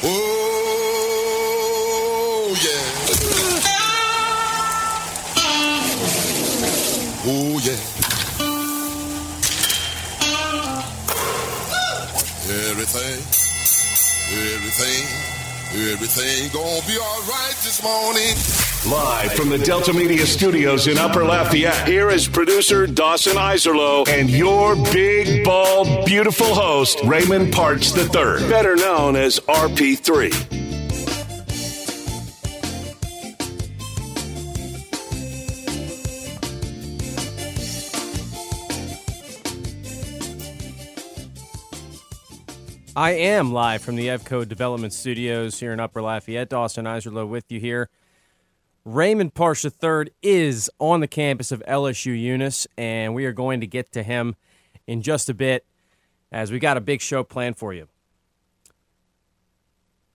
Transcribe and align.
Oh, 0.00 0.14
yeah. 2.62 2.86
Oh, 7.26 7.58
yeah. 7.58 7.82
Everything, 12.70 13.18
everything, 14.54 15.04
everything 15.92 16.50
gonna 16.52 16.86
be 16.86 16.96
all 16.98 17.22
right 17.22 17.56
this 17.64 17.82
morning. 17.82 18.67
Live 18.86 19.32
from 19.32 19.48
the 19.48 19.58
Delta 19.58 19.92
Media 19.92 20.24
Studios 20.24 20.86
in 20.86 20.98
Upper 20.98 21.24
Lafayette, 21.24 21.86
here 21.86 22.10
is 22.10 22.28
producer 22.28 22.86
Dawson 22.86 23.34
Iserlo 23.36 24.08
and 24.08 24.30
your 24.30 24.76
big, 24.92 25.44
bald, 25.44 26.06
beautiful 26.06 26.54
host, 26.54 27.00
Raymond 27.04 27.52
Partsch 27.52 27.94
III, 27.96 28.48
better 28.48 28.76
known 28.76 29.16
as 29.16 29.40
RP3. 29.40 30.68
I 42.94 43.10
am 43.10 43.52
live 43.52 43.82
from 43.82 43.96
the 43.96 44.06
Evco 44.06 44.48
Development 44.48 44.92
Studios 44.92 45.58
here 45.58 45.72
in 45.72 45.80
Upper 45.80 46.00
Lafayette. 46.00 46.48
Dawson 46.48 46.84
Iserlo 46.84 47.28
with 47.28 47.44
you 47.50 47.58
here. 47.58 47.88
Raymond 48.94 49.34
Partsch 49.34 49.66
III 49.66 50.10
is 50.22 50.70
on 50.78 51.00
the 51.00 51.06
campus 51.06 51.52
of 51.52 51.62
LSU 51.68 52.18
Eunice, 52.18 52.66
and 52.78 53.14
we 53.14 53.26
are 53.26 53.32
going 53.32 53.60
to 53.60 53.66
get 53.66 53.92
to 53.92 54.02
him 54.02 54.34
in 54.86 55.02
just 55.02 55.28
a 55.28 55.34
bit 55.34 55.66
as 56.32 56.50
we 56.50 56.58
got 56.58 56.78
a 56.78 56.80
big 56.80 57.02
show 57.02 57.22
planned 57.22 57.58
for 57.58 57.74
you. 57.74 57.86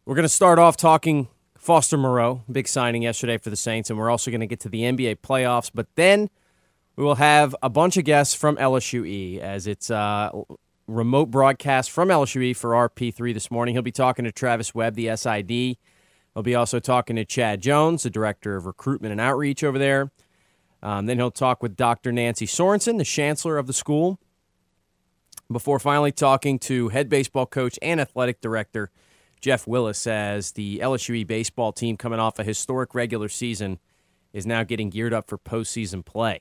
We're 0.05 0.15
going 0.15 0.23
to 0.23 0.29
start 0.29 0.57
off 0.57 0.75
talking 0.75 1.27
Foster 1.55 1.97
Moreau, 1.97 2.41
big 2.51 2.67
signing 2.67 3.03
yesterday 3.03 3.37
for 3.37 3.51
the 3.51 3.55
Saints, 3.55 3.91
and 3.91 3.99
we're 3.99 4.09
also 4.09 4.31
going 4.31 4.41
to 4.41 4.47
get 4.47 4.59
to 4.61 4.69
the 4.69 4.81
NBA 4.81 5.17
playoffs, 5.17 5.69
but 5.71 5.85
then 5.93 6.31
we 6.95 7.03
will 7.03 7.15
have 7.15 7.55
a 7.61 7.69
bunch 7.69 7.95
of 7.97 8.05
guests 8.05 8.33
from 8.33 8.55
LSUE 8.55 9.37
as 9.37 9.67
it's 9.67 9.91
uh, 9.91 10.31
remote 10.87 11.29
broadcast 11.29 11.91
from 11.91 12.09
LSUE 12.09 12.55
for 12.55 12.71
RP3 12.71 13.35
this 13.35 13.51
morning. 13.51 13.75
He'll 13.75 13.83
be 13.83 13.91
talking 13.91 14.25
to 14.25 14.31
Travis 14.31 14.73
Webb, 14.73 14.95
the 14.95 15.15
SID. 15.15 15.77
He'll 16.33 16.43
be 16.43 16.55
also 16.55 16.79
talking 16.79 17.15
to 17.15 17.25
Chad 17.25 17.61
Jones, 17.61 18.03
the 18.03 18.09
director 18.09 18.55
of 18.55 18.65
recruitment 18.65 19.11
and 19.11 19.21
outreach 19.21 19.63
over 19.63 19.77
there. 19.77 20.11
Um, 20.81 21.05
then 21.05 21.17
he'll 21.17 21.31
talk 21.31 21.61
with 21.61 21.75
Dr. 21.75 22.11
Nancy 22.11 22.45
Sorensen, 22.45 22.97
the 22.97 23.03
chancellor 23.03 23.57
of 23.57 23.67
the 23.67 23.73
school, 23.73 24.19
before 25.51 25.79
finally 25.79 26.11
talking 26.11 26.59
to 26.59 26.89
head 26.89 27.07
baseball 27.07 27.45
coach 27.45 27.77
and 27.81 28.01
athletic 28.01 28.41
director 28.41 28.89
Jeff 29.43 29.67
Willis 29.67 30.07
as 30.07 30.53
the 30.53 30.79
LSUE 30.79 31.27
baseball 31.27 31.73
team, 31.73 31.97
coming 31.97 32.19
off 32.19 32.39
a 32.39 32.45
historic 32.45 32.95
regular 32.95 33.27
season, 33.27 33.77
is 34.31 34.45
now 34.45 34.63
getting 34.63 34.89
geared 34.89 35.13
up 35.13 35.27
for 35.27 35.37
postseason 35.37 36.03
play. 36.03 36.39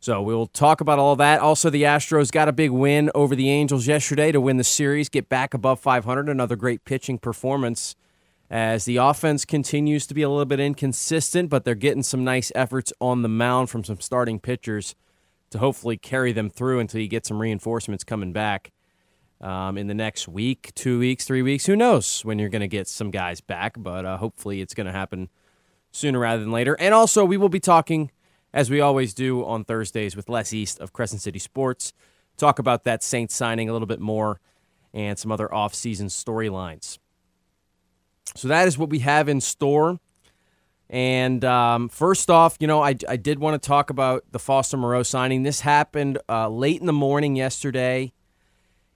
So 0.00 0.20
we'll 0.20 0.48
talk 0.48 0.80
about 0.80 0.98
all 0.98 1.14
that. 1.16 1.40
Also, 1.40 1.70
the 1.70 1.84
Astros 1.84 2.30
got 2.30 2.48
a 2.48 2.52
big 2.52 2.70
win 2.70 3.10
over 3.14 3.34
the 3.36 3.48
Angels 3.50 3.86
yesterday 3.86 4.32
to 4.32 4.40
win 4.40 4.56
the 4.56 4.64
series, 4.64 5.08
get 5.08 5.28
back 5.28 5.54
above 5.54 5.78
500. 5.80 6.28
Another 6.28 6.56
great 6.56 6.84
pitching 6.84 7.18
performance 7.18 7.94
as 8.50 8.84
the 8.84 8.96
offense 8.96 9.44
continues 9.44 10.06
to 10.06 10.14
be 10.14 10.22
a 10.22 10.28
little 10.28 10.44
bit 10.44 10.60
inconsistent, 10.60 11.50
but 11.50 11.64
they're 11.64 11.74
getting 11.74 12.02
some 12.02 12.22
nice 12.22 12.52
efforts 12.54 12.92
on 13.00 13.22
the 13.22 13.28
mound 13.28 13.70
from 13.70 13.82
some 13.82 14.00
starting 14.00 14.38
pitchers 14.38 14.94
to 15.50 15.58
hopefully 15.58 15.96
carry 15.96 16.32
them 16.32 16.50
through 16.50 16.78
until 16.78 17.00
you 17.00 17.08
get 17.08 17.26
some 17.26 17.40
reinforcements 17.40 18.04
coming 18.04 18.32
back 18.32 18.72
um, 19.40 19.76
in 19.76 19.86
the 19.86 19.94
next 19.94 20.28
week, 20.28 20.72
two 20.74 20.98
weeks, 20.98 21.24
three 21.24 21.42
weeks. 21.42 21.66
Who 21.66 21.76
knows 21.76 22.24
when 22.24 22.38
you're 22.38 22.48
going 22.48 22.60
to 22.60 22.68
get 22.68 22.88
some 22.88 23.10
guys 23.10 23.40
back, 23.40 23.74
but 23.78 24.04
uh, 24.04 24.16
hopefully 24.16 24.60
it's 24.60 24.74
going 24.74 24.86
to 24.86 24.92
happen 24.92 25.28
sooner 25.90 26.18
rather 26.18 26.42
than 26.42 26.52
later. 26.52 26.76
And 26.78 26.94
also, 26.94 27.24
we 27.24 27.36
will 27.36 27.48
be 27.48 27.60
talking 27.60 28.10
as 28.52 28.70
we 28.70 28.80
always 28.80 29.12
do 29.12 29.44
on 29.44 29.64
Thursdays 29.64 30.16
with 30.16 30.28
Les 30.28 30.52
East 30.52 30.80
of 30.80 30.92
Crescent 30.92 31.20
City 31.20 31.38
Sports. 31.38 31.92
Talk 32.36 32.58
about 32.58 32.84
that 32.84 33.02
Saints 33.02 33.34
signing 33.34 33.68
a 33.68 33.72
little 33.72 33.86
bit 33.86 34.00
more 34.00 34.40
and 34.92 35.18
some 35.18 35.30
other 35.30 35.52
off-season 35.52 36.08
storylines. 36.08 36.98
So 38.36 38.48
that 38.48 38.68
is 38.68 38.78
what 38.78 38.90
we 38.90 39.00
have 39.00 39.28
in 39.28 39.40
store. 39.40 39.98
And 40.88 41.44
um, 41.44 41.88
first 41.88 42.30
off, 42.30 42.56
you 42.60 42.66
know, 42.66 42.80
I, 42.82 42.94
I 43.08 43.16
did 43.16 43.38
want 43.38 43.60
to 43.60 43.66
talk 43.66 43.90
about 43.90 44.24
the 44.30 44.38
Foster 44.38 44.76
Moreau 44.76 45.02
signing. 45.02 45.42
This 45.42 45.60
happened 45.60 46.18
uh, 46.28 46.48
late 46.48 46.80
in 46.80 46.86
the 46.86 46.92
morning 46.92 47.34
yesterday. 47.34 48.12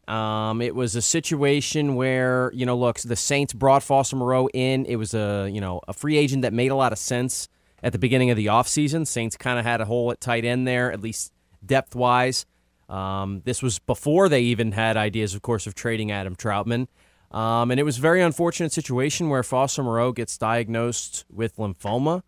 Um, 0.07 0.61
it 0.61 0.75
was 0.75 0.97
a 0.97 1.03
situation 1.03 1.95
where, 1.95 2.51
you 2.55 2.67
know, 2.67 2.77
look, 2.77 2.99
the 3.01 3.17
Saints 3.17 3.53
brought 3.53 3.83
Foster 3.83 4.17
Moreau 4.17 4.49
in. 4.49 4.85
It 4.87 4.97
was 4.97 5.15
a, 5.15 5.49
you 5.53 5.61
know, 5.61 5.81
a 5.89 5.93
free 5.93 6.17
agent 6.17 6.43
that 6.43 6.53
made 6.53 6.71
a 6.71 6.75
lot 6.77 6.93
of 6.93 6.99
sense 6.99 7.49
at 7.83 7.93
the 7.93 7.99
beginning 7.99 8.31
of 8.31 8.37
the 8.37 8.47
offseason. 8.47 9.07
Saints 9.07 9.37
kind 9.37 9.59
of 9.59 9.65
had 9.65 9.81
a 9.81 9.85
hole 9.85 10.11
at 10.11 10.21
tight 10.21 10.45
end 10.45 10.67
there, 10.67 10.93
at 10.93 11.01
least 11.01 11.33
depth 11.65 11.95
wise. 11.95 12.47
Um, 12.89 13.43
this 13.45 13.63
was 13.63 13.79
before 13.79 14.29
they 14.29 14.43
even 14.43 14.73
had 14.73 14.97
ideas, 14.97 15.35
of 15.35 15.43
course, 15.43 15.67
of 15.67 15.75
trading 15.75 16.11
Adam 16.11 16.35
Trautman. 16.35 16.89
Um, 17.31 17.71
and 17.71 17.79
it 17.79 17.85
was 17.85 17.99
a 17.99 18.01
very 18.01 18.23
unfortunate 18.23 18.73
situation 18.73 19.29
where 19.29 19.43
Foster 19.43 19.83
Moreau 19.83 20.13
gets 20.13 20.37
diagnosed 20.37 21.25
with 21.31 21.57
lymphoma 21.57 22.23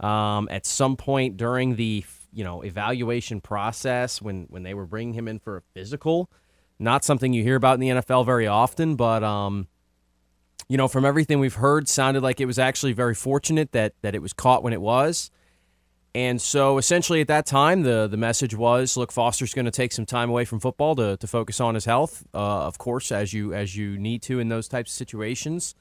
um, 0.00 0.48
at 0.50 0.66
some 0.66 0.96
point 0.96 1.36
during 1.36 1.76
the 1.76 2.04
you 2.32 2.44
know 2.44 2.62
evaluation 2.62 3.40
process 3.40 4.20
when 4.20 4.46
when 4.50 4.62
they 4.62 4.74
were 4.74 4.86
bringing 4.86 5.14
him 5.14 5.28
in 5.28 5.38
for 5.38 5.58
a 5.58 5.62
physical. 5.74 6.30
Not 6.78 7.04
something 7.04 7.32
you 7.32 7.42
hear 7.42 7.56
about 7.56 7.74
in 7.74 7.80
the 7.80 7.88
NFL 7.88 8.24
very 8.24 8.46
often, 8.46 8.94
but 8.94 9.24
um, 9.24 9.68
you 10.68 10.76
know, 10.76 10.86
from 10.86 11.04
everything 11.04 11.40
we've 11.40 11.54
heard, 11.54 11.88
sounded 11.88 12.22
like 12.22 12.40
it 12.40 12.46
was 12.46 12.58
actually 12.58 12.92
very 12.92 13.14
fortunate 13.14 13.72
that 13.72 13.94
that 14.02 14.14
it 14.14 14.22
was 14.22 14.32
caught 14.32 14.62
when 14.62 14.72
it 14.72 14.80
was. 14.80 15.30
And 16.18 16.42
so 16.42 16.78
essentially 16.78 17.20
at 17.20 17.28
that 17.28 17.46
time, 17.46 17.82
the, 17.82 18.08
the 18.08 18.16
message 18.16 18.52
was, 18.52 18.96
look, 18.96 19.12
Foster's 19.12 19.54
going 19.54 19.66
to 19.66 19.70
take 19.70 19.92
some 19.92 20.04
time 20.04 20.28
away 20.28 20.44
from 20.44 20.58
football 20.58 20.96
to, 20.96 21.16
to 21.16 21.26
focus 21.28 21.60
on 21.60 21.76
his 21.76 21.84
health, 21.84 22.26
uh, 22.34 22.66
of 22.66 22.76
course, 22.76 23.12
as 23.12 23.32
you 23.32 23.54
as 23.54 23.76
you 23.76 23.96
need 23.96 24.20
to 24.22 24.40
in 24.40 24.48
those 24.48 24.66
types 24.66 24.90
of 24.90 24.96
situations. 24.96 25.76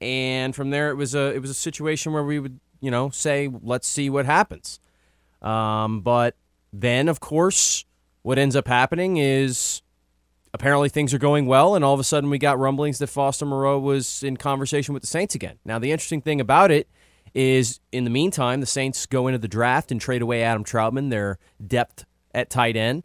And 0.00 0.56
from 0.56 0.70
there, 0.70 0.90
it 0.90 0.96
was 0.96 1.14
a 1.14 1.32
it 1.32 1.38
was 1.38 1.50
a 1.50 1.54
situation 1.54 2.12
where 2.12 2.24
we 2.24 2.40
would 2.40 2.58
you 2.80 2.90
know 2.90 3.10
say, 3.10 3.48
let's 3.62 3.86
see 3.86 4.10
what 4.10 4.26
happens. 4.26 4.80
Um, 5.40 6.00
but 6.00 6.34
then, 6.72 7.08
of 7.08 7.20
course, 7.20 7.84
what 8.22 8.40
ends 8.40 8.56
up 8.56 8.66
happening 8.66 9.18
is 9.18 9.82
apparently 10.52 10.88
things 10.88 11.14
are 11.14 11.18
going 11.18 11.46
well, 11.46 11.76
and 11.76 11.84
all 11.84 11.94
of 11.94 12.00
a 12.00 12.04
sudden 12.04 12.28
we 12.28 12.38
got 12.38 12.58
rumblings 12.58 12.98
that 12.98 13.06
Foster 13.06 13.46
Moreau 13.46 13.78
was 13.78 14.24
in 14.24 14.36
conversation 14.36 14.94
with 14.94 15.04
the 15.04 15.06
Saints 15.06 15.36
again. 15.36 15.60
Now, 15.64 15.78
the 15.78 15.92
interesting 15.92 16.22
thing 16.22 16.40
about 16.40 16.72
it 16.72 16.88
is, 17.36 17.80
in 17.92 18.04
the 18.04 18.10
meantime, 18.10 18.60
the 18.60 18.66
Saints 18.66 19.04
go 19.04 19.26
into 19.26 19.38
the 19.38 19.46
draft 19.46 19.92
and 19.92 20.00
trade 20.00 20.22
away 20.22 20.42
Adam 20.42 20.64
Trautman, 20.64 21.10
their 21.10 21.38
depth 21.64 22.06
at 22.34 22.48
tight 22.48 22.76
end. 22.76 23.04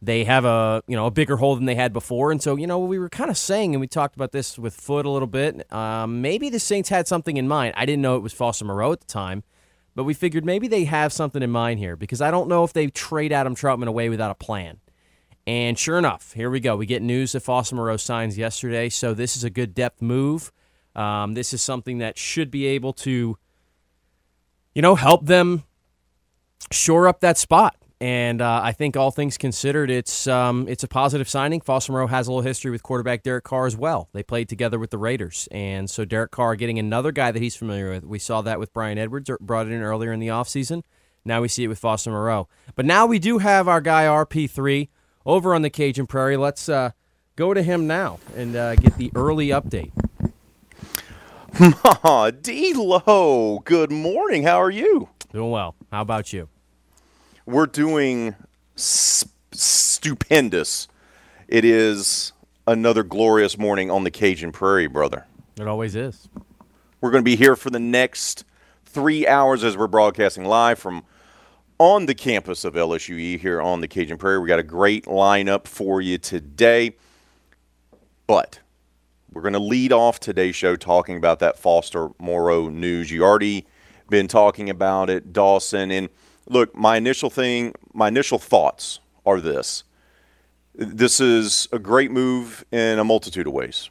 They 0.00 0.24
have 0.24 0.44
a 0.44 0.82
you 0.86 0.96
know 0.96 1.06
a 1.06 1.10
bigger 1.10 1.36
hole 1.36 1.56
than 1.56 1.64
they 1.64 1.74
had 1.74 1.92
before, 1.92 2.32
and 2.32 2.40
so 2.40 2.56
you 2.56 2.66
know 2.66 2.78
we 2.78 2.98
were 2.98 3.08
kind 3.08 3.28
of 3.30 3.36
saying, 3.36 3.74
and 3.74 3.80
we 3.80 3.86
talked 3.86 4.14
about 4.14 4.32
this 4.32 4.58
with 4.58 4.74
Foot 4.74 5.04
a 5.04 5.10
little 5.10 5.28
bit. 5.28 5.70
Um, 5.72 6.22
maybe 6.22 6.48
the 6.48 6.60
Saints 6.60 6.88
had 6.88 7.06
something 7.08 7.36
in 7.36 7.48
mind. 7.48 7.74
I 7.76 7.84
didn't 7.84 8.02
know 8.02 8.16
it 8.16 8.22
was 8.22 8.32
Foster 8.32 8.64
Moreau 8.64 8.92
at 8.92 9.00
the 9.00 9.06
time, 9.06 9.42
but 9.94 10.04
we 10.04 10.14
figured 10.14 10.44
maybe 10.44 10.68
they 10.68 10.84
have 10.84 11.12
something 11.12 11.42
in 11.42 11.50
mind 11.50 11.78
here 11.78 11.96
because 11.96 12.20
I 12.20 12.30
don't 12.30 12.48
know 12.48 12.64
if 12.64 12.72
they 12.72 12.86
trade 12.88 13.32
Adam 13.32 13.54
Trautman 13.54 13.88
away 13.88 14.08
without 14.08 14.30
a 14.30 14.36
plan. 14.36 14.78
And 15.46 15.76
sure 15.76 15.98
enough, 15.98 16.32
here 16.34 16.50
we 16.50 16.60
go. 16.60 16.76
We 16.76 16.86
get 16.86 17.02
news 17.02 17.32
that 17.32 17.40
Foster 17.40 17.74
Moreau 17.74 17.96
signs 17.96 18.38
yesterday. 18.38 18.88
So 18.88 19.12
this 19.12 19.36
is 19.36 19.42
a 19.42 19.50
good 19.50 19.74
depth 19.74 20.00
move. 20.00 20.52
Um, 20.94 21.34
this 21.34 21.52
is 21.52 21.62
something 21.62 21.98
that 21.98 22.16
should 22.18 22.50
be 22.50 22.66
able 22.66 22.92
to, 22.94 23.36
you 24.74 24.82
know, 24.82 24.94
help 24.94 25.26
them 25.26 25.64
shore 26.70 27.08
up 27.08 27.20
that 27.20 27.38
spot. 27.38 27.76
And 28.00 28.42
uh, 28.42 28.60
I 28.64 28.72
think 28.72 28.96
all 28.96 29.12
things 29.12 29.38
considered, 29.38 29.88
it's 29.88 30.26
um, 30.26 30.66
it's 30.68 30.82
a 30.82 30.88
positive 30.88 31.28
signing. 31.28 31.60
Foster 31.60 31.92
Moreau 31.92 32.08
has 32.08 32.26
a 32.26 32.32
little 32.32 32.42
history 32.42 32.72
with 32.72 32.82
quarterback 32.82 33.22
Derek 33.22 33.44
Carr 33.44 33.66
as 33.66 33.76
well. 33.76 34.08
They 34.12 34.24
played 34.24 34.48
together 34.48 34.76
with 34.76 34.90
the 34.90 34.98
Raiders, 34.98 35.48
and 35.52 35.88
so 35.88 36.04
Derek 36.04 36.32
Carr 36.32 36.56
getting 36.56 36.80
another 36.80 37.12
guy 37.12 37.30
that 37.30 37.40
he's 37.40 37.54
familiar 37.54 37.90
with. 37.90 38.02
We 38.02 38.18
saw 38.18 38.42
that 38.42 38.58
with 38.58 38.72
Brian 38.72 38.98
Edwards, 38.98 39.30
er, 39.30 39.38
brought 39.40 39.68
in 39.68 39.80
earlier 39.80 40.10
in 40.12 40.18
the 40.18 40.28
offseason. 40.28 40.82
Now 41.24 41.42
we 41.42 41.46
see 41.46 41.62
it 41.62 41.68
with 41.68 41.78
Foster 41.78 42.10
Moreau. 42.10 42.48
But 42.74 42.86
now 42.86 43.06
we 43.06 43.20
do 43.20 43.38
have 43.38 43.68
our 43.68 43.80
guy 43.80 44.06
RP3 44.06 44.88
over 45.24 45.54
on 45.54 45.62
the 45.62 45.70
Cajun 45.70 46.08
Prairie. 46.08 46.36
Let's 46.36 46.68
uh, 46.68 46.90
go 47.36 47.54
to 47.54 47.62
him 47.62 47.86
now 47.86 48.18
and 48.34 48.56
uh, 48.56 48.74
get 48.74 48.96
the 48.96 49.12
early 49.14 49.48
update. 49.48 49.92
Ma, 51.60 52.30
D-Lo, 52.30 53.58
good 53.64 53.92
morning. 53.92 54.44
How 54.44 54.60
are 54.60 54.70
you? 54.70 55.10
Doing 55.32 55.50
well. 55.50 55.74
How 55.90 56.00
about 56.00 56.32
you? 56.32 56.48
We're 57.44 57.66
doing 57.66 58.34
stupendous. 58.74 60.88
It 61.48 61.66
is 61.66 62.32
another 62.66 63.02
glorious 63.02 63.58
morning 63.58 63.90
on 63.90 64.04
the 64.04 64.10
Cajun 64.10 64.50
Prairie, 64.50 64.86
brother. 64.86 65.26
It 65.60 65.68
always 65.68 65.94
is. 65.94 66.26
We're 67.02 67.10
going 67.10 67.22
to 67.22 67.30
be 67.30 67.36
here 67.36 67.54
for 67.54 67.68
the 67.68 67.78
next 67.78 68.46
three 68.86 69.26
hours 69.26 69.62
as 69.62 69.76
we're 69.76 69.88
broadcasting 69.88 70.46
live 70.46 70.78
from 70.78 71.04
on 71.78 72.06
the 72.06 72.14
campus 72.14 72.64
of 72.64 72.74
LSUE 72.74 73.38
here 73.38 73.60
on 73.60 73.82
the 73.82 73.88
Cajun 73.88 74.16
Prairie. 74.16 74.38
We 74.38 74.48
got 74.48 74.58
a 74.58 74.64
great 74.64 75.04
lineup 75.04 75.66
for 75.66 76.00
you 76.00 76.16
today. 76.16 76.96
But 78.26 78.60
we're 79.32 79.42
going 79.42 79.54
to 79.54 79.58
lead 79.58 79.92
off 79.92 80.20
today's 80.20 80.54
show 80.54 80.76
talking 80.76 81.16
about 81.16 81.38
that 81.38 81.58
Foster 81.58 82.10
Moreau 82.18 82.68
news. 82.68 83.10
You 83.10 83.24
already 83.24 83.66
been 84.10 84.28
talking 84.28 84.68
about 84.68 85.08
it, 85.08 85.32
Dawson. 85.32 85.90
And 85.90 86.10
look, 86.48 86.74
my 86.74 86.96
initial 86.96 87.30
thing, 87.30 87.74
my 87.94 88.08
initial 88.08 88.38
thoughts 88.38 89.00
are 89.24 89.40
this. 89.40 89.84
This 90.74 91.20
is 91.20 91.66
a 91.72 91.78
great 91.78 92.10
move 92.10 92.64
in 92.70 92.98
a 92.98 93.04
multitude 93.04 93.46
of 93.46 93.52
ways. 93.52 93.90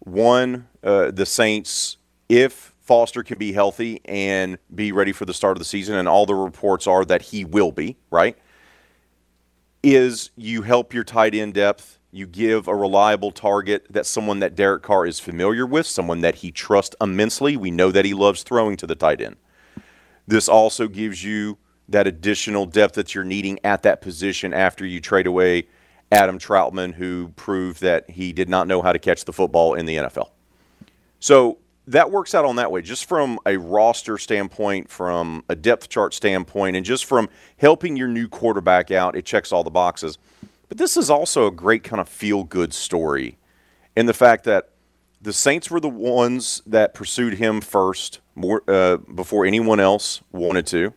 One, 0.00 0.68
uh, 0.82 1.10
the 1.10 1.26
Saints, 1.26 1.96
if 2.28 2.74
Foster 2.80 3.22
can 3.22 3.38
be 3.38 3.52
healthy 3.52 4.02
and 4.04 4.58
be 4.74 4.92
ready 4.92 5.12
for 5.12 5.24
the 5.24 5.32
start 5.32 5.56
of 5.56 5.58
the 5.58 5.64
season, 5.64 5.96
and 5.96 6.06
all 6.06 6.26
the 6.26 6.34
reports 6.34 6.86
are 6.86 7.04
that 7.06 7.22
he 7.22 7.44
will 7.44 7.72
be, 7.72 7.96
right? 8.10 8.36
Is 9.82 10.30
you 10.36 10.62
help 10.62 10.92
your 10.92 11.04
tight 11.04 11.34
end 11.34 11.54
depth. 11.54 11.98
You 12.14 12.28
give 12.28 12.68
a 12.68 12.76
reliable 12.76 13.32
target 13.32 13.86
that 13.90 14.06
someone 14.06 14.38
that 14.38 14.54
Derek 14.54 14.84
Carr 14.84 15.04
is 15.04 15.18
familiar 15.18 15.66
with, 15.66 15.84
someone 15.84 16.20
that 16.20 16.36
he 16.36 16.52
trusts 16.52 16.94
immensely. 17.00 17.56
We 17.56 17.72
know 17.72 17.90
that 17.90 18.04
he 18.04 18.14
loves 18.14 18.44
throwing 18.44 18.76
to 18.76 18.86
the 18.86 18.94
tight 18.94 19.20
end. 19.20 19.34
This 20.24 20.48
also 20.48 20.86
gives 20.86 21.24
you 21.24 21.58
that 21.88 22.06
additional 22.06 22.66
depth 22.66 22.94
that 22.94 23.16
you're 23.16 23.24
needing 23.24 23.58
at 23.64 23.82
that 23.82 24.00
position 24.00 24.54
after 24.54 24.86
you 24.86 25.00
trade 25.00 25.26
away 25.26 25.66
Adam 26.12 26.38
Trautman, 26.38 26.94
who 26.94 27.32
proved 27.34 27.80
that 27.80 28.08
he 28.08 28.32
did 28.32 28.48
not 28.48 28.68
know 28.68 28.80
how 28.80 28.92
to 28.92 29.00
catch 29.00 29.24
the 29.24 29.32
football 29.32 29.74
in 29.74 29.84
the 29.84 29.96
NFL. 29.96 30.30
So 31.18 31.58
that 31.88 32.12
works 32.12 32.32
out 32.32 32.44
on 32.44 32.54
that 32.56 32.70
way, 32.70 32.80
just 32.80 33.06
from 33.08 33.40
a 33.44 33.56
roster 33.56 34.18
standpoint, 34.18 34.88
from 34.88 35.42
a 35.48 35.56
depth 35.56 35.88
chart 35.88 36.14
standpoint, 36.14 36.76
and 36.76 36.86
just 36.86 37.06
from 37.06 37.28
helping 37.56 37.96
your 37.96 38.06
new 38.06 38.28
quarterback 38.28 38.92
out. 38.92 39.16
It 39.16 39.24
checks 39.24 39.50
all 39.50 39.64
the 39.64 39.70
boxes. 39.70 40.16
But 40.74 40.80
this 40.80 40.96
is 40.96 41.08
also 41.08 41.46
a 41.46 41.52
great 41.52 41.84
kind 41.84 42.00
of 42.00 42.08
feel 42.08 42.42
good 42.42 42.74
story 42.74 43.38
in 43.94 44.06
the 44.06 44.12
fact 44.12 44.42
that 44.42 44.70
the 45.22 45.32
Saints 45.32 45.70
were 45.70 45.78
the 45.78 45.88
ones 45.88 46.62
that 46.66 46.94
pursued 46.94 47.34
him 47.34 47.60
first 47.60 48.18
more, 48.34 48.60
uh, 48.66 48.96
before 48.96 49.46
anyone 49.46 49.78
else 49.78 50.20
wanted 50.32 50.66
to. 50.66 50.92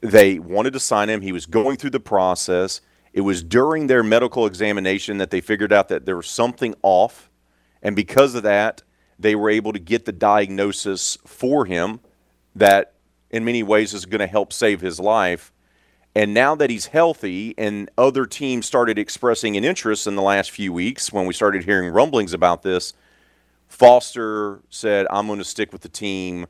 They 0.00 0.38
wanted 0.38 0.74
to 0.74 0.78
sign 0.78 1.10
him. 1.10 1.22
He 1.22 1.32
was 1.32 1.44
going 1.44 1.76
through 1.76 1.90
the 1.90 1.98
process. 1.98 2.80
It 3.12 3.22
was 3.22 3.42
during 3.42 3.88
their 3.88 4.04
medical 4.04 4.46
examination 4.46 5.18
that 5.18 5.30
they 5.30 5.40
figured 5.40 5.72
out 5.72 5.88
that 5.88 6.06
there 6.06 6.16
was 6.16 6.28
something 6.28 6.76
off. 6.84 7.28
And 7.82 7.96
because 7.96 8.36
of 8.36 8.44
that, 8.44 8.84
they 9.18 9.34
were 9.34 9.50
able 9.50 9.72
to 9.72 9.80
get 9.80 10.04
the 10.04 10.12
diagnosis 10.12 11.18
for 11.26 11.64
him 11.64 11.98
that 12.54 12.94
in 13.28 13.44
many 13.44 13.64
ways 13.64 13.92
is 13.92 14.06
going 14.06 14.20
to 14.20 14.28
help 14.28 14.52
save 14.52 14.80
his 14.82 15.00
life. 15.00 15.52
And 16.18 16.34
now 16.34 16.56
that 16.56 16.68
he's 16.68 16.86
healthy 16.86 17.54
and 17.56 17.88
other 17.96 18.26
teams 18.26 18.66
started 18.66 18.98
expressing 18.98 19.56
an 19.56 19.62
interest 19.62 20.04
in 20.04 20.16
the 20.16 20.22
last 20.22 20.50
few 20.50 20.72
weeks 20.72 21.12
when 21.12 21.26
we 21.26 21.32
started 21.32 21.62
hearing 21.62 21.92
rumblings 21.92 22.32
about 22.32 22.62
this, 22.62 22.92
Foster 23.68 24.58
said, 24.68 25.06
I'm 25.12 25.28
going 25.28 25.38
to 25.38 25.44
stick 25.44 25.72
with 25.72 25.82
the 25.82 25.88
team. 25.88 26.48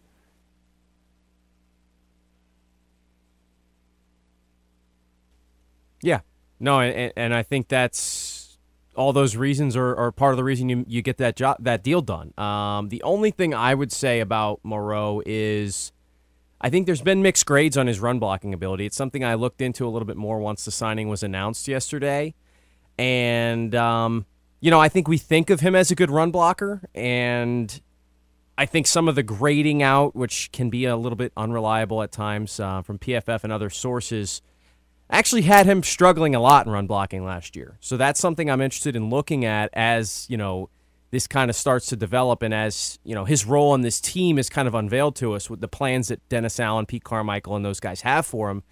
Yeah. 6.01 6.21
No, 6.59 6.81
and, 6.81 7.13
and 7.15 7.35
I 7.35 7.43
think 7.43 7.69
that's 7.69 8.57
all 8.97 9.13
those 9.13 9.37
reasons 9.37 9.77
are, 9.77 9.95
are 9.95 10.13
part 10.13 10.33
of 10.33 10.39
the 10.39 10.45
reason 10.45 10.71
you, 10.71 10.87
you 10.89 11.03
get 11.03 11.19
that 11.19 11.37
job 11.37 11.59
that 11.61 11.83
deal 11.83 12.01
done. 12.01 12.33
Um, 12.39 12.89
the 12.89 13.03
only 13.03 13.33
thing 13.33 13.53
I 13.53 13.75
would 13.75 13.93
say 13.93 14.21
about 14.21 14.61
Moreau 14.63 15.21
is 15.27 15.93
I 16.61 16.71
think 16.71 16.87
there's 16.87 17.03
been 17.03 17.23
mixed 17.23 17.47
grades 17.47 17.77
on 17.77 17.87
his 17.87 18.01
run 18.01 18.19
blocking 18.19 18.53
ability. 18.53 18.87
It's 18.87 18.97
something 18.97 19.25
I 19.25 19.35
looked 19.35 19.61
into 19.61 19.87
a 19.87 19.91
little 19.91 20.07
bit 20.07 20.17
more 20.17 20.41
once 20.41 20.65
the 20.65 20.71
signing 20.71 21.09
was 21.09 21.23
announced 21.23 21.69
yesterday, 21.69 22.35
and 22.99 23.75
um, 23.75 24.27
you 24.61 24.71
know 24.71 24.81
I 24.81 24.89
think 24.89 25.07
we 25.09 25.19
think 25.19 25.51
of 25.51 25.61
him 25.61 25.75
as 25.75 25.91
a 25.91 25.95
good 25.95 26.11
run 26.11 26.31
blocker, 26.31 26.83
and 26.95 27.81
I 28.59 28.67
think 28.67 28.89
some 28.89 29.09
of 29.09 29.15
the 29.15 29.23
grading 29.23 29.85
out, 29.85 30.17
which 30.17 30.51
can 30.51 30.69
be 30.69 30.85
a 30.85 30.97
little 30.97 31.17
bit 31.17 31.33
unreliable 31.37 32.03
at 32.03 32.11
times 32.11 32.59
uh, 32.59 32.83
from 32.83 32.99
PFF 32.99 33.45
and 33.45 33.53
other 33.53 33.71
sources 33.71 34.43
actually 35.11 35.43
had 35.43 35.65
him 35.65 35.83
struggling 35.83 36.35
a 36.35 36.41
lot 36.41 36.67
in 36.67 36.73
run 36.73 36.89
blocking 36.89 37.25
last 37.25 37.55
year. 37.55 37.79
So 37.81 37.97
that's 37.97 38.19
something 38.19 38.51
I'm 38.51 38.61
interested 38.61 38.97
in 38.97 39.11
looking 39.11 39.45
at 39.45 39.71
as, 39.73 40.27
you 40.29 40.37
know, 40.37 40.71
this 41.11 41.27
kind 41.27 41.49
of 41.49 41.57
starts 41.57 41.87
to 41.87 41.97
develop 41.97 42.43
and 42.43 42.53
as, 42.53 42.99
you 43.05 43.15
know, 43.15 43.25
his 43.25 43.47
role 43.47 43.73
on 43.73 43.81
this 43.81 44.01
team 44.01 44.39
is 44.39 44.51
kind 44.51 44.69
of 44.69 44.75
unveiled 44.75 45.17
to 45.17 45.33
us 45.35 45.49
with 45.49 45.61
the 45.61 45.69
plans 45.69 46.09
that 46.09 46.27
Dennis 46.29 46.61
Allen, 46.61 46.87
Pete 46.87 47.05
Carmichael 47.05 47.57
and 47.57 47.65
those 47.65 47.81
guys 47.81 48.03
have 48.03 48.27
for 48.27 48.51
him 48.51 48.63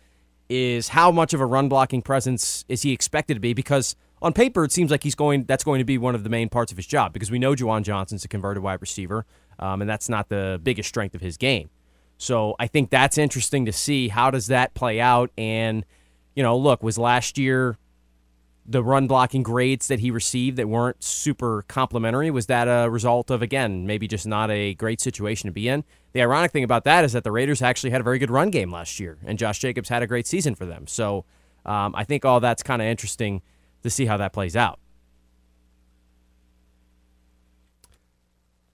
is 0.49 0.89
how 0.89 1.11
much 1.11 1.33
of 1.35 1.41
a 1.41 1.47
run 1.47 1.69
blocking 1.69 2.03
presence 2.03 2.65
is 2.69 2.83
he 2.83 2.93
expected 2.93 3.35
to 3.35 3.41
be 3.41 3.53
because 3.53 3.97
on 4.23 4.33
paper 4.33 4.65
it 4.65 4.73
seems 4.73 4.91
like 4.91 5.03
he's 5.03 5.15
going 5.15 5.45
that's 5.45 5.65
going 5.65 5.79
to 5.79 5.85
be 5.85 5.99
one 5.99 6.15
of 6.15 6.23
the 6.23 6.31
main 6.31 6.49
parts 6.49 6.71
of 6.71 6.77
his 6.77 6.87
job 6.87 7.13
because 7.13 7.31
we 7.31 7.39
know 7.39 7.55
Juwan 7.55 7.83
Johnson's 7.83 8.25
a 8.25 8.29
converted 8.29 8.63
wide 8.63 8.81
receiver 8.81 9.27
um, 9.59 9.81
and 9.81 9.91
that's 9.91 10.09
not 10.09 10.29
the 10.29 10.61
biggest 10.63 10.89
strength 10.89 11.15
of 11.15 11.21
his 11.21 11.37
game. 11.37 11.71
So 12.19 12.55
I 12.59 12.67
think 12.67 12.91
that's 12.91 13.19
interesting 13.19 13.67
to 13.67 13.73
see 13.73 14.09
how 14.09 14.31
does 14.31 14.47
that 14.47 14.75
play 14.75 15.01
out 15.01 15.31
and 15.37 15.85
you 16.37 16.43
know, 16.43 16.57
look, 16.57 16.83
was 16.83 16.99
last 16.99 17.39
year 17.39 17.79
the 18.69 18.83
run 18.83 19.07
blocking 19.07 19.43
grades 19.43 19.89
that 19.89 20.01
he 20.01 20.11
received 20.11 20.57
that 20.57 20.69
weren't 20.69 21.03
super 21.03 21.65
complimentary? 21.69 22.31
Was 22.31 22.47
that 22.47 22.65
a 22.65 22.91
result 22.91 23.31
of, 23.31 23.43
again, 23.43 23.87
maybe 23.87 24.09
just 24.09 24.27
not 24.27 24.51
a 24.51 24.75
great 24.75 25.01
situation 25.01 25.49
to 25.49 25.53
be 25.53 25.69
in? 25.69 25.85
The 26.13 26.23
ironic 26.23 26.51
thing 26.51 26.65
about 26.65 26.85
that 26.85 27.05
is 27.05 27.13
that 27.13 27.25
the 27.25 27.33
Raiders 27.33 27.63
actually 27.63 27.91
had 27.91 28.01
a 28.01 28.05
very 28.05 28.19
good 28.19 28.31
run 28.31 28.51
game 28.51 28.71
last 28.71 28.99
year, 28.99 29.19
and 29.25 29.39
Josh 29.39 29.59
Jacobs 29.59 29.89
had 29.89 30.03
a 30.03 30.07
great 30.07 30.27
season 30.27 30.55
for 30.55 30.67
them. 30.67 30.87
So 30.87 31.25
um, 31.65 31.95
I 31.97 32.05
think 32.05 32.25
all 32.25 32.41
that's 32.41 32.63
kind 32.63 32.83
of 32.83 32.89
interesting 32.89 33.43
to 33.83 33.91
see 33.91 34.07
how 34.07 34.17
that 34.17 34.33
plays 34.33 34.57
out. 34.57 34.79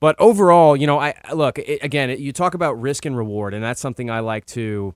But 0.01 0.17
overall, 0.19 0.77
you 0.77 0.87
know, 0.89 0.99
I 0.99 1.15
look 1.33 1.59
it, 1.59 1.79
again. 1.81 2.11
It, 2.11 2.19
you 2.19 2.33
talk 2.33 2.55
about 2.55 2.81
risk 2.81 3.05
and 3.07 3.17
reward, 3.17 3.55
and 3.55 3.63
that's 3.63 3.81
something 3.81 4.11
I 4.11 4.19
like 4.19 4.47
to 4.47 4.95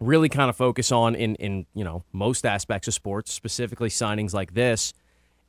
really 0.00 0.28
kind 0.28 0.48
of 0.48 0.56
focus 0.56 0.90
on 0.90 1.14
in 1.14 1.36
in 1.36 1.66
you 1.74 1.84
know 1.84 2.02
most 2.12 2.44
aspects 2.44 2.88
of 2.88 2.94
sports, 2.94 3.32
specifically 3.32 3.90
signings 3.90 4.32
like 4.32 4.54
this. 4.54 4.92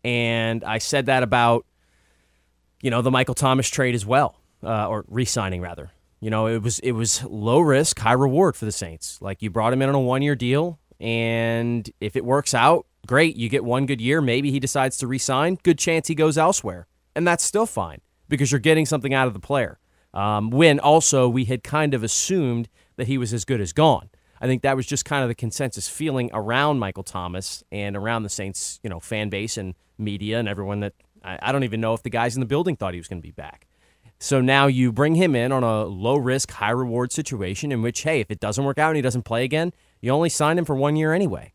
And 0.03 0.63
I 0.63 0.77
said 0.77 1.07
that 1.07 1.23
about 1.23 1.65
you 2.81 2.91
know 2.91 3.01
the 3.01 3.11
Michael 3.11 3.35
Thomas 3.35 3.69
trade 3.69 3.95
as 3.95 4.05
well, 4.05 4.35
uh, 4.63 4.87
or 4.87 5.05
re-signing 5.07 5.61
rather. 5.61 5.91
You 6.19 6.29
know, 6.29 6.45
it 6.45 6.61
was 6.61 6.79
it 6.79 6.91
was 6.91 7.23
low 7.23 7.59
risk, 7.59 7.97
high 7.99 8.13
reward 8.13 8.55
for 8.55 8.65
the 8.65 8.71
Saints. 8.71 9.19
Like 9.21 9.41
you 9.41 9.49
brought 9.49 9.73
him 9.73 9.81
in 9.81 9.89
on 9.89 9.95
a 9.95 9.99
one 9.99 10.21
year 10.21 10.35
deal, 10.35 10.79
and 10.99 11.89
if 11.99 12.15
it 12.15 12.23
works 12.23 12.53
out, 12.53 12.85
great. 13.07 13.35
You 13.35 13.49
get 13.49 13.63
one 13.63 13.85
good 13.87 13.99
year. 14.01 14.21
Maybe 14.21 14.51
he 14.51 14.59
decides 14.59 14.97
to 14.97 15.07
resign. 15.07 15.57
Good 15.63 15.79
chance 15.79 16.07
he 16.07 16.15
goes 16.15 16.37
elsewhere, 16.37 16.87
and 17.15 17.25
that's 17.25 17.43
still 17.43 17.65
fine 17.65 18.01
because 18.29 18.51
you're 18.51 18.59
getting 18.59 18.85
something 18.85 19.13
out 19.13 19.27
of 19.27 19.33
the 19.33 19.39
player. 19.39 19.79
Um, 20.13 20.51
when 20.51 20.79
also 20.79 21.27
we 21.29 21.45
had 21.45 21.63
kind 21.63 21.93
of 21.93 22.03
assumed 22.03 22.69
that 22.97 23.07
he 23.07 23.17
was 23.17 23.33
as 23.33 23.45
good 23.45 23.61
as 23.61 23.73
gone. 23.73 24.09
I 24.41 24.47
think 24.47 24.63
that 24.63 24.75
was 24.75 24.87
just 24.87 25.05
kind 25.05 25.21
of 25.21 25.29
the 25.29 25.35
consensus 25.35 25.87
feeling 25.87 26.31
around 26.33 26.79
Michael 26.79 27.03
Thomas 27.03 27.63
and 27.71 27.95
around 27.95 28.23
the 28.23 28.29
Saints, 28.29 28.79
you 28.83 28.89
know, 28.89 28.99
fan 28.99 29.29
base 29.29 29.55
and 29.55 29.75
media 29.99 30.39
and 30.39 30.49
everyone 30.49 30.79
that 30.79 30.93
I, 31.23 31.37
I 31.41 31.51
don't 31.51 31.63
even 31.63 31.79
know 31.79 31.93
if 31.93 32.01
the 32.01 32.09
guys 32.09 32.35
in 32.35 32.39
the 32.39 32.47
building 32.47 32.75
thought 32.75 32.95
he 32.95 32.99
was 32.99 33.07
going 33.07 33.21
to 33.21 33.27
be 33.27 33.31
back. 33.31 33.67
So 34.19 34.41
now 34.41 34.67
you 34.67 34.91
bring 34.91 35.15
him 35.15 35.35
in 35.35 35.51
on 35.51 35.63
a 35.63 35.83
low 35.83 36.17
risk, 36.17 36.51
high 36.51 36.71
reward 36.71 37.11
situation 37.11 37.71
in 37.71 37.83
which, 37.83 38.01
hey, 38.01 38.19
if 38.19 38.31
it 38.31 38.39
doesn't 38.39 38.63
work 38.63 38.79
out 38.79 38.89
and 38.89 38.95
he 38.95 39.01
doesn't 39.01 39.23
play 39.23 39.43
again, 39.43 39.73
you 39.99 40.11
only 40.11 40.29
sign 40.29 40.57
him 40.57 40.65
for 40.65 40.75
one 40.75 40.95
year 40.95 41.13
anyway. 41.13 41.53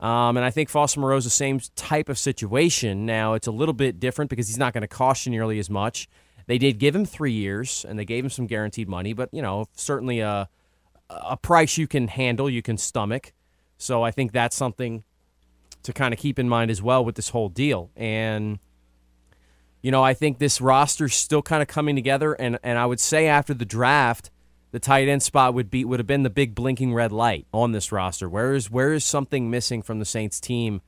Um, 0.00 0.36
and 0.36 0.44
I 0.44 0.50
think 0.50 0.68
Foster 0.68 1.00
Moreau 1.00 1.16
is 1.16 1.24
the 1.24 1.30
same 1.30 1.60
type 1.74 2.08
of 2.08 2.18
situation. 2.18 3.06
Now 3.06 3.34
it's 3.34 3.46
a 3.46 3.52
little 3.52 3.72
bit 3.72 3.98
different 3.98 4.30
because 4.30 4.48
he's 4.48 4.58
not 4.58 4.72
going 4.72 4.82
to 4.82 4.88
cost 4.88 5.26
you 5.26 5.30
nearly 5.30 5.58
as 5.58 5.70
much. 5.70 6.08
They 6.46 6.58
did 6.58 6.78
give 6.78 6.94
him 6.94 7.04
three 7.04 7.32
years 7.32 7.84
and 7.88 7.98
they 7.98 8.04
gave 8.04 8.24
him 8.24 8.30
some 8.30 8.46
guaranteed 8.46 8.88
money, 8.88 9.12
but 9.12 9.28
you 9.32 9.42
know 9.42 9.66
certainly 9.74 10.20
a 10.20 10.48
a 11.08 11.36
price 11.36 11.78
you 11.78 11.86
can 11.86 12.08
handle, 12.08 12.48
you 12.50 12.62
can 12.62 12.76
stomach. 12.76 13.32
So 13.78 14.02
I 14.02 14.10
think 14.10 14.32
that's 14.32 14.56
something 14.56 15.04
to 15.82 15.92
kind 15.92 16.12
of 16.12 16.18
keep 16.18 16.38
in 16.38 16.48
mind 16.48 16.70
as 16.70 16.82
well 16.82 17.04
with 17.04 17.14
this 17.14 17.28
whole 17.30 17.48
deal. 17.48 17.90
And 17.96 18.58
you 19.82 19.90
know, 19.92 20.02
I 20.02 20.14
think 20.14 20.38
this 20.38 20.60
roster's 20.60 21.14
still 21.14 21.42
kind 21.42 21.62
of 21.62 21.68
coming 21.68 21.94
together 21.94 22.32
and 22.34 22.58
and 22.62 22.78
I 22.78 22.86
would 22.86 23.00
say 23.00 23.26
after 23.26 23.54
the 23.54 23.64
draft, 23.64 24.30
the 24.72 24.80
tight 24.80 25.08
end 25.08 25.22
spot 25.22 25.54
would 25.54 25.70
be 25.70 25.84
would 25.84 26.00
have 26.00 26.06
been 26.06 26.24
the 26.24 26.30
big 26.30 26.54
blinking 26.54 26.92
red 26.92 27.12
light 27.12 27.46
on 27.52 27.72
this 27.72 27.92
roster. 27.92 28.28
Where 28.28 28.54
is 28.54 28.70
where 28.70 28.92
is 28.92 29.04
something 29.04 29.48
missing 29.48 29.82
from 29.82 29.98
the 29.98 30.04
Saints 30.04 30.40
team? 30.40 30.80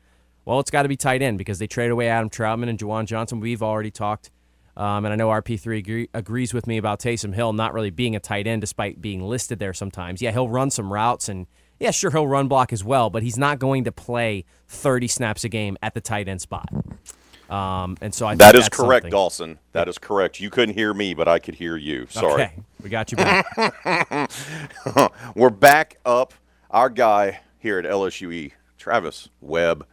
Well, 0.45 0.61
it's 0.61 0.71
got 0.71 0.83
to 0.83 0.89
be 0.89 0.97
tight 0.97 1.23
end 1.23 1.39
because 1.39 1.59
they 1.59 1.67
traded 1.67 1.93
away 1.93 2.09
Adam 2.09 2.31
Trautman 2.31 2.69
and 2.71 2.79
Juwan 2.79 3.05
Johnson. 3.07 3.39
We've 3.39 3.63
already 3.63 3.91
talked 3.91 4.31
um, 4.79 5.05
and 5.05 5.13
I 5.13 5.17
know 5.17 5.29
RP3 5.29 5.79
agree, 5.79 6.09
agrees 6.15 6.55
with 6.55 6.69
me 6.69 6.79
about 6.79 7.01
Taysom 7.01 7.35
Hill 7.35 7.53
not 7.53 7.75
really 7.75 7.91
being 7.91 8.15
a 8.15 8.21
tight 8.21 8.47
end 8.47 8.61
despite 8.61 9.03
being 9.03 9.21
listed 9.21 9.59
there 9.59 9.75
sometimes. 9.75 10.23
Yeah, 10.23 10.31
he'll 10.31 10.49
run 10.49 10.71
some 10.71 10.93
routes 10.93 11.29
and 11.29 11.49
yeah, 11.81 11.91
sure, 11.91 12.11
he'll 12.13 12.29
run 12.29 12.49
block 12.49 12.73
as 12.73 12.85
well, 12.85 13.11
but 13.11 13.23
he's 13.23 13.37
not 13.37 13.59
going 13.59 13.85
to 13.85 13.93
play 13.93 14.45
30 14.69 15.09
snaps 15.09 15.45
a 15.45 15.49
game 15.49 15.77
at 15.83 15.95
the 15.95 16.01
tight 16.01 16.29
end 16.29 16.41
spot. 16.41 16.69
Um, 17.51 17.97
and 18.01 18.15
so 18.15 18.27
I 18.27 18.35
that 18.37 18.55
is 18.55 18.69
correct, 18.69 19.05
something. 19.05 19.11
Dawson. 19.11 19.59
That 19.73 19.89
is 19.89 19.99
correct. 19.99 20.39
You 20.39 20.51
couldn't 20.51 20.75
hear 20.75 20.93
me, 20.95 21.15
but 21.15 21.29
I 21.29 21.39
could 21.39 21.55
hear 21.55 21.77
you. 21.77 22.07
Sorry. 22.11 22.45
Okay, 22.45 22.53
we 22.83 22.91
got 22.91 23.11
you 23.11 23.17
back. 23.17 24.31
We're 25.35 25.51
back 25.51 25.99
up. 26.05 26.35
Our 26.71 26.91
guy 26.91 27.41
here 27.59 27.79
at 27.79 27.85
LSUE, 27.85 28.53
Travis 28.77 29.29
Webb 29.41 29.87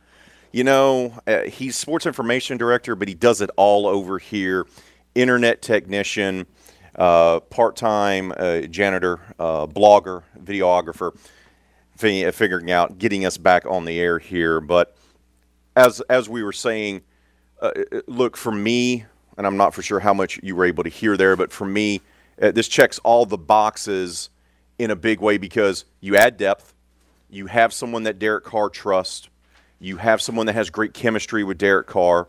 you 0.55 0.63
know, 0.63 1.11
uh, 1.27 1.41
he's 1.41 1.75
sports 1.75 2.05
information 2.05 2.55
director, 2.55 2.95
but 2.95 3.09
he 3.09 3.13
does 3.13 3.41
it 3.41 3.49
all 3.57 3.85
over 3.85 4.17
here. 4.17 4.65
Internet 5.13 5.61
technician, 5.61 6.45
uh, 6.97 7.41
part-time 7.41 8.31
uh, 8.37 8.61
janitor, 8.61 9.19
uh, 9.37 9.67
blogger, 9.67 10.23
videographer, 10.41 11.13
fi- 11.97 12.31
figuring 12.31 12.71
out 12.71 12.97
getting 12.97 13.25
us 13.25 13.37
back 13.37 13.65
on 13.65 13.83
the 13.83 13.99
air 13.99 14.17
here. 14.17 14.61
But 14.61 14.95
as 15.75 15.99
as 16.09 16.29
we 16.29 16.41
were 16.41 16.53
saying, 16.53 17.01
uh, 17.61 17.71
look 18.07 18.37
for 18.37 18.53
me, 18.53 19.03
and 19.37 19.45
I'm 19.45 19.57
not 19.57 19.73
for 19.73 19.81
sure 19.81 19.99
how 19.99 20.13
much 20.13 20.39
you 20.41 20.55
were 20.55 20.63
able 20.63 20.85
to 20.85 20.89
hear 20.89 21.17
there, 21.17 21.35
but 21.35 21.51
for 21.51 21.65
me, 21.65 21.99
uh, 22.41 22.51
this 22.51 22.69
checks 22.69 22.97
all 22.99 23.25
the 23.25 23.37
boxes 23.37 24.29
in 24.79 24.89
a 24.89 24.95
big 24.95 25.19
way 25.19 25.37
because 25.37 25.83
you 25.99 26.15
add 26.15 26.37
depth, 26.37 26.73
you 27.29 27.47
have 27.47 27.73
someone 27.73 28.03
that 28.03 28.19
Derek 28.19 28.45
Carr 28.45 28.69
trusts, 28.69 29.27
you 29.79 29.97
have 29.97 30.21
someone 30.21 30.45
that 30.45 30.53
has 30.53 30.69
great 30.69 30.93
chemistry 30.93 31.43
with 31.43 31.57
Derek 31.57 31.87
Carr, 31.87 32.27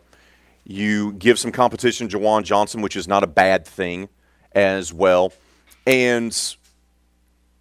you 0.65 1.13
give 1.13 1.39
some 1.39 1.51
competition 1.51 2.09
to 2.09 2.17
Juwan 2.17 2.43
Johnson, 2.43 2.81
which 2.81 2.95
is 2.95 3.07
not 3.07 3.23
a 3.23 3.27
bad 3.27 3.65
thing 3.65 4.09
as 4.51 4.91
well, 4.93 5.33
and 5.85 6.55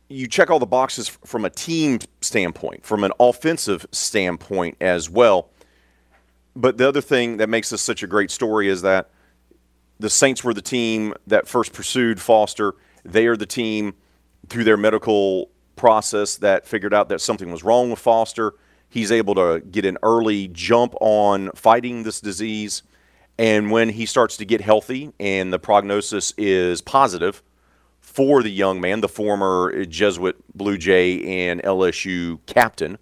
you 0.08 0.26
check 0.26 0.50
all 0.50 0.58
the 0.58 0.66
boxes 0.66 1.08
from 1.08 1.44
a 1.44 1.50
team 1.50 1.98
standpoint, 2.20 2.84
from 2.84 3.04
an 3.04 3.12
offensive 3.18 3.86
standpoint 3.92 4.76
as 4.80 5.10
well. 5.10 5.50
But 6.54 6.78
the 6.78 6.88
other 6.88 7.00
thing 7.00 7.36
that 7.38 7.48
makes 7.48 7.70
this 7.70 7.82
such 7.82 8.02
a 8.02 8.06
great 8.06 8.30
story 8.30 8.68
is 8.68 8.82
that 8.82 9.10
the 9.98 10.10
Saints 10.10 10.44
were 10.44 10.54
the 10.54 10.62
team 10.62 11.14
that 11.26 11.48
first 11.48 11.72
pursued 11.72 12.20
Foster. 12.20 12.74
They 13.04 13.26
are 13.26 13.36
the 13.36 13.46
team 13.46 13.94
through 14.48 14.64
their 14.64 14.76
medical 14.76 15.50
process 15.74 16.36
that 16.36 16.66
figured 16.66 16.94
out 16.94 17.08
that 17.08 17.20
something 17.20 17.50
was 17.50 17.62
wrong 17.62 17.90
with 17.90 17.98
Foster. 17.98 18.54
He's 18.88 19.12
able 19.12 19.34
to 19.34 19.60
get 19.60 19.84
an 19.84 19.98
early 20.02 20.48
jump 20.48 20.94
on 21.00 21.50
fighting 21.54 22.02
this 22.02 22.20
disease. 22.20 22.82
And 23.38 23.70
when 23.70 23.90
he 23.90 24.06
starts 24.06 24.36
to 24.38 24.44
get 24.44 24.60
healthy 24.60 25.12
and 25.20 25.52
the 25.52 25.58
prognosis 25.58 26.32
is 26.38 26.80
positive 26.80 27.42
for 28.00 28.42
the 28.42 28.50
young 28.50 28.80
man, 28.80 29.00
the 29.00 29.08
former 29.08 29.84
Jesuit 29.84 30.36
Blue 30.54 30.78
Jay 30.78 31.48
and 31.48 31.62
LSU 31.62 32.38
captain, 32.46 32.96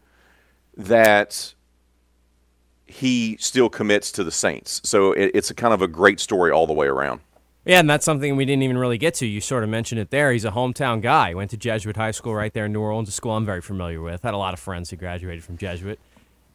that 0.76 1.54
he 2.86 3.36
still 3.38 3.68
commits 3.68 4.10
to 4.12 4.24
the 4.24 4.32
Saints. 4.32 4.80
So 4.84 5.12
it's 5.12 5.50
a 5.50 5.54
kind 5.54 5.72
of 5.72 5.82
a 5.82 5.88
great 5.88 6.18
story 6.18 6.50
all 6.50 6.66
the 6.66 6.72
way 6.72 6.86
around. 6.86 7.20
Yeah, 7.64 7.80
and 7.80 7.88
that's 7.88 8.04
something 8.04 8.36
we 8.36 8.44
didn't 8.44 8.62
even 8.62 8.76
really 8.76 8.98
get 8.98 9.14
to. 9.14 9.26
You 9.26 9.40
sort 9.40 9.64
of 9.64 9.70
mentioned 9.70 9.98
it 9.98 10.10
there. 10.10 10.32
He's 10.32 10.44
a 10.44 10.50
hometown 10.50 11.00
guy. 11.00 11.32
Went 11.32 11.50
to 11.52 11.56
Jesuit 11.56 11.96
High 11.96 12.10
School 12.10 12.34
right 12.34 12.52
there 12.52 12.66
in 12.66 12.72
New 12.72 12.80
Orleans, 12.80 13.08
a 13.08 13.12
school 13.12 13.32
I'm 13.32 13.46
very 13.46 13.62
familiar 13.62 14.02
with. 14.02 14.22
Had 14.22 14.34
a 14.34 14.38
lot 14.38 14.52
of 14.52 14.60
friends 14.60 14.90
who 14.90 14.96
graduated 14.96 15.42
from 15.42 15.56
Jesuit. 15.56 15.98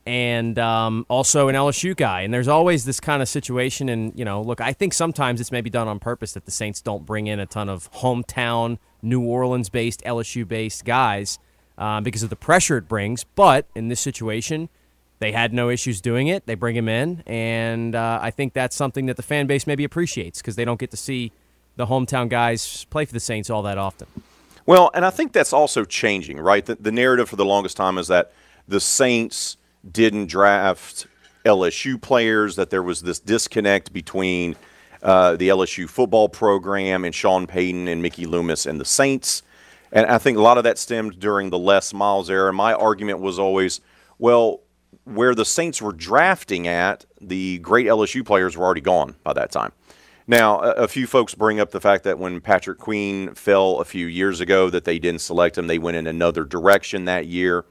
And 0.05 0.57
um, 0.59 1.07
also 1.09 1.47
an 1.47 1.55
LSU 1.55 1.95
guy. 1.95 2.21
And 2.21 2.31
there's 2.31 2.47
always 2.47 2.85
this 2.85 2.99
kind 2.99 3.23
of 3.23 3.29
situation. 3.29 3.89
And, 3.89 4.17
you 4.17 4.23
know, 4.23 4.41
look, 4.41 4.61
I 4.61 4.71
think 4.71 4.93
sometimes 4.93 5.41
it's 5.41 5.51
maybe 5.51 5.71
done 5.71 5.87
on 5.87 5.99
purpose 5.99 6.33
that 6.33 6.45
the 6.45 6.51
Saints 6.51 6.79
don't 6.79 7.07
bring 7.07 7.25
in 7.25 7.39
a 7.39 7.47
ton 7.47 7.69
of 7.69 7.91
hometown, 7.93 8.77
New 9.01 9.21
Orleans 9.21 9.69
based, 9.69 10.03
LSU 10.03 10.47
based 10.47 10.85
guys 10.85 11.39
uh, 11.79 12.01
because 12.01 12.21
of 12.21 12.29
the 12.29 12.35
pressure 12.35 12.77
it 12.77 12.87
brings. 12.87 13.23
But 13.23 13.65
in 13.75 13.87
this 13.87 13.99
situation, 13.99 14.69
they 15.19 15.31
had 15.31 15.53
no 15.53 15.69
issues 15.69 16.01
doing 16.01 16.27
it. 16.27 16.45
They 16.45 16.55
bring 16.55 16.75
him 16.75 16.89
in, 16.89 17.23
and 17.27 17.95
uh, 17.95 18.19
I 18.21 18.31
think 18.31 18.53
that's 18.53 18.75
something 18.75 19.05
that 19.07 19.17
the 19.17 19.23
fan 19.23 19.47
base 19.47 19.67
maybe 19.67 19.83
appreciates 19.83 20.41
because 20.41 20.55
they 20.55 20.65
don't 20.65 20.79
get 20.79 20.91
to 20.91 20.97
see 20.97 21.31
the 21.75 21.85
hometown 21.85 22.29
guys 22.29 22.85
play 22.85 23.05
for 23.05 23.13
the 23.13 23.19
Saints 23.19 23.49
all 23.49 23.61
that 23.63 23.77
often. 23.77 24.07
Well, 24.65 24.91
and 24.93 25.05
I 25.05 25.09
think 25.09 25.33
that's 25.33 25.53
also 25.53 25.85
changing, 25.85 26.39
right? 26.39 26.65
The, 26.65 26.75
the 26.75 26.91
narrative 26.91 27.29
for 27.29 27.35
the 27.35 27.45
longest 27.45 27.77
time 27.77 27.97
is 27.97 28.07
that 28.07 28.31
the 28.67 28.79
Saints 28.79 29.57
didn't 29.89 30.27
draft 30.27 31.07
LSU 31.45 31.99
players, 31.99 32.55
that 32.55 32.69
there 32.69 32.83
was 32.83 33.01
this 33.01 33.19
disconnect 33.19 33.91
between 33.93 34.55
uh, 35.01 35.35
the 35.37 35.49
LSU 35.49 35.89
football 35.89 36.29
program 36.29 37.05
and 37.05 37.15
Sean 37.15 37.47
Payton 37.47 37.87
and 37.87 38.01
Mickey 38.01 38.25
Loomis 38.25 38.65
and 38.65 38.79
the 38.79 38.85
Saints. 38.85 39.43
And 39.91 40.05
I 40.05 40.17
think 40.17 40.37
a 40.37 40.41
lot 40.41 40.57
of 40.57 40.63
that 40.65 40.77
stemmed 40.77 41.19
during 41.19 41.49
the 41.49 41.57
Les 41.57 41.93
Miles 41.93 42.29
era. 42.29 42.53
My 42.53 42.73
argument 42.73 43.19
was 43.19 43.39
always, 43.39 43.81
well, 44.19 44.61
where 45.05 45.33
the 45.33 45.45
Saints 45.45 45.81
were 45.81 45.93
drafting 45.93 46.67
at, 46.67 47.05
the 47.19 47.59
great 47.59 47.87
LSU 47.87 48.25
players 48.25 48.55
were 48.55 48.65
already 48.65 48.81
gone 48.81 49.15
by 49.23 49.33
that 49.33 49.51
time. 49.51 49.71
Now, 50.27 50.59
a, 50.59 50.71
a, 50.71 50.87
few 50.87 51.07
folks 51.07 51.33
bring 51.33 51.59
up 51.59 51.71
the 51.71 51.81
fact 51.81 52.03
that 52.03 52.19
when 52.19 52.39
Patrick 52.39 52.77
Queen 52.77 53.33
fell 53.33 53.79
a 53.79 53.85
few 53.85 54.05
years 54.05 54.39
ago, 54.41 54.69
that 54.69 54.83
they 54.85 54.99
didn't 54.99 55.21
select 55.21 55.57
him. 55.57 55.65
They 55.65 55.79
went 55.79 55.97
in 55.97 56.05
another 56.05 56.43
direction 56.43 57.05
that 57.05 57.25
year. 57.25 57.65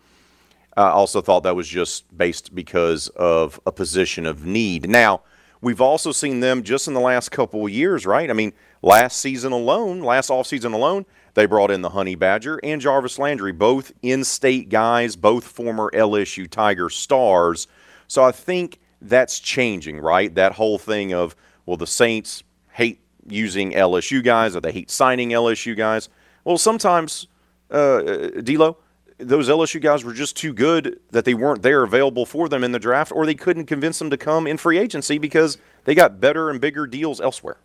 I 0.76 0.90
also 0.90 1.20
thought 1.20 1.44
that 1.44 1.54
was 1.54 1.68
just 1.68 2.16
based 2.16 2.54
because 2.54 3.08
of 3.08 3.60
a 3.64 3.70
position 3.70 4.26
of 4.26 4.44
need. 4.44 4.88
Now, 4.88 5.22
we've 5.60 5.80
also 5.80 6.10
seen 6.10 6.40
them 6.40 6.64
just 6.64 6.88
in 6.88 6.94
the 6.94 7.00
last 7.00 7.30
couple 7.30 7.64
of 7.64 7.70
years, 7.70 8.06
right? 8.06 8.28
I 8.28 8.32
mean, 8.32 8.52
last 8.82 9.20
season 9.20 9.52
alone, 9.52 10.00
last 10.00 10.30
offseason 10.30 10.72
alone, 10.72 11.06
they 11.34 11.46
brought 11.46 11.70
in 11.70 11.82
the 11.82 11.90
Honey 11.90 12.14
Badger 12.14 12.60
and 12.62 12.80
Jarvis 12.80 13.18
Landry, 13.18 13.52
both 13.52 13.92
in 14.02 14.24
state 14.24 14.68
guys, 14.68 15.16
both 15.16 15.44
former 15.44 15.90
LSU 15.94 16.48
Tiger 16.48 16.90
stars. 16.90 17.66
So 18.06 18.24
I 18.24 18.32
think 18.32 18.80
that's 19.00 19.38
changing, 19.38 20.00
right? 20.00 20.34
That 20.34 20.52
whole 20.52 20.78
thing 20.78 21.12
of, 21.12 21.36
well, 21.66 21.76
the 21.76 21.86
Saints 21.86 22.42
hate 22.72 23.00
using 23.26 23.72
LSU 23.72 24.22
guys 24.22 24.56
or 24.56 24.60
they 24.60 24.72
hate 24.72 24.90
signing 24.90 25.30
LSU 25.30 25.76
guys. 25.76 26.08
Well, 26.44 26.58
sometimes, 26.58 27.26
uh, 27.70 28.00
D'Lo, 28.42 28.78
those 29.18 29.48
LSU 29.48 29.80
guys 29.80 30.04
were 30.04 30.12
just 30.12 30.36
too 30.36 30.52
good 30.52 31.00
that 31.10 31.24
they 31.24 31.34
weren't 31.34 31.62
there 31.62 31.82
available 31.82 32.24
for 32.24 32.48
them 32.48 32.64
in 32.64 32.72
the 32.72 32.78
draft, 32.78 33.12
or 33.12 33.26
they 33.26 33.34
couldn't 33.34 33.66
convince 33.66 33.98
them 33.98 34.10
to 34.10 34.16
come 34.16 34.46
in 34.46 34.56
free 34.56 34.78
agency 34.78 35.18
because 35.18 35.58
they 35.84 35.94
got 35.94 36.20
better 36.20 36.50
and 36.50 36.60
bigger 36.60 36.86
deals 36.86 37.20
elsewhere. 37.20 37.58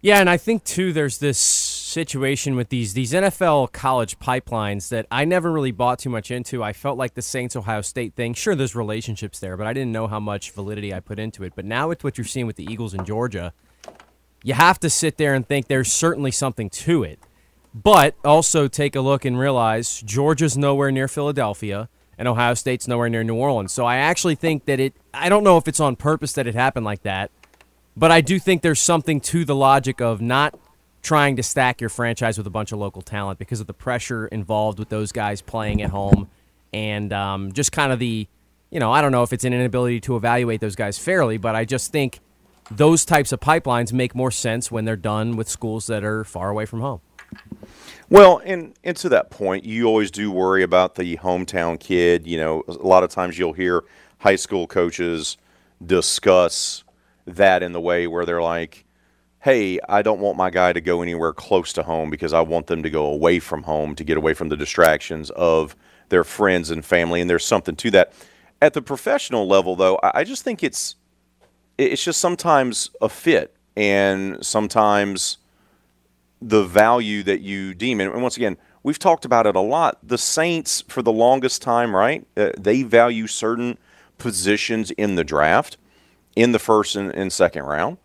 Yeah, 0.00 0.20
and 0.20 0.30
I 0.30 0.38
think 0.38 0.64
too, 0.64 0.92
there's 0.92 1.18
this 1.18 1.38
situation 1.90 2.56
with 2.56 2.68
these 2.68 2.94
these 2.94 3.12
NFL 3.12 3.72
college 3.72 4.18
pipelines 4.18 4.88
that 4.88 5.06
I 5.10 5.24
never 5.24 5.50
really 5.50 5.72
bought 5.72 5.98
too 5.98 6.10
much 6.10 6.30
into. 6.30 6.62
I 6.62 6.72
felt 6.72 6.96
like 6.96 7.14
the 7.14 7.22
Saints 7.22 7.56
Ohio 7.56 7.82
State 7.82 8.14
thing. 8.14 8.34
Sure, 8.34 8.54
there's 8.54 8.76
relationships 8.76 9.40
there, 9.40 9.56
but 9.56 9.66
I 9.66 9.72
didn't 9.72 9.92
know 9.92 10.06
how 10.06 10.20
much 10.20 10.52
validity 10.52 10.94
I 10.94 11.00
put 11.00 11.18
into 11.18 11.44
it. 11.44 11.52
But 11.54 11.64
now 11.64 11.88
with 11.88 12.04
what 12.04 12.16
you're 12.16 12.24
seeing 12.24 12.46
with 12.46 12.56
the 12.56 12.70
Eagles 12.70 12.94
in 12.94 13.04
Georgia, 13.04 13.52
you 14.42 14.54
have 14.54 14.78
to 14.80 14.88
sit 14.90 15.16
there 15.16 15.34
and 15.34 15.46
think 15.46 15.66
there's 15.66 15.92
certainly 15.92 16.30
something 16.30 16.70
to 16.70 17.02
it. 17.02 17.18
But 17.74 18.14
also 18.24 18.68
take 18.68 18.96
a 18.96 19.00
look 19.00 19.24
and 19.24 19.38
realize 19.38 20.00
Georgia's 20.00 20.56
nowhere 20.56 20.90
near 20.90 21.08
Philadelphia 21.08 21.88
and 22.18 22.28
Ohio 22.28 22.54
State's 22.54 22.86
nowhere 22.86 23.08
near 23.08 23.24
New 23.24 23.34
Orleans. 23.34 23.72
So 23.72 23.84
I 23.84 23.96
actually 23.96 24.34
think 24.34 24.66
that 24.66 24.80
it 24.80 24.94
I 25.12 25.28
don't 25.28 25.44
know 25.44 25.56
if 25.56 25.66
it's 25.66 25.80
on 25.80 25.96
purpose 25.96 26.32
that 26.34 26.46
it 26.46 26.54
happened 26.54 26.84
like 26.84 27.02
that, 27.02 27.30
but 27.96 28.10
I 28.10 28.20
do 28.20 28.38
think 28.38 28.62
there's 28.62 28.80
something 28.80 29.20
to 29.22 29.44
the 29.44 29.54
logic 29.54 30.00
of 30.00 30.20
not 30.20 30.58
trying 31.02 31.36
to 31.36 31.42
stack 31.42 31.80
your 31.80 31.90
franchise 31.90 32.36
with 32.36 32.46
a 32.46 32.50
bunch 32.50 32.72
of 32.72 32.78
local 32.78 33.02
talent 33.02 33.38
because 33.38 33.60
of 33.60 33.66
the 33.66 33.74
pressure 33.74 34.26
involved 34.26 34.78
with 34.78 34.88
those 34.88 35.12
guys 35.12 35.40
playing 35.40 35.82
at 35.82 35.90
home 35.90 36.28
and 36.72 37.12
um, 37.12 37.52
just 37.52 37.72
kind 37.72 37.92
of 37.92 37.98
the, 37.98 38.26
you 38.70 38.80
know, 38.80 38.92
I 38.92 39.00
don't 39.00 39.12
know 39.12 39.22
if 39.22 39.32
it's 39.32 39.44
an 39.44 39.52
inability 39.52 40.00
to 40.00 40.16
evaluate 40.16 40.60
those 40.60 40.76
guys 40.76 40.98
fairly, 40.98 41.36
but 41.38 41.54
I 41.56 41.64
just 41.64 41.90
think 41.90 42.20
those 42.70 43.04
types 43.04 43.32
of 43.32 43.40
pipelines 43.40 43.92
make 43.92 44.14
more 44.14 44.30
sense 44.30 44.70
when 44.70 44.84
they're 44.84 44.96
done 44.96 45.36
with 45.36 45.48
schools 45.48 45.86
that 45.88 46.04
are 46.04 46.24
far 46.24 46.50
away 46.50 46.66
from 46.66 46.80
home. 46.80 47.00
Well, 48.08 48.40
and, 48.44 48.74
and 48.84 48.96
to 48.98 49.08
that 49.10 49.30
point, 49.30 49.64
you 49.64 49.86
always 49.86 50.10
do 50.10 50.30
worry 50.30 50.62
about 50.62 50.96
the 50.96 51.16
hometown 51.18 51.78
kid. 51.78 52.26
You 52.26 52.38
know, 52.38 52.64
a 52.68 52.72
lot 52.72 53.04
of 53.04 53.10
times 53.10 53.38
you'll 53.38 53.52
hear 53.52 53.84
high 54.18 54.36
school 54.36 54.66
coaches 54.66 55.36
discuss 55.84 56.84
that 57.26 57.62
in 57.62 57.72
the 57.72 57.80
way 57.80 58.06
where 58.06 58.26
they're 58.26 58.42
like, 58.42 58.84
hey, 59.40 59.80
I 59.88 60.02
don't 60.02 60.20
want 60.20 60.36
my 60.36 60.50
guy 60.50 60.72
to 60.72 60.80
go 60.80 61.00
anywhere 61.00 61.32
close 61.32 61.72
to 61.74 61.82
home 61.82 62.10
because 62.10 62.34
I 62.34 62.42
want 62.42 62.66
them 62.66 62.82
to 62.82 62.90
go 62.90 63.06
away 63.06 63.38
from 63.38 63.62
home 63.62 63.94
to 63.94 64.04
get 64.04 64.18
away 64.18 64.34
from 64.34 64.50
the 64.50 64.56
distractions 64.56 65.30
of 65.30 65.74
their 66.10 66.24
friends 66.24 66.70
and 66.70 66.84
family. 66.84 67.20
And 67.20 67.30
there's 67.30 67.44
something 67.44 67.76
to 67.76 67.90
that. 67.92 68.12
At 68.62 68.74
the 68.74 68.82
professional 68.82 69.48
level, 69.48 69.74
though, 69.76 69.98
I 70.02 70.24
just 70.24 70.44
think 70.44 70.62
it's 70.62 70.96
it's 71.78 72.04
just 72.04 72.20
sometimes 72.20 72.90
a 73.00 73.08
fit 73.08 73.56
and 73.74 74.44
sometimes 74.44 75.38
the 76.42 76.64
value 76.64 77.22
that 77.22 77.40
you 77.40 77.72
deem. 77.72 78.00
And 78.00 78.22
once 78.22 78.36
again, 78.36 78.58
we've 78.82 78.98
talked 78.98 79.24
about 79.24 79.46
it 79.46 79.56
a 79.56 79.60
lot. 79.60 79.96
The 80.02 80.18
Saints, 80.18 80.82
for 80.88 81.00
the 81.00 81.12
longest 81.12 81.62
time, 81.62 81.96
right, 81.96 82.26
uh, 82.36 82.50
they 82.58 82.82
value 82.82 83.26
certain 83.26 83.78
positions 84.18 84.90
in 84.90 85.14
the 85.14 85.24
draft 85.24 85.78
in 86.36 86.52
the 86.52 86.58
first 86.58 86.96
and, 86.96 87.10
and 87.14 87.32
second 87.32 87.62
round 87.62 87.96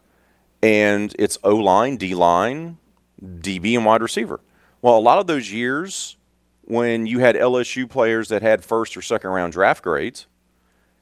and 0.66 1.16
it's 1.20 1.38
O 1.44 1.56
line, 1.56 1.96
D 1.96 2.16
line, 2.16 2.80
DB, 3.24 3.76
and 3.76 3.86
wide 3.86 4.02
receiver. 4.02 4.42
Well, 4.82 4.98
a 4.98 5.00
lot 5.00 5.20
of 5.20 5.28
those 5.28 5.52
years 5.52 6.18
when 6.64 7.06
you 7.06 7.20
had 7.20 7.36
LSU 7.36 7.88
players 7.88 8.30
that 8.30 8.42
had 8.42 8.66
first 8.66 8.98
or 8.98 9.04
second 9.04 9.30
round 9.30 9.54
draft 9.54 9.84
grades 9.84 10.26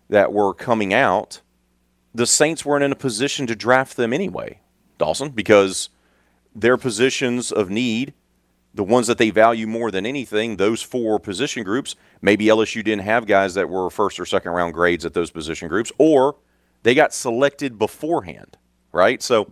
that 0.09 0.33
were 0.33 0.53
coming 0.53 0.93
out, 0.93 1.39
the 2.13 2.27
Saints 2.27 2.65
weren't 2.65 2.83
in 2.83 2.91
a 2.91 2.95
position 2.97 3.47
to 3.47 3.55
draft 3.55 3.95
them 3.95 4.11
anyway, 4.11 4.59
Dawson, 4.97 5.29
because 5.29 5.87
their 6.53 6.75
positions 6.75 7.49
of 7.49 7.69
need 7.69 8.13
the 8.73 8.83
ones 8.83 9.07
that 9.07 9.17
they 9.17 9.29
value 9.29 9.67
more 9.67 9.91
than 9.91 10.05
anything, 10.05 10.57
those 10.57 10.81
four 10.81 11.19
position 11.19 11.63
groups, 11.63 11.95
maybe 12.21 12.47
LSU 12.47 12.83
didn't 12.83 13.03
have 13.03 13.27
guys 13.27 13.53
that 13.53 13.69
were 13.69 13.89
first 13.89 14.19
or 14.19 14.25
second 14.25 14.51
round 14.51 14.73
grades 14.73 15.05
at 15.05 15.13
those 15.13 15.31
position 15.31 15.69
groups, 15.69 15.91
or 15.97 16.35
they 16.81 16.95
got 16.95 17.13
selected 17.13 17.77
beforehand, 17.77 18.57
right? 18.93 19.21
So 19.21 19.51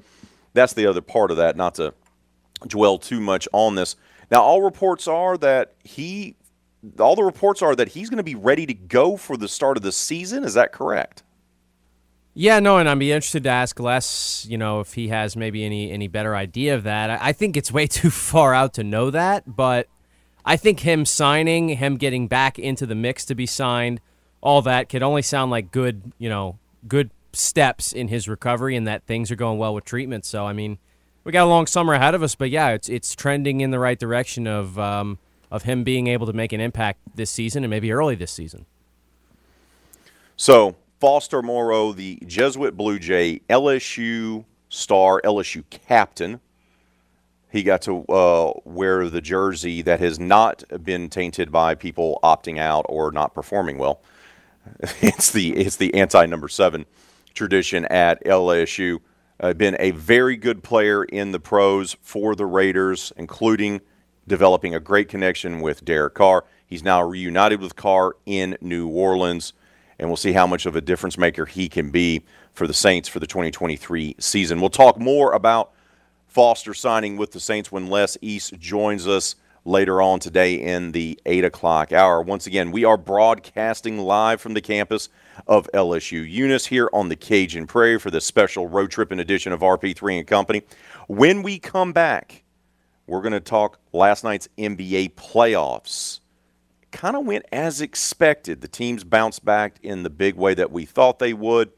that's 0.54 0.74
the 0.74 0.86
other 0.86 1.02
part 1.02 1.32
of 1.32 1.38
that, 1.38 1.58
not 1.58 1.76
to 1.76 1.94
dwell 2.66 2.98
too 2.98 3.20
much 3.20 3.48
on 3.52 3.76
this. 3.76 3.98
Now, 4.30 4.42
all 4.42 4.62
reports 4.62 5.08
are 5.08 5.38
that 5.40 5.74
he, 5.84 6.36
all 7.00 7.16
the 7.16 7.24
reports 7.24 7.62
are 7.62 7.76
that 7.76 7.90
he's 7.90 8.10
going 8.10 8.18
to 8.18 8.24
be 8.24 8.36
ready 8.36 8.66
to 8.66 8.74
go 8.74 9.18
for 9.18 9.36
the 9.36 9.50
start 9.50 9.76
of 9.76 9.84
the 9.84 9.92
season. 9.92 10.46
Is 10.46 10.54
that 10.54 10.72
correct? 10.72 11.24
Yeah, 12.34 12.60
no, 12.62 12.78
and 12.78 12.88
I'd 12.88 12.98
be 12.98 13.12
interested 13.12 13.44
to 13.44 13.50
ask 13.50 13.78
Les, 13.78 14.46
you 14.48 14.58
know, 14.58 14.80
if 14.80 14.94
he 14.94 15.10
has 15.10 15.36
maybe 15.36 15.66
any 15.66 15.92
any 15.92 16.08
better 16.08 16.34
idea 16.34 16.76
of 16.76 16.84
that. 16.84 17.10
I, 17.10 17.18
I 17.22 17.32
think 17.34 17.58
it's 17.58 17.74
way 17.74 17.88
too 17.88 18.10
far 18.10 18.54
out 18.54 18.74
to 18.76 18.84
know 18.86 19.10
that, 19.10 19.44
but 19.54 19.88
I 20.46 20.56
think 20.56 20.80
him 20.80 21.06
signing, 21.06 21.70
him 21.70 21.98
getting 21.98 22.28
back 22.28 22.58
into 22.58 22.86
the 22.86 22.96
mix 22.96 23.26
to 23.26 23.36
be 23.36 23.46
signed, 23.46 24.00
all 24.40 24.62
that 24.62 24.88
could 24.88 25.04
only 25.04 25.22
sound 25.22 25.52
like 25.52 25.72
good, 25.72 26.14
you 26.18 26.30
know, 26.30 26.58
good 26.88 27.12
steps 27.34 27.94
in 27.94 28.08
his 28.08 28.28
recovery 28.28 28.76
and 28.76 28.88
that 28.88 29.04
things 29.04 29.32
are 29.32 29.36
going 29.36 29.58
well 29.58 29.74
with 29.74 29.86
treatment. 29.86 30.26
So, 30.26 30.46
I 30.46 30.54
mean, 30.54 30.78
we 31.24 31.32
got 31.32 31.46
a 31.46 31.50
long 31.50 31.68
summer 31.68 31.94
ahead 31.94 32.16
of 32.16 32.24
us, 32.24 32.36
but 32.36 32.50
yeah, 32.50 32.70
it's 32.70 32.90
it's 32.90 33.16
trending 33.16 33.62
in 33.62 33.72
the 33.72 33.80
right 33.80 34.00
direction 34.00 34.48
of 34.48 34.78
um, 34.80 35.20
of 35.52 35.64
him 35.64 35.84
being 35.84 36.08
able 36.08 36.26
to 36.28 36.34
make 36.34 36.54
an 36.54 36.62
impact 36.62 37.00
this 37.16 37.30
season 37.30 37.64
and 37.64 37.70
maybe 37.70 37.92
early 37.92 38.16
this 38.16 38.32
season. 38.32 38.66
So 40.36 40.76
Foster 41.00 41.42
Moreau, 41.42 41.94
the 41.94 42.20
Jesuit 42.26 42.76
Blue 42.76 42.98
Jay, 42.98 43.42
LSU 43.50 44.46
star, 44.70 45.22
LSU 45.24 45.64
captain. 45.70 46.40
He 47.52 47.64
got 47.64 47.82
to 47.84 48.06
uh, 48.06 48.54
wear 48.64 49.10
the 49.10 49.20
jersey 49.20 49.82
that 49.82 50.00
has 50.00 50.20
not 50.20 50.64
been 50.84 51.10
tainted 51.10 51.52
by 51.52 51.76
people 51.76 52.20
opting 52.24 52.58
out 52.58 52.86
or 52.88 53.12
not 53.12 53.34
performing 53.34 53.78
well. 53.78 54.02
It's 55.02 55.32
the 55.32 55.54
it's 55.58 55.76
the 55.76 55.94
anti 55.96 56.26
number 56.28 56.48
seven 56.48 56.86
tradition 57.34 57.86
at 57.86 58.24
LSU. 58.26 59.00
Uh, 59.40 59.54
been 59.54 59.76
a 59.80 59.92
very 59.92 60.38
good 60.38 60.64
player 60.64 61.04
in 61.04 61.32
the 61.32 61.40
pros 61.40 61.98
for 62.02 62.36
the 62.36 62.46
Raiders, 62.46 63.12
including 63.18 63.82
developing 64.28 64.76
a 64.76 64.80
great 64.80 65.10
connection 65.10 65.62
with 65.62 65.84
Derek 65.84 66.14
Carr. 66.14 66.46
He's 66.66 66.84
now 66.84 67.04
reunited 67.04 67.60
with 67.60 67.76
Carr 67.76 68.16
in 68.26 68.58
New 68.62 68.88
Orleans 68.88 69.54
and 70.02 70.10
we'll 70.10 70.18
see 70.18 70.34
how 70.34 70.48
much 70.48 70.66
of 70.66 70.76
a 70.76 70.82
difference 70.82 71.18
maker 71.18 71.46
he 71.46 71.70
can 71.70 71.92
be 71.92 72.24
for 72.54 72.66
the 72.66 72.74
Saints 72.74 73.08
for 73.08 73.20
the 73.20 73.28
2023 73.28 74.16
season. 74.20 74.60
We'll 74.60 74.72
talk 74.72 75.00
more 75.00 75.32
about 75.32 75.72
Foster 76.28 76.74
signing 76.74 77.18
with 77.18 77.32
the 77.32 77.40
Saints 77.40 77.72
when 77.72 77.88
Les 77.88 78.18
East 78.20 78.58
joins 78.60 79.08
us 79.08 79.36
later 79.64 80.02
on 80.02 80.20
today 80.20 80.56
in 80.56 80.92
the 80.92 81.20
8 81.28 81.46
o'clock 81.46 81.92
hour. 81.92 82.22
Once 82.22 82.48
again, 82.48 82.72
we 82.72 82.84
are 82.84 82.98
broadcasting 82.98 84.00
live 84.00 84.42
from 84.42 84.56
the 84.56 84.62
campus 84.62 85.08
of 85.48 85.70
LSU 85.74 86.30
Eunice 86.30 86.66
here 86.66 86.90
on 86.94 87.10
the 87.10 87.16
Cajun 87.16 87.68
Prairie 87.68 88.00
for 88.00 88.12
this 88.12 88.26
special 88.26 88.68
road 88.68 88.92
tripping 88.92 89.20
edition 89.20 89.54
of 89.54 89.62
RP3 89.62 90.20
and 90.20 90.28
Company. 90.28 90.62
When 91.08 91.44
we 91.44 91.60
come 91.60 91.94
back, 91.94 92.44
we're 93.08 93.22
going 93.22 93.34
to 93.34 93.40
talk 93.40 93.80
last 93.92 94.24
night's 94.24 94.48
NBA 94.58 95.16
playoffs 95.16 96.22
kind 96.92 97.16
of 97.16 97.26
went 97.26 97.46
as 97.52 97.82
expected. 97.82 98.62
The 98.62 98.68
teams 98.68 99.04
bounced 99.04 99.44
back 99.44 99.78
in 99.82 100.04
the 100.04 100.10
big 100.10 100.36
way 100.36 100.54
that 100.54 100.72
we 100.72 100.86
thought 100.86 101.20
they 101.20 101.34
would. 101.34 101.72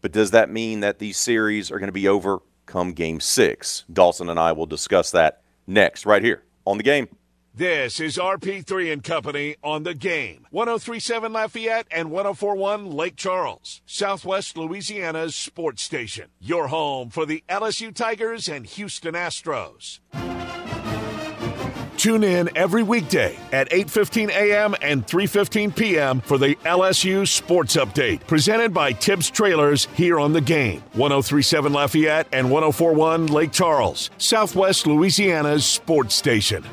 But 0.00 0.12
does 0.12 0.30
that 0.32 0.50
mean 0.50 0.80
that 0.80 0.98
these 0.98 1.16
series 1.16 1.70
are 1.70 1.78
going 1.78 1.88
to 1.88 1.92
be 1.92 2.08
over 2.08 2.40
come 2.66 2.92
game 2.92 3.20
six? 3.20 3.84
Dawson 3.92 4.28
and 4.28 4.38
I 4.40 4.52
will 4.52 4.66
discuss 4.66 5.10
that 5.12 5.42
next, 5.66 6.06
right 6.06 6.22
here 6.22 6.42
on 6.64 6.76
the 6.76 6.82
game. 6.82 7.08
This 7.54 8.00
is 8.00 8.16
RP3 8.16 8.90
and 8.90 9.04
Company 9.04 9.56
on 9.62 9.82
the 9.82 9.92
game. 9.92 10.46
1037 10.52 11.34
Lafayette 11.34 11.86
and 11.90 12.10
1041 12.10 12.90
Lake 12.90 13.14
Charles, 13.14 13.82
Southwest 13.84 14.56
Louisiana's 14.56 15.36
sports 15.36 15.82
station. 15.82 16.30
Your 16.40 16.68
home 16.68 17.10
for 17.10 17.26
the 17.26 17.44
LSU 17.50 17.94
Tigers 17.94 18.48
and 18.48 18.64
Houston 18.64 19.12
Astros. 19.12 20.00
Tune 21.98 22.24
in 22.24 22.48
every 22.56 22.82
weekday 22.82 23.38
at 23.52 23.70
8:15 23.70 24.30
a.m. 24.30 24.74
and 24.80 25.06
3:15 25.06 25.76
p.m. 25.76 26.22
for 26.22 26.38
the 26.38 26.54
LSU 26.64 27.28
Sports 27.28 27.76
Update, 27.76 28.26
presented 28.26 28.72
by 28.72 28.92
Tibbs 28.92 29.28
Trailers 29.30 29.88
here 29.94 30.18
on 30.18 30.32
the 30.32 30.40
game. 30.40 30.82
1037 30.94 31.70
Lafayette 31.70 32.28
and 32.32 32.50
1041 32.50 33.26
Lake 33.26 33.52
Charles, 33.52 34.10
Southwest 34.16 34.86
Louisiana's 34.86 35.66
sports 35.66 36.14
station. 36.14 36.64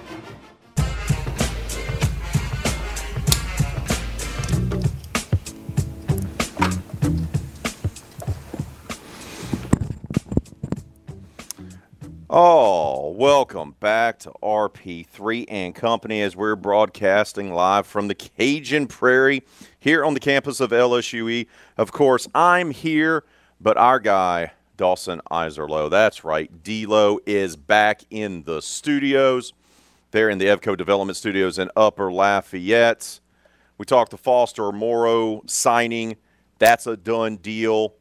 Oh, 12.31 13.09
welcome 13.09 13.75
back 13.79 14.19
to 14.19 14.31
RP3 14.43 15.45
and 15.47 15.73
Company 15.73 16.21
as 16.21 16.35
we're 16.35 16.55
broadcasting 16.55 17.51
live 17.51 17.87
from 17.87 18.07
the 18.07 18.13
Cajun 18.13 18.85
Prairie 18.85 19.41
here 19.79 20.05
on 20.05 20.13
the 20.13 20.19
campus 20.19 20.59
of 20.59 20.69
LSUE. 20.69 21.47
Of 21.75 21.91
course, 21.91 22.27
I'm 22.35 22.69
here, 22.69 23.23
but 23.59 23.77
our 23.77 23.99
guy, 23.99 24.51
Dawson 24.77 25.21
Iserlo, 25.31 25.89
that's 25.89 26.23
right, 26.23 26.51
D-Lo 26.61 27.17
is 27.25 27.55
back 27.55 28.03
in 28.11 28.43
the 28.43 28.61
studios. 28.61 29.53
There 30.11 30.29
in 30.29 30.37
the 30.37 30.45
Evco 30.45 30.77
Development 30.77 31.17
Studios 31.17 31.57
in 31.57 31.71
Upper 31.75 32.13
Lafayette. 32.13 33.21
We 33.79 33.85
talked 33.85 34.11
to 34.11 34.17
Foster 34.17 34.71
Moreau 34.71 35.41
signing. 35.47 36.15
That's 36.59 36.85
a 36.85 36.95
done 36.95 37.37
deal 37.37 37.95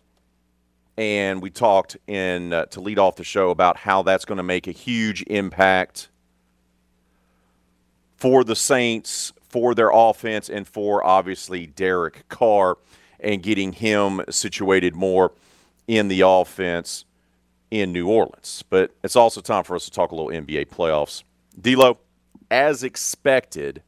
and 0.99 1.41
we 1.41 1.49
talked 1.49 1.97
in 2.09 2.53
uh, 2.53 2.65
to 2.67 2.81
lead 2.81 2.99
off 2.99 3.15
the 3.15 3.25
show 3.25 3.51
about 3.51 3.77
how 3.77 4.03
that's 4.03 4.25
going 4.25 4.39
to 4.39 4.43
make 4.43 4.67
a 4.67 4.73
huge 4.73 5.23
impact 5.29 6.09
for 8.17 8.43
the 8.43 8.57
Saints, 8.57 9.33
for 9.49 9.77
their 9.77 9.91
offense, 9.93 10.51
and 10.51 10.67
for 10.67 11.05
obviously 11.05 11.67
Derek 11.67 12.29
Carr 12.29 12.79
and 13.21 13.45
getting 13.45 13.73
him 13.73 14.23
situated 14.29 14.97
more 14.97 15.33
in 15.87 16.09
the 16.09 16.23
offense 16.23 17.05
in 17.71 17.93
New 17.93 18.09
Orleans. 18.09 18.65
But 18.69 18.91
it's 19.05 19.15
also 19.15 19.41
time 19.41 19.63
for 19.63 19.77
us 19.77 19.85
to 19.85 19.93
talk 19.93 20.11
a 20.11 20.17
little 20.17 20.33
NBA 20.33 20.67
playoffs. 20.67 21.23
D'Lo, 21.61 21.99
as 22.51 22.83
expected, 22.83 23.85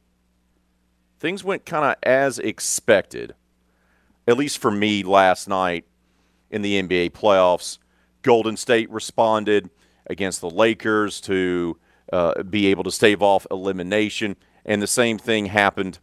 things 1.19 1.43
went 1.43 1.65
kind 1.65 1.83
of 1.83 1.95
as 2.03 2.39
expected, 2.39 3.35
at 4.25 4.37
least 4.37 4.59
for 4.59 4.71
me 4.71 5.03
last 5.03 5.49
night 5.49 5.83
in 6.51 6.61
the 6.61 6.81
NBA 6.81 7.11
playoffs. 7.11 7.79
Golden 8.21 8.55
State 8.55 8.89
responded 8.91 9.69
against 10.05 10.41
the 10.41 10.49
Lakers 10.49 11.19
to 11.21 11.77
uh, 12.13 12.43
be 12.43 12.67
able 12.67 12.83
to 12.83 12.91
stave 12.91 13.21
off 13.21 13.47
elimination. 13.49 14.35
And 14.65 14.81
the 14.81 14.87
same 14.87 15.17
thing 15.17 15.47
happened 15.47 15.99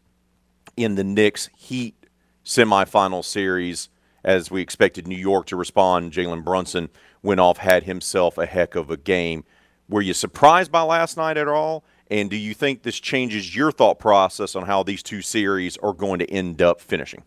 in 0.77 0.97
the 0.97 1.05
Knicks 1.05 1.49
Heat 1.57 2.07
semifinal 2.45 3.25
series 3.25 3.91
as 4.25 4.51
we 4.51 4.61
expected 4.61 5.07
New 5.07 5.17
York 5.17 5.47
to 5.47 5.57
respond. 5.57 6.13
Jalen 6.13 6.45
Brunson 6.45 6.89
went 7.23 7.41
off, 7.41 7.59
had 7.59 7.85
himself 7.85 8.39
a 8.39 8.47
heck 8.47 8.75
of 8.75 8.91
a 8.91 8.97
game. 8.97 9.45
Were 9.89 10.03
you 10.03 10.15
surprised 10.15 10.73
by 10.73 10.83
last 10.83 11.17
night 11.17 11.37
at 11.37 11.49
all? 11.49 11.85
And 12.11 12.31
do 12.31 12.37
you 12.37 12.55
think 12.55 12.83
this 12.83 12.99
changes 12.99 13.55
your 13.55 13.71
thought 13.71 13.99
process 13.99 14.57
on 14.57 14.67
how 14.67 14.83
these 14.83 15.03
two 15.03 15.21
series 15.21 15.77
are 15.79 15.93
going 15.93 16.19
to 16.21 16.31
end 16.31 16.63
up 16.63 16.81
finishing? 16.81 17.23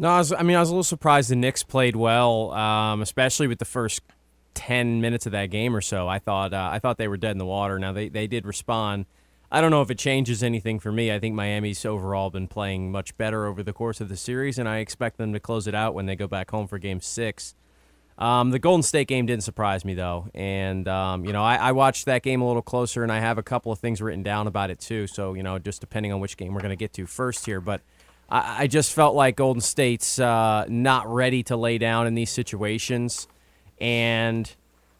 No, 0.00 0.08
I, 0.08 0.16
was, 0.16 0.32
I 0.32 0.42
mean 0.42 0.56
I 0.56 0.60
was 0.60 0.70
a 0.70 0.72
little 0.72 0.82
surprised 0.82 1.28
the 1.28 1.36
Knicks 1.36 1.62
played 1.62 1.94
well, 1.94 2.52
um, 2.52 3.02
especially 3.02 3.46
with 3.46 3.58
the 3.58 3.66
first 3.66 4.00
ten 4.54 5.02
minutes 5.02 5.26
of 5.26 5.32
that 5.32 5.50
game 5.50 5.76
or 5.76 5.82
so. 5.82 6.08
I 6.08 6.18
thought 6.18 6.54
uh, 6.54 6.70
I 6.72 6.78
thought 6.78 6.96
they 6.96 7.06
were 7.06 7.18
dead 7.18 7.32
in 7.32 7.38
the 7.38 7.44
water. 7.44 7.78
Now 7.78 7.92
they 7.92 8.08
they 8.08 8.26
did 8.26 8.46
respond. 8.46 9.04
I 9.52 9.60
don't 9.60 9.70
know 9.70 9.82
if 9.82 9.90
it 9.90 9.98
changes 9.98 10.42
anything 10.42 10.80
for 10.80 10.90
me. 10.90 11.12
I 11.12 11.18
think 11.18 11.34
Miami's 11.34 11.84
overall 11.84 12.30
been 12.30 12.48
playing 12.48 12.90
much 12.90 13.14
better 13.18 13.44
over 13.44 13.62
the 13.62 13.74
course 13.74 14.00
of 14.00 14.08
the 14.08 14.16
series, 14.16 14.58
and 14.58 14.66
I 14.66 14.78
expect 14.78 15.18
them 15.18 15.34
to 15.34 15.40
close 15.40 15.66
it 15.66 15.74
out 15.74 15.92
when 15.92 16.06
they 16.06 16.16
go 16.16 16.26
back 16.26 16.50
home 16.50 16.66
for 16.66 16.78
Game 16.78 17.02
Six. 17.02 17.54
Um, 18.16 18.52
the 18.52 18.58
Golden 18.58 18.82
State 18.82 19.06
game 19.06 19.26
didn't 19.26 19.42
surprise 19.42 19.84
me 19.84 19.92
though, 19.92 20.28
and 20.34 20.88
um, 20.88 21.26
you 21.26 21.34
know 21.34 21.44
I, 21.44 21.56
I, 21.56 21.72
watched 21.72 22.06
that 22.06 22.22
game 22.22 22.40
a 22.40 22.46
little 22.46 22.62
closer, 22.62 23.02
and 23.02 23.12
I 23.12 23.20
have 23.20 23.36
a 23.36 23.42
couple 23.42 23.70
of 23.70 23.78
things 23.78 24.00
written 24.00 24.22
down 24.22 24.46
about 24.46 24.70
it 24.70 24.80
too. 24.80 25.06
So 25.06 25.34
you 25.34 25.42
know, 25.42 25.58
just 25.58 25.82
depending 25.82 26.10
on 26.10 26.20
which 26.20 26.38
game 26.38 26.54
we're 26.54 26.62
going 26.62 26.70
to 26.70 26.76
get 26.76 26.94
to 26.94 27.04
first 27.04 27.44
here, 27.44 27.60
but 27.60 27.82
I, 28.30 28.66
just 28.68 28.92
felt 28.92 29.16
like 29.16 29.36
Golden 29.36 29.60
State's 29.60 30.18
uh, 30.18 30.64
not 30.68 31.12
ready 31.12 31.42
to 31.44 31.56
lay 31.56 31.78
down 31.78 32.06
in 32.06 32.14
these 32.14 32.30
situations, 32.30 33.26
and 33.80 34.50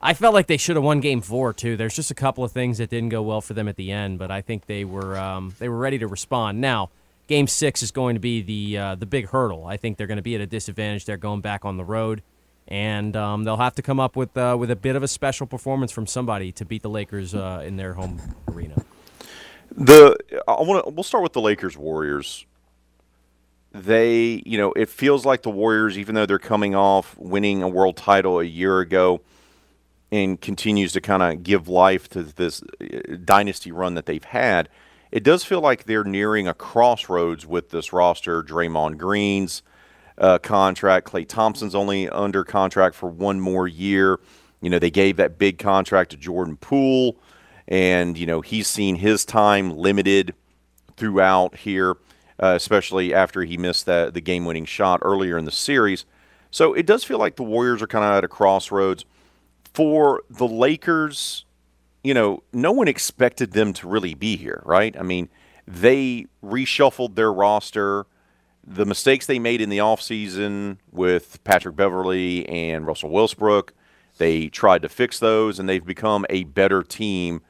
I 0.00 0.14
felt 0.14 0.34
like 0.34 0.48
they 0.48 0.56
should 0.56 0.76
have 0.76 0.84
won 0.84 1.00
Game 1.00 1.20
Four 1.20 1.52
too. 1.52 1.76
There's 1.76 1.94
just 1.94 2.10
a 2.10 2.14
couple 2.14 2.42
of 2.42 2.50
things 2.50 2.78
that 2.78 2.90
didn't 2.90 3.10
go 3.10 3.22
well 3.22 3.40
for 3.40 3.54
them 3.54 3.68
at 3.68 3.76
the 3.76 3.92
end, 3.92 4.18
but 4.18 4.30
I 4.30 4.40
think 4.40 4.66
they 4.66 4.84
were 4.84 5.16
um, 5.16 5.54
they 5.58 5.68
were 5.68 5.78
ready 5.78 5.98
to 5.98 6.08
respond. 6.08 6.60
Now, 6.60 6.90
Game 7.28 7.46
Six 7.46 7.82
is 7.84 7.92
going 7.92 8.16
to 8.16 8.20
be 8.20 8.42
the 8.42 8.78
uh, 8.78 8.94
the 8.96 9.06
big 9.06 9.28
hurdle. 9.28 9.64
I 9.66 9.76
think 9.76 9.96
they're 9.96 10.08
going 10.08 10.16
to 10.16 10.22
be 10.22 10.34
at 10.34 10.40
a 10.40 10.46
disadvantage. 10.46 11.04
They're 11.04 11.16
going 11.16 11.40
back 11.40 11.64
on 11.64 11.76
the 11.76 11.84
road, 11.84 12.22
and 12.66 13.14
um, 13.14 13.44
they'll 13.44 13.56
have 13.58 13.76
to 13.76 13.82
come 13.82 14.00
up 14.00 14.16
with 14.16 14.36
uh, 14.36 14.56
with 14.58 14.72
a 14.72 14.76
bit 14.76 14.96
of 14.96 15.04
a 15.04 15.08
special 15.08 15.46
performance 15.46 15.92
from 15.92 16.08
somebody 16.08 16.50
to 16.52 16.64
beat 16.64 16.82
the 16.82 16.90
Lakers 16.90 17.32
uh, 17.32 17.62
in 17.64 17.76
their 17.76 17.94
home 17.94 18.20
arena. 18.48 18.84
The 19.70 20.16
I 20.48 20.62
want 20.62 20.84
to. 20.84 20.90
We'll 20.90 21.04
start 21.04 21.22
with 21.22 21.32
the 21.32 21.40
Lakers 21.40 21.76
Warriors. 21.78 22.46
They, 23.72 24.42
you 24.44 24.58
know, 24.58 24.72
it 24.72 24.88
feels 24.88 25.24
like 25.24 25.42
the 25.42 25.50
Warriors, 25.50 25.96
even 25.96 26.14
though 26.14 26.26
they're 26.26 26.38
coming 26.38 26.74
off 26.74 27.16
winning 27.18 27.62
a 27.62 27.68
world 27.68 27.96
title 27.96 28.40
a 28.40 28.44
year 28.44 28.80
ago, 28.80 29.20
and 30.10 30.40
continues 30.40 30.92
to 30.92 31.00
kind 31.00 31.22
of 31.22 31.42
give 31.44 31.68
life 31.68 32.08
to 32.10 32.24
this 32.24 32.62
uh, 32.80 33.16
dynasty 33.24 33.70
run 33.70 33.94
that 33.94 34.06
they've 34.06 34.24
had. 34.24 34.68
It 35.12 35.22
does 35.22 35.44
feel 35.44 35.60
like 35.60 35.84
they're 35.84 36.04
nearing 36.04 36.48
a 36.48 36.54
crossroads 36.54 37.46
with 37.46 37.70
this 37.70 37.92
roster. 37.92 38.42
Draymond 38.42 38.96
Green's 38.98 39.62
uh, 40.18 40.38
contract, 40.38 41.10
Klay 41.10 41.26
Thompson's 41.26 41.74
only 41.74 42.08
under 42.08 42.44
contract 42.44 42.94
for 42.94 43.08
one 43.08 43.40
more 43.40 43.66
year. 43.66 44.20
You 44.60 44.70
know, 44.70 44.78
they 44.78 44.90
gave 44.90 45.16
that 45.16 45.38
big 45.38 45.58
contract 45.58 46.10
to 46.10 46.16
Jordan 46.16 46.56
Poole, 46.56 47.16
and 47.66 48.18
you 48.18 48.26
know 48.26 48.40
he's 48.40 48.68
seen 48.68 48.96
his 48.96 49.24
time 49.24 49.76
limited 49.76 50.34
throughout 50.96 51.56
here, 51.56 51.96
uh, 52.42 52.54
especially 52.56 53.12
after 53.14 53.44
he 53.44 53.56
missed 53.56 53.86
the 53.86 54.22
game-winning 54.24 54.64
shot 54.64 55.00
earlier 55.02 55.38
in 55.38 55.44
the 55.44 55.52
series. 55.52 56.04
So 56.50 56.74
it 56.74 56.86
does 56.86 57.04
feel 57.04 57.18
like 57.18 57.36
the 57.36 57.42
Warriors 57.44 57.82
are 57.82 57.86
kind 57.86 58.04
of 58.04 58.12
at 58.12 58.24
a 58.24 58.28
crossroads 58.28 59.04
for 59.72 60.22
the 60.28 60.48
Lakers, 60.48 61.44
you 62.02 62.14
know, 62.14 62.42
no 62.52 62.72
one 62.72 62.88
expected 62.88 63.52
them 63.52 63.72
to 63.74 63.88
really 63.88 64.14
be 64.14 64.36
here, 64.36 64.62
right? 64.64 64.96
I 64.98 65.02
mean, 65.02 65.28
they 65.66 66.26
reshuffled 66.42 67.14
their 67.14 67.32
roster. 67.32 68.06
The 68.66 68.84
mistakes 68.84 69.26
they 69.26 69.38
made 69.38 69.60
in 69.60 69.68
the 69.68 69.78
offseason 69.78 70.78
with 70.90 71.42
Patrick 71.44 71.76
Beverley 71.76 72.48
and 72.48 72.86
Russell 72.86 73.10
Westbrook, 73.10 73.72
they 74.18 74.48
tried 74.48 74.82
to 74.82 74.88
fix 74.88 75.18
those, 75.18 75.58
and 75.58 75.68
they've 75.68 75.84
become 75.84 76.26
a 76.28 76.44
better 76.44 76.82
team. 76.82 77.42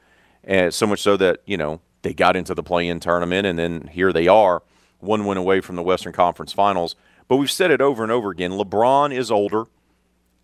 And 0.43 0.73
so 0.73 0.87
much 0.87 1.01
so 1.01 1.17
that, 1.17 1.41
you 1.45 1.57
know, 1.57 1.81
they 2.01 2.13
got 2.13 2.35
into 2.35 2.53
the 2.53 2.63
play 2.63 2.87
in 2.87 2.99
tournament, 2.99 3.47
and 3.47 3.57
then 3.57 3.89
here 3.91 4.13
they 4.13 4.27
are, 4.27 4.63
one 5.01 5.25
win 5.25 5.37
away 5.37 5.61
from 5.61 5.75
the 5.75 5.83
Western 5.83 6.13
Conference 6.13 6.53
Finals. 6.53 6.95
But 7.27 7.37
we've 7.37 7.51
said 7.51 7.71
it 7.71 7.81
over 7.81 8.03
and 8.03 8.11
over 8.11 8.31
again 8.31 8.51
LeBron 8.51 9.13
is 9.13 9.31
older. 9.31 9.65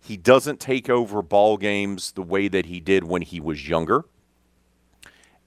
He 0.00 0.16
doesn't 0.16 0.60
take 0.60 0.88
over 0.88 1.22
ball 1.22 1.56
games 1.56 2.12
the 2.12 2.22
way 2.22 2.48
that 2.48 2.66
he 2.66 2.80
did 2.80 3.04
when 3.04 3.22
he 3.22 3.40
was 3.40 3.68
younger. 3.68 4.04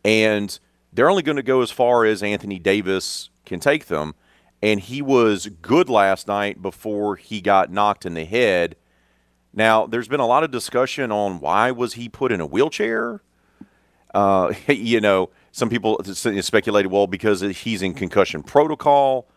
And 0.04 0.60
they're 0.91 1.10
only 1.10 1.24
going 1.24 1.38
to 1.38 1.43
go 1.43 1.62
as 1.62 1.71
far 1.71 2.06
as 2.06 2.21
Anthony 2.21 2.60
Davis 2.60 3.30
can 3.45 3.60
take 3.60 3.88
them. 3.88 4.13
And 4.62 4.80
he 4.80 5.02
was 5.02 5.47
good 5.62 5.89
last 5.89 6.28
night 6.28 6.62
before 6.62 7.15
he 7.15 7.41
got 7.41 7.71
knocked 7.71 8.06
in 8.06 8.13
the 8.13 8.26
head. 8.26 8.76
Now, 9.54 9.88
there's 9.88 10.08
been 10.08 10.19
a 10.19 10.28
lot 10.28 10.43
of 10.43 10.52
discussion 10.52 11.12
on 11.12 11.39
why 11.39 11.71
was 11.71 11.93
he 11.93 12.08
put 12.08 12.32
in 12.32 12.41
a 12.41 12.45
wheelchair. 12.45 13.21
Uh, 14.13 14.54
you 14.67 15.02
know, 15.02 15.30
some 15.51 15.69
people 15.69 16.01
speculated, 16.03 16.89
well, 16.89 17.07
because 17.07 17.41
he's 17.41 17.81
in 17.81 17.93
concussion 17.93 18.43
protocol 18.43 19.27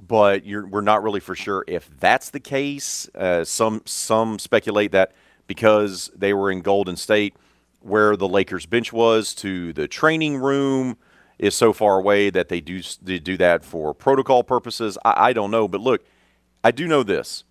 but 0.00 0.42
we're 0.46 0.80
not 0.80 1.02
really 1.02 1.20
for 1.20 1.34
sure 1.34 1.64
if 1.66 1.88
that's 1.98 2.30
the 2.30 2.40
case. 2.40 3.08
Uh, 3.14 3.44
some 3.44 3.82
some 3.84 4.38
speculate 4.38 4.92
that 4.92 5.12
because 5.46 6.10
they 6.14 6.32
were 6.32 6.50
in 6.50 6.60
Golden 6.60 6.96
State, 6.96 7.34
where 7.80 8.16
the 8.16 8.28
Lakers 8.28 8.66
bench 8.66 8.92
was 8.92 9.34
to 9.36 9.72
the 9.72 9.88
training 9.88 10.36
room 10.36 10.96
is 11.38 11.54
so 11.54 11.72
far 11.72 11.98
away 11.98 12.30
that 12.30 12.48
they 12.48 12.60
do 12.60 12.80
they 13.02 13.18
do 13.18 13.36
that 13.38 13.64
for 13.64 13.92
protocol 13.94 14.44
purposes. 14.44 14.96
I, 15.04 15.28
I 15.28 15.32
don't 15.32 15.50
know, 15.50 15.66
but 15.66 15.80
look, 15.80 16.04
I 16.62 16.70
do 16.70 16.86
know 16.86 17.02
this: 17.02 17.44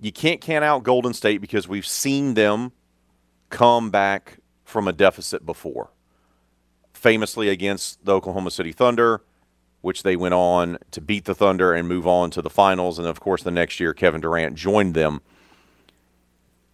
you 0.00 0.12
can't 0.12 0.40
count 0.40 0.64
out 0.64 0.84
Golden 0.84 1.14
State 1.14 1.40
because 1.40 1.66
we've 1.66 1.86
seen 1.86 2.34
them 2.34 2.72
come 3.50 3.90
back 3.90 4.38
from 4.64 4.88
a 4.88 4.92
deficit 4.92 5.44
before, 5.44 5.90
famously 7.04 7.48
against 7.48 8.04
the 8.04 8.12
Oklahoma 8.12 8.50
City 8.50 8.72
Thunder 8.72 9.20
which 9.84 10.02
they 10.02 10.16
went 10.16 10.32
on 10.32 10.78
to 10.90 10.98
beat 10.98 11.26
the 11.26 11.34
Thunder 11.34 11.74
and 11.74 11.86
move 11.86 12.06
on 12.06 12.30
to 12.30 12.40
the 12.40 12.48
finals. 12.48 12.98
And 12.98 13.06
of 13.06 13.20
course, 13.20 13.42
the 13.42 13.50
next 13.50 13.78
year, 13.78 13.92
Kevin 13.92 14.22
Durant 14.22 14.54
joined 14.54 14.94
them. 14.94 15.20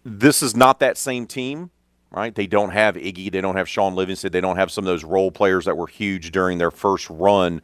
This 0.05 0.41
is 0.41 0.55
not 0.55 0.79
that 0.79 0.97
same 0.97 1.27
team, 1.27 1.71
right? 2.09 2.33
They 2.33 2.47
don't 2.47 2.69
have 2.69 2.95
Iggy, 2.95 3.29
they 3.29 3.41
don't 3.41 3.57
have 3.57 3.67
Shaun 3.67 3.95
Livingston, 3.95 4.31
they 4.31 4.39
don't 4.39 4.55
have 4.55 4.71
some 4.71 4.85
of 4.85 4.87
those 4.87 5.03
role 5.03 5.29
players 5.29 5.65
that 5.65 5.75
were 5.75 5.87
huge 5.87 6.31
during 6.31 6.57
their 6.57 6.71
first 6.71 7.09
run 7.09 7.61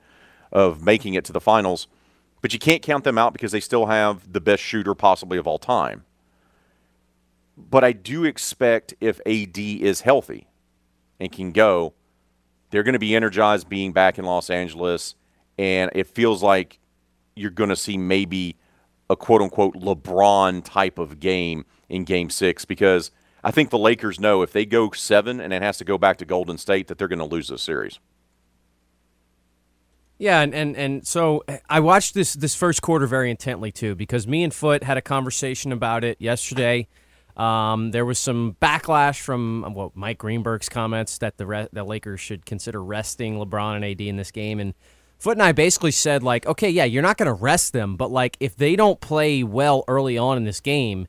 of 0.52 0.84
making 0.84 1.14
it 1.14 1.24
to 1.24 1.32
the 1.32 1.40
finals. 1.40 1.88
But 2.42 2.52
you 2.52 2.60
can't 2.60 2.82
count 2.82 3.06
them 3.06 3.18
out 3.18 3.32
because 3.32 3.54
they 3.54 3.62
still 3.62 3.86
have 3.86 4.34
the 4.34 4.42
best 4.42 4.62
shooter 4.62 4.94
possibly 4.96 5.38
of 5.38 5.48
all 5.48 5.60
time. 5.60 6.04
But 7.56 7.86
I 7.86 7.94
do 7.94 8.26
expect 8.26 8.96
if 9.00 9.22
AD 9.26 9.58
is 9.58 10.02
healthy 10.02 10.48
and 11.22 11.32
can 11.32 11.54
go, 11.54 11.94
they're 12.70 12.84
going 12.84 12.94
to 12.94 13.00
be 13.00 13.16
energized 13.16 13.70
being 13.70 13.94
back 13.94 14.18
in 14.18 14.26
Los 14.26 14.50
Angeles 14.50 15.16
and 15.58 15.92
it 15.94 16.08
feels 16.08 16.44
like 16.44 16.80
you're 17.36 17.52
going 17.52 17.70
to 17.70 17.76
see 17.76 17.98
maybe 17.98 18.56
a 19.10 19.16
quote 19.16 19.42
unquote 19.42 19.76
LeBron 19.76 20.64
type 20.64 21.00
of 21.00 21.20
game 21.20 21.66
in 21.90 22.04
game 22.04 22.30
six 22.30 22.66
because 22.66 23.12
I 23.44 23.52
think 23.52 23.70
the 23.70 23.78
Lakers 23.78 24.20
know 24.20 24.42
if 24.42 24.52
they 24.52 24.66
go 24.66 24.92
seven 24.92 25.40
and 25.40 25.54
it 25.54 25.62
has 25.62 25.78
to 25.78 25.86
go 25.86 25.98
back 25.98 26.18
to 26.18 26.26
Golden 26.26 26.58
State 26.58 26.88
that 26.88 26.98
they're 26.98 27.08
going 27.08 27.20
to 27.20 27.26
lose 27.26 27.48
this 27.48 27.62
series. 27.62 28.00
Yeah, 30.20 30.42
and, 30.42 30.54
and 30.56 30.76
and 30.76 31.06
so 31.06 31.44
I 31.70 31.80
watched 31.80 32.16
this 32.16 32.34
this 32.34 32.56
first 32.56 32.82
quarter 32.82 33.06
very 33.06 33.30
intently 33.30 33.72
too 33.72 33.94
because 33.94 34.26
me 34.26 34.44
and 34.44 34.52
Foot 34.52 34.84
had 34.84 34.98
a 34.98 35.02
conversation 35.02 35.72
about 35.72 36.04
it 36.04 36.20
yesterday. 36.20 36.88
Um, 37.38 37.92
there 37.92 38.06
was 38.06 38.18
some 38.18 38.58
backlash 38.60 39.22
from 39.22 39.62
what 39.62 39.76
well, 39.76 39.92
Mike 39.94 40.18
Greenberg's 40.18 40.70
comments 40.70 41.20
that 41.20 41.38
the 41.38 41.46
re- 41.46 41.68
the 41.72 41.84
Lakers 41.84 42.20
should 42.20 42.46
consider 42.46 42.84
resting 42.84 43.38
LeBron 43.38 43.76
and 43.76 43.86
AD 43.86 44.02
in 44.02 44.18
this 44.18 44.32
game, 44.32 44.60
and 44.60 44.74
Foot 45.20 45.34
and 45.38 45.44
I 45.44 45.52
basically 45.52 45.92
said, 45.92 46.22
like, 46.22 46.46
okay, 46.46 46.70
yeah, 46.70 46.84
you're 46.84 47.02
not 47.02 47.18
going 47.18 47.28
to 47.28 47.34
rest 47.34 47.74
them, 47.74 47.96
but 47.96 48.12
like, 48.12 48.38
if 48.40 48.56
they 48.56 48.76
don't 48.76 49.02
play 49.02 49.44
well 49.44 49.84
early 49.88 50.18
on 50.18 50.38
in 50.38 50.44
this 50.44 50.60
game, 50.60 51.08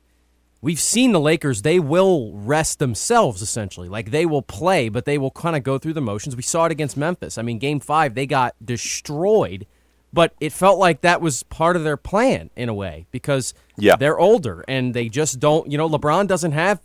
we've 0.61 0.79
seen 0.79 1.11
the 1.11 1.19
Lakers, 1.19 1.61
they 1.61 1.79
will 1.79 2.33
rest 2.33 2.79
themselves 2.79 3.43
essentially. 3.43 3.87
Like, 3.87 4.09
they 4.09 4.25
will 4.25 4.41
play, 4.41 4.89
but 4.89 5.05
they 5.05 5.19
will 5.19 5.29
kind 5.29 5.55
of 5.55 5.63
go 5.63 5.77
through 5.77 5.93
the 5.93 6.01
motions. 6.01 6.35
We 6.35 6.41
saw 6.41 6.65
it 6.65 6.71
against 6.71 6.97
Memphis. 6.97 7.37
I 7.37 7.43
mean, 7.43 7.59
game 7.59 7.79
five, 7.79 8.15
they 8.15 8.25
got 8.25 8.55
destroyed, 8.63 9.67
but 10.11 10.33
it 10.39 10.51
felt 10.51 10.79
like 10.79 11.01
that 11.01 11.21
was 11.21 11.43
part 11.43 11.75
of 11.75 11.83
their 11.83 11.97
plan 11.97 12.49
in 12.55 12.69
a 12.69 12.73
way 12.73 13.05
because 13.11 13.53
yeah. 13.77 13.95
they're 13.95 14.19
older 14.19 14.63
and 14.67 14.93
they 14.93 15.09
just 15.09 15.39
don't, 15.39 15.71
you 15.71 15.77
know, 15.77 15.87
LeBron 15.87 16.27
doesn't 16.27 16.53
have, 16.53 16.81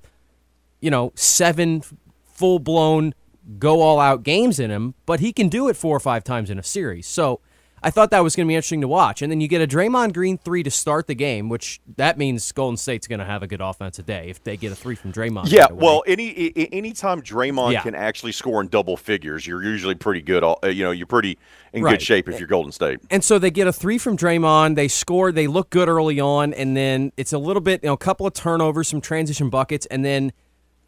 you 0.80 0.90
know, 0.90 1.12
seven 1.14 1.82
full 2.24 2.58
blown 2.58 3.14
go 3.58 3.80
all 3.80 3.98
out 3.98 4.22
games 4.22 4.58
in 4.58 4.70
him, 4.70 4.94
but 5.06 5.20
he 5.20 5.32
can 5.32 5.48
do 5.48 5.68
it 5.68 5.76
four 5.76 5.96
or 5.96 6.00
five 6.00 6.24
times 6.24 6.50
in 6.50 6.58
a 6.58 6.62
series. 6.62 7.06
So 7.06 7.40
I 7.84 7.90
thought 7.90 8.10
that 8.12 8.20
was 8.20 8.34
going 8.34 8.46
to 8.46 8.50
be 8.50 8.54
interesting 8.54 8.80
to 8.80 8.88
watch. 8.88 9.20
And 9.20 9.30
then 9.30 9.42
you 9.42 9.46
get 9.46 9.60
a 9.60 9.66
Draymond 9.66 10.14
Green 10.14 10.38
three 10.38 10.62
to 10.62 10.70
start 10.70 11.06
the 11.06 11.14
game, 11.14 11.50
which 11.50 11.82
that 11.96 12.16
means 12.16 12.50
Golden 12.50 12.78
State's 12.78 13.06
going 13.06 13.18
to 13.18 13.26
have 13.26 13.42
a 13.42 13.46
good 13.46 13.60
offensive 13.60 14.06
day 14.06 14.28
if 14.30 14.42
they 14.42 14.56
get 14.56 14.72
a 14.72 14.74
three 14.74 14.94
from 14.94 15.12
Draymond. 15.12 15.52
Yeah, 15.52 15.64
right 15.64 15.72
well, 15.74 16.02
any 16.06 16.50
anytime 16.72 17.20
Draymond 17.20 17.72
yeah. 17.72 17.82
can 17.82 17.94
actually 17.94 18.32
score 18.32 18.62
in 18.62 18.68
double 18.68 18.96
figures, 18.96 19.46
you're 19.46 19.62
usually 19.62 19.94
pretty 19.94 20.22
good. 20.22 20.42
Uh, 20.42 20.56
you 20.68 20.82
know, 20.82 20.92
you're 20.92 21.06
pretty 21.06 21.38
in 21.74 21.82
right. 21.82 21.92
good 21.92 22.02
shape 22.02 22.26
if 22.26 22.40
you're 22.40 22.48
Golden 22.48 22.72
State. 22.72 23.00
And 23.10 23.22
so 23.22 23.38
they 23.38 23.50
get 23.50 23.66
a 23.66 23.72
three 23.72 23.98
from 23.98 24.16
Draymond. 24.16 24.76
They 24.76 24.88
score. 24.88 25.30
They 25.30 25.46
look 25.46 25.68
good 25.68 25.88
early 25.88 26.18
on, 26.20 26.54
and 26.54 26.74
then 26.74 27.12
it's 27.18 27.34
a 27.34 27.38
little 27.38 27.60
bit, 27.60 27.82
you 27.82 27.88
know, 27.88 27.94
a 27.94 27.98
couple 27.98 28.26
of 28.26 28.32
turnovers, 28.32 28.88
some 28.88 29.02
transition 29.02 29.50
buckets, 29.50 29.84
and 29.86 30.04
then 30.04 30.32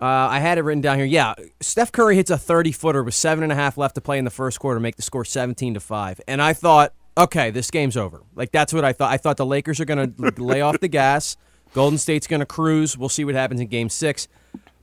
uh, 0.01 0.05
I 0.05 0.41
had 0.41 0.59
it 0.59 0.63
written 0.63 0.83
down 0.83 0.99
here. 0.99 1.07
Yeah, 1.07 1.35
Steph 1.61 1.91
Curry 1.91 2.17
hits 2.17 2.31
a 2.31 2.37
30 2.37 2.73
footer 2.73 3.03
with 3.03 3.15
seven 3.15 3.43
and 3.43 3.53
a 3.53 3.55
half 3.55 3.79
left 3.79 3.95
to 3.95 4.01
play 4.01 4.19
in 4.19 4.25
the 4.25 4.31
first 4.31 4.61
quarter, 4.61 4.79
make 4.79 4.97
the 4.97 5.03
score 5.03 5.25
17 5.25 5.75
to 5.75 5.81
five. 5.81 6.21
And 6.29 6.43
I 6.43 6.53
thought, 6.53 6.93
okay, 7.17 7.51
this 7.51 7.71
game's 7.71 7.97
over. 7.97 8.23
Like 8.35 8.53
that's 8.53 8.73
what 8.73 8.85
I 8.85 8.93
thought. 8.93 9.11
I 9.11 9.17
thought 9.17 9.39
the 9.39 9.47
Lakers 9.47 9.81
are 9.81 9.87
going 9.87 10.15
to 10.15 10.33
lay 10.43 10.61
off 10.61 10.81
the 10.81 10.89
gas. 10.89 11.37
Golden 11.73 11.99
State's 11.99 12.27
going 12.27 12.41
to 12.41 12.47
cruise. 12.47 12.97
We'll 12.97 13.09
see 13.09 13.25
what 13.25 13.35
happens 13.35 13.61
in 13.61 13.69
Game 13.69 13.89
Six. 13.89 14.29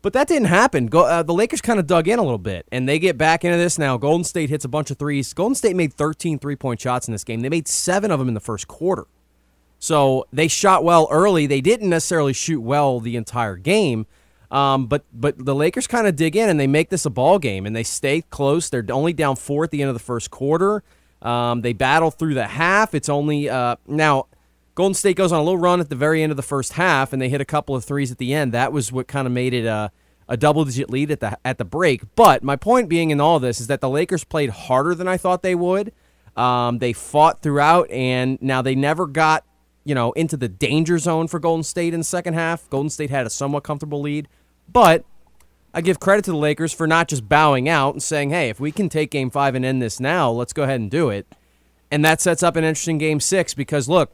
But 0.02 0.14
that 0.14 0.28
didn't 0.28 0.50
happen. 0.50 0.88
Go, 0.88 1.06
uh, 1.06 1.24
the 1.24 1.34
Lakers 1.34 1.62
kind 1.62 1.80
of 1.80 1.88
dug 1.88 2.10
in 2.10 2.20
a 2.20 2.22
little 2.22 2.38
bit, 2.38 2.68
and 2.74 2.90
they 2.90 3.00
get 3.00 3.18
back 3.18 3.46
into 3.46 3.58
this 3.58 3.80
now. 3.80 3.96
Golden 3.96 4.26
State 4.26 4.50
hits 4.50 4.66
a 4.66 4.68
bunch 4.68 4.92
of 4.92 4.98
threes. 4.98 5.34
Golden 5.34 5.56
State 5.56 5.78
made 5.78 5.94
13 5.94 6.40
three 6.40 6.58
point 6.58 6.82
shots 6.82 7.08
in 7.08 7.14
this 7.14 7.24
game. 7.24 7.40
They 7.40 7.50
made 7.50 7.68
seven 7.68 8.12
of 8.12 8.20
them 8.20 8.28
in 8.28 8.34
the 8.34 8.42
first 8.42 8.68
quarter. 8.68 9.06
So 9.80 10.28
they 10.32 10.48
shot 10.48 10.84
well 10.84 11.08
early. 11.12 11.46
They 11.46 11.62
didn't 11.62 11.90
necessarily 11.90 12.34
shoot 12.34 12.62
well 12.62 13.00
the 13.00 13.16
entire 13.16 13.56
game. 13.56 14.06
Um, 14.54 14.86
but 14.86 15.04
but 15.12 15.44
the 15.44 15.56
Lakers 15.56 15.88
kind 15.88 16.06
of 16.06 16.16
dig 16.16 16.36
in 16.36 16.48
and 16.48 16.60
they 16.60 16.68
make 16.68 16.90
this 16.90 17.08
a 17.08 17.10
ball 17.10 17.40
game 17.40 17.66
and 17.66 17.76
they 17.76 17.84
stay 17.84 18.22
close. 18.22 18.70
They're 18.70 18.86
only 18.92 19.12
down 19.12 19.36
four 19.36 19.64
at 19.64 19.72
the 19.72 19.82
end 19.82 19.90
of 19.90 19.96
the 19.96 20.00
first 20.00 20.30
quarter. 20.30 20.84
Um, 21.24 21.62
they 21.62 21.74
battle 21.74 22.12
through 22.12 22.36
the 22.36 22.46
half. 22.46 22.94
It's 22.94 23.10
only 23.10 23.50
uh, 23.50 23.78
now 23.88 24.28
Golden 24.76 24.94
State 24.94 25.16
goes 25.16 25.32
on 25.32 25.40
a 25.40 25.44
little 25.44 25.58
run 25.58 25.80
at 25.80 25.90
the 25.90 25.96
very 25.96 26.22
end 26.22 26.32
of 26.32 26.38
the 26.38 26.44
first 26.44 26.74
half 26.74 27.14
and 27.14 27.22
they 27.22 27.30
hit 27.30 27.42
a 27.42 27.46
couple 27.46 27.76
of 27.76 27.84
threes 27.84 28.12
at 28.12 28.20
the 28.20 28.32
end. 28.32 28.52
That 28.52 28.72
was 28.72 28.92
what 28.92 29.08
kind 29.08 29.26
of 29.26 29.34
made 29.34 29.56
it 29.56 29.66
a, 29.66 29.92
a 30.30 30.38
double 30.38 30.66
digit 30.66 30.88
lead 30.88 31.10
at 31.10 31.20
the 31.20 31.36
at 31.44 31.58
the 31.58 31.66
break. 31.66 32.04
But 32.16 32.44
my 32.44 32.56
point 32.56 32.90
being 32.90 33.10
in 33.10 33.20
all 33.20 33.40
this 33.40 33.60
is 33.60 33.66
that 33.68 33.82
the 33.82 33.90
Lakers 33.90 34.24
played 34.24 34.52
harder 34.52 34.94
than 34.94 35.08
I 35.08 35.18
thought 35.18 35.42
they 35.42 35.56
would. 35.56 35.94
Um, 36.36 36.78
they 36.78 36.94
fought 36.94 37.42
throughout 37.42 37.90
and 37.90 38.40
now 38.40 38.62
they 38.62 38.76
never 38.76 39.08
got 39.08 39.46
you 39.84 39.96
know 39.96 40.12
into 40.12 40.38
the 40.38 40.48
danger 40.48 41.00
zone 41.00 41.28
for 41.28 41.40
Golden 41.40 41.64
State 41.64 41.96
in 41.96 42.02
the 42.02 42.06
second 42.06 42.36
half. 42.36 42.70
Golden 42.70 42.92
State 42.92 43.10
had 43.10 43.26
a 43.26 43.32
somewhat 43.32 43.64
comfortable 43.64 44.00
lead. 44.00 44.28
But 44.72 45.06
I 45.74 45.82
give 45.82 46.00
credit 46.00 46.26
to 46.26 46.32
the 46.32 46.38
Lakers 46.38 46.74
for 46.74 46.86
not 46.88 47.08
just 47.08 47.28
bowing 47.28 47.68
out 47.68 47.94
and 47.94 48.04
saying, 48.04 48.30
"Hey, 48.30 48.50
if 48.50 48.60
we 48.60 48.72
can 48.72 48.90
take 48.90 49.12
Game 49.12 49.30
Five 49.30 49.56
and 49.56 49.66
end 49.66 49.82
this 49.82 50.00
now, 50.00 50.30
let's 50.30 50.54
go 50.54 50.64
ahead 50.64 50.80
and 50.80 50.90
do 50.90 51.10
it." 51.10 51.28
And 51.92 52.04
that 52.06 52.22
sets 52.22 52.44
up 52.44 52.56
an 52.56 52.64
interesting 52.64 52.98
Game 52.98 53.20
Six 53.20 53.54
because 53.54 53.90
look, 53.90 54.12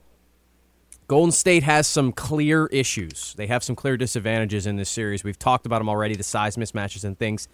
Golden 1.10 1.32
State 1.32 1.64
has 1.64 1.88
some 1.88 2.12
clear 2.12 2.68
issues. 2.68 3.34
They 3.36 3.48
have 3.48 3.64
some 3.64 3.76
clear 3.76 3.98
disadvantages 3.98 4.68
in 4.68 4.76
this 4.76 4.90
series. 4.90 5.24
We've 5.24 5.40
talked 5.40 5.66
about 5.66 5.80
them 5.80 5.90
already, 5.90 6.16
the 6.16 6.24
size 6.24 6.56
mismatches 6.56 7.04
and 7.04 7.18
things. 7.18 7.48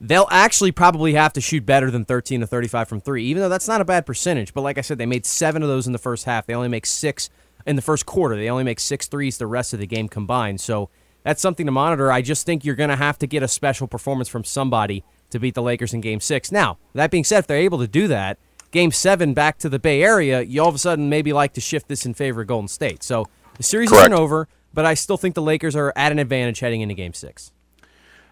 They'll 0.00 0.28
actually 0.30 0.72
probably 0.72 1.14
have 1.14 1.32
to 1.34 1.40
shoot 1.40 1.64
better 1.64 1.90
than 1.90 2.04
13 2.04 2.40
to 2.40 2.46
35 2.46 2.88
from 2.88 3.00
three, 3.00 3.24
even 3.24 3.40
though 3.40 3.48
that's 3.48 3.68
not 3.68 3.80
a 3.80 3.84
bad 3.84 4.04
percentage. 4.04 4.52
But 4.52 4.62
like 4.62 4.78
I 4.78 4.80
said, 4.80 4.98
they 4.98 5.06
made 5.06 5.26
seven 5.26 5.62
of 5.62 5.68
those 5.68 5.86
in 5.86 5.92
the 5.92 5.98
first 5.98 6.24
half. 6.24 6.46
They 6.46 6.54
only 6.54 6.68
make 6.68 6.86
six 6.86 7.30
in 7.66 7.76
the 7.76 7.82
first 7.82 8.04
quarter. 8.04 8.34
They 8.36 8.50
only 8.50 8.64
make 8.64 8.80
six 8.80 9.06
threes 9.06 9.38
the 9.38 9.46
rest 9.46 9.72
of 9.72 9.78
the 9.78 9.86
game 9.86 10.08
combined. 10.08 10.60
So 10.60 10.90
that's 11.28 11.42
something 11.42 11.66
to 11.66 11.72
monitor. 11.72 12.10
I 12.10 12.22
just 12.22 12.46
think 12.46 12.64
you're 12.64 12.74
going 12.74 12.88
to 12.88 12.96
have 12.96 13.18
to 13.18 13.26
get 13.26 13.42
a 13.42 13.48
special 13.48 13.86
performance 13.86 14.28
from 14.28 14.44
somebody 14.44 15.04
to 15.28 15.38
beat 15.38 15.54
the 15.54 15.60
Lakers 15.60 15.92
in 15.92 16.00
game 16.00 16.20
six. 16.20 16.50
Now, 16.50 16.78
that 16.94 17.10
being 17.10 17.22
said, 17.22 17.40
if 17.40 17.46
they're 17.46 17.58
able 17.58 17.78
to 17.80 17.86
do 17.86 18.08
that, 18.08 18.38
game 18.70 18.90
seven 18.90 19.34
back 19.34 19.58
to 19.58 19.68
the 19.68 19.78
Bay 19.78 20.02
Area, 20.02 20.40
you 20.40 20.62
all 20.62 20.70
of 20.70 20.74
a 20.74 20.78
sudden 20.78 21.10
maybe 21.10 21.34
like 21.34 21.52
to 21.52 21.60
shift 21.60 21.86
this 21.86 22.06
in 22.06 22.14
favor 22.14 22.40
of 22.40 22.46
Golden 22.46 22.66
State. 22.66 23.02
So 23.02 23.26
the 23.58 23.62
series 23.62 23.90
Correct. 23.90 24.04
isn't 24.04 24.14
over, 24.14 24.48
but 24.72 24.86
I 24.86 24.94
still 24.94 25.18
think 25.18 25.34
the 25.34 25.42
Lakers 25.42 25.76
are 25.76 25.92
at 25.96 26.12
an 26.12 26.18
advantage 26.18 26.60
heading 26.60 26.80
into 26.80 26.94
game 26.94 27.12
six. 27.12 27.52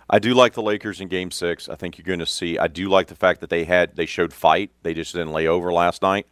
I 0.08 0.18
do 0.18 0.32
like 0.32 0.54
the 0.54 0.62
Lakers 0.62 1.02
in 1.02 1.08
Game 1.08 1.30
Six. 1.30 1.68
I 1.68 1.74
think 1.74 1.98
you're 1.98 2.06
going 2.06 2.20
to 2.20 2.26
see. 2.26 2.56
I 2.58 2.66
do 2.66 2.88
like 2.88 3.08
the 3.08 3.14
fact 3.14 3.42
that 3.42 3.50
they 3.50 3.64
had 3.64 3.94
they 3.96 4.06
showed 4.06 4.32
fight. 4.32 4.70
They 4.84 4.94
just 4.94 5.12
didn't 5.12 5.32
lay 5.32 5.48
over 5.48 5.70
last 5.70 6.00
night. 6.00 6.28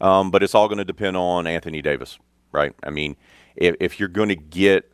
Um, 0.00 0.32
but 0.32 0.42
it's 0.42 0.56
all 0.56 0.66
going 0.66 0.78
to 0.78 0.84
depend 0.84 1.16
on 1.16 1.46
Anthony 1.46 1.80
Davis, 1.80 2.18
right? 2.50 2.74
I 2.82 2.90
mean, 2.90 3.14
if, 3.54 3.76
if 3.78 4.00
you're 4.00 4.08
going 4.08 4.30
to 4.30 4.34
get 4.34 4.91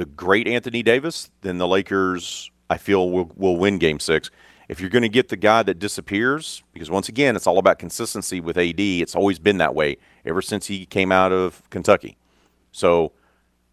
the 0.00 0.06
great 0.06 0.48
Anthony 0.48 0.82
Davis, 0.82 1.30
then 1.42 1.58
the 1.58 1.68
Lakers, 1.68 2.50
I 2.70 2.78
feel, 2.78 3.10
will 3.10 3.30
will 3.36 3.58
win 3.58 3.76
Game 3.76 4.00
Six. 4.00 4.30
If 4.66 4.80
you're 4.80 4.88
going 4.88 5.02
to 5.02 5.10
get 5.10 5.28
the 5.28 5.36
guy 5.36 5.62
that 5.64 5.78
disappears, 5.78 6.62
because 6.72 6.88
once 6.88 7.10
again, 7.10 7.36
it's 7.36 7.46
all 7.46 7.58
about 7.58 7.78
consistency 7.78 8.40
with 8.40 8.56
AD. 8.56 8.80
It's 8.80 9.14
always 9.14 9.38
been 9.38 9.58
that 9.58 9.74
way 9.74 9.98
ever 10.24 10.40
since 10.40 10.68
he 10.68 10.86
came 10.86 11.12
out 11.12 11.32
of 11.32 11.68
Kentucky. 11.68 12.16
So 12.72 13.12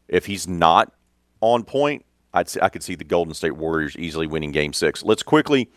if 0.10 0.26
he's 0.26 0.50
not 0.50 0.92
on 1.40 1.64
point, 1.64 2.04
I'd 2.34 2.50
I 2.62 2.68
could 2.68 2.84
see 2.84 2.96
the 2.96 3.06
Golden 3.06 3.34
State 3.34 3.56
Warriors 3.56 3.96
easily 3.96 4.28
winning 4.28 4.52
Game 4.52 4.74
Six. 4.74 5.04
Let's 5.04 5.24
quickly 5.24 5.70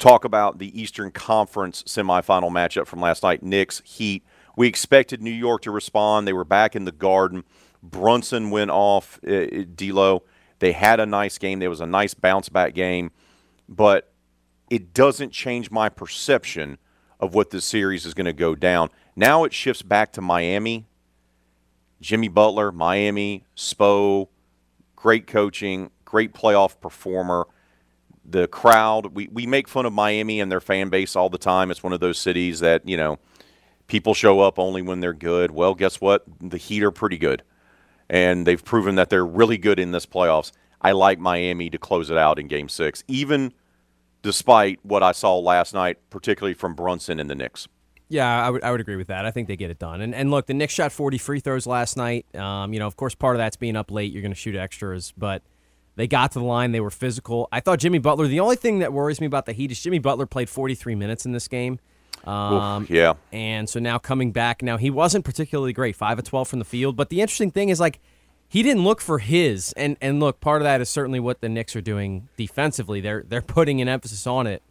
talk 0.00 0.24
about 0.24 0.58
the 0.58 0.76
Eastern 0.80 1.12
Conference 1.12 1.84
semifinal 1.84 2.50
matchup 2.50 2.88
from 2.88 3.00
last 3.00 3.22
night. 3.22 3.44
Knicks 3.44 3.80
Heat. 3.84 4.24
We 4.56 4.66
expected 4.66 5.22
New 5.22 5.30
York 5.30 5.62
to 5.62 5.70
respond. 5.70 6.26
They 6.26 6.32
were 6.32 6.44
back 6.44 6.74
in 6.74 6.84
the 6.84 6.90
Garden. 6.90 7.44
Brunson 7.82 8.50
went 8.50 8.70
off. 8.70 9.18
Uh, 9.26 9.64
D'Lo. 9.74 10.22
They 10.58 10.72
had 10.72 11.00
a 11.00 11.06
nice 11.06 11.38
game. 11.38 11.58
There 11.58 11.70
was 11.70 11.80
a 11.80 11.86
nice 11.86 12.14
bounce 12.14 12.48
back 12.48 12.72
game, 12.74 13.10
but 13.68 14.12
it 14.70 14.94
doesn't 14.94 15.32
change 15.32 15.70
my 15.70 15.88
perception 15.88 16.78
of 17.18 17.34
what 17.34 17.50
this 17.50 17.64
series 17.64 18.06
is 18.06 18.14
going 18.14 18.26
to 18.26 18.32
go 18.32 18.54
down. 18.54 18.88
Now 19.16 19.44
it 19.44 19.52
shifts 19.52 19.82
back 19.82 20.12
to 20.12 20.20
Miami. 20.20 20.86
Jimmy 22.00 22.28
Butler, 22.28 22.72
Miami, 22.72 23.44
Spo, 23.56 24.28
great 24.96 25.26
coaching, 25.26 25.90
great 26.04 26.32
playoff 26.32 26.80
performer. 26.80 27.46
The 28.24 28.46
crowd, 28.48 29.14
we, 29.14 29.28
we 29.28 29.46
make 29.46 29.68
fun 29.68 29.86
of 29.86 29.92
Miami 29.92 30.40
and 30.40 30.50
their 30.50 30.60
fan 30.60 30.90
base 30.90 31.16
all 31.16 31.28
the 31.28 31.38
time. 31.38 31.70
It's 31.70 31.82
one 31.82 31.92
of 31.92 32.00
those 32.00 32.18
cities 32.18 32.60
that, 32.60 32.88
you 32.88 32.96
know, 32.96 33.18
people 33.86 34.14
show 34.14 34.40
up 34.40 34.58
only 34.58 34.82
when 34.82 35.00
they're 35.00 35.12
good. 35.12 35.50
Well, 35.50 35.74
guess 35.74 36.00
what? 36.00 36.24
The 36.40 36.56
Heat 36.56 36.82
are 36.82 36.92
pretty 36.92 37.18
good. 37.18 37.42
And 38.12 38.46
they've 38.46 38.62
proven 38.62 38.94
that 38.96 39.08
they're 39.08 39.26
really 39.26 39.56
good 39.56 39.80
in 39.80 39.90
this 39.90 40.06
playoffs. 40.06 40.52
I 40.82 40.92
like 40.92 41.18
Miami 41.18 41.70
to 41.70 41.78
close 41.78 42.10
it 42.10 42.18
out 42.18 42.38
in 42.38 42.46
game 42.46 42.68
six, 42.68 43.02
even 43.08 43.54
despite 44.20 44.78
what 44.82 45.02
I 45.02 45.12
saw 45.12 45.38
last 45.38 45.72
night, 45.72 45.98
particularly 46.10 46.54
from 46.54 46.74
Brunson 46.74 47.18
and 47.18 47.30
the 47.30 47.34
Knicks. 47.34 47.68
Yeah, 48.08 48.46
I 48.46 48.50
would 48.50 48.62
I 48.62 48.70
would 48.70 48.80
agree 48.82 48.96
with 48.96 49.06
that. 49.06 49.24
I 49.24 49.30
think 49.30 49.48
they 49.48 49.56
get 49.56 49.70
it 49.70 49.78
done. 49.78 50.02
And 50.02 50.14
and 50.14 50.30
look, 50.30 50.46
the 50.46 50.52
Knicks 50.52 50.74
shot 50.74 50.92
40 50.92 51.16
free 51.16 51.40
throws 51.40 51.66
last 51.66 51.96
night. 51.96 52.26
Um, 52.36 52.74
you 52.74 52.78
know, 52.78 52.86
of 52.86 52.94
course, 52.94 53.14
part 53.14 53.36
of 53.36 53.38
that's 53.38 53.56
being 53.56 53.74
up 53.74 53.90
late. 53.90 54.12
You're 54.12 54.20
going 54.20 54.32
to 54.32 54.38
shoot 54.38 54.54
extras, 54.54 55.14
but 55.16 55.42
they 55.96 56.06
got 56.06 56.32
to 56.32 56.38
the 56.38 56.44
line. 56.44 56.72
They 56.72 56.80
were 56.80 56.90
physical. 56.90 57.48
I 57.50 57.60
thought 57.60 57.78
Jimmy 57.78 57.98
Butler. 57.98 58.26
The 58.26 58.40
only 58.40 58.56
thing 58.56 58.80
that 58.80 58.92
worries 58.92 59.18
me 59.18 59.26
about 59.26 59.46
the 59.46 59.54
Heat 59.54 59.70
is 59.70 59.80
Jimmy 59.80 59.98
Butler 59.98 60.26
played 60.26 60.50
43 60.50 60.94
minutes 60.94 61.24
in 61.24 61.32
this 61.32 61.48
game. 61.48 61.78
Um, 62.24 62.84
Oof, 62.84 62.90
yeah. 62.90 63.14
And 63.32 63.68
so 63.68 63.80
now 63.80 63.98
coming 63.98 64.32
back, 64.32 64.62
now 64.62 64.76
he 64.76 64.90
wasn't 64.90 65.24
particularly 65.24 65.72
great, 65.72 65.96
five 65.96 66.18
of 66.18 66.24
12 66.24 66.48
from 66.48 66.58
the 66.58 66.64
field. 66.64 66.96
But 66.96 67.08
the 67.08 67.20
interesting 67.20 67.50
thing 67.50 67.68
is 67.68 67.80
like 67.80 68.00
he 68.48 68.62
didn't 68.62 68.84
look 68.84 69.00
for 69.00 69.18
his. 69.18 69.72
And 69.76 69.96
and 70.00 70.20
look, 70.20 70.40
part 70.40 70.60
of 70.60 70.64
that 70.64 70.80
is 70.80 70.88
certainly 70.88 71.20
what 71.20 71.40
the 71.40 71.48
Knicks 71.48 71.74
are 71.74 71.80
doing 71.80 72.28
defensively. 72.36 73.00
They're 73.00 73.24
they're 73.26 73.42
putting 73.42 73.80
an 73.80 73.88
emphasis 73.88 74.26
on 74.26 74.46
it. 74.46 74.62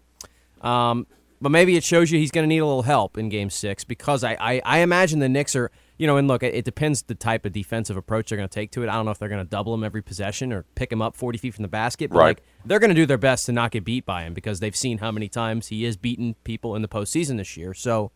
Um, 0.61 1.07
but 1.41 1.49
maybe 1.49 1.75
it 1.75 1.83
shows 1.83 2.11
you 2.11 2.19
he's 2.19 2.29
going 2.29 2.43
to 2.43 2.47
need 2.47 2.59
a 2.59 2.65
little 2.65 2.83
help 2.83 3.17
in 3.17 3.29
Game 3.29 3.49
Six 3.49 3.83
because 3.83 4.23
I, 4.23 4.37
I, 4.39 4.61
I 4.63 4.77
imagine 4.79 5.19
the 5.19 5.27
Knicks 5.27 5.55
are 5.55 5.71
you 6.01 6.07
know 6.07 6.17
and 6.17 6.27
look 6.27 6.41
it, 6.41 6.55
it 6.55 6.65
depends 6.65 7.03
the 7.03 7.13
type 7.15 7.45
of 7.45 7.53
defensive 7.53 7.95
approach 7.95 8.29
they're 8.29 8.37
going 8.37 8.49
to 8.49 8.53
take 8.53 8.71
to 8.71 8.81
it. 8.83 8.89
I 8.89 8.93
don't 8.93 9.05
know 9.05 9.11
if 9.11 9.19
they're 9.19 9.29
going 9.29 9.43
to 9.45 9.49
double 9.49 9.73
him 9.73 9.83
every 9.83 10.01
possession 10.01 10.51
or 10.51 10.63
pick 10.75 10.91
him 10.91 11.01
up 11.01 11.15
forty 11.15 11.37
feet 11.37 11.53
from 11.53 11.61
the 11.61 11.67
basket, 11.67 12.09
but 12.09 12.17
Right. 12.17 12.25
like 12.25 12.43
they're 12.65 12.79
going 12.79 12.89
to 12.89 12.95
do 12.95 13.05
their 13.05 13.17
best 13.19 13.45
to 13.45 13.51
not 13.51 13.69
get 13.71 13.83
beat 13.85 14.05
by 14.05 14.23
him 14.23 14.33
because 14.33 14.59
they've 14.59 14.75
seen 14.75 14.97
how 14.97 15.11
many 15.11 15.29
times 15.29 15.67
he 15.67 15.83
has 15.83 15.97
beaten 15.97 16.35
people 16.43 16.75
in 16.75 16.81
the 16.81 16.87
postseason 16.87 17.37
this 17.37 17.55
year. 17.55 17.73
So 17.73 18.11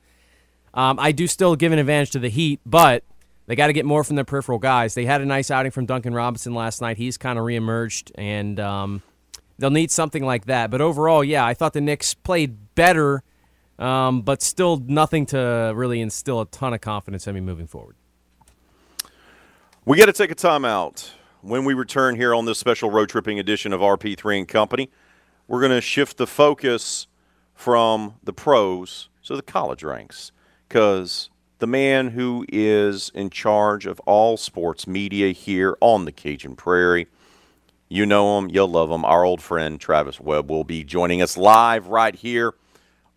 um, 0.74 1.00
I 1.00 1.12
do 1.12 1.28
still 1.28 1.56
give 1.56 1.72
an 1.72 1.80
advantage 1.80 2.12
to 2.12 2.20
the 2.20 2.30
Heat, 2.30 2.60
but 2.66 3.04
they 3.48 3.56
got 3.56 3.68
to 3.68 3.74
get 3.74 3.86
more 3.86 4.04
from 4.04 4.16
their 4.16 4.26
peripheral 4.26 4.58
guys. 4.60 4.96
They 4.96 5.06
had 5.06 5.22
a 5.22 5.26
nice 5.26 5.52
outing 5.52 5.72
from 5.72 5.86
Duncan 5.86 6.14
Robinson 6.14 6.54
last 6.56 6.82
night. 6.82 6.98
He's 6.98 7.18
kind 7.18 7.38
of 7.38 7.46
reemerged, 7.46 8.12
and 8.16 8.60
um, 8.60 9.04
they'll 9.60 9.70
need 9.70 9.92
something 9.92 10.26
like 10.26 10.46
that. 10.48 10.72
But 10.72 10.82
overall, 10.82 11.24
yeah, 11.24 11.46
I 11.46 11.54
thought 11.54 11.74
the 11.74 11.82
Knicks 11.82 12.14
played 12.16 12.74
better, 12.76 13.22
um, 13.80 14.22
but 14.22 14.42
still 14.42 14.78
nothing 14.78 15.26
to 15.28 15.74
really 15.76 16.02
instill 16.02 16.42
a 16.42 16.46
ton 16.46 16.74
of 16.74 16.82
confidence 16.82 17.28
in 17.28 17.36
me 17.36 17.42
moving 17.42 17.68
forward. 17.68 17.96
We 19.86 19.98
got 19.98 20.06
to 20.06 20.14
take 20.14 20.32
a 20.32 20.36
timeout. 20.36 21.12
When 21.42 21.64
we 21.64 21.76
return 21.76 22.16
here 22.16 22.34
on 22.34 22.46
this 22.46 22.58
special 22.58 22.90
road 22.90 23.10
tripping 23.10 23.38
edition 23.38 23.72
of 23.72 23.80
RP3 23.80 24.40
and 24.40 24.48
Company, 24.48 24.90
we're 25.48 25.60
going 25.60 25.74
to 25.74 25.82
shift 25.82 26.18
the 26.18 26.26
focus 26.26 27.06
from 27.54 28.16
the 28.24 28.34
pros 28.34 29.10
to 29.26 29.36
the 29.36 29.44
college 29.44 29.84
ranks 29.84 30.32
because 30.68 31.30
the 31.60 31.68
man 31.68 32.10
who 32.10 32.46
is 32.50 33.12
in 33.14 33.30
charge 33.30 33.86
of 33.86 34.00
all 34.02 34.38
sports 34.38 34.88
media 34.88 35.32
here 35.32 35.78
on 35.82 36.06
the 36.06 36.12
Cajun 36.12 36.56
Prairie, 36.56 37.08
you 37.88 38.08
know 38.08 38.40
him, 38.40 38.50
you'll 38.50 38.68
love 38.68 38.90
him. 38.90 39.06
Our 39.06 39.24
old 39.24 39.42
friend 39.42 39.80
Travis 39.80 40.20
Webb 40.20 40.50
will 40.50 40.64
be 40.64 40.84
joining 40.84 41.22
us 41.22 41.38
live 41.38 41.88
right 41.88 42.16
here 42.16 42.56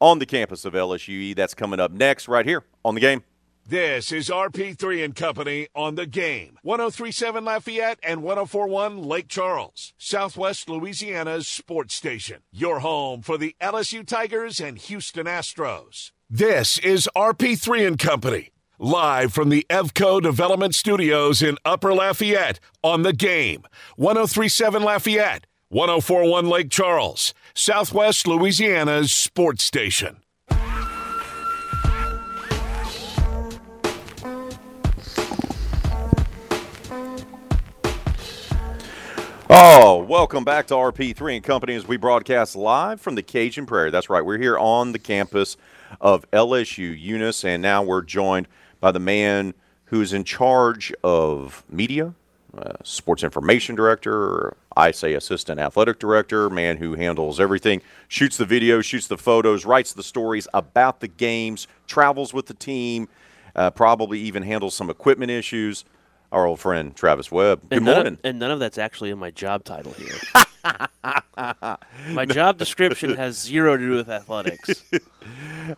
on 0.01 0.19
the 0.19 0.27
campus 0.27 0.65
of 0.65 0.75
LSUE. 0.75 1.35
That's 1.35 1.55
coming 1.55 1.81
up 1.81 1.93
next, 1.93 2.29
right 2.29 2.47
here 2.47 2.65
on 2.85 2.95
the 2.95 3.01
game. 3.01 3.23
This 3.69 4.13
is 4.13 4.31
RP3 4.31 5.05
and 5.05 5.15
Company 5.15 5.69
on 5.75 5.97
the 5.97 6.07
game. 6.07 6.59
1037 6.63 7.45
Lafayette 7.45 7.99
and 8.03 8.23
1041 8.23 9.03
Lake 9.03 9.29
Charles, 9.29 9.93
Southwest 9.99 10.71
Louisiana's 10.71 11.47
sports 11.47 11.95
station. 11.95 12.39
Your 12.51 12.79
home 12.79 13.21
for 13.21 13.37
the 13.37 13.55
LSU 13.61 14.07
Tigers 14.07 14.59
and 14.59 14.79
Houston 14.79 15.27
Astros. 15.27 16.13
This 16.31 16.79
is 16.79 17.11
RP3 17.15 17.87
and 17.87 17.99
Company, 17.99 18.53
live 18.79 19.35
from 19.35 19.51
the 19.51 19.67
Evco 19.69 20.23
Development 20.23 20.75
Studios 20.75 21.43
in 21.43 21.59
Upper 21.67 21.93
Lafayette 21.93 22.61
on 22.83 23.03
the 23.03 23.13
game. 23.13 23.65
1037 23.97 24.83
Lafayette, 24.83 25.47
1041 25.69 26.49
Lake 26.49 26.71
Charles, 26.71 27.35
Southwest 27.61 28.29
Louisiana's 28.29 29.13
sports 29.13 29.65
station. 29.65 30.19
Oh, 39.51 40.07
welcome 40.09 40.45
back 40.45 40.69
to 40.69 40.75
RP3 40.75 41.35
and 41.35 41.45
Company 41.45 41.75
as 41.75 41.89
we 41.89 41.97
broadcast 41.97 42.55
live 42.55 43.01
from 43.01 43.17
the 43.17 43.25
Cajun 43.25 43.67
Prairie. 43.67 43.91
That's 43.91 44.09
right, 44.09 44.25
we're 44.25 44.39
here 44.39 44.57
on 44.57 44.93
the 44.93 45.01
campus 45.01 45.57
of 46.01 46.31
LSU 46.31 46.97
Eunice, 46.97 47.45
and 47.45 47.61
now 47.61 47.83
we're 47.83 48.03
joined 48.03 48.47
by 48.79 48.93
the 48.93 49.01
man 49.01 49.53
who's 49.87 50.13
in 50.13 50.23
charge 50.23 50.93
of 51.03 51.65
media, 51.69 52.15
uh, 52.57 52.73
sports 52.83 53.23
information 53.23 53.75
director, 53.75 54.15
or 54.15 54.57
I 54.77 54.91
say 54.91 55.15
assistant 55.15 55.61
athletic 55.61 55.99
director, 55.99 56.49
man 56.49 56.79
who 56.79 56.95
handles 56.95 57.39
everything, 57.41 57.83
shoots 58.09 58.37
the 58.37 58.47
videos, 58.47 58.85
shoots 58.85 59.07
the 59.07 59.19
photos, 59.19 59.65
writes 59.65 59.93
the 59.93 60.03
stories 60.03 60.49
about 60.55 61.01
the 61.01 61.09
games, 61.09 61.67
travels 61.87 62.33
with 62.33 62.47
the 62.47 62.55
team, 62.55 63.09
uh, 63.55 63.71
probably 63.71 64.21
even 64.21 64.43
handles 64.43 64.75
some 64.75 64.89
equipment 64.91 65.31
issues. 65.31 65.85
Our 66.31 66.47
old 66.47 66.61
friend 66.61 66.95
Travis 66.95 67.33
Webb. 67.33 67.71
Good 67.71 67.77
and 67.77 67.85
morning. 67.87 68.13
Of, 68.15 68.21
and 68.23 68.39
none 68.39 68.51
of 68.51 68.61
that's 68.61 68.77
actually 68.77 69.09
in 69.11 69.19
my 69.19 69.31
job 69.31 69.65
title 69.65 69.93
here. 69.93 70.15
my 72.11 72.27
job 72.27 72.59
description 72.59 73.17
has 73.17 73.41
zero 73.41 73.79
to 73.79 73.83
do 73.83 73.91
with 73.93 74.09
athletics. 74.09 74.85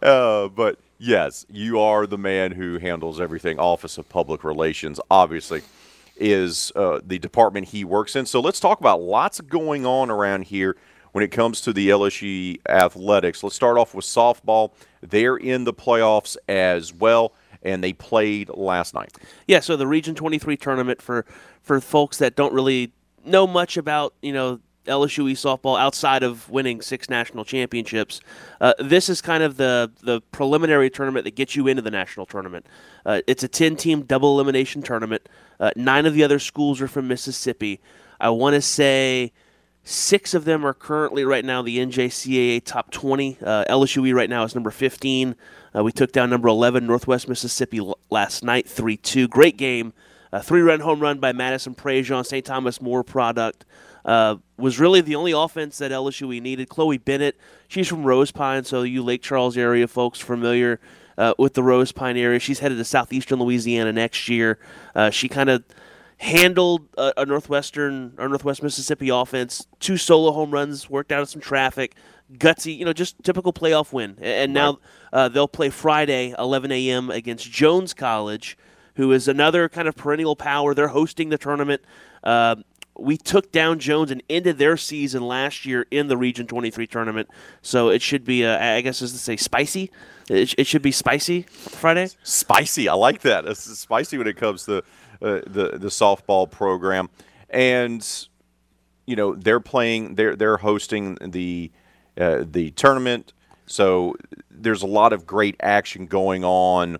Uh, 0.03 0.47
but 0.47 0.79
yes, 0.99 1.45
you 1.51 1.81
are 1.81 2.07
the 2.07 2.17
man 2.17 2.53
who 2.53 2.79
handles 2.79 3.21
everything. 3.21 3.59
Office 3.59 3.99
of 3.99 4.09
Public 4.09 4.45
Relations, 4.45 5.01
obviously. 5.11 5.63
Is 6.21 6.71
uh, 6.77 7.01
the 7.05 7.19
department 7.19 7.69
he 7.69 7.85
works 7.85 8.15
in. 8.15 8.27
So 8.27 8.41
let's 8.41 8.61
talk 8.61 8.81
about 8.81 9.01
lots 9.01 9.41
going 9.41 9.87
on 9.87 10.11
around 10.11 10.45
here 10.45 10.77
when 11.13 11.25
it 11.25 11.29
comes 11.29 11.61
to 11.63 11.73
the 11.73 11.89
LSU 11.89 12.61
athletics. 12.69 13.43
Let's 13.43 13.57
start 13.57 13.79
off 13.79 13.95
with 13.95 14.05
softball. 14.05 14.73
They're 15.01 15.37
in 15.37 15.65
the 15.65 15.73
playoffs 15.73 16.37
as 16.49 16.93
well, 16.93 17.33
and 17.63 17.83
they 17.83 17.93
played 17.93 18.51
last 18.51 18.95
night. 18.95 19.17
Yeah, 19.47 19.61
so 19.61 19.77
the 19.77 19.87
Region 19.87 20.15
23 20.15 20.57
tournament 20.57 21.03
for 21.03 21.25
for 21.63 21.81
folks 21.81 22.19
that 22.19 22.37
don't 22.37 22.53
really 22.55 22.93
know 23.25 23.47
much 23.47 23.77
about, 23.77 24.15
you 24.23 24.33
know, 24.33 24.61
LSU 24.91 25.31
softball 25.33 25.79
outside 25.79 26.23
of 26.23 26.51
winning 26.51 26.83
six 26.83 27.09
national 27.09 27.45
championships. 27.45 28.21
Uh, 28.61 28.75
this 28.79 29.09
is 29.09 29.21
kind 29.23 29.43
of 29.43 29.57
the 29.57 29.91
the 30.03 30.21
preliminary 30.33 30.91
tournament 30.91 31.25
that 31.25 31.35
gets 31.37 31.57
you 31.57 31.67
into 31.67 31.83
the 31.83 31.91
national 31.91 32.27
tournament. 32.27 32.67
Uh, 33.07 33.21
it's 33.27 33.43
a 33.43 33.49
10 33.49 33.77
team 33.77 34.03
double 34.03 34.35
elimination 34.35 34.83
tournament. 34.83 35.29
Uh, 35.59 35.71
nine 35.77 36.07
of 36.07 36.15
the 36.15 36.23
other 36.23 36.39
schools 36.39 36.81
are 36.81 36.89
from 36.89 37.09
Mississippi. 37.09 37.81
I 38.21 38.31
want 38.31 38.55
to 38.55 38.61
say 38.61 39.33
six 39.83 40.35
of 40.35 40.45
them 40.45 40.67
are 40.67 40.75
currently 40.75 41.25
right 41.25 41.45
now 41.45 41.63
the 41.63 41.79
NJCAA 41.79 42.65
top 42.65 42.91
20. 42.91 43.39
Uh, 43.43 43.65
LSUE 43.69 44.15
right 44.15 44.29
now 44.29 44.45
is 44.45 44.55
number 44.55 44.71
15. 44.71 45.35
Uh, 45.75 45.85
we 45.85 45.93
took 45.93 46.13
down 46.13 46.29
number 46.29 46.49
11 46.49 46.87
Northwest 46.87 47.29
Mississippi 47.29 47.79
l- 47.79 47.99
last 48.11 48.43
night 48.45 48.69
3 48.69 48.97
2. 48.97 49.29
Great 49.29 49.57
game. 49.57 49.93
A 50.33 50.43
three 50.43 50.61
run 50.61 50.81
home 50.81 51.01
run 51.01 51.19
by 51.19 51.33
Madison 51.33 51.75
Prejean, 51.75 52.25
St. 52.25 52.45
Thomas 52.45 52.81
More 52.81 53.03
product. 53.03 53.65
Uh, 54.05 54.37
was 54.57 54.79
really 54.79 55.01
the 55.01 55.15
only 55.15 55.33
offense 55.33 55.79
that 55.79 55.91
LSU 55.91 56.29
we 56.29 56.41
needed. 56.41 56.69
Chloe 56.69 56.99
Bennett, 56.99 57.39
she's 57.69 57.89
from 57.89 58.05
Rose 58.05 58.31
Pine, 58.31 58.65
so 58.65 58.83
you 58.83 59.03
Lake 59.03 59.23
Charles 59.23 59.57
area 59.57 59.87
folks 59.87 60.19
familiar 60.21 60.81
uh, 61.19 61.35
with 61.39 61.55
the 61.55 61.63
Rose 61.63 61.93
Pine 61.93 62.17
area. 62.17 62.39
She's 62.39 62.61
headed 62.61 62.79
to 62.79 62.85
southeastern 62.85 63.39
Louisiana 63.39 63.93
next 63.93 64.29
year. 64.29 64.59
Uh, 64.95 65.11
she 65.11 65.29
kind 65.29 65.51
of 65.51 65.65
handled 66.21 66.87
a, 66.99 67.13
a, 67.19 67.27
northwestern 67.27 68.15
or 68.19 68.29
northwest 68.29 68.63
Mississippi 68.63 69.09
offense. 69.09 69.67
Two 69.81 69.97
solo 69.97 70.33
home 70.33 70.51
runs, 70.51 70.89
worked 70.91 71.13
out 71.13 71.23
of 71.23 71.29
some 71.29 71.41
traffic, 71.41 71.95
gutsy, 72.35 72.77
you 72.77 72.85
know, 72.85 72.93
just 72.93 73.23
typical 73.23 73.53
playoff 73.53 73.93
win. 73.93 74.17
And, 74.19 74.27
and 74.27 74.55
now 74.55 74.79
uh, 75.13 75.29
they'll 75.29 75.49
play 75.49 75.71
Friday, 75.71 76.35
11 76.39 76.73
a.m. 76.73 77.11
against 77.11 77.51
Jones 77.51 77.95
College, 77.95 78.59
who 78.95 79.13
is 79.13 79.29
another 79.29 79.69
kind 79.69 79.89
of 79.89 79.97
perennial 79.97 80.37
power. 80.37 80.75
They're 80.75 80.89
hosting 80.89 81.31
the 81.31 81.39
tournament. 81.39 81.83
Uh, 82.23 82.57
we 83.01 83.17
took 83.17 83.51
down 83.51 83.79
Jones 83.79 84.11
and 84.11 84.23
ended 84.29 84.59
their 84.59 84.77
season 84.77 85.27
last 85.27 85.65
year 85.65 85.87
in 85.91 86.09
the 86.09 86.17
Region 86.17 86.47
23 86.47 86.87
tournament. 86.87 87.29
So 87.63 87.89
it 87.89 88.03
should 88.03 88.25
be, 88.25 88.45
uh, 88.45 88.59
I 88.59 88.81
guess, 88.83 89.01
as 89.03 89.13
to 89.13 89.19
say, 89.19 89.37
spicy. 89.37 89.91
It, 90.29 90.55
it, 90.59 90.67
should 90.67 90.83
be 90.83 90.93
spicy 90.93 91.43
Friday. 91.43 92.09
Spicy, 92.23 92.89
I 92.89 92.95
like 92.95 93.23
that. 93.23 93.47
It's 93.47 93.65
spicy 93.79 94.19
when 94.19 94.27
it 94.27 94.37
comes 94.37 94.65
to 94.67 94.79
uh, 95.23 95.41
the 95.47 95.73
the 95.77 95.89
softball 95.89 96.51
program, 96.51 97.11
and 97.51 98.29
you 99.07 99.17
know 99.17 99.35
they're 99.35 99.61
playing, 99.61 100.15
they're 100.15 100.37
they're 100.37 100.59
hosting 100.59 101.17
the 101.21 101.73
uh, 102.17 102.45
the 102.49 102.71
tournament. 102.73 103.33
So 103.67 104.15
there's 104.51 104.83
a 104.83 104.87
lot 104.87 105.13
of 105.13 105.27
great 105.27 105.57
action 105.61 106.07
going 106.07 106.45
on 106.45 106.99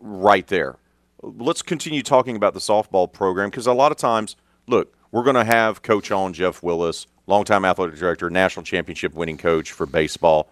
right 0.00 0.46
there. 0.48 0.76
Let's 1.22 1.62
continue 1.62 2.02
talking 2.02 2.36
about 2.36 2.54
the 2.54 2.60
softball 2.60 3.12
program 3.12 3.50
because 3.50 3.66
a 3.66 3.72
lot 3.72 3.92
of 3.92 3.98
times 3.98 4.36
look, 4.68 4.94
we're 5.10 5.22
going 5.24 5.36
to 5.36 5.44
have 5.44 5.82
coach 5.82 6.10
on 6.10 6.32
Jeff 6.32 6.62
Willis, 6.62 7.06
longtime 7.26 7.64
athletic 7.64 7.98
director, 7.98 8.30
national 8.30 8.64
championship 8.64 9.14
winning 9.14 9.38
coach 9.38 9.72
for 9.72 9.86
baseball. 9.86 10.50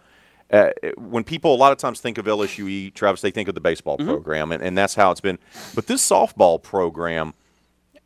Uh, 0.50 0.70
when 0.96 1.24
people 1.24 1.55
a 1.55 1.57
lot 1.57 1.72
of 1.72 1.79
times 1.79 2.00
think 2.00 2.18
of 2.18 2.26
LSUE, 2.26 2.94
Travis, 2.94 3.20
they 3.20 3.31
think 3.31 3.48
of 3.48 3.55
the 3.55 3.61
baseball 3.61 3.98
mm-hmm. 3.98 4.09
program, 4.09 4.52
and, 4.52 4.62
and 4.62 4.79
that's 4.79 4.94
how 4.94 5.11
it's 5.11 5.20
been. 5.20 5.38
But 5.74 5.87
this 5.87 6.09
softball 6.09 6.62
program 6.62 7.35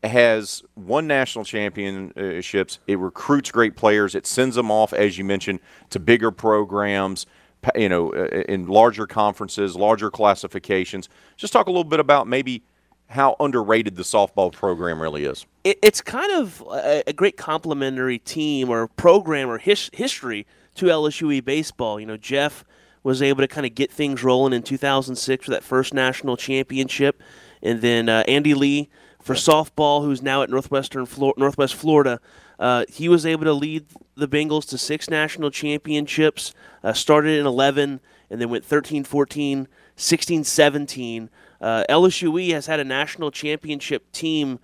has 0.02 0.62
won 0.76 1.06
national 1.06 1.44
championships. 1.44 2.78
It 2.86 2.98
recruits 2.98 3.50
great 3.50 3.76
players. 3.76 4.14
It 4.14 4.26
sends 4.26 4.56
them 4.56 4.70
off, 4.70 4.94
as 4.94 5.18
you 5.18 5.24
mentioned, 5.24 5.60
to 5.90 6.00
bigger 6.00 6.30
programs, 6.30 7.26
you 7.74 7.90
know, 7.90 8.12
uh, 8.14 8.44
in 8.48 8.66
larger 8.66 9.06
conferences, 9.06 9.76
larger 9.76 10.10
classifications. 10.10 11.10
Just 11.36 11.52
talk 11.52 11.66
a 11.66 11.70
little 11.70 11.84
bit 11.84 12.00
about 12.00 12.26
maybe 12.26 12.62
how 13.10 13.34
underrated 13.40 13.96
the 13.96 14.04
softball 14.04 14.52
program 14.52 15.02
really 15.02 15.24
is. 15.24 15.44
It, 15.64 15.78
it's 15.82 16.00
kind 16.00 16.32
of 16.32 16.62
a, 16.70 17.02
a, 17.08 17.12
great 17.12 17.36
complementary 17.36 18.20
team 18.20 18.70
or 18.70 18.86
program 18.86 19.50
or 19.50 19.58
his, 19.58 19.90
history 19.92 20.46
to 20.76 20.86
LSUE 20.86 21.44
baseball. 21.44 21.98
You 21.98 22.06
know, 22.06 22.16
Jeff 22.16 22.64
was 23.02 23.20
able 23.20 23.40
to 23.40 23.48
kind 23.48 23.66
of 23.66 23.74
get 23.74 23.90
things 23.90 24.22
rolling 24.22 24.52
in 24.52 24.62
2006 24.62 25.44
for 25.44 25.50
that 25.50 25.64
first 25.64 25.92
national 25.92 26.36
championship, 26.36 27.20
and 27.62 27.80
then 27.80 28.08
uh, 28.08 28.22
Andy 28.28 28.54
Lee 28.54 28.88
for 29.20 29.34
softball, 29.34 30.04
who's 30.04 30.22
now 30.22 30.42
at 30.42 30.50
Northwestern 30.50 31.04
Flor- 31.04 31.34
Northwest 31.36 31.74
Florida. 31.74 32.20
Uh, 32.60 32.84
he 32.88 33.08
was 33.08 33.26
able 33.26 33.44
to 33.44 33.52
lead 33.52 33.86
the 34.14 34.28
Bengals 34.28 34.68
to 34.68 34.78
six 34.78 35.10
national 35.10 35.50
championships. 35.50 36.54
Uh, 36.84 36.92
started 36.92 37.38
in 37.38 37.46
11 37.46 38.00
and 38.30 38.40
then 38.40 38.50
went 38.50 38.64
13, 38.64 39.02
14, 39.02 39.66
16, 39.96 40.44
17. 40.44 41.30
Uh, 41.60 41.84
LSUE 41.88 42.52
has 42.52 42.66
had 42.66 42.80
a 42.80 42.84
national 42.84 43.30
championship 43.30 44.10
team 44.12 44.58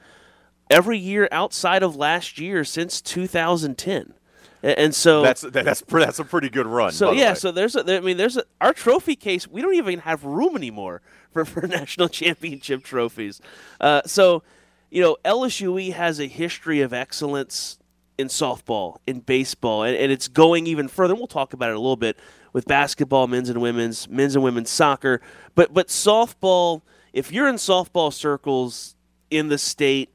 every 0.70 0.98
year 0.98 1.28
outside 1.30 1.82
of 1.82 1.96
last 1.96 2.38
year 2.38 2.64
since 2.64 3.00
2010. 3.00 4.14
And 4.62 4.94
so 4.94 5.22
that's 5.22 5.42
that's 5.42 5.82
that's 5.82 6.18
a 6.18 6.24
pretty 6.24 6.48
good 6.48 6.66
run. 6.66 6.90
So 6.90 7.12
yeah, 7.12 7.34
so 7.34 7.52
there's 7.52 7.76
a, 7.76 7.96
I 7.96 8.00
mean 8.00 8.16
there's 8.16 8.36
a, 8.36 8.44
our 8.60 8.72
trophy 8.72 9.14
case. 9.14 9.46
We 9.46 9.62
don't 9.62 9.74
even 9.74 10.00
have 10.00 10.24
room 10.24 10.56
anymore 10.56 11.02
for, 11.30 11.44
for 11.44 11.66
national 11.68 12.08
championship 12.08 12.82
trophies. 12.82 13.40
Uh, 13.80 14.02
so 14.06 14.42
you 14.90 15.02
know 15.02 15.18
LSUE 15.24 15.92
has 15.92 16.18
a 16.18 16.26
history 16.26 16.80
of 16.80 16.92
excellence 16.92 17.78
in 18.18 18.28
softball, 18.28 18.96
in 19.06 19.20
baseball, 19.20 19.82
and, 19.82 19.96
and 19.96 20.10
it's 20.10 20.26
going 20.26 20.66
even 20.66 20.88
further. 20.88 21.12
And 21.12 21.20
we'll 21.20 21.28
talk 21.28 21.52
about 21.52 21.70
it 21.70 21.76
a 21.76 21.80
little 21.80 21.96
bit 21.96 22.16
with 22.52 22.66
basketball, 22.66 23.26
men's 23.26 23.48
and 23.48 23.60
women's, 23.60 24.08
men's 24.08 24.34
and 24.34 24.44
women's 24.44 24.70
soccer. 24.70 25.20
But 25.54 25.72
but 25.72 25.88
softball, 25.88 26.82
if 27.12 27.32
you're 27.32 27.48
in 27.48 27.56
softball 27.56 28.12
circles 28.12 28.94
in 29.30 29.48
the 29.48 29.58
state, 29.58 30.10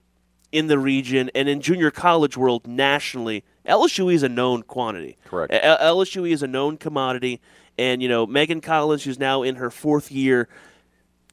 in 0.52 0.68
the 0.68 0.80
region, 0.80 1.30
and 1.34 1.48
in 1.48 1.62
junior 1.62 1.92
college 1.92 2.36
world 2.36 2.68
nationally, 2.68 3.44
LSU 3.66 4.14
is 4.14 4.24
a 4.24 4.30
known 4.30 4.64
quantity. 4.64 5.18
Correct. 5.26 5.54
LSU 5.54 6.30
is 6.30 6.44
a 6.44 6.48
known 6.48 6.78
commodity, 6.78 7.42
and 7.78 8.02
you 8.02 8.10
know 8.10 8.26
Megan 8.26 8.62
Collins, 8.62 9.04
who's 9.04 9.20
now 9.20 9.44
in 9.44 9.56
her 9.56 9.70
fourth 9.70 10.12
year, 10.12 10.48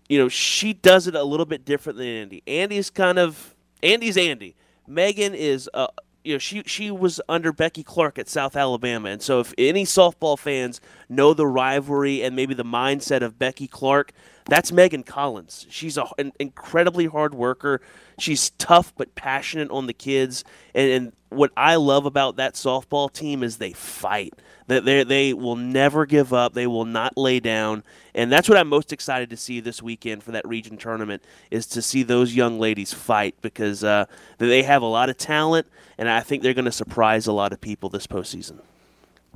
you 0.09 0.19
know 0.19 0.29
she 0.29 0.73
does 0.73 1.07
it 1.07 1.15
a 1.15 1.25
little 1.25 1.47
bit 1.47 1.65
different 1.65 1.99
than 1.99 2.07
Andy. 2.07 2.43
Andy's 2.47 2.91
kind 2.91 3.19
of 3.19 3.55
Andy's 3.83 4.17
Andy. 4.17 4.55
Megan 4.87 5.35
is 5.35 5.69
uh, 5.75 5.89
you 6.29 6.35
know, 6.35 6.39
she 6.39 6.63
she 6.67 6.91
was 6.91 7.23
under 7.27 7.55
Becky 7.55 7.83
Clark 7.83 8.19
at 8.19 8.29
South 8.29 8.55
Alabama, 8.55 9.09
and 9.09 9.23
so 9.23 9.41
if 9.41 9.55
any 9.57 9.87
softball 9.87 10.39
fans 10.39 10.79
know 11.09 11.33
the 11.33 11.47
rivalry 11.47 12.23
and 12.23 12.37
maybe 12.37 12.53
the 12.53 12.67
mindset 12.67 13.23
of 13.23 13.39
Becky 13.39 13.67
Clark, 13.67 14.13
that's 14.45 14.71
Megan 14.71 15.05
Collins. 15.05 15.67
She's 15.71 15.97
a, 15.97 16.07
an 16.19 16.33
incredibly 16.39 17.07
hard 17.07 17.33
worker. 17.33 17.81
She's 18.19 18.51
tough 18.51 18.93
but 18.95 19.15
passionate 19.15 19.71
on 19.71 19.87
the 19.87 19.95
kids, 19.95 20.45
and, 20.75 20.91
and 20.91 21.13
what 21.31 21.51
I 21.57 21.77
love 21.77 22.05
about 22.05 22.37
that 22.37 22.55
softball 22.57 23.11
team 23.11 23.43
is 23.43 23.57
they 23.57 23.73
fight. 23.73 24.35
That 24.69 24.85
they 24.85 25.03
they 25.03 25.35
will 25.35 25.57
never 25.57 26.07
give 26.07 26.33
up. 26.33 26.55
They 26.55 26.67
will 26.67 26.85
not 26.85 27.17
lay 27.17 27.41
down, 27.41 27.83
and 28.15 28.31
that's 28.31 28.49
what 28.49 28.57
I'm 28.57 28.69
most 28.69 28.93
excited 28.93 29.31
to 29.31 29.37
see 29.37 29.61
this 29.61 29.83
weekend 29.83 30.23
for 30.23 30.33
that 30.33 30.47
region 30.47 30.77
tournament 30.77 31.25
is 31.51 31.67
to 31.69 31.83
see 31.83 32.03
those 32.03 32.35
young 32.35 32.61
ladies 32.61 32.93
fight 32.93 33.35
because 33.41 33.83
uh, 33.83 34.05
they 34.39 34.63
have 34.63 34.83
a 34.83 34.87
lot 34.87 35.09
of 35.09 35.17
talent, 35.17 35.67
and 35.97 36.09
I 36.09 36.21
think 36.21 36.43
they're 36.43 36.55
going 36.55 36.67
to 36.67 36.73
surprise 36.73 37.27
a 37.27 37.33
lot 37.33 37.53
of 37.53 37.61
people 37.61 37.89
this 37.89 38.07
postseason. 38.07 38.59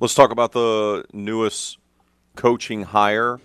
Let's 0.01 0.15
talk 0.15 0.31
about 0.31 0.53
the 0.53 1.05
newest 1.13 1.79
coaching 2.37 2.83
hire 2.83 3.41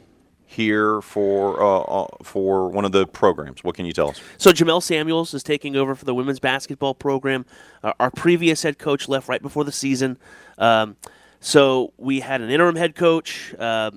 here 0.47 1.01
for 1.01 1.61
uh, 1.61 1.79
uh, 1.81 2.07
for 2.23 2.69
one 2.69 2.85
of 2.85 2.93
the 2.93 3.05
programs. 3.05 3.63
What 3.63 3.75
can 3.75 3.85
you 3.85 3.91
tell 3.91 4.09
us? 4.09 4.21
So 4.37 4.51
Jamel 4.51 4.81
Samuels 4.81 5.33
is 5.33 5.43
taking 5.43 5.75
over 5.75 5.93
for 5.93 6.05
the 6.05 6.15
women's 6.15 6.39
basketball 6.39 6.95
program. 6.95 7.45
Uh, 7.83 7.93
our 7.99 8.09
previous 8.09 8.63
head 8.63 8.79
coach 8.79 9.07
left 9.07 9.27
right 9.27 9.41
before 9.41 9.65
the 9.65 9.71
season, 9.71 10.17
um, 10.57 10.95
so 11.39 11.93
we 11.97 12.19
had 12.19 12.41
an 12.41 12.49
interim 12.49 12.75
head 12.75 12.95
coach, 12.95 13.53
uh, 13.57 13.91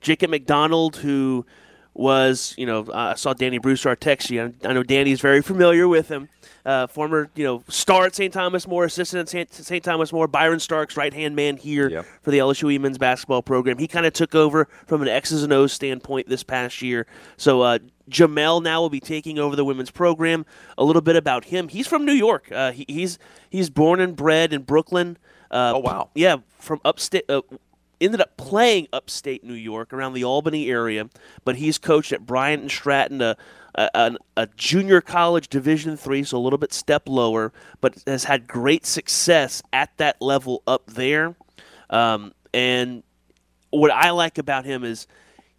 Jacob 0.00 0.30
McDonald, 0.30 0.96
who 0.96 1.46
was 1.94 2.54
you 2.58 2.66
know 2.66 2.86
I 2.92 3.14
saw 3.14 3.32
Danny 3.32 3.58
Bruce 3.58 3.86
our 3.86 3.96
text 3.96 4.30
you. 4.30 4.54
I 4.64 4.72
know 4.72 4.82
Danny 4.82 5.12
is 5.12 5.20
very 5.20 5.42
familiar 5.42 5.88
with 5.88 6.08
him 6.08 6.28
uh, 6.66 6.86
former 6.88 7.30
you 7.36 7.44
know 7.44 7.62
star 7.68 8.06
at 8.06 8.14
St. 8.14 8.32
Thomas 8.32 8.66
More, 8.66 8.84
assistant 8.84 9.32
at 9.34 9.54
St. 9.54 9.82
Thomas 9.82 10.12
More, 10.12 10.26
Byron 10.26 10.58
Starks, 10.58 10.96
right 10.96 11.14
hand 11.14 11.36
man 11.36 11.56
here 11.56 11.88
yep. 11.88 12.06
for 12.22 12.32
the 12.32 12.38
LSU 12.38 12.64
women's 12.64 12.98
basketball 12.98 13.40
program. 13.40 13.78
He 13.78 13.86
kind 13.86 14.04
of 14.04 14.12
took 14.12 14.34
over 14.34 14.68
from 14.86 15.00
an 15.00 15.08
X's 15.08 15.44
and 15.44 15.52
O's 15.52 15.72
standpoint 15.72 16.28
this 16.28 16.42
past 16.42 16.82
year. 16.82 17.06
So 17.36 17.62
uh, 17.62 17.78
Jamel 18.10 18.62
now 18.62 18.80
will 18.80 18.90
be 18.90 19.00
taking 19.00 19.38
over 19.38 19.54
the 19.54 19.64
women's 19.64 19.92
program. 19.92 20.44
A 20.76 20.82
little 20.82 21.02
bit 21.02 21.14
about 21.14 21.44
him: 21.44 21.68
he's 21.68 21.86
from 21.86 22.04
New 22.04 22.12
York. 22.12 22.50
Uh, 22.50 22.72
he, 22.72 22.84
he's 22.88 23.18
he's 23.48 23.70
born 23.70 24.00
and 24.00 24.16
bred 24.16 24.52
in 24.52 24.62
Brooklyn. 24.62 25.18
Uh, 25.50 25.72
oh 25.74 25.78
wow! 25.78 26.10
Yeah, 26.14 26.36
from 26.58 26.80
upstate 26.84 27.24
uh, 27.28 27.42
ended 28.00 28.20
up 28.20 28.36
playing 28.36 28.88
upstate 28.92 29.44
New 29.44 29.54
York 29.54 29.92
around 29.92 30.14
the 30.14 30.24
Albany 30.24 30.70
area, 30.70 31.08
but 31.44 31.56
he's 31.56 31.78
coached 31.78 32.12
at 32.12 32.26
Bryant 32.26 32.62
and 32.62 32.70
Stratton, 32.70 33.22
a, 33.22 33.36
a, 33.74 34.16
a, 34.36 34.46
junior 34.56 35.00
college 35.00 35.48
Division 35.48 35.96
three, 35.96 36.24
so 36.24 36.38
a 36.38 36.40
little 36.40 36.58
bit 36.58 36.72
step 36.72 37.08
lower, 37.08 37.52
but 37.80 38.02
has 38.06 38.24
had 38.24 38.46
great 38.46 38.86
success 38.86 39.62
at 39.72 39.96
that 39.98 40.20
level 40.20 40.62
up 40.66 40.86
there. 40.86 41.34
Um, 41.90 42.32
and 42.52 43.02
what 43.70 43.90
I 43.90 44.10
like 44.10 44.38
about 44.38 44.64
him 44.64 44.84
is 44.84 45.06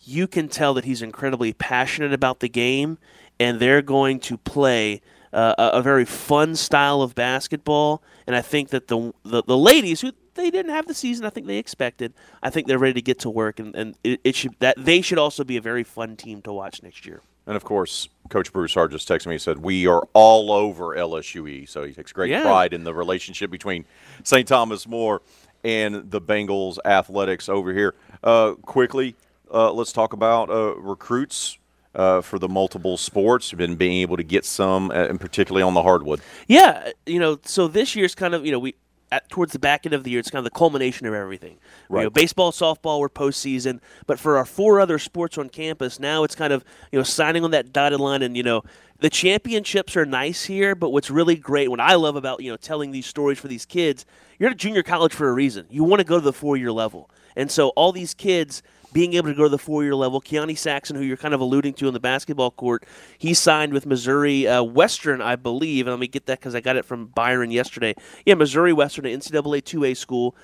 you 0.01 0.27
can 0.27 0.47
tell 0.47 0.73
that 0.75 0.85
he's 0.85 1.01
incredibly 1.01 1.53
passionate 1.53 2.13
about 2.13 2.39
the 2.39 2.49
game, 2.49 2.97
and 3.39 3.59
they're 3.59 3.81
going 3.81 4.19
to 4.21 4.37
play 4.37 5.01
uh, 5.33 5.53
a, 5.57 5.77
a 5.77 5.81
very 5.81 6.05
fun 6.05 6.55
style 6.55 7.01
of 7.01 7.13
basketball. 7.13 8.01
And 8.27 8.35
I 8.35 8.41
think 8.41 8.69
that 8.69 8.87
the, 8.89 9.13
the 9.23 9.41
the 9.43 9.57
ladies 9.57 10.01
who 10.01 10.11
they 10.35 10.51
didn't 10.51 10.71
have 10.71 10.85
the 10.85 10.93
season 10.93 11.25
I 11.25 11.29
think 11.29 11.47
they 11.47 11.57
expected. 11.57 12.13
I 12.43 12.49
think 12.49 12.67
they're 12.67 12.77
ready 12.77 12.93
to 12.95 13.01
get 13.01 13.19
to 13.19 13.29
work, 13.29 13.59
and, 13.59 13.73
and 13.75 13.95
it, 14.03 14.19
it 14.23 14.35
should 14.35 14.55
that 14.59 14.75
they 14.77 15.01
should 15.01 15.17
also 15.17 15.43
be 15.43 15.57
a 15.57 15.61
very 15.61 15.83
fun 15.83 16.15
team 16.15 16.41
to 16.43 16.53
watch 16.53 16.83
next 16.83 17.05
year. 17.05 17.21
And 17.47 17.55
of 17.55 17.63
course, 17.63 18.09
Coach 18.29 18.51
Bruce 18.51 18.73
Hart 18.73 18.91
just 18.91 19.07
texted 19.07 19.27
me. 19.27 19.35
He 19.35 19.39
said, 19.39 19.59
We 19.59 19.87
are 19.87 20.05
all 20.13 20.51
over 20.51 20.95
LSUE. 20.97 21.67
So 21.69 21.85
he 21.85 21.93
takes 21.93 22.11
great 22.11 22.29
Yeah. 22.29 22.41
pride 22.41 22.73
in 22.73 22.83
the 22.83 22.93
relationship 22.93 23.49
between 23.49 23.85
St. 24.23 24.45
Thomas 24.45 24.85
More 24.85 25.21
and 25.63 26.11
the 26.11 26.19
Bengals 26.19 26.77
athletics 26.83 27.47
over 27.47 27.73
here. 27.73 27.95
Uh, 28.21 28.55
quickly, 28.55 29.15
uh, 29.53 29.71
let's 29.71 29.93
talk 29.93 30.11
about 30.11 30.49
uh, 30.49 30.75
recruits 30.75 31.57
uh, 31.97 32.21
for 32.21 32.39
the 32.39 32.47
multiple 32.47 32.95
sports. 32.95 33.51
Been 33.51 33.75
being 33.75 34.01
able 34.01 34.15
to 34.15 34.23
get 34.23 34.45
some, 34.45 34.91
uh, 34.91 35.07
and 35.09 35.19
particularly 35.19 35.63
on 35.63 35.73
the 35.73 35.83
hardwood. 35.83 36.21
Yeah, 36.47 36.91
you 37.05 37.19
know, 37.19 37.39
so 37.43 37.67
this 37.67 37.95
year's 37.95 38.15
kind 38.15 38.33
of 38.33 38.45
you 38.45 38.53
know 38.53 38.59
we 38.59 38.75
at, 39.11 39.27
towards 39.29 39.53
the 39.53 39.59
back 39.59 39.85
end 39.85 39.93
of 39.93 40.03
the 40.03 40.11
year, 40.11 40.19
it's 40.19 40.29
kind 40.29 40.45
of 40.45 40.51
the 40.51 40.57
culmination 40.57 41.07
of 41.07 41.13
everything. 41.13 41.53
You 41.89 41.95
know, 41.95 42.03
Right. 42.03 42.13
baseball, 42.13 42.51
softball, 42.51 42.99
we're 42.99 43.07
postseason, 43.09 43.79
but 44.05 44.19
for 44.19 44.37
our 44.37 44.45
four 44.45 44.79
other 44.81 44.99
sports 44.99 45.37
on 45.37 45.47
campus, 45.49 45.99
now 45.99 46.23
it's 46.23 46.35
kind 46.35 46.53
of 46.53 46.63
you 46.91 46.99
know 46.99 47.03
signing 47.03 47.43
on 47.43 47.51
that 47.51 47.73
dotted 47.73 47.99
line, 47.99 48.21
and 48.21 48.37
you 48.37 48.43
know 48.43 48.63
the 48.99 49.09
championships 49.09 49.95
are 49.95 50.05
nice 50.05 50.45
here, 50.45 50.73
but 50.75 50.89
what's 50.89 51.09
really 51.11 51.35
great, 51.35 51.69
what 51.69 51.79
I 51.79 51.95
love 51.95 52.15
about 52.15 52.41
you 52.41 52.51
know 52.51 52.57
telling 52.57 52.91
these 52.91 53.05
stories 53.05 53.39
for 53.39 53.47
these 53.47 53.65
kids, 53.65 54.05
you're 54.39 54.49
at 54.49 54.53
a 54.53 54.57
junior 54.57 54.83
college 54.83 55.13
for 55.13 55.29
a 55.29 55.33
reason. 55.33 55.65
You 55.69 55.83
want 55.83 55.99
to 55.99 56.05
go 56.05 56.15
to 56.15 56.21
the 56.23 56.33
four 56.33 56.57
year 56.57 56.71
level, 56.71 57.09
and 57.35 57.49
so 57.49 57.69
all 57.69 57.91
these 57.91 58.13
kids 58.13 58.61
being 58.97 59.13
able 59.13 59.29
to 59.29 59.35
go 59.35 59.43
to 59.43 59.49
the 59.49 59.59
four 59.59 59.83
year 59.83 59.93
level. 59.93 60.19
Keani 60.19 60.57
Saxon, 60.57 60.95
who 60.95 61.03
you're 61.03 61.17
kind 61.17 61.35
of 61.35 61.39
alluding 61.39 61.75
to 61.75 61.87
in 61.87 61.93
the 61.93 61.99
basketball 61.99 62.49
court, 62.49 62.83
he 63.19 63.31
signed 63.31 63.71
with 63.71 63.85
Missouri 63.85 64.47
uh, 64.47 64.63
Western, 64.63 65.21
I 65.21 65.35
believe. 65.35 65.85
And 65.85 65.93
let 65.93 65.99
me 65.99 66.07
get 66.07 66.25
that 66.25 66.39
because 66.39 66.55
I 66.55 66.61
got 66.61 66.77
it 66.77 66.83
from 66.83 67.05
Byron 67.05 67.51
yesterday. 67.51 67.93
Yeah, 68.25 68.33
Missouri 68.33 68.73
Western, 68.73 69.05
an 69.05 69.19
NCAA 69.19 69.61
2A 69.61 69.95
school. 69.95 70.35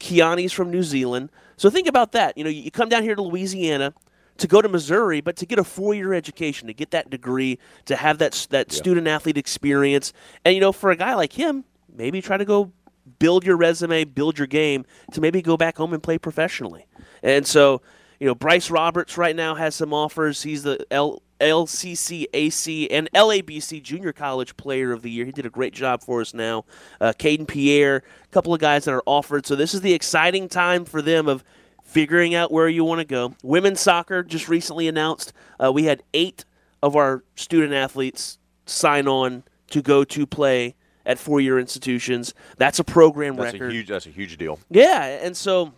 Keani's 0.00 0.52
from 0.52 0.72
New 0.72 0.82
Zealand. 0.82 1.30
So 1.56 1.70
think 1.70 1.86
about 1.86 2.10
that. 2.10 2.36
You 2.36 2.42
know, 2.42 2.50
you 2.50 2.72
come 2.72 2.88
down 2.88 3.04
here 3.04 3.14
to 3.14 3.22
Louisiana 3.22 3.94
to 4.38 4.48
go 4.48 4.60
to 4.60 4.68
Missouri, 4.68 5.20
but 5.20 5.36
to 5.36 5.46
get 5.46 5.60
a 5.60 5.64
four-year 5.64 6.12
education, 6.12 6.66
to 6.66 6.74
get 6.74 6.90
that 6.90 7.10
degree, 7.10 7.60
to 7.84 7.94
have 7.94 8.18
that 8.18 8.48
that 8.50 8.72
student 8.72 9.06
athlete 9.06 9.36
experience, 9.36 10.12
and 10.44 10.52
you 10.56 10.60
know, 10.60 10.72
for 10.72 10.90
a 10.90 10.96
guy 10.96 11.14
like 11.14 11.34
him, 11.34 11.62
maybe 11.94 12.20
try 12.20 12.36
to 12.36 12.44
go 12.44 12.72
build 13.20 13.46
your 13.46 13.56
resume, 13.56 14.02
build 14.02 14.36
your 14.36 14.48
game, 14.48 14.84
to 15.12 15.20
maybe 15.20 15.40
go 15.40 15.56
back 15.56 15.76
home 15.76 15.92
and 15.92 16.02
play 16.02 16.18
professionally. 16.18 16.86
And 17.22 17.46
so, 17.46 17.82
you 18.20 18.26
know, 18.26 18.34
Bryce 18.34 18.70
Roberts 18.70 19.16
right 19.16 19.34
now 19.34 19.54
has 19.54 19.74
some 19.74 19.92
offers. 19.92 20.42
He's 20.42 20.62
the 20.62 20.86
L. 20.90 21.22
LCC, 21.40 22.26
AC, 22.34 22.90
and 22.90 23.10
LABC 23.14 23.82
Junior 23.82 24.12
College 24.12 24.58
Player 24.58 24.92
of 24.92 25.00
the 25.00 25.10
Year. 25.10 25.24
He 25.24 25.32
did 25.32 25.46
a 25.46 25.50
great 25.50 25.72
job 25.72 26.02
for 26.02 26.20
us 26.20 26.34
now. 26.34 26.66
Uh, 27.00 27.14
Caden 27.18 27.48
Pierre, 27.48 28.02
a 28.24 28.28
couple 28.28 28.52
of 28.52 28.60
guys 28.60 28.84
that 28.84 28.92
are 28.92 29.02
offered. 29.06 29.46
So 29.46 29.56
this 29.56 29.72
is 29.72 29.80
the 29.80 29.94
exciting 29.94 30.50
time 30.50 30.84
for 30.84 31.00
them 31.00 31.28
of 31.28 31.42
figuring 31.82 32.34
out 32.34 32.52
where 32.52 32.68
you 32.68 32.84
want 32.84 32.98
to 32.98 33.06
go. 33.06 33.34
Women's 33.42 33.80
soccer 33.80 34.22
just 34.22 34.50
recently 34.50 34.86
announced 34.86 35.32
uh, 35.58 35.72
we 35.72 35.84
had 35.84 36.02
eight 36.12 36.44
of 36.82 36.94
our 36.94 37.24
student 37.36 37.72
athletes 37.72 38.38
sign 38.66 39.08
on 39.08 39.42
to 39.70 39.80
go 39.80 40.04
to 40.04 40.26
play 40.26 40.74
at 41.06 41.18
four-year 41.18 41.58
institutions. 41.58 42.34
That's 42.58 42.78
a 42.78 42.84
program 42.84 43.36
That's 43.36 43.54
record. 43.54 43.70
a 43.70 43.74
huge. 43.74 43.88
That's 43.88 44.06
a 44.06 44.10
huge 44.10 44.36
deal. 44.36 44.58
Yeah, 44.68 45.04
and 45.04 45.34
so 45.34 45.72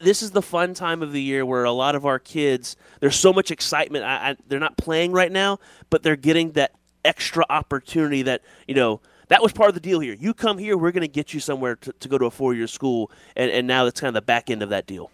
this 0.00 0.22
is 0.22 0.30
the 0.30 0.42
fun 0.42 0.74
time 0.74 1.02
of 1.02 1.12
the 1.12 1.22
year 1.22 1.44
where 1.44 1.64
a 1.64 1.72
lot 1.72 1.94
of 1.94 2.06
our 2.06 2.18
kids, 2.18 2.76
there's 3.00 3.16
so 3.16 3.32
much 3.32 3.50
excitement. 3.50 4.04
I, 4.04 4.30
I, 4.30 4.36
they're 4.46 4.60
not 4.60 4.76
playing 4.76 5.12
right 5.12 5.32
now, 5.32 5.58
but 5.90 6.02
they're 6.02 6.16
getting 6.16 6.52
that 6.52 6.72
extra 7.04 7.44
opportunity 7.50 8.22
that 8.22 8.42
you 8.66 8.74
know. 8.74 9.00
That 9.28 9.40
was 9.40 9.52
part 9.52 9.70
of 9.70 9.74
the 9.74 9.80
deal 9.80 10.00
here. 10.00 10.12
You 10.12 10.34
come 10.34 10.58
here, 10.58 10.76
we're 10.76 10.92
going 10.92 11.02
to 11.02 11.08
get 11.08 11.32
you 11.32 11.40
somewhere 11.40 11.76
to, 11.76 11.92
to 11.92 12.08
go 12.08 12.18
to 12.18 12.26
a 12.26 12.30
four-year 12.30 12.66
school, 12.66 13.10
and, 13.34 13.50
and 13.50 13.66
now 13.66 13.84
that's 13.84 13.98
kind 13.98 14.08
of 14.08 14.14
the 14.14 14.26
back 14.26 14.50
end 14.50 14.62
of 14.62 14.68
that 14.68 14.86
deal. 14.86 15.10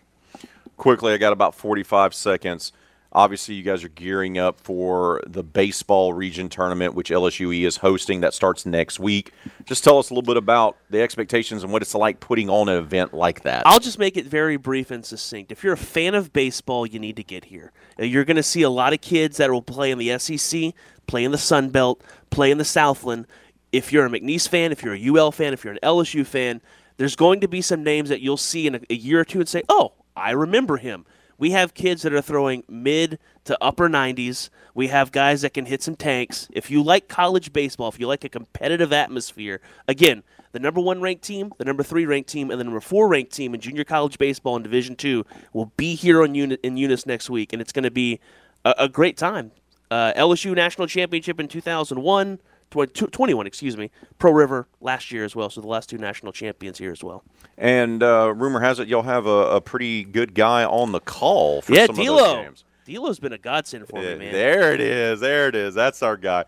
quickly, 0.77 1.12
I 1.12 1.19
got 1.19 1.33
about 1.33 1.55
45 1.55 2.14
seconds. 2.14 2.73
Obviously, 3.11 3.55
you 3.55 3.63
guys 3.63 3.83
are 3.85 3.89
gearing 3.89 4.37
up 4.37 4.61
for 4.61 5.23
the 5.27 5.43
baseball 5.43 6.13
region 6.13 6.51
tournament, 6.51 6.95
which 6.95 7.09
LSUE 7.09 7.65
is 7.67 7.79
hosting. 7.79 8.21
That 8.21 8.35
starts 8.35 8.67
next 8.67 9.01
week. 9.01 9.33
Just 9.65 9.83
tell 9.83 9.99
us 9.99 10.11
a 10.11 10.15
little 10.15 10.27
bit 10.27 10.37
about 10.37 10.77
the 10.91 11.01
expectations 11.01 11.63
and 11.63 11.73
what 11.73 11.81
it's 11.81 11.95
like 11.95 12.21
putting 12.21 12.51
on 12.51 12.69
an 12.69 12.77
event 12.77 13.15
like 13.15 13.43
that. 13.45 13.63
I'll 13.67 13.81
just 13.81 13.99
make 13.99 14.19
it 14.19 14.27
very 14.27 14.59
brief 14.59 14.91
and 14.91 15.07
succinct. 15.07 15.51
If 15.51 15.65
you're 15.65 15.73
a 15.73 15.79
fan 15.79 16.15
of 16.15 16.35
baseball, 16.35 16.87
you 16.87 16.99
need 16.99 17.17
to 17.17 17.25
get 17.25 17.47
here. 17.47 17.73
Uh, 17.99 18.05
You're 18.05 18.27
going 18.27 18.37
to 18.37 18.43
see 18.43 18.61
a 18.63 18.71
lot 18.71 18.93
of 18.93 19.01
kids 19.01 19.39
that 19.39 19.51
will 19.51 19.63
play 19.63 19.91
in 19.91 19.97
the 19.97 20.19
SEC, 20.19 20.75
play 21.07 21.25
in 21.25 21.33
the 21.33 21.39
Sun 21.39 21.71
Belt, 21.71 22.03
play 22.29 22.51
in 22.51 22.59
the 22.59 22.65
Southland. 22.65 23.27
If 23.73 23.91
you're 23.91 24.05
a 24.05 24.11
McNeese 24.11 24.47
fan, 24.49 24.71
if 24.71 24.83
you're 24.83 24.95
a 24.95 25.07
UL 25.09 25.33
fan, 25.33 25.55
if 25.55 25.65
you're 25.65 25.73
an 25.73 25.81
LSU 25.83 26.27
fan, 26.27 26.61
there's 26.99 27.17
going 27.17 27.41
to 27.41 27.49
be 27.49 27.63
some 27.63 27.83
names 27.83 28.11
that 28.11 28.21
you'll 28.21 28.37
see 28.37 28.67
in 28.67 28.75
a, 28.75 28.81
a 28.91 28.95
year 28.95 29.21
or 29.21 29.25
two 29.25 29.41
and 29.41 29.49
say, 29.49 29.63
"Oh, 29.69 29.93
I 30.15 30.33
remember 30.33 30.77
him." 30.77 31.07
We 31.39 31.53
have 31.53 31.72
kids 31.72 32.03
that 32.03 32.12
are 32.12 32.20
throwing 32.20 32.64
mid 32.68 33.18
to 33.45 33.57
upper 33.62 33.89
90s. 33.89 34.51
We 34.74 34.89
have 34.89 35.12
guys 35.12 35.43
that 35.43 35.55
can 35.55 35.66
hit 35.66 35.82
some 35.82 35.95
tanks. 35.95 36.49
If 36.51 36.70
you 36.70 36.82
like 36.82 37.09
college 37.09 37.53
baseball, 37.53 37.89
if 37.89 38.01
you 38.01 38.07
like 38.09 38.24
a 38.24 38.28
competitive 38.28 38.93
atmosphere, 38.93 39.61
again, 39.86 40.24
the 40.53 40.59
number 40.59 40.80
one 40.80 41.01
ranked 41.01 41.22
team, 41.22 41.53
the 41.59 41.64
number 41.64 41.82
three 41.82 42.07
ranked 42.07 42.28
team, 42.28 42.51
and 42.51 42.59
the 42.59 42.64
number 42.64 42.80
four 42.80 43.09
ranked 43.09 43.32
team 43.32 43.55
in 43.55 43.61
junior 43.61 43.84
college 43.84 44.18
baseball 44.18 44.57
in 44.57 44.62
Division 44.62 44.97
Two 44.97 45.24
will 45.53 45.72
be 45.76 45.95
here 45.95 46.22
on 46.22 46.34
Uni- 46.34 46.59
in 46.62 46.76
Eunice 46.76 47.07
next 47.07 47.30
week, 47.30 47.53
and 47.53 47.62
it's 47.62 47.72
going 47.72 47.84
to 47.84 47.91
be 47.91 48.18
a, 48.64 48.74
a 48.78 48.89
great 48.89 49.16
time. 49.16 49.53
Uh, 49.91 50.12
LSU 50.14 50.55
national 50.55 50.86
championship 50.86 51.39
in 51.39 51.49
2001, 51.49 52.36
tw- 52.36 52.41
tw- 52.41 52.48
21, 52.71 53.47
excuse 53.47 53.77
me. 53.77 53.91
Pearl 54.19 54.35
River 54.35 54.66
last 54.81 55.11
year 55.11 55.25
as 55.25 55.35
well, 55.35 55.51
so 55.51 55.61
the 55.61 55.66
last 55.66 55.89
two 55.89 55.99
national 55.99 56.33
champions 56.33 56.79
here 56.79 56.93
as 56.93 57.03
well. 57.03 57.25
and 57.57 58.03
uh, 58.03 58.33
rumor 58.35 58.61
has 58.61 58.79
it 58.79 58.89
you'll 58.89 59.03
have 59.03 59.27
a, 59.27 59.57
a 59.57 59.61
pretty 59.61 60.05
good 60.05 60.35
guy 60.35 60.64
on 60.64 60.93
the 60.93 61.01
call 61.01 61.62
for 61.62 61.73
yeah, 61.73 61.87
some 61.87 61.91
of 61.91 61.97
those 61.97 62.07
D'Lo. 62.07 62.43
games. 62.43 62.64
D'Lo's 62.87 63.19
been 63.19 63.33
a 63.33 63.39
godsend 63.39 63.87
for 63.89 64.03
Yeah, 64.03 64.14
me, 64.14 64.27
man. 64.27 64.33
there 64.33 64.73
it 64.73 64.81
is. 64.81 65.21
There 65.21 65.49
it 65.49 65.55
is. 65.55 65.75
That's 65.75 66.03
our 66.03 66.16
guy. 66.16 66.45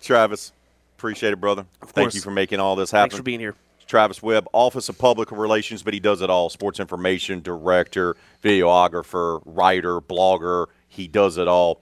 Travis, 0.00 0.52
appreciate 0.98 1.32
it, 1.32 1.40
brother. 1.40 1.66
Thank 1.80 1.94
course. 1.94 2.14
you 2.14 2.20
for 2.20 2.30
making 2.30 2.60
all 2.60 2.76
this 2.76 2.90
happen. 2.90 3.10
Thanks 3.10 3.16
for 3.16 3.22
being 3.22 3.40
here. 3.40 3.54
Travis 3.86 4.22
Webb, 4.22 4.46
Office 4.54 4.88
of 4.88 4.96
Public 4.96 5.30
Relations, 5.30 5.82
but 5.82 5.92
he 5.92 6.00
does 6.00 6.22
it 6.22 6.30
all 6.30 6.48
sports 6.48 6.80
information 6.80 7.40
director, 7.42 8.16
videographer, 8.42 9.42
writer, 9.44 10.00
blogger. 10.00 10.66
He 10.88 11.06
does 11.06 11.36
it 11.36 11.48
all 11.48 11.80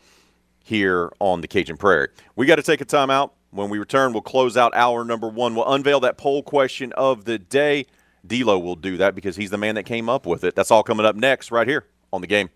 here 0.64 1.12
on 1.20 1.40
the 1.40 1.46
Cajun 1.48 1.76
Prairie. 1.76 2.08
We 2.34 2.46
got 2.46 2.56
to 2.56 2.62
take 2.62 2.80
a 2.80 2.84
time 2.84 3.10
out. 3.10 3.34
When 3.52 3.68
we 3.68 3.78
return, 3.78 4.14
we'll 4.14 4.22
close 4.22 4.56
out 4.56 4.74
hour 4.74 5.04
number 5.04 5.28
one. 5.28 5.54
We'll 5.54 5.70
unveil 5.70 6.00
that 6.00 6.16
poll 6.16 6.42
question 6.42 6.90
of 6.94 7.26
the 7.26 7.38
day. 7.38 7.84
D'Lo 8.26 8.58
will 8.58 8.76
do 8.76 8.96
that 8.96 9.14
because 9.14 9.36
he's 9.36 9.50
the 9.50 9.58
man 9.58 9.74
that 9.74 9.82
came 9.82 10.08
up 10.08 10.24
with 10.24 10.42
it. 10.42 10.54
That's 10.54 10.70
all 10.70 10.82
coming 10.82 11.04
up 11.04 11.16
next, 11.16 11.50
right 11.50 11.68
here 11.68 11.84
on 12.14 12.22
the 12.22 12.26
game. 12.26 12.48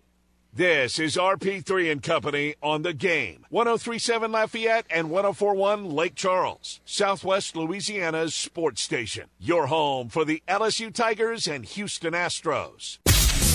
This 0.51 0.97
is 0.97 1.15
RP3 1.15 1.91
and 1.91 2.01
Company 2.01 2.55
on 2.63 2.81
the 2.81 2.93
game. 2.93 3.45
1037 3.49 4.31
Lafayette 4.31 4.87
and 4.89 5.11
1041 5.11 5.87
Lake 5.87 6.15
Charles, 6.15 6.81
Southwest 6.83 7.55
Louisiana's 7.55 8.33
sports 8.33 8.81
station. 8.81 9.25
Your 9.39 9.67
home 9.67 10.09
for 10.09 10.25
the 10.25 10.41
LSU 10.47 10.91
Tigers 10.91 11.47
and 11.47 11.63
Houston 11.63 12.13
Astros. 12.13 12.97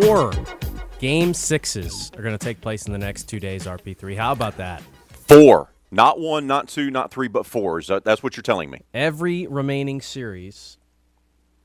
Four 0.00 0.32
game 1.00 1.34
sixes 1.34 2.10
are 2.16 2.22
going 2.22 2.32
to 2.36 2.42
take 2.42 2.62
place 2.62 2.86
in 2.86 2.92
the 2.92 2.98
next 2.98 3.24
two 3.24 3.38
days, 3.38 3.66
RP3. 3.66 4.16
How 4.16 4.32
about 4.32 4.56
that? 4.56 4.82
Four. 5.10 5.70
Not 5.90 6.18
one, 6.18 6.46
not 6.46 6.66
two, 6.68 6.90
not 6.90 7.10
three, 7.10 7.28
but 7.28 7.44
four. 7.44 7.78
Is 7.78 7.88
that, 7.88 8.02
that's 8.02 8.22
what 8.22 8.34
you're 8.34 8.42
telling 8.42 8.70
me. 8.70 8.80
Every 8.94 9.46
remaining 9.46 10.00
series 10.00 10.78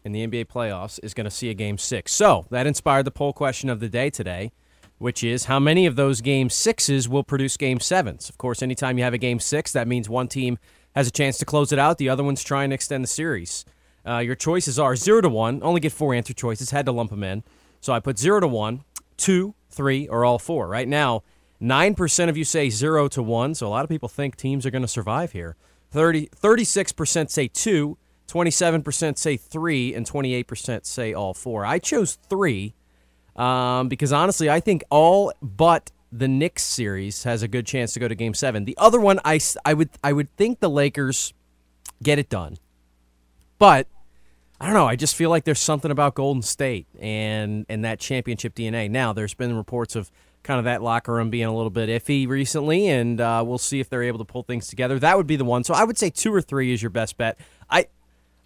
in 0.03 0.11
the 0.11 0.28
NBA 0.28 0.47
playoffs 0.47 0.99
is 1.01 1.13
going 1.13 1.23
to 1.23 1.32
see 1.32 1.49
a 1.49 1.53
game 1.53 1.78
six. 1.78 2.11
So 2.11 2.45
that 2.49 2.67
inspired 2.67 3.05
the 3.05 3.11
poll 3.11 3.32
question 3.32 3.69
of 3.69 3.80
the 3.80 3.88
day 3.88 4.09
today. 4.09 4.51
which 4.97 5.23
is 5.23 5.45
how 5.45 5.59
many 5.59 5.86
of 5.86 5.95
those 5.95 6.21
game 6.21 6.49
sixes 6.49 7.07
will 7.07 7.23
produce 7.23 7.55
game 7.55 7.80
sevens. 7.80 8.30
Of 8.30 8.38
course, 8.38 8.61
anytime 8.63 8.97
you 8.97 9.03
have 9.03 9.13
a 9.13 9.19
game 9.19 9.39
six, 9.39 9.71
that 9.73 9.88
means 9.88 10.09
one 10.09 10.28
team 10.28 10.57
has 10.95 11.07
a 11.07 11.11
chance 11.11 11.38
to 11.38 11.45
close 11.45 11.71
it 11.71 11.78
out, 11.80 11.97
the 11.99 12.09
other 12.09 12.23
one's 12.23 12.43
trying 12.43 12.71
to 12.71 12.73
extend 12.73 13.03
the 13.03 13.07
series. 13.07 13.63
Uh, 14.05 14.17
your 14.19 14.36
choices 14.36 14.80
are 14.80 14.95
0 14.95 15.21
to 15.21 15.30
1, 15.30 15.61
only 15.61 15.80
get 15.80 15.91
four 15.91 16.13
answer 16.13 16.34
choices, 16.34 16.71
had 16.71 16.86
to 16.86 16.91
lump 16.91 17.11
them 17.11 17.23
in. 17.23 17.43
So 17.88 17.94
I 17.94 18.02
put 18.02 18.20
0 18.20 18.42
to 18.42 18.50
1, 18.50 18.84
2, 19.16 19.56
3, 19.70 20.08
or 20.10 20.26
all 20.26 20.40
four. 20.40 20.68
Right 20.68 20.90
now, 20.90 21.24
9% 21.62 22.28
of 22.28 22.36
you 22.36 22.44
say 22.44 22.70
0 22.70 23.08
to 23.08 23.24
1, 23.24 23.56
so 23.56 23.66
a 23.66 23.70
lot 23.70 23.86
of 23.86 23.90
people 23.90 24.10
think 24.10 24.36
teams 24.36 24.66
are 24.66 24.72
going 24.72 24.82
to 24.82 24.90
survive 24.90 25.32
here. 25.32 25.56
30, 25.92 26.28
36% 26.28 27.30
say 27.30 27.48
2, 27.48 27.98
27% 28.28 29.18
say 29.18 29.38
3, 29.38 29.96
and 29.96 30.06
28% 30.06 30.86
say 30.86 31.14
all 31.14 31.34
four. 31.34 31.66
I 31.66 31.80
chose 31.80 32.16
3 32.28 32.74
um, 33.38 33.88
because 33.88 34.12
honestly, 34.12 34.50
I 34.50 34.60
think 34.60 34.84
all 34.90 35.32
but 35.42 35.90
the 36.12 36.28
Knicks 36.28 36.64
series 36.64 37.24
has 37.24 37.42
a 37.42 37.48
good 37.48 37.66
chance 37.66 37.94
to 37.94 38.02
go 38.02 38.10
to 38.10 38.16
Game 38.16 38.34
Seven. 38.34 38.66
The 38.66 38.78
other 38.78 39.00
one, 39.00 39.22
I, 39.24 39.40
I 39.64 39.74
would 39.74 39.92
I 40.04 40.12
would 40.12 40.36
think 40.36 40.60
the 40.60 40.70
Lakers 40.70 41.34
get 42.04 42.20
it 42.20 42.28
done, 42.28 42.58
but 43.58 43.88
I 44.60 44.66
don't 44.66 44.74
know. 44.74 44.88
I 44.88 44.95
just 44.95 45.16
feel 45.16 45.30
like 45.30 45.43
there's 45.43 45.60
something 45.60 45.91
about 45.91 46.16
Golden 46.16 46.41
State 46.41 46.88
and 46.99 47.66
and 47.70 47.86
that 47.86 47.99
championship 47.99 48.55
DNA. 48.55 48.89
Now, 48.89 49.14
there's 49.14 49.34
been 49.34 49.55
reports 49.55 49.95
of 49.95 50.12
kind 50.43 50.58
of 50.58 50.66
that 50.66 50.82
locker 50.82 51.14
room 51.14 51.30
being 51.30 51.45
a 51.45 51.55
little 51.55 51.70
bit 51.70 51.89
iffy 51.89 52.28
recently, 52.28 52.88
and 52.88 53.22
uh, 53.22 53.43
we'll 53.45 53.58
see 53.58 53.80
if 53.80 53.89
they're 53.89 54.03
able 54.03 54.18
to 54.20 54.26
pull 54.26 54.43
things 54.43 54.68
together. 54.68 54.97
That 54.97 55.18
would 55.18 55.28
be 55.28 55.36
the 55.36 55.45
one. 55.45 55.64
So 55.64 55.74
I 55.74 55.84
would 55.84 55.97
say 55.97 56.10
two 56.10 56.34
or 56.34 56.41
three 56.41 56.74
is 56.74 56.82
your 56.82 56.89
best 56.89 57.18
bet. 57.18 57.38
I 57.70 57.88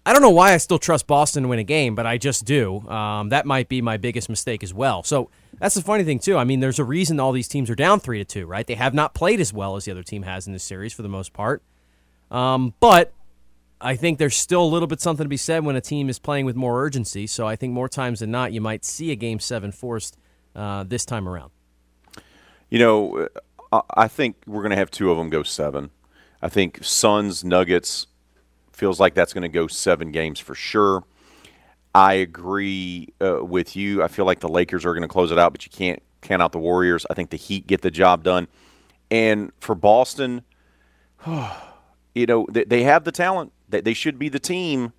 I 0.04 0.12
don't 0.12 0.20
know 0.20 0.30
why 0.30 0.52
I 0.52 0.56
still 0.58 0.78
trust 0.78 1.06
Boston 1.06 1.44
to 1.44 1.48
win 1.48 1.60
a 1.60 1.64
game, 1.64 1.94
but 1.94 2.06
I 2.06 2.18
just 2.18 2.44
do. 2.44 2.80
Um, 2.88 3.30
that 3.30 3.46
might 3.46 3.68
be 3.68 3.80
my 3.80 3.96
biggest 3.96 4.28
mistake 4.28 4.62
as 4.62 4.74
well. 4.74 5.02
So 5.04 5.30
that's 5.58 5.76
the 5.76 5.82
funny 5.82 6.02
thing 6.04 6.18
too. 6.18 6.36
I 6.36 6.44
mean, 6.44 6.60
there's 6.60 6.80
a 6.80 6.84
reason 6.84 7.20
all 7.20 7.32
these 7.32 7.48
teams 7.48 7.70
are 7.70 7.74
down 7.76 8.00
three 8.00 8.18
to 8.18 8.24
two, 8.24 8.46
right? 8.46 8.66
They 8.66 8.74
have 8.74 8.94
not 8.94 9.14
played 9.14 9.40
as 9.40 9.52
well 9.52 9.76
as 9.76 9.84
the 9.84 9.92
other 9.92 10.02
team 10.02 10.24
has 10.24 10.46
in 10.46 10.52
this 10.52 10.64
series 10.64 10.92
for 10.92 11.02
the 11.02 11.08
most 11.08 11.32
part. 11.32 11.62
Um, 12.32 12.74
but 12.80 13.12
I 13.82 13.96
think 13.96 14.18
there's 14.18 14.36
still 14.36 14.62
a 14.62 14.66
little 14.66 14.86
bit 14.86 15.00
something 15.00 15.24
to 15.24 15.28
be 15.28 15.36
said 15.36 15.64
when 15.64 15.74
a 15.74 15.80
team 15.80 16.08
is 16.08 16.18
playing 16.18 16.46
with 16.46 16.54
more 16.54 16.82
urgency. 16.82 17.26
So 17.26 17.46
I 17.46 17.56
think 17.56 17.72
more 17.72 17.88
times 17.88 18.20
than 18.20 18.30
not, 18.30 18.52
you 18.52 18.60
might 18.60 18.84
see 18.84 19.10
a 19.10 19.16
game 19.16 19.40
seven 19.40 19.72
forced 19.72 20.16
uh, 20.54 20.84
this 20.84 21.04
time 21.04 21.28
around. 21.28 21.50
You 22.70 22.78
know, 22.78 23.28
I 23.90 24.08
think 24.08 24.36
we're 24.46 24.62
going 24.62 24.70
to 24.70 24.76
have 24.76 24.90
two 24.90 25.10
of 25.10 25.18
them 25.18 25.30
go 25.30 25.42
seven. 25.42 25.90
I 26.40 26.48
think 26.48 26.78
Suns 26.82 27.44
Nuggets 27.44 28.06
feels 28.72 28.98
like 28.98 29.14
that's 29.14 29.32
going 29.32 29.42
to 29.42 29.48
go 29.48 29.66
seven 29.66 30.12
games 30.12 30.38
for 30.40 30.54
sure. 30.54 31.04
I 31.94 32.14
agree 32.14 33.12
uh, 33.20 33.44
with 33.44 33.76
you. 33.76 34.02
I 34.02 34.08
feel 34.08 34.24
like 34.24 34.40
the 34.40 34.48
Lakers 34.48 34.84
are 34.86 34.92
going 34.92 35.02
to 35.02 35.08
close 35.08 35.30
it 35.30 35.38
out, 35.38 35.52
but 35.52 35.66
you 35.66 35.70
can't 35.70 36.02
count 36.22 36.40
out 36.40 36.52
the 36.52 36.58
Warriors. 36.58 37.04
I 37.10 37.14
think 37.14 37.30
the 37.30 37.36
Heat 37.36 37.66
get 37.66 37.82
the 37.82 37.90
job 37.90 38.22
done. 38.22 38.48
And 39.10 39.52
for 39.60 39.74
Boston, 39.74 40.42
you 42.14 42.26
know, 42.26 42.46
they 42.50 42.82
have 42.84 43.04
the 43.04 43.12
talent. 43.12 43.52
They, 43.72 43.80
they 43.80 43.94
should 43.94 44.18
be 44.18 44.28
the 44.28 44.38
team. 44.38 44.92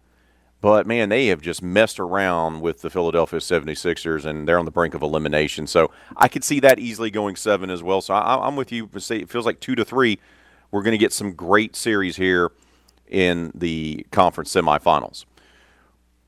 But, 0.60 0.88
man, 0.88 1.10
they 1.10 1.28
have 1.28 1.42
just 1.42 1.62
messed 1.62 2.00
around 2.00 2.62
with 2.62 2.82
the 2.82 2.90
Philadelphia 2.90 3.40
76ers, 3.40 4.24
and 4.24 4.48
they're 4.48 4.60
on 4.60 4.66
the 4.66 4.72
brink 4.72 4.94
of 4.94 5.02
elimination. 5.02 5.68
So 5.68 5.92
I 6.16 6.30
could 6.30 6.44
see 6.44 6.62
that 6.62 6.80
easily 6.80 7.12
going 7.12 7.36
seven 7.36 7.70
as 7.70 7.84
well. 7.84 8.00
So 8.02 8.14
I, 8.14 8.48
I'm 8.48 8.56
with 8.56 8.72
you. 8.72 8.90
It 8.94 9.30
feels 9.30 9.46
like 9.46 9.60
two 9.60 9.76
to 9.76 9.84
three. 9.84 10.20
We're 10.72 10.84
going 10.84 10.94
to 10.94 10.98
get 10.98 11.12
some 11.12 11.34
great 11.34 11.76
series 11.76 12.16
here 12.16 12.52
in 13.08 13.52
the 13.54 14.06
conference 14.12 14.54
semifinals. 14.54 15.26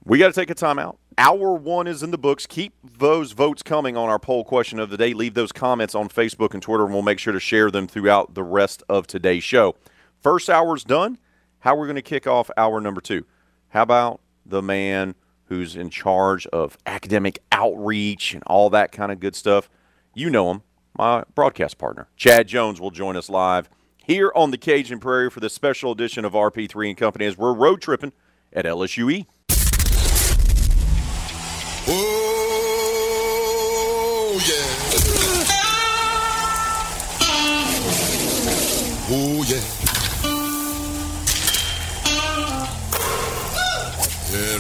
We 0.04 0.20
got 0.20 0.28
to 0.28 0.34
take 0.34 0.50
a 0.50 0.56
timeout. 0.56 0.98
Hour 1.18 1.54
one 1.54 1.88
is 1.88 2.04
in 2.04 2.12
the 2.12 2.18
books. 2.18 2.46
Keep 2.46 2.74
those 3.00 3.32
votes 3.32 3.64
coming 3.64 3.96
on 3.96 4.10
our 4.10 4.20
poll 4.20 4.44
question 4.44 4.80
of 4.80 4.90
the 4.90 4.98
day. 4.98 5.14
Leave 5.14 5.34
those 5.34 5.54
comments 5.54 5.96
on 5.96 6.10
Facebook 6.10 6.54
and 6.54 6.62
Twitter, 6.62 6.84
and 6.84 6.94
we'll 6.94 7.04
make 7.04 7.20
sure 7.20 7.32
to 7.32 7.40
share 7.40 7.72
them 7.72 7.88
throughout 7.88 8.34
the 8.34 8.44
rest 8.44 8.84
of 8.90 9.08
today's 9.08 9.46
show. 9.46 9.76
First 10.22 10.50
hour's 10.50 10.84
done. 10.84 11.18
How 11.66 11.76
we're 11.76 11.88
going 11.88 11.96
to 11.96 12.04
kick 12.04 12.28
off 12.28 12.52
hour 12.58 12.80
number 12.80 13.02
two? 13.02 13.26
How 13.70 13.82
about 13.82 14.22
the 14.46 14.62
man 14.62 15.16
who's 15.46 15.76
in 15.76 15.90
charge 15.90 16.46
of 16.48 16.78
academic 16.86 17.40
outreach 17.52 18.36
and 18.36 18.44
all 18.46 18.70
that 18.70 18.92
kind 18.92 19.12
of 19.12 19.20
good 19.20 19.36
stuff? 19.36 19.68
You 20.14 20.30
know 20.30 20.52
him, 20.52 20.62
my 20.96 21.24
broadcast 21.34 21.80
partner. 21.80 22.08
Chad 22.16 22.48
Jones 22.48 22.80
will 22.80 22.92
join 22.92 23.18
us 23.18 23.32
live 23.32 23.68
here 23.98 24.32
on 24.36 24.52
the 24.52 24.60
Cajun 24.60 25.00
Prairie 25.00 25.32
for 25.32 25.40
this 25.40 25.56
special 25.56 25.92
edition 25.92 26.24
of 26.24 26.34
RP3 26.34 26.90
and 26.90 26.98
Company 26.98 27.26
as 27.26 27.36
we're 27.36 27.52
road 27.52 27.82
tripping 27.82 28.14
at 28.54 28.66
LSUE. 28.66 29.26
Oh, 31.88 32.25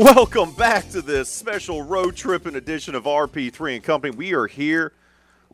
Welcome 0.00 0.52
back 0.52 0.90
to 0.90 1.02
this 1.02 1.28
special 1.28 1.82
road 1.82 2.14
tripping 2.14 2.54
edition 2.54 2.94
of 2.94 3.02
RP3 3.02 3.74
and 3.74 3.82
Company. 3.82 4.16
We 4.16 4.32
are 4.32 4.46
here 4.46 4.92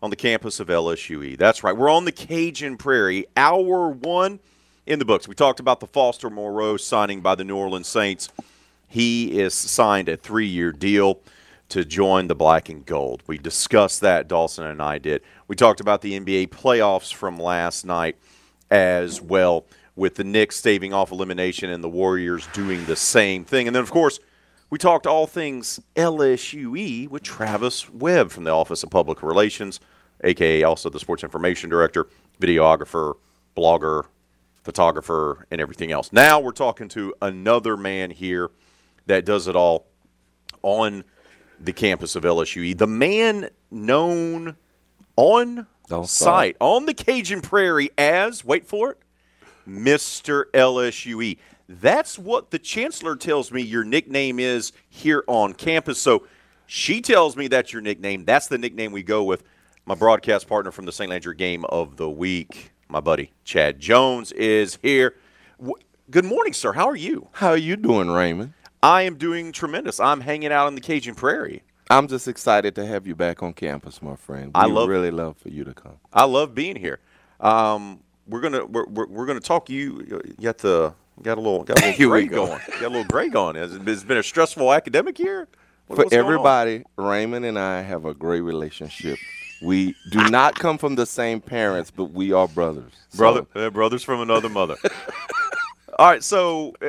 on 0.02 0.10
the 0.10 0.16
campus 0.16 0.60
of 0.60 0.68
LSUE. 0.68 1.38
That's 1.38 1.64
right. 1.64 1.74
We're 1.74 1.88
on 1.88 2.04
the 2.04 2.12
Cajun 2.12 2.76
Prairie. 2.76 3.24
Hour 3.38 3.88
one 3.88 4.40
in 4.84 4.98
the 4.98 5.06
books. 5.06 5.26
We 5.26 5.34
talked 5.34 5.60
about 5.60 5.80
the 5.80 5.86
Foster 5.86 6.28
Moreau 6.28 6.76
signing 6.76 7.22
by 7.22 7.36
the 7.36 7.42
New 7.42 7.56
Orleans 7.56 7.88
Saints. 7.88 8.28
He 8.86 9.40
is 9.40 9.54
signed 9.54 10.10
a 10.10 10.16
three-year 10.18 10.72
deal 10.72 11.20
to 11.70 11.82
join 11.82 12.28
the 12.28 12.34
black 12.34 12.68
and 12.68 12.84
gold. 12.84 13.22
We 13.26 13.38
discussed 13.38 14.02
that, 14.02 14.28
Dawson 14.28 14.66
and 14.66 14.82
I 14.82 14.98
did. 14.98 15.22
We 15.48 15.56
talked 15.56 15.80
about 15.80 16.02
the 16.02 16.20
NBA 16.20 16.48
playoffs 16.48 17.14
from 17.14 17.38
last 17.38 17.86
night 17.86 18.18
as 18.70 19.22
well, 19.22 19.64
with 19.96 20.16
the 20.16 20.24
Knicks 20.24 20.56
staving 20.56 20.92
off 20.92 21.12
elimination 21.12 21.70
and 21.70 21.82
the 21.82 21.88
Warriors 21.88 22.46
doing 22.48 22.84
the 22.84 22.96
same 22.96 23.46
thing. 23.46 23.66
And 23.68 23.74
then, 23.74 23.82
of 23.82 23.90
course, 23.90 24.20
we 24.70 24.78
talked 24.78 25.06
all 25.06 25.26
things 25.26 25.80
LSUE 25.96 27.08
with 27.08 27.22
Travis 27.22 27.90
Webb 27.90 28.30
from 28.30 28.44
the 28.44 28.50
Office 28.50 28.82
of 28.82 28.90
Public 28.90 29.22
Relations, 29.22 29.80
aka 30.22 30.62
also 30.62 30.90
the 30.90 30.98
Sports 30.98 31.22
Information 31.22 31.70
Director, 31.70 32.06
videographer, 32.40 33.14
blogger, 33.56 34.06
photographer, 34.62 35.46
and 35.50 35.60
everything 35.60 35.92
else. 35.92 36.12
Now 36.12 36.40
we're 36.40 36.52
talking 36.52 36.88
to 36.88 37.14
another 37.20 37.76
man 37.76 38.10
here 38.10 38.50
that 39.06 39.24
does 39.24 39.46
it 39.48 39.54
all 39.54 39.86
on 40.62 41.04
the 41.60 41.72
campus 41.72 42.16
of 42.16 42.24
LSUE. 42.24 42.76
The 42.76 42.86
man 42.86 43.50
known 43.70 44.56
on 45.16 45.66
Don't 45.88 46.08
site, 46.08 46.56
on 46.58 46.86
the 46.86 46.94
Cajun 46.94 47.42
Prairie 47.42 47.90
as, 47.96 48.44
wait 48.44 48.66
for 48.66 48.90
it, 48.90 48.98
Mr. 49.68 50.44
LSUE. 50.52 51.38
That's 51.68 52.18
what 52.18 52.50
the 52.50 52.58
chancellor 52.58 53.16
tells 53.16 53.50
me 53.50 53.62
your 53.62 53.84
nickname 53.84 54.38
is 54.38 54.72
here 54.88 55.24
on 55.26 55.54
campus. 55.54 55.98
So 56.00 56.26
she 56.66 57.00
tells 57.00 57.36
me 57.36 57.48
that's 57.48 57.72
your 57.72 57.82
nickname. 57.82 58.24
That's 58.24 58.46
the 58.48 58.58
nickname 58.58 58.92
we 58.92 59.02
go 59.02 59.24
with. 59.24 59.42
My 59.86 59.94
broadcast 59.94 60.46
partner 60.48 60.70
from 60.72 60.86
the 60.86 60.92
St. 60.92 61.10
Landry 61.10 61.34
game 61.34 61.64
of 61.66 61.96
the 61.96 62.08
week, 62.08 62.72
my 62.88 63.00
buddy 63.00 63.32
Chad 63.44 63.80
Jones, 63.80 64.32
is 64.32 64.78
here. 64.82 65.14
W- 65.58 65.76
Good 66.10 66.24
morning, 66.26 66.52
sir. 66.52 66.72
How 66.74 66.86
are 66.88 66.96
you? 66.96 67.28
How 67.32 67.48
are 67.48 67.56
you 67.56 67.76
doing, 67.76 68.10
Raymond? 68.10 68.52
I 68.82 69.02
am 69.02 69.16
doing 69.16 69.52
tremendous. 69.52 69.98
I'm 70.00 70.20
hanging 70.20 70.52
out 70.52 70.68
in 70.68 70.74
the 70.74 70.80
Cajun 70.82 71.14
Prairie. 71.14 71.62
I'm 71.90 72.08
just 72.08 72.28
excited 72.28 72.74
to 72.76 72.84
have 72.86 73.06
you 73.06 73.14
back 73.14 73.42
on 73.42 73.52
campus, 73.54 74.00
my 74.02 74.16
friend. 74.16 74.46
We 74.54 74.60
I 74.60 74.66
love- 74.66 74.88
really 74.88 75.10
love 75.10 75.36
for 75.38 75.48
you 75.48 75.64
to 75.64 75.72
come. 75.74 75.96
I 76.12 76.24
love 76.24 76.54
being 76.54 76.76
here. 76.76 77.00
Um, 77.40 78.00
we're 78.26 78.40
gonna 78.40 78.64
we're, 78.66 78.86
we're, 78.86 79.06
we're 79.06 79.26
gonna 79.26 79.40
talk. 79.40 79.68
You 79.70 80.22
you 80.24 80.34
got 80.44 80.58
the 80.58 80.94
got 81.22 81.38
a 81.38 81.40
little 81.40 81.64
got 81.64 81.78
a 81.80 81.86
little 81.86 81.92
Here 81.96 82.08
gray 82.08 82.26
go. 82.26 82.46
going. 82.46 82.60
Got 82.72 82.82
a 82.82 82.88
little 82.88 83.04
gray 83.04 83.28
going. 83.28 83.56
Has 83.56 83.74
it- 83.74 83.86
it's 83.88 84.04
been 84.04 84.18
a 84.18 84.22
stressful 84.22 84.72
academic 84.72 85.18
year. 85.18 85.48
What- 85.86 85.96
For 85.96 86.02
what's 86.04 86.10
going 86.10 86.20
on? 86.24 86.32
everybody, 86.32 86.84
Raymond 86.96 87.44
and 87.44 87.58
I 87.58 87.82
have 87.82 88.04
a 88.04 88.14
great 88.14 88.40
relationship. 88.40 89.18
We 89.62 89.94
do 90.10 90.28
not 90.28 90.58
come 90.58 90.78
from 90.78 90.94
the 90.96 91.06
same 91.06 91.40
parents, 91.40 91.90
but 91.90 92.06
we 92.06 92.32
are 92.32 92.48
brothers. 92.48 92.92
So, 93.10 93.18
brother, 93.18 93.46
uh, 93.54 93.70
brothers 93.70 94.02
from 94.02 94.20
another 94.20 94.48
mother. 94.48 94.76
All 95.98 96.06
right, 96.10 96.22
so 96.24 96.74
uh, 96.82 96.88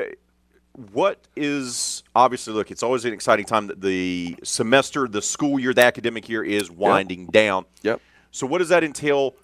what 0.92 1.20
is 1.36 2.02
obviously 2.14 2.52
look? 2.52 2.70
It's 2.70 2.82
always 2.82 3.04
an 3.04 3.12
exciting 3.12 3.46
time 3.46 3.68
that 3.68 3.80
the 3.80 4.36
semester, 4.42 5.06
the 5.08 5.22
school 5.22 5.58
year, 5.60 5.72
the 5.72 5.82
academic 5.84 6.28
year 6.28 6.42
is 6.42 6.70
winding 6.70 7.26
down. 7.26 7.64
Yep. 7.82 8.00
So 8.32 8.46
what 8.46 8.58
does 8.58 8.68
that 8.70 8.82
entail 8.84 9.34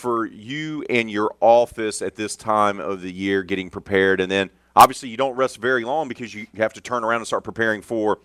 for 0.00 0.26
you 0.26 0.84
and 0.88 1.10
your 1.10 1.34
office 1.40 2.00
at 2.00 2.16
this 2.16 2.34
time 2.34 2.80
of 2.80 3.02
the 3.02 3.12
year 3.12 3.42
getting 3.42 3.70
prepared? 3.70 4.20
And 4.20 4.32
then 4.32 4.50
obviously 4.74 5.10
you 5.10 5.16
don't 5.16 5.36
rest 5.36 5.58
very 5.58 5.84
long 5.84 6.08
because 6.08 6.34
you 6.34 6.46
have 6.56 6.72
to 6.72 6.80
turn 6.80 7.04
around 7.04 7.18
and 7.18 7.26
start 7.26 7.44
preparing 7.44 7.82
for 7.82 8.18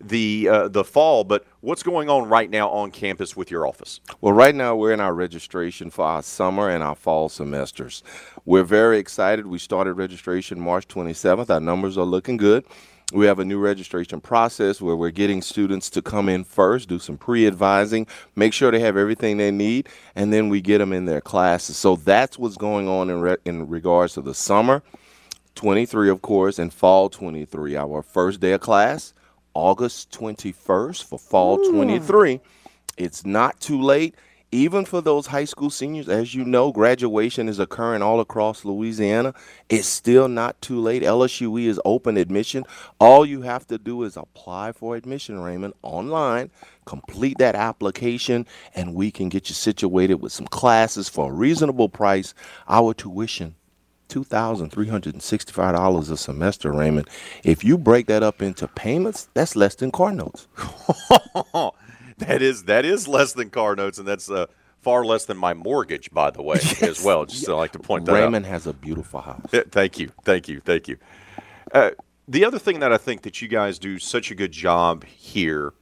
the 0.00 0.48
uh, 0.48 0.68
the 0.68 0.84
fall. 0.84 1.24
But 1.24 1.46
what's 1.60 1.82
going 1.82 2.10
on 2.10 2.28
right 2.28 2.50
now 2.50 2.68
on 2.68 2.90
campus 2.90 3.36
with 3.36 3.50
your 3.50 3.66
office? 3.66 4.00
Well, 4.20 4.32
right 4.32 4.54
now 4.54 4.74
we're 4.74 4.92
in 4.92 5.00
our 5.00 5.14
registration 5.14 5.88
for 5.90 6.04
our 6.04 6.22
summer 6.22 6.68
and 6.68 6.82
our 6.82 6.96
fall 6.96 7.28
semesters. 7.28 8.02
We're 8.44 8.64
very 8.64 8.98
excited. 8.98 9.46
We 9.46 9.58
started 9.58 9.94
registration 9.94 10.60
March 10.60 10.88
27th. 10.88 11.48
Our 11.48 11.60
numbers 11.60 11.96
are 11.96 12.04
looking 12.04 12.36
good. 12.36 12.64
We 13.12 13.26
have 13.26 13.38
a 13.38 13.44
new 13.44 13.58
registration 13.58 14.20
process 14.20 14.80
where 14.80 14.96
we're 14.96 15.10
getting 15.10 15.42
students 15.42 15.90
to 15.90 16.02
come 16.02 16.28
in 16.28 16.42
first, 16.42 16.88
do 16.88 16.98
some 16.98 17.18
pre 17.18 17.46
advising, 17.46 18.06
make 18.34 18.52
sure 18.52 18.70
they 18.70 18.80
have 18.80 18.96
everything 18.96 19.36
they 19.36 19.50
need, 19.50 19.88
and 20.16 20.32
then 20.32 20.48
we 20.48 20.60
get 20.60 20.78
them 20.78 20.92
in 20.92 21.04
their 21.04 21.20
classes. 21.20 21.76
So 21.76 21.96
that's 21.96 22.38
what's 22.38 22.56
going 22.56 22.88
on 22.88 23.10
in, 23.10 23.20
re- 23.20 23.36
in 23.44 23.68
regards 23.68 24.14
to 24.14 24.22
the 24.22 24.34
summer 24.34 24.82
23, 25.54 26.08
of 26.08 26.22
course, 26.22 26.58
and 26.58 26.72
fall 26.72 27.08
23. 27.10 27.76
Our 27.76 28.02
first 28.02 28.40
day 28.40 28.52
of 28.52 28.60
class, 28.60 29.12
August 29.52 30.10
21st 30.10 31.04
for 31.04 31.18
fall 31.18 31.58
23. 31.70 32.40
It's 32.96 33.24
not 33.24 33.60
too 33.60 33.80
late. 33.80 34.14
Even 34.54 34.84
for 34.84 35.00
those 35.00 35.26
high 35.26 35.46
school 35.46 35.68
seniors, 35.68 36.08
as 36.08 36.32
you 36.32 36.44
know, 36.44 36.70
graduation 36.70 37.48
is 37.48 37.58
occurring 37.58 38.02
all 38.02 38.20
across 38.20 38.64
Louisiana. 38.64 39.34
It's 39.68 39.88
still 39.88 40.28
not 40.28 40.62
too 40.62 40.78
late. 40.78 41.02
LSUE 41.02 41.66
is 41.66 41.80
open 41.84 42.16
admission. 42.16 42.62
All 43.00 43.26
you 43.26 43.42
have 43.42 43.66
to 43.66 43.78
do 43.78 44.04
is 44.04 44.16
apply 44.16 44.70
for 44.70 44.94
admission, 44.94 45.40
Raymond, 45.40 45.74
online, 45.82 46.52
complete 46.84 47.36
that 47.38 47.56
application, 47.56 48.46
and 48.76 48.94
we 48.94 49.10
can 49.10 49.28
get 49.28 49.48
you 49.48 49.56
situated 49.56 50.22
with 50.22 50.30
some 50.30 50.46
classes 50.46 51.08
for 51.08 51.32
a 51.32 51.34
reasonable 51.34 51.88
price. 51.88 52.32
Our 52.68 52.94
tuition 52.94 53.56
$2,365 54.08 56.10
a 56.12 56.16
semester, 56.16 56.70
Raymond. 56.70 57.10
If 57.42 57.64
you 57.64 57.76
break 57.76 58.06
that 58.06 58.22
up 58.22 58.40
into 58.40 58.68
payments, 58.68 59.28
that's 59.34 59.56
less 59.56 59.74
than 59.74 59.90
car 59.90 60.12
notes. 60.12 60.46
that 62.18 62.42
is 62.42 62.64
that 62.64 62.84
is 62.84 63.08
less 63.08 63.32
than 63.32 63.50
car 63.50 63.74
notes, 63.76 63.98
and 63.98 64.06
that's 64.06 64.30
uh, 64.30 64.46
far 64.82 65.04
less 65.04 65.24
than 65.24 65.36
my 65.36 65.54
mortgage, 65.54 66.10
by 66.10 66.30
the 66.30 66.42
way, 66.42 66.58
as 66.82 67.02
well. 67.02 67.24
Just 67.24 67.44
to 67.44 67.56
like 67.56 67.72
to 67.72 67.78
point 67.78 68.04
that 68.06 68.12
Raymond 68.12 68.24
out. 68.24 68.28
Raymond 68.28 68.46
has 68.46 68.66
a 68.66 68.72
beautiful 68.72 69.20
house. 69.20 69.46
Thank 69.70 69.98
you, 69.98 70.10
thank 70.24 70.48
you, 70.48 70.60
thank 70.60 70.88
you. 70.88 70.98
Uh, 71.72 71.90
the 72.28 72.44
other 72.44 72.58
thing 72.58 72.80
that 72.80 72.92
I 72.92 72.96
think 72.96 73.22
that 73.22 73.42
you 73.42 73.48
guys 73.48 73.78
do 73.78 73.98
such 73.98 74.30
a 74.30 74.34
good 74.34 74.52
job 74.52 75.04
here 75.04 75.74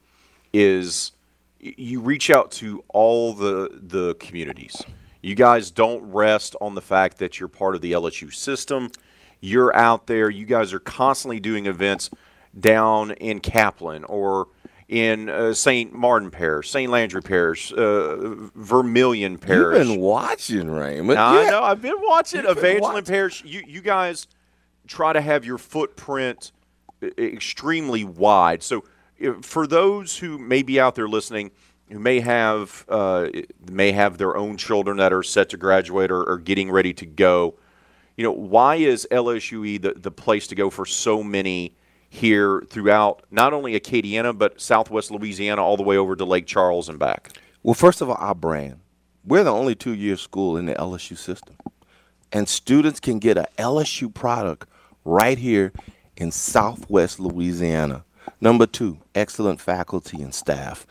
is 0.51 1.11
you 1.59 2.01
reach 2.01 2.29
out 2.29 2.51
to 2.51 2.83
all 2.89 3.33
the 3.33 3.69
the 3.81 4.15
communities. 4.15 4.81
You 5.21 5.35
guys 5.35 5.71
don't 5.71 6.03
rest 6.11 6.55
on 6.59 6.75
the 6.75 6.81
fact 6.81 7.17
that 7.19 7.39
you're 7.39 7.47
part 7.47 7.75
of 7.75 7.81
the 7.81 7.93
LSU 7.93 8.33
system. 8.33 8.91
You're 9.39 9.73
out 9.75 10.07
there. 10.07 10.29
You 10.29 10.45
guys 10.45 10.73
are 10.73 10.79
constantly 10.79 11.39
doing 11.39 11.65
events 11.65 12.09
down 12.59 13.11
in 13.11 13.39
Kaplan 13.39 14.03
or 14.05 14.47
in 14.89 15.29
uh, 15.29 15.53
St. 15.53 15.93
Martin 15.93 16.29
Parish, 16.29 16.69
St. 16.69 16.91
Landry 16.91 17.21
Parish, 17.21 17.71
uh, 17.73 18.35
Vermilion 18.55 19.37
Parish. 19.37 19.77
You've 19.77 19.87
been 19.87 19.99
watching, 19.99 20.69
Raymond. 20.69 21.19
I 21.19 21.43
Yeah. 21.45 21.49
know. 21.51 21.63
I've 21.63 21.81
been 21.81 21.99
watching 22.01 22.43
You've 22.43 22.57
Evangeline 22.57 22.93
watching. 22.93 23.05
Parish. 23.13 23.43
You 23.45 23.63
you 23.67 23.81
guys 23.81 24.27
try 24.87 25.13
to 25.13 25.21
have 25.21 25.45
your 25.45 25.57
footprint 25.57 26.51
e- 27.01 27.07
extremely 27.17 28.03
wide. 28.03 28.61
So 28.63 28.83
uh, 29.25 29.33
for 29.41 29.65
those 29.67 30.17
who 30.17 30.37
may 30.37 30.61
be 30.63 30.79
out 30.79 30.95
there 30.95 31.07
listening, 31.07 31.51
who 31.89 31.99
may 31.99 32.19
have 32.19 32.85
uh, 32.89 33.29
may 33.71 33.91
have 33.93 34.17
their 34.17 34.35
own 34.35 34.57
children 34.57 34.97
that 34.97 35.13
are 35.13 35.23
set 35.23 35.49
to 35.49 35.57
graduate 35.57 36.11
or, 36.11 36.23
or 36.23 36.37
getting 36.37 36.69
ready 36.69 36.93
to 36.95 37.05
go, 37.05 37.55
you 38.17 38.23
know, 38.23 38.31
why 38.31 38.75
is 38.75 39.07
LSUE 39.11 39.81
the, 39.81 39.93
the 39.95 40.11
place 40.11 40.47
to 40.47 40.55
go 40.55 40.69
for 40.69 40.85
so 40.85 41.23
many 41.23 41.75
here 42.13 42.61
throughout 42.69 43.23
not 43.31 43.53
only 43.53 43.77
Acadiana 43.77 44.37
but 44.37 44.61
Southwest 44.61 45.09
Louisiana 45.09 45.63
all 45.63 45.77
the 45.77 45.83
way 45.83 45.97
over 45.97 46.15
to 46.15 46.23
Lake 46.23 46.45
Charles 46.45 46.87
and 46.87 46.99
back? 46.99 47.31
Well, 47.63 47.73
first 47.73 48.01
of 48.01 48.09
all, 48.09 48.17
our 48.19 48.35
brand. 48.35 48.79
We're 49.25 49.43
the 49.43 49.51
only 49.51 49.73
two 49.73 49.93
year 49.93 50.15
school 50.15 50.55
in 50.55 50.67
the 50.67 50.75
LSU 50.75 51.17
system. 51.17 51.55
And 52.31 52.47
students 52.47 52.99
can 52.99 53.17
get 53.17 53.37
a 53.37 53.47
LSU 53.57 54.13
product 54.13 54.67
right 55.03 55.37
here 55.37 55.73
in 56.15 56.31
Southwest 56.31 57.19
Louisiana. 57.19 58.05
Number 58.39 58.67
two, 58.67 58.99
excellent 59.15 59.59
faculty 59.59 60.21
and 60.21 60.35
staff. 60.35 60.85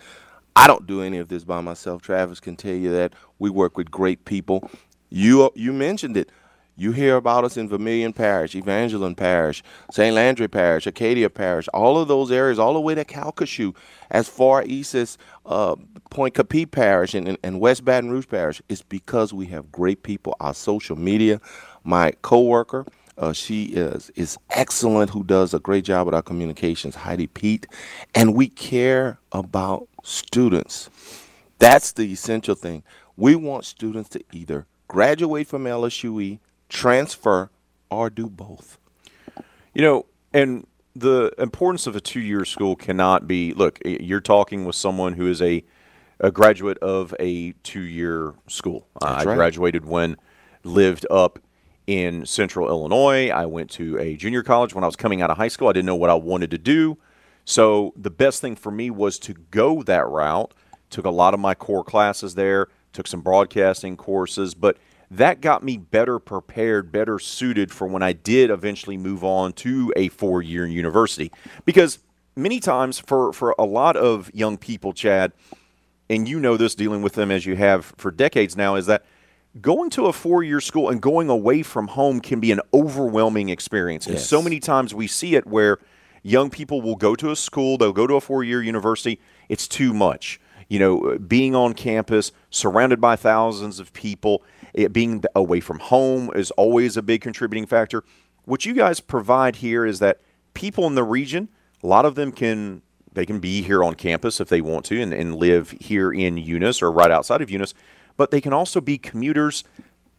I 0.56 0.66
don't 0.66 0.86
do 0.86 1.02
any 1.02 1.18
of 1.18 1.28
this 1.28 1.44
by 1.44 1.60
myself. 1.60 2.02
Travis 2.02 2.40
can 2.40 2.56
tell 2.56 2.74
you 2.74 2.90
that. 2.92 3.12
We 3.38 3.48
work 3.48 3.76
with 3.76 3.90
great 3.90 4.24
people. 4.24 4.68
You 5.08 5.50
you 5.54 5.72
mentioned 5.72 6.16
it. 6.16 6.30
You 6.74 6.92
hear 6.92 7.16
about 7.16 7.44
us 7.44 7.58
in 7.58 7.68
Vermilion 7.68 8.14
Parish, 8.14 8.54
Evangeline 8.54 9.14
Parish, 9.14 9.62
St. 9.90 10.14
Landry 10.14 10.48
Parish, 10.48 10.86
Acadia 10.86 11.28
Parish, 11.28 11.68
all 11.74 11.98
of 11.98 12.08
those 12.08 12.32
areas, 12.32 12.58
all 12.58 12.72
the 12.72 12.80
way 12.80 12.94
to 12.94 13.04
Calcasieu, 13.04 13.74
as 14.10 14.26
far 14.26 14.64
east 14.64 14.94
as 14.94 15.18
uh, 15.44 15.76
Pointe 16.08 16.34
Coupee 16.34 16.64
Parish 16.64 17.14
and, 17.14 17.36
and, 17.42 17.60
West 17.60 17.84
Baton 17.84 18.10
Rouge 18.10 18.26
Parish. 18.26 18.62
It's 18.70 18.82
because 18.82 19.34
we 19.34 19.46
have 19.46 19.70
great 19.70 20.02
people. 20.02 20.34
Our 20.40 20.54
social 20.54 20.96
media, 20.96 21.42
my 21.84 22.12
coworker, 22.22 22.86
uh, 23.18 23.34
she 23.34 23.64
is 23.64 24.10
is 24.14 24.38
excellent. 24.50 25.10
Who 25.10 25.24
does 25.24 25.52
a 25.52 25.60
great 25.60 25.84
job 25.84 26.06
with 26.06 26.14
our 26.14 26.22
communications, 26.22 26.94
Heidi 26.94 27.26
Pete, 27.26 27.66
and 28.14 28.34
we 28.34 28.48
care 28.48 29.18
about 29.30 29.88
students. 30.02 30.88
That's 31.58 31.92
the 31.92 32.10
essential 32.10 32.54
thing. 32.54 32.82
We 33.16 33.36
want 33.36 33.66
students 33.66 34.08
to 34.10 34.24
either 34.32 34.66
graduate 34.88 35.46
from 35.46 35.64
LSUE, 35.64 36.38
transfer, 36.72 37.50
or 37.90 38.10
do 38.10 38.28
both. 38.28 38.78
You 39.74 39.82
know, 39.82 40.06
and 40.32 40.66
the 40.96 41.32
importance 41.38 41.86
of 41.86 41.94
a 41.94 42.00
two-year 42.00 42.44
school 42.44 42.74
cannot 42.76 43.28
be. 43.28 43.52
Look, 43.52 43.78
you're 43.84 44.20
talking 44.20 44.64
with 44.64 44.74
someone 44.74 45.12
who 45.14 45.28
is 45.28 45.40
a 45.40 45.62
a 46.20 46.30
graduate 46.30 46.78
of 46.78 47.14
a 47.18 47.52
two-year 47.64 48.34
school. 48.46 48.86
Uh, 49.00 49.14
That's 49.14 49.26
I 49.26 49.30
right. 49.30 49.34
graduated 49.34 49.84
when 49.84 50.16
lived 50.62 51.04
up 51.10 51.40
in 51.88 52.24
Central 52.24 52.68
Illinois. 52.68 53.28
I 53.28 53.46
went 53.46 53.70
to 53.72 53.98
a 53.98 54.16
junior 54.16 54.44
college 54.44 54.72
when 54.72 54.84
I 54.84 54.86
was 54.86 54.94
coming 54.94 55.20
out 55.20 55.30
of 55.30 55.36
high 55.36 55.48
school. 55.48 55.68
I 55.68 55.72
didn't 55.72 55.86
know 55.86 55.96
what 55.96 56.10
I 56.10 56.14
wanted 56.14 56.52
to 56.52 56.58
do, 56.58 56.96
so 57.44 57.92
the 57.96 58.10
best 58.10 58.40
thing 58.40 58.56
for 58.56 58.70
me 58.70 58.90
was 58.90 59.18
to 59.20 59.34
go 59.50 59.82
that 59.82 60.06
route. 60.08 60.54
Took 60.90 61.04
a 61.04 61.10
lot 61.10 61.34
of 61.34 61.40
my 61.40 61.54
core 61.54 61.84
classes 61.84 62.34
there. 62.34 62.68
Took 62.92 63.06
some 63.06 63.20
broadcasting 63.20 63.96
courses, 63.96 64.54
but 64.54 64.76
that 65.12 65.42
got 65.42 65.62
me 65.62 65.76
better 65.76 66.18
prepared, 66.18 66.90
better 66.90 67.18
suited 67.18 67.70
for 67.70 67.86
when 67.86 68.02
I 68.02 68.12
did 68.14 68.50
eventually 68.50 68.96
move 68.96 69.22
on 69.22 69.52
to 69.54 69.92
a 69.94 70.08
four 70.08 70.40
year 70.40 70.66
university. 70.66 71.30
Because 71.66 71.98
many 72.34 72.60
times, 72.60 72.98
for, 72.98 73.32
for 73.32 73.54
a 73.58 73.64
lot 73.64 73.96
of 73.96 74.30
young 74.34 74.56
people, 74.56 74.94
Chad, 74.94 75.32
and 76.08 76.26
you 76.26 76.40
know 76.40 76.56
this 76.56 76.74
dealing 76.74 77.02
with 77.02 77.12
them 77.12 77.30
as 77.30 77.44
you 77.44 77.56
have 77.56 77.92
for 77.98 78.10
decades 78.10 78.56
now, 78.56 78.74
is 78.74 78.86
that 78.86 79.04
going 79.60 79.90
to 79.90 80.06
a 80.06 80.14
four 80.14 80.42
year 80.42 80.60
school 80.60 80.88
and 80.88 81.02
going 81.02 81.28
away 81.28 81.62
from 81.62 81.88
home 81.88 82.20
can 82.20 82.40
be 82.40 82.50
an 82.50 82.60
overwhelming 82.72 83.50
experience. 83.50 84.06
And 84.06 84.18
so 84.18 84.40
many 84.40 84.60
times 84.60 84.94
we 84.94 85.06
see 85.06 85.34
it 85.34 85.46
where 85.46 85.78
young 86.22 86.48
people 86.48 86.80
will 86.80 86.96
go 86.96 87.14
to 87.16 87.30
a 87.30 87.36
school, 87.36 87.76
they'll 87.76 87.92
go 87.92 88.06
to 88.06 88.14
a 88.14 88.20
four 88.20 88.44
year 88.44 88.62
university, 88.62 89.20
it's 89.50 89.68
too 89.68 89.92
much. 89.92 90.40
You 90.68 90.78
know, 90.78 91.18
being 91.18 91.54
on 91.54 91.74
campus, 91.74 92.32
surrounded 92.48 92.98
by 92.98 93.14
thousands 93.16 93.78
of 93.78 93.92
people, 93.92 94.42
it 94.74 94.92
being 94.92 95.22
away 95.34 95.60
from 95.60 95.78
home 95.78 96.30
is 96.34 96.50
always 96.52 96.96
a 96.96 97.02
big 97.02 97.20
contributing 97.20 97.66
factor. 97.66 98.04
What 98.44 98.64
you 98.64 98.74
guys 98.74 99.00
provide 99.00 99.56
here 99.56 99.84
is 99.84 99.98
that 100.00 100.20
people 100.54 100.86
in 100.86 100.94
the 100.94 101.04
region, 101.04 101.48
a 101.82 101.86
lot 101.86 102.04
of 102.04 102.14
them 102.14 102.32
can 102.32 102.82
they 103.14 103.26
can 103.26 103.40
be 103.40 103.60
here 103.60 103.84
on 103.84 103.94
campus 103.94 104.40
if 104.40 104.48
they 104.48 104.62
want 104.62 104.86
to 104.86 105.00
and, 105.00 105.12
and 105.12 105.36
live 105.36 105.72
here 105.72 106.10
in 106.10 106.38
Eunice 106.38 106.80
or 106.80 106.90
right 106.90 107.10
outside 107.10 107.42
of 107.42 107.50
Eunice, 107.50 107.74
but 108.16 108.30
they 108.30 108.40
can 108.40 108.54
also 108.54 108.80
be 108.80 108.96
commuters 108.96 109.64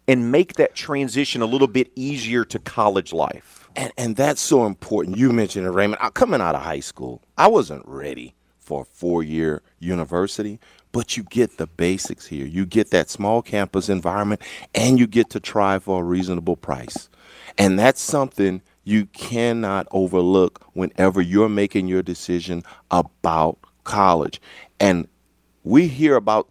and 0.08 0.32
make 0.32 0.54
that 0.54 0.76
transition 0.76 1.42
a 1.42 1.46
little 1.46 1.68
bit 1.68 1.92
easier 1.96 2.46
to 2.46 2.60
college 2.60 3.14
life. 3.14 3.68
And, 3.76 3.92
and 3.98 4.16
that's 4.16 4.42
so 4.42 4.66
important. 4.66 5.18
You 5.18 5.32
mentioned 5.32 5.66
it, 5.66 5.72
Raymond. 5.72 6.02
I, 6.02 6.10
coming 6.10 6.42
out 6.42 6.56
of 6.56 6.62
high 6.62 6.82
school, 6.82 7.22
I 7.38 7.48
wasn't 7.48 7.84
ready 7.88 8.36
for 8.60 8.82
a 8.82 8.86
four 8.86 9.24
year 9.24 9.62
university, 9.80 10.60
but 10.94 11.18
you 11.18 11.24
get 11.24 11.58
the 11.58 11.68
basics 11.68 12.26
here. 12.26 12.46
You 12.46 12.66
get 12.66 12.92
that 12.92 13.10
small 13.10 13.42
campus 13.42 13.90
environment, 13.90 14.42
and 14.74 14.98
you 14.98 15.08
get 15.08 15.30
to 15.32 15.42
try 15.42 15.80
for 15.80 16.00
a 16.00 16.06
reasonable 16.06 16.56
price. 16.56 17.10
And 17.58 17.78
that's 17.78 18.00
something 18.00 18.62
you 18.86 19.08
cannot 19.08 19.88
overlook 19.92 20.66
whenever 20.74 21.22
you're 21.22 21.50
making 21.50 21.88
your 21.88 22.04
decision 22.04 22.64
about 22.92 23.58
college. 23.84 24.40
And 24.80 25.08
we 25.64 25.88
hear 25.88 26.16
about 26.16 26.50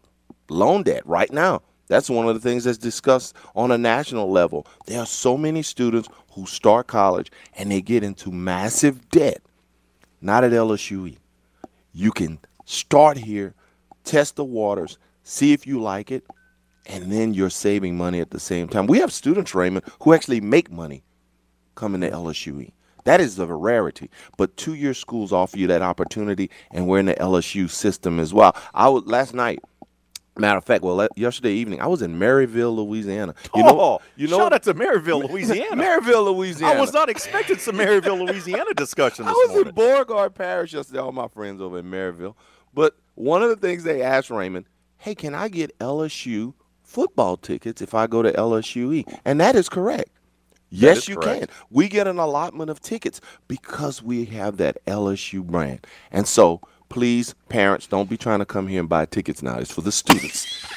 loan 0.48 0.82
debt 0.82 1.06
right 1.06 1.32
now. 1.32 1.62
That's 1.88 2.10
one 2.10 2.26
of 2.26 2.34
the 2.34 2.40
things 2.40 2.64
that's 2.64 2.78
discussed 2.78 3.36
on 3.54 3.70
a 3.70 3.78
national 3.78 4.30
level. 4.30 4.66
There 4.86 4.98
are 4.98 5.06
so 5.06 5.36
many 5.36 5.62
students 5.62 6.08
who 6.32 6.46
start 6.46 6.86
college 6.86 7.30
and 7.56 7.70
they 7.70 7.82
get 7.82 8.02
into 8.02 8.30
massive 8.32 9.08
debt. 9.10 9.42
Not 10.20 10.44
at 10.44 10.52
LSUE. 10.52 11.18
You 11.92 12.10
can 12.12 12.38
start 12.64 13.18
here, 13.18 13.54
test 14.04 14.36
the 14.36 14.44
waters, 14.44 14.98
see 15.22 15.52
if 15.52 15.66
you 15.66 15.80
like 15.80 16.10
it, 16.10 16.24
and 16.86 17.12
then 17.12 17.34
you're 17.34 17.50
saving 17.50 17.96
money 17.96 18.20
at 18.20 18.30
the 18.30 18.40
same 18.40 18.68
time. 18.68 18.86
We 18.86 18.98
have 18.98 19.12
students, 19.12 19.54
Raymond, 19.54 19.84
who 20.02 20.12
actually 20.12 20.40
make 20.40 20.70
money 20.70 21.02
coming 21.74 22.00
to 22.00 22.10
LSUE. 22.10 22.72
That 23.04 23.20
is 23.20 23.38
a 23.38 23.46
rarity. 23.46 24.10
But 24.36 24.56
two-year 24.56 24.94
schools 24.94 25.32
offer 25.32 25.58
you 25.58 25.66
that 25.68 25.82
opportunity, 25.82 26.50
and 26.70 26.86
we're 26.86 27.00
in 27.00 27.06
the 27.06 27.14
LSU 27.14 27.68
system 27.68 28.20
as 28.20 28.32
well. 28.32 28.56
I 28.74 28.88
was 28.88 29.04
last 29.06 29.34
night. 29.34 29.60
Matter 30.38 30.56
of 30.56 30.64
fact, 30.64 30.82
well, 30.82 31.06
yesterday 31.14 31.52
evening, 31.52 31.82
I 31.82 31.86
was 31.88 32.00
in 32.00 32.18
Merryville, 32.18 32.74
Louisiana. 32.74 33.34
You 33.54 33.64
know, 33.64 33.78
oh, 33.78 34.00
you 34.16 34.28
know, 34.28 34.38
shout 34.38 34.54
out 34.54 34.62
to 34.62 34.72
Merryville, 34.72 35.28
Louisiana. 35.30 35.76
Merryville, 35.76 36.24
Louisiana. 36.34 36.72
I 36.74 36.80
was 36.80 36.94
not 36.94 37.10
expecting 37.10 37.58
some 37.58 37.76
Merryville, 37.76 38.26
Louisiana 38.26 38.72
discussion 38.72 39.24
this 39.26 39.34
I 39.34 39.36
was 39.36 39.48
morning. 39.50 39.68
in 39.68 39.74
Beauregard 39.74 40.34
Parish 40.34 40.72
yesterday. 40.72 41.00
All 41.00 41.12
my 41.12 41.28
friends 41.28 41.60
over 41.60 41.80
in 41.80 41.90
Merryville. 41.90 42.34
But 42.72 42.96
one 43.14 43.42
of 43.42 43.50
the 43.50 43.56
things 43.56 43.84
they 43.84 44.02
asked 44.02 44.30
Raymond, 44.30 44.66
"Hey, 44.98 45.14
can 45.14 45.34
I 45.34 45.48
get 45.48 45.78
LSU 45.78 46.54
football 46.82 47.36
tickets 47.36 47.82
if 47.82 47.94
I 47.94 48.06
go 48.06 48.22
to 48.22 48.32
LSUE?" 48.32 49.04
And 49.24 49.40
that 49.40 49.56
is 49.56 49.68
correct. 49.68 50.10
Yes, 50.70 50.98
is 50.98 51.08
you 51.08 51.16
correct. 51.16 51.40
can. 51.40 51.48
We 51.70 51.88
get 51.88 52.06
an 52.08 52.18
allotment 52.18 52.70
of 52.70 52.80
tickets 52.80 53.20
because 53.48 54.02
we 54.02 54.24
have 54.26 54.56
that 54.58 54.78
LSU 54.86 55.42
brand. 55.44 55.86
And 56.10 56.26
so, 56.26 56.60
please, 56.88 57.34
parents, 57.48 57.86
don't 57.86 58.08
be 58.10 58.16
trying 58.16 58.40
to 58.40 58.46
come 58.46 58.68
here 58.68 58.80
and 58.80 58.88
buy 58.88 59.06
tickets 59.06 59.42
now. 59.42 59.58
It's 59.58 59.72
for 59.72 59.82
the 59.82 59.92
students. 59.92 60.46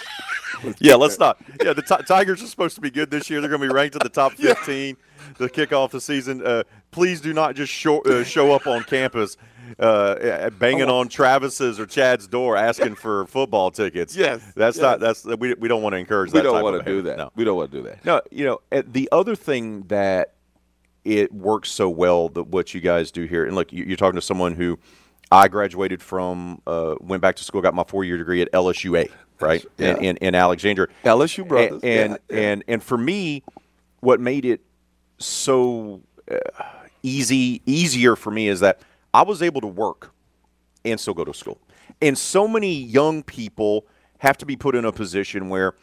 Yeah, 0.79 0.95
let's 0.95 1.19
not. 1.19 1.37
Yeah, 1.63 1.73
the 1.73 1.81
Ti- 1.83 2.03
Tigers 2.07 2.41
are 2.41 2.47
supposed 2.47 2.75
to 2.75 2.81
be 2.81 2.89
good 2.89 3.11
this 3.11 3.29
year. 3.29 3.41
They're 3.41 3.49
going 3.49 3.61
to 3.61 3.67
be 3.67 3.73
ranked 3.73 3.95
in 3.95 3.99
the 4.03 4.09
top 4.09 4.33
15 4.37 4.97
to 5.37 5.49
kick 5.49 5.73
off 5.73 5.91
the 5.91 6.01
season. 6.01 6.45
Uh, 6.45 6.63
please 6.91 7.21
do 7.21 7.33
not 7.33 7.55
just 7.55 7.71
show, 7.71 8.01
uh, 8.01 8.23
show 8.23 8.51
up 8.53 8.67
on 8.67 8.83
campus 8.83 9.37
uh, 9.79 10.49
banging 10.51 10.89
on 10.89 11.07
Travis's 11.07 11.79
or 11.79 11.85
Chad's 11.85 12.27
door 12.27 12.55
asking 12.55 12.95
for 12.95 13.25
football 13.27 13.71
tickets. 13.71 14.15
Yes, 14.15 14.41
that's 14.55 14.77
yes. 14.77 14.81
not. 14.81 14.99
That's 14.99 15.25
we, 15.25 15.53
we 15.55 15.67
don't 15.67 15.81
want 15.81 15.93
to 15.93 15.97
encourage 15.97 16.31
we 16.31 16.39
that. 16.39 16.43
don't 16.43 16.63
want 16.63 16.83
to 16.83 16.89
do 16.91 17.01
that. 17.03 17.17
No. 17.17 17.31
We 17.35 17.43
don't 17.43 17.57
want 17.57 17.71
to 17.71 17.77
do 17.77 17.83
that. 17.83 18.05
No, 18.05 18.21
you 18.31 18.45
know, 18.45 18.59
uh, 18.71 18.83
the 18.85 19.09
other 19.11 19.35
thing 19.35 19.83
that 19.83 20.33
it 21.03 21.31
works 21.33 21.69
so 21.71 21.89
well 21.89 22.29
that 22.29 22.43
what 22.47 22.73
you 22.73 22.81
guys 22.81 23.11
do 23.11 23.25
here, 23.25 23.45
and 23.45 23.55
look, 23.55 23.71
you- 23.71 23.83
you're 23.85 23.97
talking 23.97 24.15
to 24.19 24.25
someone 24.25 24.53
who 24.53 24.79
I 25.31 25.47
graduated 25.47 26.01
from, 26.01 26.61
uh, 26.67 26.95
went 26.99 27.21
back 27.21 27.35
to 27.37 27.43
school, 27.43 27.61
got 27.61 27.73
my 27.73 27.83
four 27.83 28.03
year 28.03 28.17
degree 28.17 28.41
at 28.41 28.51
LSUA, 28.53 29.09
right, 29.39 29.65
Yeah. 29.77 29.97
in, 29.97 30.03
in, 30.03 30.17
in 30.17 30.35
Alexandria. 30.35 30.87
LSU 31.03 31.47
brothers. 31.47 31.81
And 31.83 31.83
and, 31.83 32.11
Yeah, 32.29 32.35
yeah. 32.37 32.49
and 32.51 32.63
and 32.67 32.83
for 32.83 32.97
me, 32.97 33.43
what 33.99 34.19
made 34.19 34.45
it 34.45 34.61
so 35.17 36.01
uh, 36.29 36.37
easy, 37.03 37.61
easier 37.65 38.15
for 38.15 38.31
me 38.31 38.47
is 38.47 38.59
that 38.59 38.81
I 39.13 39.23
was 39.23 39.41
able 39.41 39.61
to 39.61 39.67
work 39.67 40.11
and 40.83 40.99
still 40.99 41.13
go 41.13 41.25
to 41.25 41.33
school. 41.33 41.59
And 42.01 42.17
so 42.17 42.47
many 42.47 42.73
young 42.73 43.23
people 43.23 43.85
have 44.19 44.37
to 44.39 44.45
be 44.45 44.55
put 44.55 44.75
in 44.75 44.85
a 44.85 44.91
position 44.91 45.49
where 45.49 45.75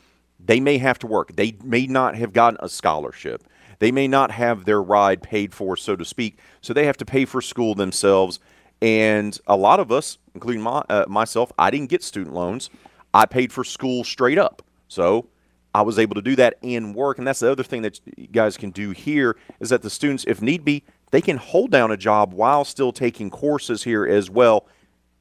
they 0.44 0.60
may 0.60 0.78
have 0.78 0.98
to 1.00 1.06
work. 1.06 1.36
They 1.36 1.56
may 1.62 1.86
not 1.86 2.16
have 2.16 2.32
gotten 2.32 2.58
a 2.60 2.68
scholarship. 2.68 3.44
They 3.78 3.92
may 3.92 4.08
not 4.08 4.30
have 4.30 4.64
their 4.64 4.82
ride 4.82 5.22
paid 5.22 5.54
for, 5.54 5.76
so 5.76 5.96
to 5.96 6.04
speak. 6.04 6.38
So 6.60 6.72
they 6.72 6.86
have 6.86 6.96
to 6.98 7.04
pay 7.04 7.24
for 7.24 7.40
school 7.40 7.74
themselves. 7.74 8.38
And 8.80 9.38
a 9.46 9.56
lot 9.56 9.80
of 9.80 9.92
us, 9.92 10.18
including 10.34 10.62
my, 10.62 10.82
uh, 10.88 11.04
myself, 11.08 11.52
I 11.58 11.70
didn't 11.70 11.88
get 11.88 12.02
student 12.02 12.34
loans. 12.34 12.70
I 13.14 13.26
paid 13.26 13.52
for 13.52 13.64
school 13.64 14.04
straight 14.04 14.38
up. 14.38 14.62
So 14.88 15.28
I 15.74 15.82
was 15.82 15.98
able 15.98 16.14
to 16.16 16.22
do 16.22 16.36
that 16.36 16.58
in 16.62 16.94
work. 16.94 17.18
And 17.18 17.26
that's 17.26 17.40
the 17.40 17.50
other 17.50 17.62
thing 17.62 17.82
that 17.82 18.00
you 18.16 18.28
guys 18.28 18.56
can 18.56 18.70
do 18.70 18.90
here 18.90 19.36
is 19.60 19.70
that 19.70 19.82
the 19.82 19.90
students, 19.90 20.24
if 20.26 20.42
need 20.42 20.64
be, 20.64 20.84
they 21.10 21.20
can 21.20 21.36
hold 21.38 21.70
down 21.70 21.90
a 21.90 21.96
job 21.96 22.32
while 22.32 22.64
still 22.64 22.92
taking 22.92 23.30
courses 23.30 23.84
here 23.84 24.06
as 24.06 24.30
well 24.30 24.66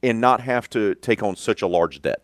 and 0.04 0.20
not 0.20 0.42
have 0.42 0.70
to 0.72 0.96
take 0.96 1.22
on 1.24 1.36
such 1.36 1.62
a 1.62 1.68
large 1.68 2.02
debt. 2.02 2.22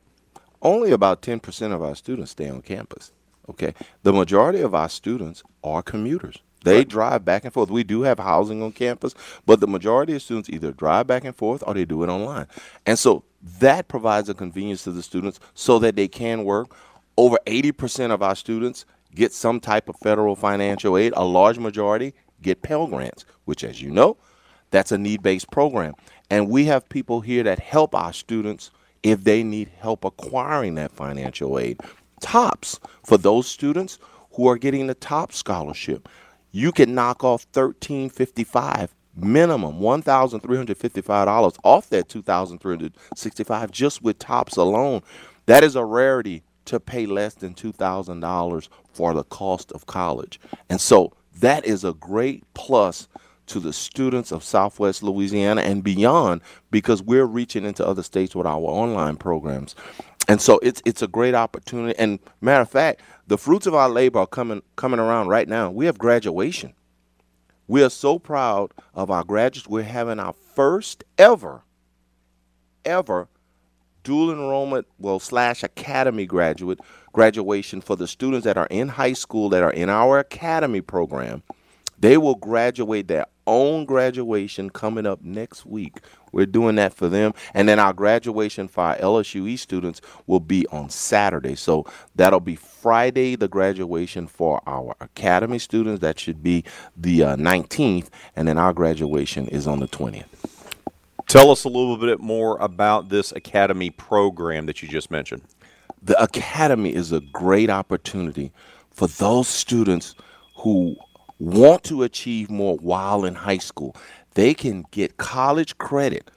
only 0.61 0.91
about 0.91 1.21
10% 1.21 1.71
of 1.73 1.81
our 1.81 1.95
students 1.95 2.31
stay 2.31 2.49
on 2.49 2.61
campus. 2.61 3.11
Okay. 3.49 3.73
The 4.03 4.13
majority 4.13 4.61
of 4.61 4.73
our 4.75 4.89
students 4.89 5.43
are 5.63 5.81
commuters. 5.83 6.39
They 6.63 6.83
drive 6.83 7.23
back 7.23 7.45
and 7.45 7.53
forth. 7.53 7.69
We 7.69 7.83
do 7.83 8.01
have 8.01 8.19
housing 8.19 8.61
on 8.61 8.73
campus, 8.73 9.15
but 9.45 9.61
the 9.61 9.67
majority 9.67 10.15
of 10.15 10.21
students 10.21 10.49
either 10.49 10.71
drive 10.71 11.07
back 11.07 11.23
and 11.23 11.35
forth 11.35 11.63
or 11.65 11.73
they 11.73 11.85
do 11.85 12.03
it 12.03 12.09
online. 12.09 12.47
And 12.85 12.99
so 12.99 13.23
that 13.59 13.87
provides 13.87 14.27
a 14.27 14.33
convenience 14.33 14.83
to 14.83 14.91
the 14.91 15.03
students 15.03 15.39
so 15.53 15.79
that 15.79 15.95
they 15.95 16.09
can 16.09 16.43
work. 16.43 16.75
Over 17.17 17.39
80% 17.45 18.11
of 18.11 18.21
our 18.21 18.35
students 18.35 18.85
get 19.15 19.33
some 19.33 19.59
type 19.59 19.89
of 19.89 19.97
federal 19.97 20.35
financial 20.35 20.97
aid. 20.97 21.13
A 21.15 21.25
large 21.25 21.57
majority 21.57 22.13
get 22.41 22.61
Pell 22.61 22.87
Grants, 22.87 23.25
which, 23.45 23.63
as 23.63 23.81
you 23.81 23.89
know, 23.89 24.17
that's 24.71 24.91
a 24.91 24.97
need 24.97 25.23
based 25.23 25.49
program. 25.51 25.93
And 26.29 26.49
we 26.49 26.65
have 26.65 26.87
people 26.89 27.21
here 27.21 27.43
that 27.43 27.59
help 27.59 27.95
our 27.95 28.13
students 28.13 28.69
if 29.03 29.23
they 29.23 29.43
need 29.43 29.71
help 29.79 30.05
acquiring 30.05 30.75
that 30.75 30.91
financial 30.91 31.57
aid. 31.57 31.79
TOPS 32.21 32.79
for 33.03 33.17
those 33.17 33.47
students 33.47 33.99
who 34.33 34.47
are 34.47 34.57
getting 34.57 34.87
the 34.87 34.93
top 34.93 35.31
scholarship. 35.31 36.09
You 36.51 36.71
can 36.71 36.95
knock 36.95 37.23
off 37.23 37.43
thirteen 37.53 38.09
fifty 38.09 38.43
five 38.43 38.93
minimum 39.15 39.79
one 39.79 40.01
thousand 40.01 40.41
three 40.41 40.57
hundred 40.57 40.77
fifty 40.77 41.01
five 41.01 41.25
dollars 41.25 41.53
off 41.63 41.89
that 41.89 42.09
two 42.09 42.21
thousand 42.21 42.59
three 42.59 42.75
hundred 42.75 42.93
sixty 43.15 43.43
five 43.43 43.71
just 43.71 44.01
with 44.01 44.19
TOPS 44.19 44.57
alone. 44.57 45.01
That 45.45 45.63
is 45.63 45.75
a 45.75 45.85
rarity 45.85 46.43
to 46.67 46.79
pay 46.79 47.05
less 47.05 47.33
than 47.35 47.53
two 47.53 47.71
thousand 47.71 48.21
dollars 48.21 48.69
for 48.93 49.13
the 49.13 49.23
cost 49.25 49.71
of 49.73 49.85
college. 49.85 50.39
And 50.69 50.79
so 50.81 51.13
that 51.39 51.65
is 51.65 51.83
a 51.83 51.93
great 51.93 52.43
plus 52.53 53.07
to 53.47 53.59
the 53.59 53.73
students 53.73 54.31
of 54.31 54.43
Southwest 54.43 55.03
Louisiana 55.03 55.61
and 55.61 55.83
beyond 55.83 56.41
because 56.71 57.01
we're 57.01 57.25
reaching 57.25 57.65
into 57.65 57.85
other 57.87 58.03
states 58.03 58.35
with 58.35 58.45
our 58.45 58.59
online 58.59 59.15
programs. 59.15 59.75
And 60.27 60.41
so 60.41 60.59
it's 60.61 60.81
it's 60.85 61.01
a 61.01 61.07
great 61.07 61.35
opportunity. 61.35 61.97
And 61.97 62.19
matter 62.41 62.61
of 62.61 62.69
fact, 62.69 63.01
the 63.27 63.37
fruits 63.37 63.65
of 63.67 63.73
our 63.73 63.89
labor 63.89 64.19
are 64.19 64.27
coming 64.27 64.61
coming 64.75 64.99
around 64.99 65.27
right 65.27 65.47
now. 65.47 65.71
We 65.71 65.85
have 65.85 65.97
graduation. 65.97 66.73
We 67.67 67.83
are 67.83 67.89
so 67.89 68.19
proud 68.19 68.73
of 68.93 69.11
our 69.11 69.23
graduates. 69.23 69.67
We're 69.69 69.83
having 69.83 70.19
our 70.19 70.33
first 70.33 71.03
ever, 71.17 71.63
ever 72.85 73.27
dual 74.07 74.31
enrollment, 74.31 74.87
well, 74.99 75.19
slash 75.19 75.63
academy 75.63 76.25
graduate 76.25 76.79
graduation 77.11 77.81
for 77.81 77.97
the 77.97 78.07
students 78.07 78.45
that 78.45 78.55
are 78.55 78.67
in 78.67 78.87
high 78.87 79.11
school 79.11 79.49
that 79.49 79.61
are 79.61 79.73
in 79.73 79.89
our 79.89 80.17
academy 80.17 80.79
program. 80.79 81.43
They 81.99 82.15
will 82.15 82.35
graduate 82.35 83.09
their 83.09 83.25
own 83.45 83.83
graduation 83.83 84.69
coming 84.69 85.05
up 85.05 85.21
next 85.21 85.65
week. 85.65 85.97
We're 86.31 86.45
doing 86.45 86.75
that 86.75 86.93
for 86.93 87.09
them. 87.09 87.33
And 87.53 87.67
then 87.67 87.79
our 87.79 87.91
graduation 87.91 88.69
for 88.69 88.85
our 88.85 88.95
LSUE 88.95 89.59
students 89.59 89.99
will 90.25 90.39
be 90.39 90.65
on 90.67 90.89
Saturday. 90.89 91.55
So 91.55 91.85
that'll 92.15 92.39
be 92.39 92.55
Friday, 92.55 93.35
the 93.35 93.49
graduation 93.49 94.27
for 94.27 94.61
our 94.65 94.95
academy 95.01 95.59
students. 95.59 95.99
That 95.99 96.17
should 96.17 96.41
be 96.41 96.63
the 96.95 97.23
uh, 97.23 97.35
19th. 97.35 98.07
And 98.37 98.47
then 98.47 98.57
our 98.57 98.71
graduation 98.71 99.49
is 99.49 99.67
on 99.67 99.81
the 99.81 99.87
20th. 99.89 100.56
Tell 101.27 101.51
us 101.51 101.65
a 101.65 101.69
little 101.69 101.97
bit 101.97 102.21
more 102.21 102.57
about 102.59 103.09
this 103.09 103.33
academy 103.33 103.89
program 103.89 104.65
that 104.67 104.81
you 104.81 104.87
just 104.87 105.11
mentioned. 105.11 105.43
the 106.03 106.21
academy 106.23 106.93
is 106.93 107.11
a 107.11 107.21
great 107.21 107.69
opportunity 107.69 108.51
for 108.91 109.07
those 109.07 109.47
students 109.47 110.15
who 110.57 110.95
want 111.39 111.83
to 111.85 112.03
achieve 112.03 112.49
more 112.49 112.77
while 112.77 113.25
in 113.25 113.35
high 113.35 113.57
school. 113.57 113.95
They 114.35 114.53
can 114.53 114.85
get 114.91 115.17
college 115.17 115.77
credit. 115.79 116.31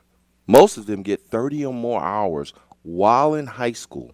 Most 0.49 0.76
of 0.78 0.86
them 0.86 1.03
get 1.03 1.20
30 1.22 1.66
or 1.66 1.74
more 1.74 2.03
hours 2.03 2.53
while 2.82 3.34
in 3.34 3.47
high 3.47 3.72
school. 3.72 4.12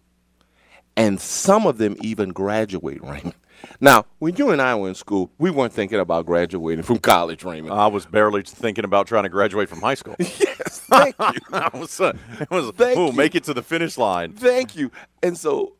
And 0.96 1.20
some 1.20 1.66
of 1.66 1.78
them 1.78 1.96
even 2.02 2.30
graduate, 2.30 3.02
Raymond. 3.02 3.34
Now, 3.80 4.06
when 4.18 4.36
you 4.36 4.50
and 4.50 4.60
I 4.60 4.74
were 4.74 4.88
in 4.88 4.94
school, 4.94 5.30
we 5.38 5.50
weren't 5.50 5.72
thinking 5.72 6.00
about 6.00 6.26
graduating 6.26 6.84
from 6.84 6.98
college, 6.98 7.44
Raymond. 7.44 7.72
I 7.72 7.86
was 7.86 8.06
barely 8.06 8.42
thinking 8.42 8.84
about 8.84 9.06
trying 9.06 9.24
to 9.24 9.28
graduate 9.28 9.68
from 9.68 9.80
high 9.80 9.94
school. 9.94 10.16
yes, 10.18 10.80
thank 10.90 11.16
you. 11.18 11.40
I 11.52 11.70
was, 11.74 12.00
uh, 12.00 12.12
it 12.40 12.50
was 12.50 12.70
Thank 12.72 12.98
ooh, 12.98 13.06
you. 13.06 13.12
make 13.12 13.34
it 13.34 13.44
to 13.44 13.54
the 13.54 13.62
finish 13.62 13.98
line. 13.98 14.32
Thank 14.32 14.76
you. 14.76 14.90
And 15.22 15.36
so 15.36 15.74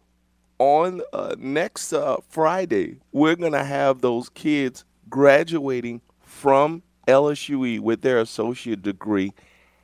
on 0.59 1.03
uh, 1.12 1.35
next 1.39 1.93
uh, 1.93 2.16
Friday, 2.29 2.99
we're 3.12 3.37
going 3.37 3.53
to 3.53 3.64
have 3.64 4.01
those 4.01 4.29
kids 4.31 4.85
graduating 5.09 6.01
from 6.20 6.83
LSUE 7.07 7.81
with 7.81 8.03
their 8.03 8.18
associate 8.18 8.83
degree. 8.83 9.33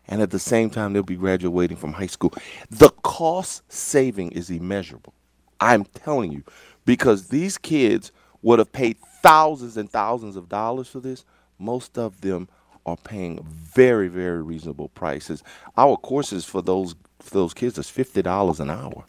And 0.09 0.21
at 0.21 0.31
the 0.31 0.39
same 0.39 0.71
time, 0.71 0.93
they'll 0.93 1.03
be 1.03 1.17
graduating 1.17 1.77
from 1.77 1.93
high 1.93 2.07
school. 2.07 2.35
The 2.71 2.91
cost 3.03 3.63
saving 3.73 4.33
is 4.33 4.51
immeasurable. 4.51 5.15
I'm 5.61 5.85
telling 5.85 6.33
you, 6.33 6.43
because 6.85 7.29
these 7.29 7.59
kids 7.59 8.13
would 8.43 8.59
have 8.59 8.73
paid 8.73 8.99
thousands 9.23 9.77
and 9.77 9.91
thousands 9.91 10.37
of 10.37 10.49
dollars 10.49 10.89
for 10.89 11.01
this. 11.01 11.25
Most 11.59 11.97
of 11.99 12.21
them 12.21 12.49
are 12.85 12.97
paying 12.97 13.45
very, 13.45 14.09
very 14.09 14.43
reasonable 14.43 14.89
prices. 14.89 15.43
Our 15.77 15.97
courses 15.97 16.45
for 16.45 16.63
those 16.63 16.95
for 17.21 17.35
those 17.35 17.55
kids 17.55 17.79
is 17.79 17.89
fifty 17.89 18.23
dollars 18.23 18.59
an 18.61 18.71
hour. 18.71 19.05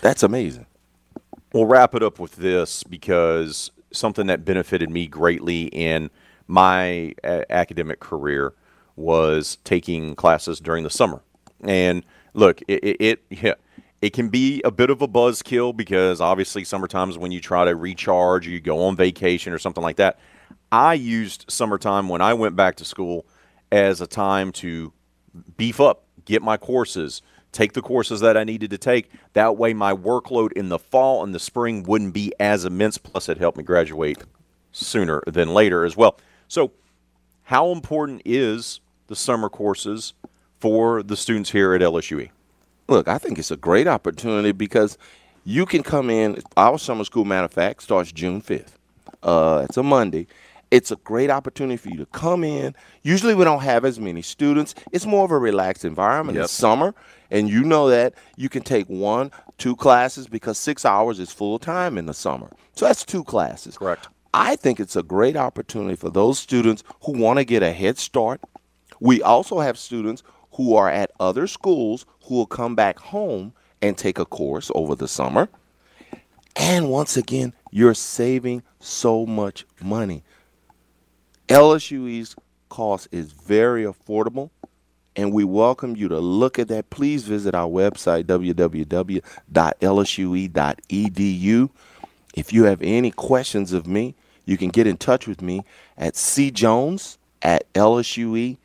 That's 0.00 0.22
amazing. 0.22 0.66
We'll 1.52 1.66
wrap 1.66 1.94
it 1.94 2.02
up 2.02 2.18
with 2.18 2.36
this 2.36 2.84
because 2.84 3.70
something 3.92 4.26
that 4.26 4.44
benefited 4.44 4.90
me 4.90 5.06
greatly 5.06 5.64
in 5.64 6.10
my 6.46 7.14
uh, 7.24 7.42
academic 7.50 7.98
career 7.98 8.52
was 8.94 9.58
taking 9.64 10.14
classes 10.14 10.60
during 10.60 10.84
the 10.84 10.90
summer. 10.90 11.22
And 11.62 12.04
look, 12.34 12.62
it, 12.68 12.84
it, 12.84 13.00
it 13.00 13.24
yeah, 13.30 13.54
It 14.02 14.12
can 14.12 14.28
be 14.28 14.60
a 14.62 14.70
bit 14.70 14.90
of 14.90 15.00
a 15.00 15.08
buzzkill 15.08 15.76
because 15.76 16.20
obviously 16.20 16.64
summertime's 16.64 17.16
when 17.16 17.32
you 17.32 17.40
try 17.40 17.64
to 17.64 17.74
recharge, 17.74 18.46
you 18.46 18.60
go 18.60 18.84
on 18.84 18.96
vacation 18.96 19.52
or 19.52 19.58
something 19.58 19.82
like 19.82 19.96
that. 19.96 20.18
I 20.70 20.94
used 20.94 21.46
summertime 21.48 22.08
when 22.08 22.20
I 22.20 22.34
went 22.34 22.56
back 22.56 22.76
to 22.76 22.84
school 22.84 23.26
as 23.72 24.00
a 24.00 24.06
time 24.06 24.52
to 24.52 24.92
beef 25.56 25.80
up, 25.80 26.04
get 26.24 26.42
my 26.42 26.56
courses, 26.56 27.22
take 27.52 27.72
the 27.72 27.82
courses 27.82 28.20
that 28.20 28.36
I 28.36 28.44
needed 28.44 28.70
to 28.70 28.78
take. 28.78 29.10
That 29.32 29.56
way, 29.56 29.72
my 29.72 29.94
workload 29.94 30.52
in 30.52 30.68
the 30.68 30.78
fall 30.78 31.24
and 31.24 31.34
the 31.34 31.40
spring 31.40 31.82
wouldn't 31.84 32.12
be 32.12 32.32
as 32.38 32.64
immense. 32.64 32.98
Plus, 32.98 33.28
it 33.28 33.38
helped 33.38 33.56
me 33.56 33.64
graduate 33.64 34.22
sooner 34.72 35.22
than 35.26 35.54
later 35.54 35.84
as 35.84 35.96
well. 35.96 36.18
So, 36.48 36.72
how 37.44 37.72
important 37.72 38.22
is 38.24 38.80
the 39.06 39.16
summer 39.16 39.48
courses 39.48 40.12
for 40.60 41.02
the 41.02 41.16
students 41.16 41.50
here 41.52 41.74
at 41.74 41.80
LSUE? 41.80 42.30
Look, 42.88 43.08
I 43.08 43.18
think 43.18 43.38
it's 43.38 43.50
a 43.50 43.56
great 43.56 43.86
opportunity 43.86 44.52
because 44.52 44.96
you 45.44 45.66
can 45.66 45.82
come 45.82 46.10
in. 46.10 46.42
Our 46.56 46.78
summer 46.78 47.04
school, 47.04 47.24
matter 47.24 47.44
of 47.44 47.52
fact, 47.52 47.82
starts 47.82 48.12
June 48.12 48.40
5th. 48.40 48.72
Uh, 49.22 49.66
it's 49.68 49.76
a 49.76 49.82
Monday. 49.82 50.26
It's 50.70 50.90
a 50.90 50.96
great 50.96 51.30
opportunity 51.30 51.76
for 51.76 51.88
you 51.88 51.96
to 51.98 52.06
come 52.06 52.42
in. 52.42 52.74
Usually, 53.02 53.34
we 53.34 53.44
don't 53.44 53.62
have 53.62 53.84
as 53.84 54.00
many 54.00 54.22
students. 54.22 54.74
It's 54.92 55.06
more 55.06 55.24
of 55.24 55.30
a 55.30 55.38
relaxed 55.38 55.84
environment. 55.84 56.36
Yep. 56.36 56.44
It's 56.44 56.52
summer, 56.52 56.94
and 57.30 57.48
you 57.48 57.62
know 57.62 57.88
that 57.88 58.14
you 58.36 58.48
can 58.48 58.62
take 58.62 58.88
one, 58.88 59.30
two 59.58 59.76
classes 59.76 60.26
because 60.26 60.58
six 60.58 60.84
hours 60.84 61.20
is 61.20 61.32
full 61.32 61.58
time 61.58 61.96
in 61.96 62.06
the 62.06 62.14
summer. 62.14 62.50
So 62.74 62.86
that's 62.86 63.04
two 63.04 63.22
classes. 63.22 63.78
Correct. 63.78 64.08
I 64.34 64.56
think 64.56 64.80
it's 64.80 64.96
a 64.96 65.02
great 65.02 65.36
opportunity 65.36 65.96
for 65.96 66.10
those 66.10 66.38
students 66.38 66.82
who 67.04 67.12
want 67.12 67.38
to 67.38 67.44
get 67.44 67.62
a 67.62 67.72
head 67.72 67.96
start. 67.96 68.40
We 69.00 69.22
also 69.22 69.60
have 69.60 69.78
students 69.78 70.22
who 70.56 70.74
are 70.74 70.90
at 70.90 71.10
other 71.20 71.46
schools 71.46 72.06
who 72.24 72.34
will 72.34 72.46
come 72.46 72.74
back 72.74 72.98
home 72.98 73.52
and 73.82 73.96
take 73.96 74.18
a 74.18 74.24
course 74.24 74.70
over 74.74 74.94
the 74.94 75.06
summer. 75.06 75.48
And 76.56 76.88
once 76.88 77.18
again, 77.18 77.52
you're 77.70 77.92
saving 77.92 78.62
so 78.80 79.26
much 79.26 79.66
money. 79.82 80.24
LSUE's 81.48 82.34
cost 82.70 83.08
is 83.12 83.32
very 83.32 83.84
affordable, 83.84 84.48
and 85.14 85.30
we 85.30 85.44
welcome 85.44 85.94
you 85.94 86.08
to 86.08 86.18
look 86.18 86.58
at 86.58 86.68
that. 86.68 86.88
Please 86.88 87.24
visit 87.24 87.54
our 87.54 87.68
website, 87.68 88.24
www.lsue.edu. 88.24 89.20
If 92.34 92.52
you 92.52 92.64
have 92.64 92.82
any 92.82 93.10
questions 93.10 93.72
of 93.74 93.86
me, 93.86 94.14
you 94.46 94.56
can 94.56 94.70
get 94.70 94.86
in 94.86 94.96
touch 94.96 95.26
with 95.26 95.42
me 95.42 95.64
at 95.98 96.14
cjones 96.14 97.18
at 97.42 97.70
lsue.edu. 97.74 98.56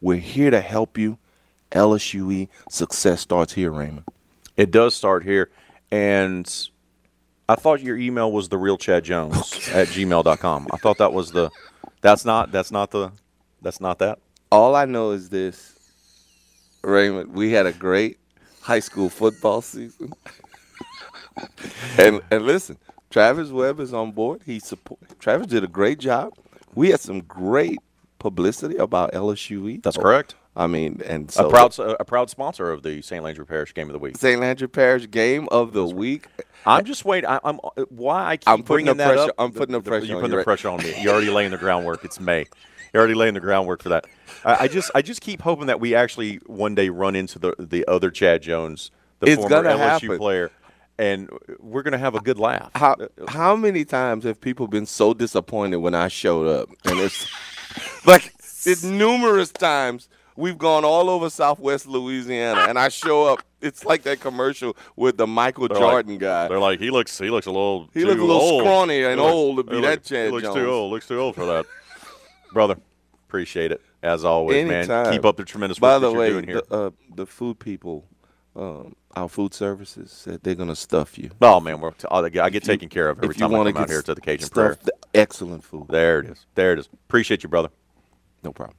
We're 0.00 0.16
here 0.16 0.50
to 0.50 0.60
help 0.60 0.98
you. 0.98 1.18
LSUE 1.72 2.48
success 2.70 3.20
starts 3.20 3.52
here, 3.52 3.70
Raymond. 3.72 4.04
It 4.56 4.70
does 4.70 4.94
start 4.94 5.24
here. 5.24 5.50
And 5.90 6.50
I 7.48 7.54
thought 7.54 7.80
your 7.80 7.96
email 7.96 8.32
was 8.32 8.48
the 8.48 8.58
real 8.58 8.76
Chad 8.76 9.04
Jones 9.04 9.36
at 9.72 9.88
gmail.com. 9.88 10.68
I 10.72 10.76
thought 10.78 10.98
that 10.98 11.12
was 11.12 11.30
the 11.30 11.50
that's 12.00 12.24
not 12.24 12.52
that's 12.52 12.70
not 12.70 12.90
the 12.90 13.12
that's 13.62 13.80
not 13.80 13.98
that. 14.00 14.18
All 14.50 14.74
I 14.74 14.84
know 14.84 15.10
is 15.10 15.28
this, 15.28 15.78
Raymond. 16.82 17.32
We 17.32 17.52
had 17.52 17.66
a 17.66 17.72
great 17.72 18.18
high 18.60 18.80
school 18.80 19.08
football 19.08 19.62
season, 19.62 20.12
and 21.98 22.20
and 22.30 22.44
listen, 22.44 22.78
Travis 23.10 23.50
Webb 23.50 23.80
is 23.80 23.94
on 23.94 24.12
board. 24.12 24.42
He 24.44 24.58
support. 24.58 25.00
Travis 25.20 25.46
did 25.46 25.64
a 25.64 25.68
great 25.68 25.98
job. 25.98 26.32
We 26.74 26.90
had 26.90 27.00
some 27.00 27.20
great 27.20 27.78
publicity 28.18 28.76
about 28.76 29.12
LSU. 29.12 29.82
That's 29.82 29.96
correct. 29.96 30.34
I 30.58 30.66
mean, 30.66 31.02
and 31.04 31.30
so 31.30 31.46
a 31.48 31.50
proud 31.50 31.78
a 31.78 32.04
proud 32.04 32.30
sponsor 32.30 32.70
of 32.72 32.82
the 32.82 33.02
St. 33.02 33.22
Landry 33.22 33.44
Parish 33.44 33.74
Game 33.74 33.88
of 33.88 33.92
the 33.92 33.98
Week. 33.98 34.16
St. 34.16 34.40
Landry 34.40 34.68
Parish 34.68 35.10
game 35.10 35.48
of 35.50 35.74
the 35.74 35.84
week. 35.84 36.28
I'm 36.64 36.84
just 36.86 37.04
waiting. 37.04 37.28
I, 37.28 37.38
I'm 37.44 37.60
uh, 37.62 37.82
why 37.90 38.24
I 38.30 38.36
keep 38.38 38.48
I'm 38.48 38.62
putting 38.62 38.86
bringing 38.86 38.96
the 38.96 39.04
that 39.04 39.14
pressure- 39.14 39.30
up. 39.30 39.34
I'm 39.38 39.52
putting 39.52 39.72
the 39.74 39.82
pressure 39.82 40.06
You're 40.06 40.16
putting 40.16 40.30
the 40.30 40.36
right? 40.38 40.44
pressure 40.46 40.70
on 40.70 40.82
me. 40.82 40.94
You're 41.02 41.12
already 41.12 41.30
laying 41.30 41.50
the 41.50 41.58
groundwork. 41.58 42.04
It's 42.06 42.18
May. 42.18 42.46
You're 42.94 43.00
already 43.02 43.14
laying 43.14 43.34
the 43.34 43.40
groundwork 43.40 43.82
for 43.82 43.90
that. 43.90 44.06
I, 44.46 44.56
I 44.64 44.68
just 44.68 44.90
I 44.94 45.02
just 45.02 45.20
keep 45.20 45.42
hoping 45.42 45.66
that 45.66 45.78
we 45.78 45.94
actually 45.94 46.36
one 46.46 46.74
day 46.74 46.88
run 46.88 47.16
into 47.16 47.38
the 47.38 47.54
the 47.58 47.84
other 47.86 48.10
Chad 48.10 48.40
Jones, 48.40 48.90
the 49.20 49.30
It's 49.30 49.36
former 49.42 49.62
LSU 49.62 49.76
happen. 49.78 50.16
player, 50.18 50.50
and 50.98 51.28
we're 51.60 51.82
gonna 51.82 51.98
have 51.98 52.14
a 52.14 52.20
good 52.20 52.38
laugh. 52.38 52.70
How 52.74 52.96
how 53.28 53.56
many 53.56 53.84
times 53.84 54.24
have 54.24 54.40
people 54.40 54.68
been 54.68 54.86
so 54.86 55.12
disappointed 55.12 55.76
when 55.76 55.94
I 55.94 56.08
showed 56.08 56.46
up? 56.46 56.70
And 56.86 56.98
it's 56.98 57.28
like 58.04 58.32
it's 58.64 58.82
numerous 58.84 59.50
times 59.50 60.08
we've 60.36 60.58
gone 60.58 60.84
all 60.84 61.08
over 61.10 61.30
Southwest 61.30 61.86
Louisiana, 61.86 62.66
and 62.68 62.78
I 62.78 62.88
show 62.88 63.24
up. 63.24 63.42
It's 63.62 63.84
like 63.86 64.02
that 64.02 64.20
commercial 64.20 64.76
with 64.96 65.16
the 65.16 65.26
Michael 65.26 65.66
They're 65.68 65.78
like- 65.78 65.90
Jordan 65.90 66.18
guy. 66.18 66.46
They're 66.48 66.58
like 66.60 66.78
he 66.78 66.90
looks 66.90 67.18
he 67.18 67.30
looks 67.30 67.46
a 67.46 67.50
little 67.50 67.88
He 67.94 68.00
too 68.00 68.06
looks 68.08 68.20
a 68.20 68.24
little 68.24 68.36
old. 68.40 68.62
scrawny 68.62 69.02
and 69.02 69.20
looks- 69.20 69.32
old 69.32 69.56
to 69.56 69.62
be 69.64 69.74
look- 69.76 69.84
that 69.84 70.04
Chad 70.04 70.26
He 70.26 70.32
looks 70.32 70.44
Jones. 70.44 70.56
too 70.56 70.70
old. 70.70 70.92
Looks 70.92 71.08
too 71.08 71.18
old 71.18 71.34
for 71.34 71.46
that, 71.46 71.66
brother. 72.52 72.76
Appreciate 73.28 73.72
it 73.72 73.80
as 74.02 74.24
always, 74.24 74.68
man. 74.68 75.10
Keep 75.10 75.24
up 75.24 75.36
the 75.36 75.44
tremendous 75.44 75.78
work 75.80 75.80
By 75.80 75.98
that 75.98 76.06
the 76.06 76.10
you're 76.12 76.20
way, 76.20 76.28
doing 76.30 76.46
here. 76.46 76.62
the, 76.68 76.76
uh, 76.86 76.90
the 77.16 77.26
food 77.26 77.58
people, 77.58 78.04
um, 78.54 78.94
our 79.16 79.28
food 79.28 79.54
services 79.54 80.12
said 80.12 80.42
they're 80.42 80.54
gonna 80.54 80.76
stuff 80.76 81.18
you. 81.18 81.30
oh 81.40 81.58
man, 81.58 81.80
we're 81.80 81.90
t- 81.92 82.06
I 82.10 82.50
get 82.50 82.62
taken 82.62 82.88
care 82.88 83.08
of 83.08 83.18
every 83.18 83.34
you 83.34 83.40
time 83.40 83.54
I 83.54 83.64
come 83.64 83.74
to 83.74 83.80
out 83.80 83.88
here 83.88 84.02
to 84.02 84.14
the 84.14 84.20
Cajun 84.20 84.48
Prairie. 84.50 84.76
the 84.84 84.92
excellent 85.14 85.64
food. 85.64 85.86
There 85.88 86.20
it 86.20 86.26
is. 86.26 86.46
There 86.54 86.74
it 86.74 86.78
is. 86.78 86.88
Appreciate 87.08 87.42
you, 87.42 87.48
brother. 87.48 87.70
No 88.44 88.52
problem. 88.52 88.76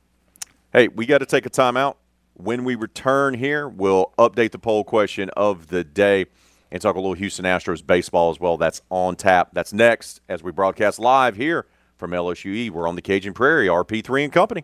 Hey, 0.72 0.88
we 0.90 1.06
got 1.06 1.18
to 1.20 1.26
take 1.26 1.46
a 1.46 1.50
timeout. 1.50 1.96
When 2.36 2.64
we 2.64 2.76
return 2.76 3.34
here, 3.34 3.68
we'll 3.68 4.14
update 4.20 4.52
the 4.52 4.60
poll 4.60 4.84
question 4.84 5.32
of 5.36 5.68
the 5.70 5.84
day 5.84 6.28
and 6.72 6.80
talk 6.80 6.96
a 6.96 7.00
little 7.00 7.16
Houston 7.16 7.46
Astros 7.46 7.86
baseball 7.86 8.30
as 8.30 8.40
well. 8.40 8.58
That's 8.58 8.82
on 8.92 9.16
tap. 9.16 9.50
That's 9.54 9.74
next 9.74 10.22
as 10.30 10.44
we 10.44 10.52
broadcast 10.52 11.00
live 11.00 11.36
here 11.36 11.66
from 11.98 12.12
LSUE. 12.12 12.70
We're 12.70 12.88
on 12.88 12.96
the 12.96 13.02
Cajun 13.02 13.34
Prairie, 13.34 13.68
RP3 13.68 14.26
and 14.26 14.32
Company. 14.32 14.64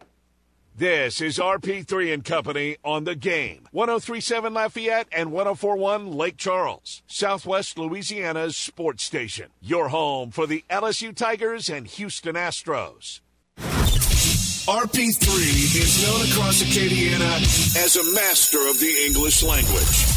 This 0.76 1.22
is 1.22 1.38
RP3 1.38 2.12
and 2.12 2.26
Company 2.26 2.78
on 2.84 3.04
the 3.04 3.14
game. 3.14 3.68
1037 3.74 4.56
Lafayette 4.56 5.08
and 5.12 5.32
1041 5.32 6.12
Lake 6.12 6.36
Charles, 6.36 7.04
Southwest 7.06 7.78
Louisiana's 7.78 8.58
sports 8.58 9.04
station. 9.04 9.50
Your 9.62 9.90
home 9.90 10.32
for 10.32 10.48
the 10.48 10.66
LSU 10.72 11.16
Tigers 11.16 11.70
and 11.70 11.86
Houston 11.86 12.34
Astros. 12.34 13.20
RP3 14.66 15.76
is 15.76 16.02
known 16.08 16.22
across 16.32 16.64
Acadiana 16.64 17.38
as 17.78 17.96
a 17.96 18.16
master 18.16 18.68
of 18.68 18.80
the 18.80 19.06
English 19.06 19.44
language. 19.44 20.13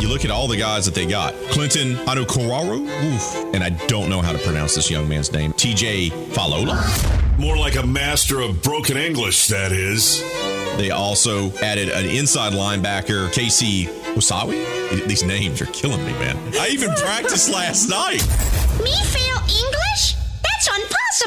You 0.00 0.08
look 0.08 0.24
at 0.24 0.30
all 0.30 0.48
the 0.48 0.56
guys 0.56 0.86
that 0.86 0.94
they 0.94 1.04
got. 1.04 1.34
Clinton 1.50 1.96
Anukoraro, 2.06 2.80
oof, 2.80 3.54
and 3.54 3.62
I 3.62 3.70
don't 3.86 4.08
know 4.08 4.22
how 4.22 4.32
to 4.32 4.38
pronounce 4.38 4.74
this 4.74 4.90
young 4.90 5.06
man's 5.08 5.30
name. 5.30 5.52
TJ 5.52 6.10
Falola. 6.32 7.38
More 7.38 7.56
like 7.56 7.76
a 7.76 7.86
master 7.86 8.40
of 8.40 8.62
broken 8.62 8.96
English, 8.96 9.48
that 9.48 9.72
is. 9.72 10.22
They 10.78 10.90
also 10.90 11.50
added 11.58 11.90
an 11.90 12.06
inside 12.06 12.54
linebacker, 12.54 13.30
Casey 13.32 13.86
Osawi. 14.14 15.06
These 15.06 15.24
names 15.24 15.60
are 15.60 15.66
killing 15.66 16.02
me, 16.06 16.12
man. 16.12 16.36
I 16.54 16.68
even 16.68 16.90
practiced 16.94 17.50
last 17.50 17.88
night. 17.88 18.22
Me 18.82 18.94
fail 19.04 19.38
English? 19.48 20.16
That's 20.42 20.68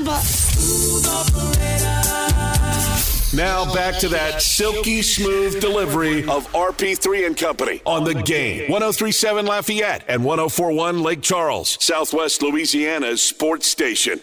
impossible. 0.02 1.93
Now 3.34 3.74
back 3.74 3.98
to 4.02 4.10
that 4.10 4.44
silky 4.44 5.02
smooth 5.02 5.60
delivery 5.60 6.20
of 6.30 6.48
RP3 6.52 7.26
and 7.26 7.36
Company 7.36 7.82
on 7.84 8.04
the 8.04 8.14
game. 8.14 8.70
1037 8.70 9.48
Lafayette 9.48 10.04
and 10.08 10.24
1041 10.24 11.02
Lake 11.02 11.24
Charles, 11.24 11.76
Southwest 11.84 12.44
Louisiana's 12.44 13.24
sports 13.24 13.66
station. 13.68 14.22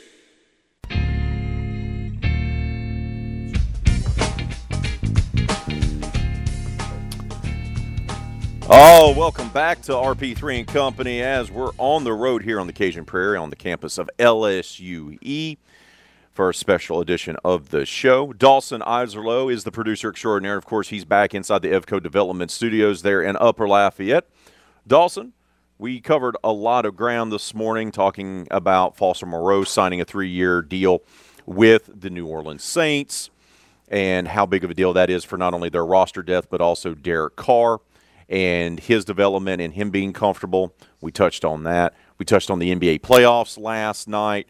Oh, 8.73 9.13
welcome 9.17 9.49
back 9.49 9.83
to 9.83 9.93
RP3 9.93 10.61
and 10.61 10.69
Company 10.69 11.21
as 11.21 11.51
we're 11.51 11.73
on 11.79 12.05
the 12.05 12.13
road 12.13 12.45
here 12.45 12.61
on 12.61 12.69
the 12.69 12.73
Cajun 12.73 13.05
Prairie 13.05 13.37
on 13.37 13.51
the 13.51 13.57
campus 13.57 13.99
of 13.99 14.09
LSUE 14.21 15.59
for 16.41 16.49
a 16.49 16.55
special 16.55 17.01
edition 17.01 17.37
of 17.45 17.69
the 17.69 17.85
show. 17.85 18.33
Dawson 18.33 18.81
Iserloh 18.81 19.53
is 19.53 19.65
the 19.65 19.71
producer 19.71 20.09
extraordinaire. 20.09 20.57
Of 20.57 20.65
course, 20.65 20.89
he's 20.89 21.05
back 21.05 21.35
inside 21.35 21.61
the 21.61 21.69
Evco 21.69 22.03
Development 22.03 22.51
Studios 22.51 23.03
there 23.03 23.21
in 23.21 23.37
Upper 23.37 23.69
Lafayette. 23.69 24.27
Dawson, 24.87 25.35
we 25.77 26.01
covered 26.01 26.39
a 26.43 26.51
lot 26.51 26.87
of 26.87 26.97
ground 26.97 27.31
this 27.31 27.53
morning 27.53 27.93
talking 27.93 28.49
about 28.51 28.97
Foster 28.97 29.27
Moreau 29.27 29.65
signing 29.65 30.01
a 30.01 30.07
three 30.07 30.31
year 30.31 30.63
deal 30.63 31.03
with 31.45 31.91
the 31.95 32.09
New 32.09 32.27
Orleans 32.27 32.65
Saints 32.65 33.29
and 33.89 34.27
how 34.27 34.47
big 34.47 34.65
of 34.65 34.71
a 34.71 34.75
deal 34.75 34.95
that 34.95 35.11
is 35.11 35.25
for 35.25 35.37
not 35.37 35.53
only 35.53 35.69
their 35.69 35.85
roster 35.85 36.23
depth, 36.23 36.49
but 36.49 36.63
also 36.63 36.95
Derek 36.95 37.37
Carr 37.37 37.81
and 38.31 38.81
his 38.81 39.05
development 39.05 39.61
and 39.61 39.75
him 39.75 39.91
being 39.91 40.15
comfortable. 40.15 40.75
We 41.03 41.13
touched 41.13 41.45
on 41.45 41.65
that. 41.65 41.93
We 42.17 42.25
touched 42.25 42.51
on 42.51 42.61
the 42.61 42.75
NBA 42.75 43.03
playoffs 43.03 43.59
last 43.61 44.09
night. 44.09 44.49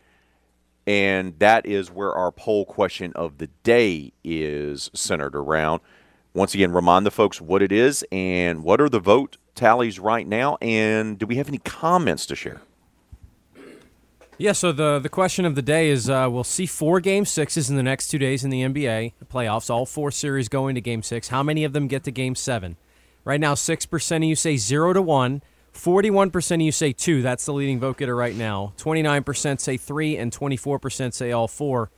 And 0.90 1.38
that 1.38 1.66
is 1.66 1.88
where 1.88 2.12
our 2.12 2.32
poll 2.32 2.64
question 2.64 3.12
of 3.14 3.38
the 3.38 3.46
day 3.62 4.12
is 4.24 4.90
centered 4.92 5.36
around. 5.36 5.82
once 6.34 6.52
again, 6.52 6.72
remind 6.72 7.06
the 7.06 7.12
folks 7.12 7.40
what 7.40 7.62
it 7.62 7.70
is 7.70 8.04
and 8.10 8.64
what 8.64 8.80
are 8.80 8.88
the 8.88 8.98
vote 8.98 9.36
tallies 9.54 10.00
right 10.00 10.26
now, 10.26 10.58
and 10.60 11.16
do 11.16 11.26
we 11.26 11.36
have 11.36 11.46
any 11.46 11.58
comments 11.58 12.26
to 12.26 12.34
share? 12.34 12.60
Yeah, 14.36 14.50
so 14.50 14.72
the, 14.72 14.98
the 14.98 15.08
question 15.08 15.44
of 15.44 15.54
the 15.54 15.62
day 15.62 15.90
is 15.90 16.10
uh, 16.10 16.26
we'll 16.28 16.42
see 16.42 16.66
four 16.66 16.98
game 16.98 17.24
sixes 17.24 17.70
in 17.70 17.76
the 17.76 17.84
next 17.84 18.08
two 18.08 18.18
days 18.18 18.42
in 18.42 18.50
the 18.50 18.62
NBA 18.62 19.12
playoffs. 19.32 19.70
All 19.70 19.86
four 19.86 20.10
series 20.10 20.48
going 20.48 20.74
to 20.74 20.80
game 20.80 21.04
six. 21.04 21.28
How 21.28 21.44
many 21.44 21.62
of 21.62 21.72
them 21.72 21.86
get 21.86 22.02
to 22.02 22.10
game 22.10 22.34
seven? 22.34 22.76
Right 23.24 23.38
now, 23.38 23.54
6% 23.54 24.16
of 24.16 24.22
you 24.24 24.34
say 24.34 24.56
zero 24.56 24.92
to 24.92 25.02
one. 25.02 25.42
41% 25.74 26.54
of 26.54 26.60
you 26.60 26.72
say 26.72 26.92
two. 26.92 27.22
That's 27.22 27.44
the 27.44 27.52
leading 27.52 27.80
vote 27.80 27.98
getter 27.98 28.16
right 28.16 28.34
now. 28.34 28.72
29% 28.78 29.60
say 29.60 29.76
three, 29.76 30.16
and 30.16 30.32
24% 30.32 31.12
say 31.14 31.32
all 31.32 31.48
four. 31.48 31.90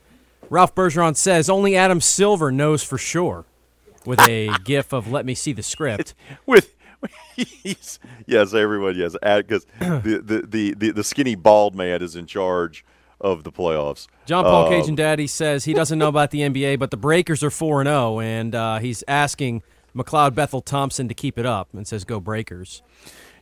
Ralph 0.49 0.75
Bergeron 0.75 1.15
says 1.15 1.49
only 1.49 1.75
Adam 1.75 2.01
Silver 2.01 2.51
knows 2.51 2.83
for 2.83 2.97
sure 2.97 3.45
with 4.05 4.19
a 4.27 4.49
gif 4.63 4.93
of 4.93 5.11
let 5.11 5.25
me 5.25 5.33
see 5.35 5.53
the 5.53 5.63
script. 5.63 6.13
With 6.45 6.75
yes, 7.35 8.53
everyone, 8.53 8.95
yes, 8.95 9.15
because 9.21 9.65
the, 9.79 10.21
the, 10.23 10.47
the, 10.47 10.73
the, 10.75 10.91
the 10.91 11.03
skinny 11.03 11.35
bald 11.35 11.75
man 11.75 12.01
is 12.01 12.15
in 12.15 12.25
charge 12.25 12.85
of 13.19 13.43
the 13.43 13.51
playoffs. 13.51 14.07
John 14.25 14.43
Paul 14.43 14.65
Um, 14.67 14.71
Cajun 14.71 14.95
Daddy 14.95 15.27
says 15.27 15.65
he 15.65 15.73
doesn't 15.73 15.97
know 15.97 16.09
about 16.09 16.31
the 16.31 16.39
NBA, 16.49 16.79
but 16.79 16.91
the 16.91 16.97
Breakers 16.97 17.43
are 17.43 17.49
4 17.49 17.81
and 17.81 17.87
0, 17.87 18.19
and 18.19 18.55
uh, 18.55 18.79
he's 18.79 19.03
asking 19.07 19.63
McLeod 19.95 20.35
Bethel 20.35 20.61
Thompson 20.61 21.07
to 21.07 21.13
keep 21.13 21.37
it 21.39 21.45
up 21.45 21.69
and 21.73 21.87
says, 21.87 22.03
Go 22.03 22.19
Breakers. 22.19 22.81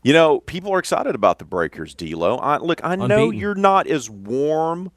You 0.04 0.14
know, 0.14 0.40
people 0.40 0.74
are 0.74 0.80
excited 0.80 1.14
about 1.16 1.38
the 1.40 1.46
Breakers, 1.46 1.94
D'Lo. 1.94 2.38
I, 2.38 2.58
look, 2.58 2.82
I 2.84 2.96
know 2.96 3.04
Unbeaten. 3.26 3.34
you're 3.40 3.56
not 3.56 3.86
as 3.88 4.10
warm 4.10 4.92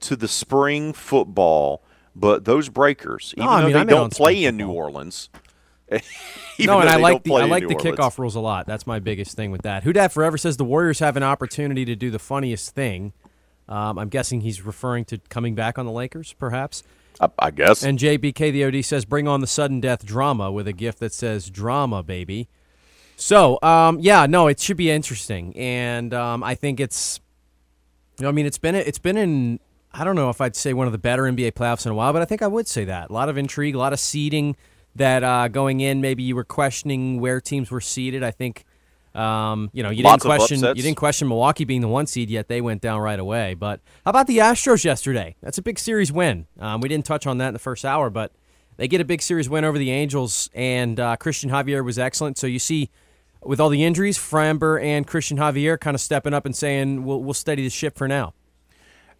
to 0.00 0.16
the 0.16 0.28
spring 0.28 0.92
football, 0.92 1.82
but 2.14 2.44
those 2.44 2.68
Breakers, 2.68 3.32
No, 3.36 3.44
even 3.44 3.48
I 3.48 3.60
though 3.60 3.66
mean, 3.66 3.72
they 3.72 3.80
I'm 3.80 3.86
don't 3.86 4.12
play 4.12 4.44
in 4.44 4.56
New 4.58 4.70
Orleans, 4.70 5.30
no, 5.90 6.78
and 6.80 6.88
I 6.88 6.96
like 6.96 7.24
the 7.24 7.32
I 7.34 7.46
like 7.46 7.66
the 7.66 7.74
Orleans. 7.74 7.98
kickoff 7.98 8.18
rules 8.18 8.34
a 8.36 8.40
lot. 8.40 8.66
That's 8.66 8.86
my 8.86 8.98
biggest 8.98 9.34
thing 9.34 9.50
with 9.50 9.62
that. 9.62 9.82
Who 9.82 9.92
Dat 9.92 10.12
Forever 10.12 10.36
says 10.38 10.56
the 10.56 10.64
Warriors 10.64 10.98
have 11.00 11.16
an 11.16 11.22
opportunity 11.22 11.84
to 11.86 11.96
do 11.96 12.10
the 12.10 12.18
funniest 12.18 12.74
thing. 12.74 13.12
Um, 13.68 13.98
I'm 13.98 14.08
guessing 14.08 14.42
he's 14.42 14.62
referring 14.62 15.04
to 15.06 15.18
coming 15.30 15.54
back 15.54 15.78
on 15.78 15.86
the 15.86 15.92
Lakers, 15.92 16.32
perhaps. 16.34 16.82
I, 17.20 17.28
I 17.38 17.50
guess. 17.50 17.82
And 17.82 17.98
JBK 17.98 18.52
the 18.52 18.64
OD 18.64 18.84
says, 18.84 19.04
"Bring 19.04 19.26
on 19.26 19.40
the 19.40 19.46
sudden 19.46 19.80
death 19.80 20.04
drama" 20.04 20.52
with 20.52 20.68
a 20.68 20.72
gift 20.72 20.98
that 21.00 21.12
says 21.12 21.50
"drama, 21.50 22.02
baby." 22.02 22.48
So, 23.20 23.58
um, 23.62 24.00
yeah, 24.00 24.24
no, 24.24 24.46
it 24.46 24.58
should 24.58 24.78
be 24.78 24.90
interesting, 24.90 25.54
and 25.54 26.14
um, 26.14 26.42
I 26.42 26.54
think 26.54 26.80
it's. 26.80 27.20
you 28.18 28.22
know, 28.22 28.30
I 28.30 28.32
mean, 28.32 28.46
it's 28.46 28.56
been 28.56 28.74
it's 28.74 28.98
been 28.98 29.18
in. 29.18 29.60
I 29.92 30.04
don't 30.04 30.16
know 30.16 30.30
if 30.30 30.40
I'd 30.40 30.56
say 30.56 30.72
one 30.72 30.86
of 30.86 30.92
the 30.92 30.98
better 30.98 31.24
NBA 31.24 31.52
playoffs 31.52 31.84
in 31.84 31.92
a 31.92 31.94
while, 31.94 32.14
but 32.14 32.22
I 32.22 32.24
think 32.24 32.40
I 32.40 32.46
would 32.46 32.66
say 32.66 32.86
that. 32.86 33.10
A 33.10 33.12
lot 33.12 33.28
of 33.28 33.36
intrigue, 33.36 33.74
a 33.74 33.78
lot 33.78 33.92
of 33.92 34.00
seeding. 34.00 34.56
That 34.96 35.22
uh, 35.22 35.46
going 35.46 35.80
in, 35.80 36.00
maybe 36.00 36.24
you 36.24 36.34
were 36.34 36.44
questioning 36.44 37.20
where 37.20 37.40
teams 37.40 37.70
were 37.70 37.80
seeded. 37.80 38.24
I 38.24 38.32
think, 38.32 38.64
um, 39.14 39.70
you 39.72 39.84
know, 39.84 39.90
you 39.90 40.02
Lots 40.02 40.24
didn't 40.24 40.36
question 40.36 40.58
you 40.58 40.82
didn't 40.82 40.96
question 40.96 41.28
Milwaukee 41.28 41.64
being 41.64 41.80
the 41.80 41.88
one 41.88 42.06
seed, 42.06 42.28
yet 42.28 42.48
they 42.48 42.60
went 42.60 42.82
down 42.82 43.00
right 43.00 43.20
away. 43.20 43.54
But 43.54 43.80
how 44.04 44.10
about 44.10 44.26
the 44.26 44.38
Astros 44.38 44.82
yesterday? 44.84 45.36
That's 45.42 45.58
a 45.58 45.62
big 45.62 45.78
series 45.78 46.10
win. 46.10 46.48
Um, 46.58 46.80
we 46.80 46.88
didn't 46.88 47.04
touch 47.04 47.24
on 47.24 47.38
that 47.38 47.48
in 47.48 47.52
the 47.52 47.60
first 47.60 47.84
hour, 47.84 48.10
but 48.10 48.32
they 48.78 48.88
get 48.88 49.00
a 49.00 49.04
big 49.04 49.22
series 49.22 49.48
win 49.48 49.64
over 49.64 49.78
the 49.78 49.92
Angels, 49.92 50.50
and 50.54 50.98
uh, 50.98 51.16
Christian 51.16 51.50
Javier 51.50 51.84
was 51.84 51.98
excellent. 51.98 52.36
So 52.36 52.48
you 52.48 52.58
see, 52.58 52.90
with 53.42 53.60
all 53.60 53.68
the 53.68 53.84
injuries, 53.84 54.18
Framber 54.18 54.82
and 54.82 55.06
Christian 55.06 55.38
Javier 55.38 55.78
kind 55.78 55.94
of 55.94 56.00
stepping 56.00 56.34
up 56.34 56.46
and 56.46 56.54
saying, 56.54 57.04
"We'll, 57.04 57.22
we'll 57.22 57.34
steady 57.34 57.62
the 57.64 57.70
ship 57.70 57.96
for 57.96 58.08
now." 58.08 58.34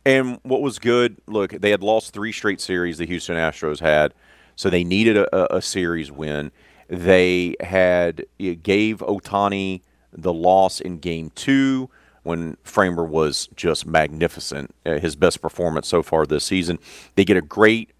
And 0.04 0.38
what 0.42 0.62
was 0.62 0.78
good, 0.78 1.18
look, 1.26 1.52
they 1.52 1.70
had 1.70 1.82
lost 1.82 2.12
three 2.12 2.32
straight 2.32 2.60
series 2.60 2.98
the 2.98 3.06
Houston 3.06 3.36
Astros 3.36 3.80
had, 3.80 4.14
so 4.56 4.70
they 4.70 4.82
needed 4.84 5.16
a, 5.16 5.56
a, 5.56 5.60
series 5.60 6.10
win. 6.10 6.52
They 6.88 7.54
had 7.60 8.24
gave 8.62 8.98
Ohtani 8.98 9.82
the 10.12 10.32
loss 10.32 10.80
in 10.80 10.98
game 10.98 11.30
two 11.34 11.90
when 12.22 12.56
Framber 12.64 13.06
was 13.06 13.48
just 13.56 13.86
magnificent, 13.86 14.74
uh, 14.84 14.98
his 14.98 15.16
best 15.16 15.40
performance 15.40 15.88
so 15.88 16.02
far 16.02 16.26
this 16.26 16.44
season. 16.44 16.78
They 17.14 17.24
get 17.24 17.36
a 17.36 17.42
great 17.42 17.90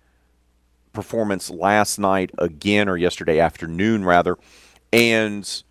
performance 0.92 1.50
last 1.50 1.98
night 1.98 2.30
again, 2.38 2.88
or 2.88 2.96
yesterday 2.96 3.38
afternoon, 3.38 4.04
rather, 4.04 4.36
and 4.92 5.62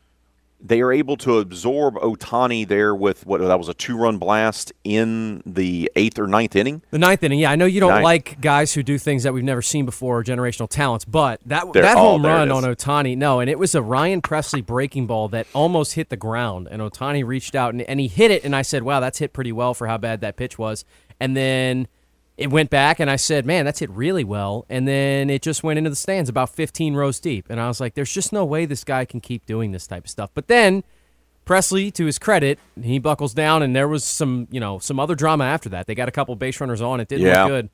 they 0.61 0.81
are 0.81 0.91
able 0.91 1.15
to 1.17 1.39
absorb 1.39 1.95
Ohtani 1.95 2.67
there 2.67 2.93
with 2.93 3.25
what 3.25 3.39
that 3.39 3.57
was 3.57 3.69
a 3.69 3.73
two 3.73 3.97
run 3.97 4.17
blast 4.17 4.73
in 4.83 5.41
the 5.45 5.89
eighth 5.95 6.19
or 6.19 6.27
ninth 6.27 6.55
inning. 6.55 6.81
The 6.91 6.99
ninth 6.99 7.23
inning, 7.23 7.39
yeah, 7.39 7.51
I 7.51 7.55
know 7.55 7.65
you 7.65 7.79
don't 7.79 7.91
Ninth. 7.91 8.03
like 8.03 8.41
guys 8.41 8.73
who 8.73 8.83
do 8.83 8.97
things 8.97 9.23
that 9.23 9.33
we've 9.33 9.43
never 9.43 9.61
seen 9.61 9.85
before, 9.85 10.23
generational 10.23 10.67
talents, 10.69 11.05
but 11.05 11.39
that 11.45 11.71
There- 11.71 11.83
that 11.83 11.97
oh, 11.97 12.01
home 12.11 12.25
run 12.25 12.51
on 12.51 12.63
Ohtani, 12.63 13.17
no, 13.17 13.39
and 13.39 13.49
it 13.49 13.57
was 13.57 13.73
a 13.73 13.81
Ryan 13.81 14.21
Pressly 14.21 14.65
breaking 14.65 15.07
ball 15.07 15.29
that 15.29 15.47
almost 15.53 15.93
hit 15.93 16.09
the 16.09 16.17
ground, 16.17 16.67
and 16.69 16.81
Ohtani 16.81 17.25
reached 17.25 17.55
out 17.55 17.73
and, 17.73 17.81
and 17.83 17.99
he 17.99 18.07
hit 18.09 18.29
it, 18.29 18.43
and 18.43 18.55
I 18.55 18.61
said, 18.61 18.83
wow, 18.83 18.99
that's 18.99 19.19
hit 19.19 19.31
pretty 19.31 19.51
well 19.53 19.73
for 19.73 19.87
how 19.87 19.97
bad 19.97 20.19
that 20.21 20.35
pitch 20.35 20.57
was, 20.57 20.83
and 21.21 21.37
then 21.37 21.87
it 22.39 22.49
went 22.49 22.69
back, 22.69 22.99
and 22.99 23.09
I 23.09 23.17
said, 23.17 23.45
man, 23.45 23.65
that's 23.65 23.79
hit 23.79 23.89
really 23.91 24.23
well, 24.23 24.65
and 24.69 24.87
then 24.87 25.29
it 25.29 25.41
just 25.41 25.61
went 25.63 25.77
into 25.77 25.89
the 25.89 25.95
stands 25.95 26.29
about 26.29 26.49
15 26.49 26.95
rows 26.95 27.19
deep, 27.19 27.45
and 27.49 27.59
I 27.59 27.67
was 27.67 27.79
like, 27.79 27.93
there's 27.95 28.11
just 28.11 28.31
no 28.33 28.45
way 28.45 28.65
this 28.65 28.83
guy 28.83 29.05
can 29.05 29.19
keep 29.21 29.45
doing 29.45 29.71
this 29.71 29.85
type 29.87 30.05
of 30.05 30.09
stuff, 30.09 30.31
but 30.33 30.47
then. 30.47 30.83
Pressly, 31.45 31.91
to 31.95 32.05
his 32.05 32.19
credit, 32.19 32.59
he 32.79 32.99
buckles 32.99 33.33
down, 33.33 33.63
and 33.63 33.75
there 33.75 33.87
was 33.87 34.03
some, 34.03 34.47
you 34.51 34.59
know, 34.59 34.77
some 34.77 34.99
other 34.99 35.15
drama 35.15 35.45
after 35.45 35.67
that. 35.69 35.87
They 35.87 35.95
got 35.95 36.07
a 36.07 36.11
couple 36.11 36.35
base 36.35 36.61
runners 36.61 36.79
on. 36.79 36.99
It 36.99 37.07
didn't 37.07 37.25
Yeah. 37.25 37.45
look 37.45 37.49
good, 37.49 37.69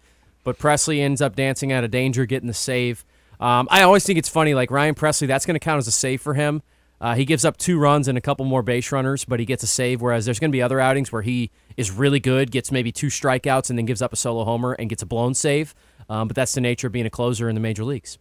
but 0.46 0.58
Pressly 0.58 1.02
ends 1.02 1.22
up 1.22 1.36
dancing 1.36 1.74
out 1.74 1.84
of 1.84 1.92
danger, 1.92 2.26
getting 2.26 2.48
the 2.48 2.54
save. 2.54 3.04
Um, 3.38 3.68
I 3.70 3.82
always 3.82 4.06
think 4.06 4.18
it's 4.18 4.30
funny, 4.30 4.54
like 4.54 4.72
Ryan 4.72 4.96
Pressly, 4.96 5.28
that's 5.28 5.46
going 5.46 5.56
to 5.56 5.60
count 5.60 5.80
as 5.80 5.88
a 5.88 5.92
save 5.92 6.22
for 6.22 6.36
him. 6.36 6.62
Uh, 7.02 7.16
he 7.16 7.26
gives 7.26 7.44
up 7.44 7.58
two 7.58 7.78
runs 7.78 8.08
and 8.08 8.18
a 8.18 8.22
couple 8.22 8.46
more 8.46 8.62
base 8.64 8.94
runners, 8.94 9.26
but 9.26 9.42
he 9.42 9.46
gets 9.46 9.62
a 9.62 9.68
save. 9.68 10.02
Whereas 10.02 10.24
there's 10.24 10.40
going 10.40 10.52
to 10.52 10.56
be 10.56 10.62
other 10.62 10.80
outings 10.80 11.12
where 11.12 11.24
he 11.24 11.52
is 11.78 11.92
really 11.92 12.20
good, 12.20 12.52
gets 12.52 12.72
maybe 12.72 12.92
two 12.92 13.08
strikeouts, 13.08 13.70
and 13.70 13.78
then 13.78 13.86
gives 13.86 14.02
up 14.02 14.14
a 14.14 14.16
solo 14.16 14.44
homer 14.44 14.74
and 14.74 14.90
gets 14.90 15.04
a 15.04 15.06
blown 15.06 15.34
save. 15.34 15.76
Um, 16.10 16.28
but 16.28 16.36
that's 16.36 16.54
the 16.54 16.62
nature 16.62 16.88
of 16.88 16.94
being 16.94 17.06
a 17.06 17.10
closer 17.10 17.50
in 17.50 17.56
the 17.56 17.62
major 17.62 17.84
leagues. 17.84 18.18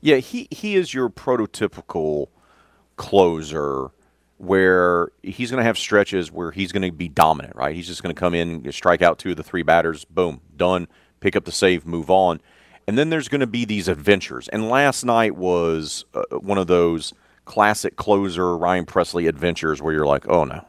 Yeah, 0.00 0.16
he 0.16 0.48
he 0.50 0.76
is 0.76 0.94
your 0.94 1.08
prototypical 1.08 2.28
closer 2.96 3.90
where 4.38 5.08
he's 5.22 5.50
going 5.50 5.58
to 5.58 5.64
have 5.64 5.76
stretches 5.76 6.30
where 6.30 6.52
he's 6.52 6.70
going 6.70 6.82
to 6.82 6.92
be 6.92 7.08
dominant, 7.08 7.56
right? 7.56 7.74
He's 7.74 7.88
just 7.88 8.02
going 8.02 8.14
to 8.14 8.18
come 8.18 8.34
in, 8.34 8.70
strike 8.72 9.02
out 9.02 9.18
two 9.18 9.32
of 9.32 9.36
the 9.36 9.42
three 9.42 9.64
batters, 9.64 10.04
boom, 10.04 10.40
done, 10.56 10.86
pick 11.20 11.34
up 11.34 11.44
the 11.44 11.52
save, 11.52 11.84
move 11.84 12.08
on. 12.08 12.40
And 12.86 12.96
then 12.96 13.10
there's 13.10 13.28
going 13.28 13.40
to 13.40 13.48
be 13.48 13.64
these 13.64 13.88
adventures. 13.88 14.48
And 14.48 14.68
last 14.68 15.04
night 15.04 15.36
was 15.36 16.04
uh, 16.14 16.22
one 16.38 16.56
of 16.56 16.68
those 16.68 17.12
classic 17.44 17.96
closer 17.96 18.56
Ryan 18.56 18.86
Pressly 18.86 19.28
adventures 19.28 19.82
where 19.82 19.92
you're 19.92 20.06
like, 20.06 20.28
"Oh 20.28 20.44
no. 20.44 20.64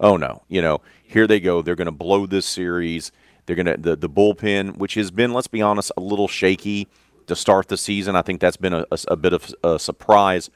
Oh 0.00 0.16
no." 0.16 0.42
You 0.48 0.62
know, 0.62 0.80
here 1.14 1.26
they 1.26 1.40
go. 1.40 1.62
They're 1.62 1.76
going 1.76 1.86
to 1.86 1.92
blow 1.92 2.26
this 2.26 2.44
series. 2.44 3.12
They're 3.46 3.56
going 3.56 3.66
to 3.66 3.76
the 3.76 3.96
the 3.96 4.08
bullpen, 4.08 4.76
which 4.76 4.94
has 4.94 5.10
been, 5.10 5.32
let's 5.32 5.46
be 5.46 5.62
honest, 5.62 5.92
a 5.96 6.00
little 6.00 6.28
shaky 6.28 6.88
to 7.26 7.36
start 7.36 7.68
the 7.68 7.76
season. 7.76 8.16
I 8.16 8.22
think 8.22 8.40
that's 8.40 8.56
been 8.56 8.74
a, 8.74 8.84
a, 8.90 8.98
a 9.08 9.16
bit 9.16 9.32
of 9.32 9.54
a 9.62 9.78
surprise 9.78 10.50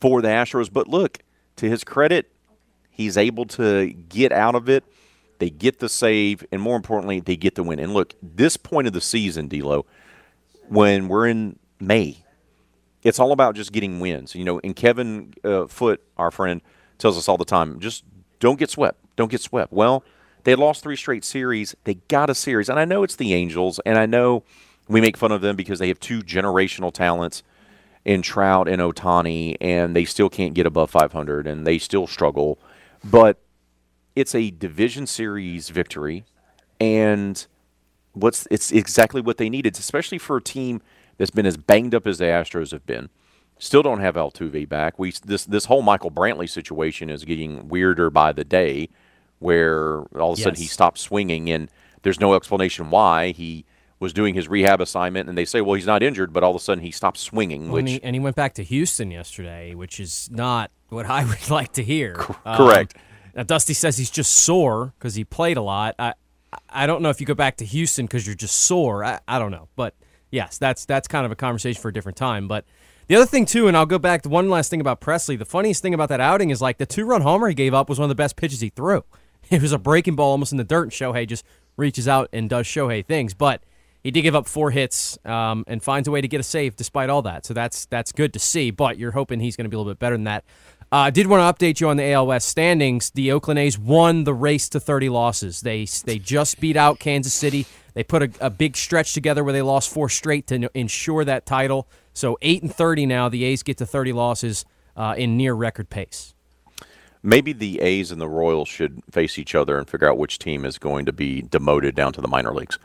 for 0.00 0.20
the 0.22 0.28
Astros. 0.28 0.72
But 0.72 0.88
look, 0.88 1.18
to 1.56 1.68
his 1.68 1.84
credit, 1.84 2.32
he's 2.90 3.16
able 3.16 3.44
to 3.46 3.92
get 3.92 4.32
out 4.32 4.54
of 4.54 4.68
it. 4.68 4.82
They 5.38 5.50
get 5.50 5.78
the 5.78 5.88
save, 5.88 6.44
and 6.50 6.60
more 6.60 6.74
importantly, 6.74 7.20
they 7.20 7.36
get 7.36 7.54
the 7.54 7.62
win. 7.62 7.78
And 7.78 7.94
look, 7.94 8.14
this 8.22 8.56
point 8.56 8.88
of 8.88 8.92
the 8.92 9.00
season, 9.00 9.46
D'Lo, 9.46 9.86
when 10.68 11.06
we're 11.06 11.28
in 11.28 11.58
May, 11.78 12.24
it's 13.04 13.20
all 13.20 13.30
about 13.30 13.54
just 13.54 13.72
getting 13.72 14.00
wins. 14.00 14.34
You 14.34 14.44
know, 14.44 14.60
and 14.64 14.74
Kevin 14.74 15.34
uh, 15.44 15.66
Foote, 15.66 16.02
our 16.16 16.30
friend, 16.30 16.60
tells 16.98 17.16
us 17.16 17.28
all 17.28 17.36
the 17.36 17.44
time, 17.44 17.78
just 17.78 18.04
don't 18.40 18.58
get 18.58 18.70
swept. 18.70 18.98
Don't 19.18 19.32
get 19.32 19.40
swept. 19.40 19.72
Well, 19.72 20.04
they 20.44 20.54
lost 20.54 20.84
three 20.84 20.94
straight 20.94 21.24
series. 21.24 21.74
They 21.82 21.94
got 21.94 22.30
a 22.30 22.36
series, 22.36 22.68
and 22.68 22.78
I 22.78 22.84
know 22.84 23.02
it's 23.02 23.16
the 23.16 23.34
Angels, 23.34 23.80
and 23.84 23.98
I 23.98 24.06
know 24.06 24.44
we 24.86 25.00
make 25.00 25.16
fun 25.16 25.32
of 25.32 25.40
them 25.40 25.56
because 25.56 25.80
they 25.80 25.88
have 25.88 25.98
two 25.98 26.20
generational 26.20 26.92
talents 26.92 27.42
in 28.04 28.22
Trout 28.22 28.68
and 28.68 28.80
Ohtani, 28.80 29.56
and 29.60 29.96
they 29.96 30.04
still 30.04 30.30
can't 30.30 30.54
get 30.54 30.66
above 30.66 30.92
500, 30.92 31.48
and 31.48 31.66
they 31.66 31.78
still 31.78 32.06
struggle. 32.06 32.60
But 33.02 33.42
it's 34.14 34.36
a 34.36 34.52
division 34.52 35.08
series 35.08 35.68
victory, 35.68 36.24
and 36.78 37.44
what's 38.12 38.46
it's 38.52 38.70
exactly 38.70 39.20
what 39.20 39.36
they 39.36 39.50
needed, 39.50 39.76
especially 39.76 40.18
for 40.18 40.36
a 40.36 40.42
team 40.42 40.80
that's 41.16 41.32
been 41.32 41.44
as 41.44 41.56
banged 41.56 41.92
up 41.92 42.06
as 42.06 42.18
the 42.18 42.26
Astros 42.26 42.70
have 42.70 42.86
been. 42.86 43.08
Still 43.58 43.82
don't 43.82 43.98
have 43.98 44.14
Altuve 44.14 44.68
back. 44.68 44.96
We 44.96 45.12
this 45.24 45.44
this 45.44 45.64
whole 45.64 45.82
Michael 45.82 46.12
Brantley 46.12 46.48
situation 46.48 47.10
is 47.10 47.24
getting 47.24 47.68
weirder 47.68 48.10
by 48.10 48.30
the 48.32 48.44
day, 48.44 48.88
where 49.38 50.00
all 50.18 50.32
of 50.32 50.38
a 50.38 50.42
sudden 50.42 50.58
he 50.58 50.66
stopped 50.66 50.98
swinging, 50.98 51.50
and 51.50 51.70
there's 52.02 52.20
no 52.20 52.34
explanation 52.34 52.90
why 52.90 53.30
he 53.30 53.64
was 54.00 54.12
doing 54.12 54.34
his 54.34 54.48
rehab 54.48 54.80
assignment, 54.80 55.28
and 55.28 55.36
they 55.36 55.44
say, 55.44 55.60
well, 55.60 55.74
he's 55.74 55.86
not 55.86 56.02
injured, 56.02 56.32
but 56.32 56.44
all 56.44 56.50
of 56.50 56.56
a 56.56 56.60
sudden 56.60 56.84
he 56.84 56.90
stopped 56.90 57.18
swinging, 57.18 57.64
and, 57.64 57.72
which 57.72 57.88
he, 57.88 58.02
and 58.02 58.14
he 58.14 58.20
went 58.20 58.36
back 58.36 58.54
to 58.54 58.62
Houston 58.62 59.10
yesterday, 59.10 59.74
which 59.74 59.98
is 59.98 60.28
not 60.30 60.70
what 60.88 61.06
I 61.06 61.24
would 61.28 61.50
like 61.50 61.72
to 61.72 61.82
hear. 61.82 62.14
correct. 62.14 62.94
Um, 62.96 63.02
now 63.34 63.42
Dusty 63.42 63.74
says 63.74 63.98
he's 63.98 64.10
just 64.10 64.32
sore 64.32 64.94
because 64.98 65.14
he 65.14 65.24
played 65.24 65.56
a 65.56 65.62
lot. 65.62 65.94
I 65.98 66.14
I 66.70 66.86
don't 66.86 67.02
know 67.02 67.10
if 67.10 67.20
you 67.20 67.26
go 67.26 67.34
back 67.34 67.56
to 67.58 67.64
Houston 67.64 68.06
because 68.06 68.26
you're 68.26 68.34
just 68.34 68.56
sore. 68.56 69.04
I, 69.04 69.20
I 69.28 69.38
don't 69.38 69.50
know, 69.50 69.68
but 69.76 69.94
yes, 70.30 70.58
that's 70.58 70.84
that's 70.84 71.06
kind 71.08 71.26
of 71.26 71.32
a 71.32 71.36
conversation 71.36 71.80
for 71.80 71.88
a 71.88 71.92
different 71.92 72.16
time. 72.16 72.48
But 72.48 72.64
The 73.06 73.16
other 73.16 73.26
thing 73.26 73.44
too, 73.46 73.68
and 73.68 73.76
I'll 73.76 73.86
go 73.86 73.98
back 73.98 74.22
to 74.22 74.28
one 74.28 74.48
last 74.48 74.70
thing 74.70 74.80
about 74.80 75.00
Pressly. 75.00 75.38
The 75.38 75.44
funniest 75.44 75.82
thing 75.82 75.92
about 75.94 76.08
that 76.08 76.20
outing 76.20 76.50
is 76.50 76.62
like 76.62 76.78
the 76.78 76.86
two-run 76.86 77.20
homer 77.22 77.48
he 77.48 77.54
gave 77.54 77.74
up 77.74 77.88
was 77.88 77.98
one 77.98 78.04
of 78.04 78.08
the 78.08 78.14
best 78.14 78.36
pitches 78.36 78.60
he 78.60 78.70
threw. 78.70 79.04
It 79.50 79.62
was 79.62 79.72
a 79.72 79.78
breaking 79.78 80.14
ball 80.14 80.32
almost 80.32 80.52
in 80.52 80.58
the 80.58 80.64
dirt, 80.64 80.82
and 80.82 80.92
Shohei 80.92 81.26
just 81.26 81.44
reaches 81.76 82.06
out 82.06 82.28
and 82.32 82.50
does 82.50 82.66
Shohei 82.66 83.04
things. 83.04 83.32
But 83.32 83.62
he 84.02 84.10
did 84.10 84.22
give 84.22 84.34
up 84.34 84.46
four 84.46 84.70
hits 84.70 85.18
um, 85.24 85.64
and 85.66 85.82
finds 85.82 86.06
a 86.06 86.10
way 86.10 86.20
to 86.20 86.28
get 86.28 86.40
a 86.40 86.42
save 86.42 86.76
despite 86.76 87.10
all 87.10 87.22
that. 87.22 87.46
So 87.46 87.54
that's 87.54 87.86
that's 87.86 88.12
good 88.12 88.32
to 88.34 88.38
see. 88.38 88.70
But 88.70 88.98
you're 88.98 89.12
hoping 89.12 89.40
he's 89.40 89.56
going 89.56 89.64
to 89.64 89.70
be 89.70 89.76
a 89.76 89.78
little 89.78 89.92
bit 89.92 89.98
better 89.98 90.16
than 90.16 90.24
that. 90.24 90.44
Uh, 90.90 90.96
I 90.96 91.10
did 91.10 91.26
want 91.26 91.58
to 91.58 91.66
update 91.66 91.80
you 91.80 91.88
on 91.88 91.96
the 91.98 92.12
AL 92.12 92.26
West 92.26 92.48
standings. 92.48 93.10
The 93.10 93.32
Oakland 93.32 93.58
A's 93.58 93.78
won 93.78 94.24
the 94.24 94.32
race 94.32 94.68
to 94.70 94.80
30 94.80 95.08
losses. 95.08 95.60
They 95.60 95.86
they 96.04 96.18
just 96.18 96.60
beat 96.60 96.76
out 96.76 96.98
Kansas 96.98 97.34
City. 97.34 97.66
They 97.94 98.04
put 98.04 98.22
a, 98.22 98.46
a 98.46 98.50
big 98.50 98.76
stretch 98.76 99.12
together 99.12 99.42
where 99.42 99.52
they 99.52 99.62
lost 99.62 99.90
four 99.90 100.08
straight 100.08 100.46
to 100.48 100.70
ensure 100.74 101.24
that 101.24 101.46
title. 101.46 101.88
So 102.14 102.38
eight 102.42 102.62
and 102.62 102.74
30 102.74 103.06
now. 103.06 103.28
The 103.28 103.44
A's 103.44 103.62
get 103.62 103.76
to 103.78 103.86
30 103.86 104.12
losses 104.12 104.64
uh, 104.96 105.14
in 105.18 105.36
near 105.36 105.54
record 105.54 105.90
pace. 105.90 106.34
Maybe 107.22 107.52
the 107.52 107.80
A's 107.80 108.10
and 108.10 108.20
the 108.20 108.28
Royals 108.28 108.68
should 108.68 109.02
face 109.10 109.38
each 109.38 109.54
other 109.54 109.78
and 109.78 109.88
figure 109.88 110.08
out 110.08 110.18
which 110.18 110.38
team 110.38 110.64
is 110.64 110.78
going 110.78 111.06
to 111.06 111.12
be 111.12 111.42
demoted 111.42 111.94
down 111.94 112.12
to 112.12 112.20
the 112.20 112.28
minor 112.28 112.52
leagues. 112.52 112.78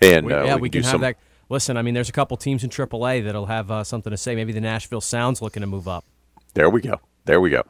And 0.00 0.26
we, 0.26 0.32
uh, 0.32 0.44
yeah, 0.44 0.54
we, 0.56 0.62
we 0.62 0.70
can, 0.70 0.82
do 0.82 0.86
have 0.86 0.92
some. 0.92 1.00
that. 1.02 1.16
Listen, 1.48 1.76
I 1.76 1.82
mean, 1.82 1.94
there's 1.94 2.08
a 2.08 2.12
couple 2.12 2.36
teams 2.36 2.64
in 2.64 2.70
AAA 2.70 3.24
that'll 3.24 3.46
have 3.46 3.70
uh, 3.70 3.84
something 3.84 4.10
to 4.10 4.16
say. 4.16 4.34
Maybe 4.34 4.52
the 4.52 4.60
Nashville 4.60 5.00
Sounds 5.00 5.42
looking 5.42 5.60
to 5.60 5.66
move 5.66 5.88
up. 5.88 6.04
There 6.54 6.70
we 6.70 6.80
go. 6.80 7.00
There 7.24 7.40
we 7.40 7.50
go. 7.50 7.62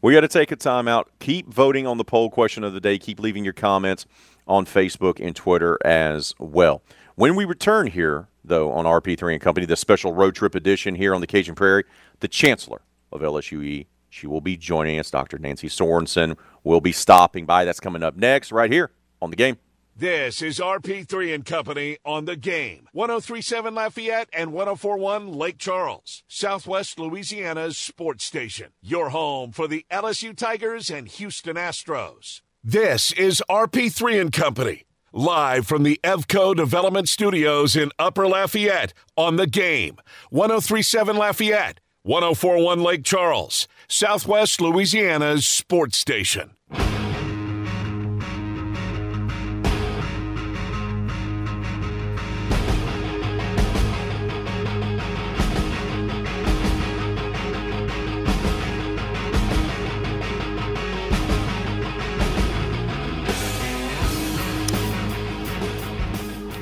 We 0.00 0.12
got 0.12 0.20
to 0.20 0.28
take 0.28 0.52
a 0.52 0.56
time 0.56 0.86
out. 0.86 1.10
Keep 1.18 1.52
voting 1.52 1.86
on 1.86 1.98
the 1.98 2.04
poll 2.04 2.30
question 2.30 2.62
of 2.62 2.72
the 2.72 2.80
day. 2.80 2.98
Keep 2.98 3.20
leaving 3.20 3.44
your 3.44 3.52
comments 3.52 4.06
on 4.46 4.64
Facebook 4.64 5.24
and 5.24 5.34
Twitter 5.34 5.78
as 5.84 6.34
well. 6.38 6.82
When 7.16 7.34
we 7.34 7.44
return 7.44 7.88
here, 7.88 8.28
though, 8.44 8.70
on 8.70 8.84
RP3 8.84 9.32
and 9.32 9.42
Company, 9.42 9.66
the 9.66 9.76
special 9.76 10.12
road 10.12 10.34
trip 10.36 10.54
edition 10.54 10.94
here 10.94 11.14
on 11.14 11.20
the 11.20 11.26
Cajun 11.26 11.54
Prairie, 11.54 11.84
the 12.20 12.28
Chancellor 12.28 12.80
of 13.10 13.22
LSUE, 13.22 13.86
she 14.08 14.26
will 14.26 14.40
be 14.40 14.56
joining 14.56 14.98
us. 14.98 15.10
Dr. 15.10 15.38
Nancy 15.38 15.68
Sorensen 15.68 16.36
will 16.64 16.80
be 16.80 16.92
stopping 16.92 17.46
by. 17.46 17.64
That's 17.64 17.80
coming 17.80 18.02
up 18.02 18.16
next, 18.16 18.52
right 18.52 18.70
here 18.70 18.90
on 19.20 19.30
the 19.30 19.36
game. 19.36 19.58
This 19.98 20.42
is 20.42 20.60
RP3 20.60 21.34
and 21.34 21.44
Company 21.44 21.98
on 22.04 22.24
the 22.24 22.36
game. 22.36 22.86
1037 22.92 23.74
Lafayette 23.74 24.28
and 24.32 24.52
1041 24.52 25.32
Lake 25.32 25.58
Charles, 25.58 26.22
Southwest 26.28 27.00
Louisiana's 27.00 27.76
sports 27.76 28.22
station. 28.24 28.68
Your 28.80 29.08
home 29.08 29.50
for 29.50 29.66
the 29.66 29.84
LSU 29.90 30.36
Tigers 30.36 30.88
and 30.88 31.08
Houston 31.08 31.56
Astros. 31.56 32.42
This 32.62 33.10
is 33.10 33.42
RP3 33.50 34.20
and 34.20 34.32
Company, 34.32 34.84
live 35.12 35.66
from 35.66 35.82
the 35.82 35.98
Evco 36.04 36.54
Development 36.54 37.08
Studios 37.08 37.74
in 37.74 37.90
Upper 37.98 38.28
Lafayette 38.28 38.94
on 39.16 39.34
the 39.34 39.48
game. 39.48 39.96
1037 40.30 41.16
Lafayette, 41.16 41.80
1041 42.02 42.82
Lake 42.84 43.02
Charles, 43.02 43.66
Southwest 43.90 44.60
Louisiana's 44.60 45.46
sports 45.46 45.96
station. 45.96 46.50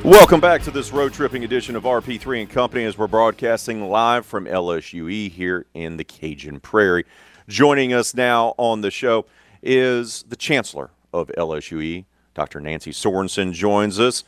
Welcome 0.06 0.38
back 0.38 0.62
to 0.62 0.70
this 0.70 0.92
road 0.92 1.12
tripping 1.12 1.42
edition 1.42 1.74
of 1.74 1.82
RP3 1.82 2.42
and 2.42 2.48
Company 2.48 2.84
as 2.84 2.96
we're 2.96 3.08
broadcasting 3.08 3.88
live 3.88 4.24
from 4.24 4.44
LSUE 4.44 5.28
here 5.32 5.66
in 5.74 5.96
the 5.96 6.04
Cajun 6.04 6.60
Prairie. 6.60 7.04
Joining 7.48 7.92
us 7.92 8.14
now 8.14 8.54
on 8.56 8.82
the 8.82 8.92
show 8.92 9.26
is 9.64 10.24
the 10.28 10.36
Chancellor 10.36 10.90
of 11.12 11.26
LSUE, 11.36 12.04
Dr. 12.34 12.60
Nancy 12.60 12.92
Sorensen 12.92 13.52
joins 13.52 13.98
us. 13.98 14.22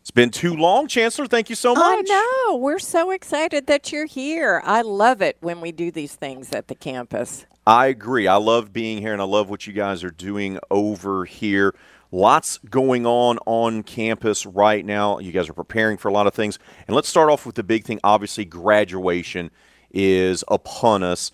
It's 0.00 0.10
been 0.10 0.30
too 0.30 0.56
long, 0.56 0.88
Chancellor. 0.88 1.28
Thank 1.28 1.48
you 1.48 1.54
so 1.54 1.72
much. 1.76 1.84
I 1.86 2.00
know. 2.02 2.56
We're 2.56 2.80
so 2.80 3.12
excited 3.12 3.68
that 3.68 3.92
you're 3.92 4.06
here. 4.06 4.60
I 4.64 4.82
love 4.82 5.22
it 5.22 5.36
when 5.38 5.60
we 5.60 5.70
do 5.70 5.92
these 5.92 6.16
things 6.16 6.50
at 6.50 6.66
the 6.66 6.74
campus. 6.74 7.46
I 7.64 7.86
agree. 7.86 8.26
I 8.26 8.38
love 8.38 8.72
being 8.72 8.98
here 8.98 9.12
and 9.12 9.22
I 9.22 9.26
love 9.26 9.48
what 9.48 9.68
you 9.68 9.72
guys 9.72 10.02
are 10.02 10.10
doing 10.10 10.58
over 10.68 11.24
here. 11.26 11.76
Lots 12.14 12.58
going 12.58 13.06
on 13.06 13.38
on 13.46 13.82
campus 13.82 14.44
right 14.44 14.84
now. 14.84 15.18
You 15.18 15.32
guys 15.32 15.48
are 15.48 15.54
preparing 15.54 15.96
for 15.96 16.08
a 16.08 16.12
lot 16.12 16.26
of 16.26 16.34
things. 16.34 16.58
And 16.86 16.94
let's 16.94 17.08
start 17.08 17.30
off 17.30 17.46
with 17.46 17.54
the 17.54 17.62
big 17.62 17.84
thing. 17.84 18.00
Obviously, 18.04 18.44
graduation 18.44 19.50
is 19.90 20.44
upon 20.48 21.02
us. 21.02 21.32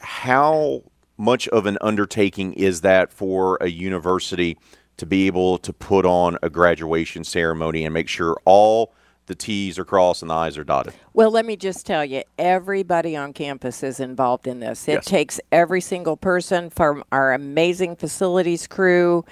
How 0.00 0.82
much 1.16 1.48
of 1.48 1.64
an 1.64 1.78
undertaking 1.80 2.52
is 2.52 2.82
that 2.82 3.10
for 3.10 3.56
a 3.62 3.68
university 3.68 4.58
to 4.98 5.06
be 5.06 5.26
able 5.26 5.56
to 5.58 5.72
put 5.72 6.04
on 6.04 6.36
a 6.42 6.50
graduation 6.50 7.24
ceremony 7.24 7.82
and 7.84 7.94
make 7.94 8.08
sure 8.08 8.36
all 8.44 8.92
the 9.26 9.34
T's 9.34 9.78
are 9.78 9.84
crossed 9.84 10.20
and 10.20 10.30
the 10.30 10.34
I's 10.34 10.58
are 10.58 10.64
dotted? 10.64 10.92
Well, 11.14 11.30
let 11.30 11.46
me 11.46 11.56
just 11.56 11.86
tell 11.86 12.04
you, 12.04 12.22
everybody 12.38 13.16
on 13.16 13.32
campus 13.32 13.82
is 13.82 13.98
involved 13.98 14.46
in 14.46 14.60
this. 14.60 14.86
It 14.88 14.92
Yes. 14.92 15.04
takes 15.06 15.40
every 15.50 15.80
single 15.80 16.18
person 16.18 16.68
from 16.68 17.02
our 17.10 17.32
amazing 17.32 17.96
facilities 17.96 18.66
crew 18.66 19.24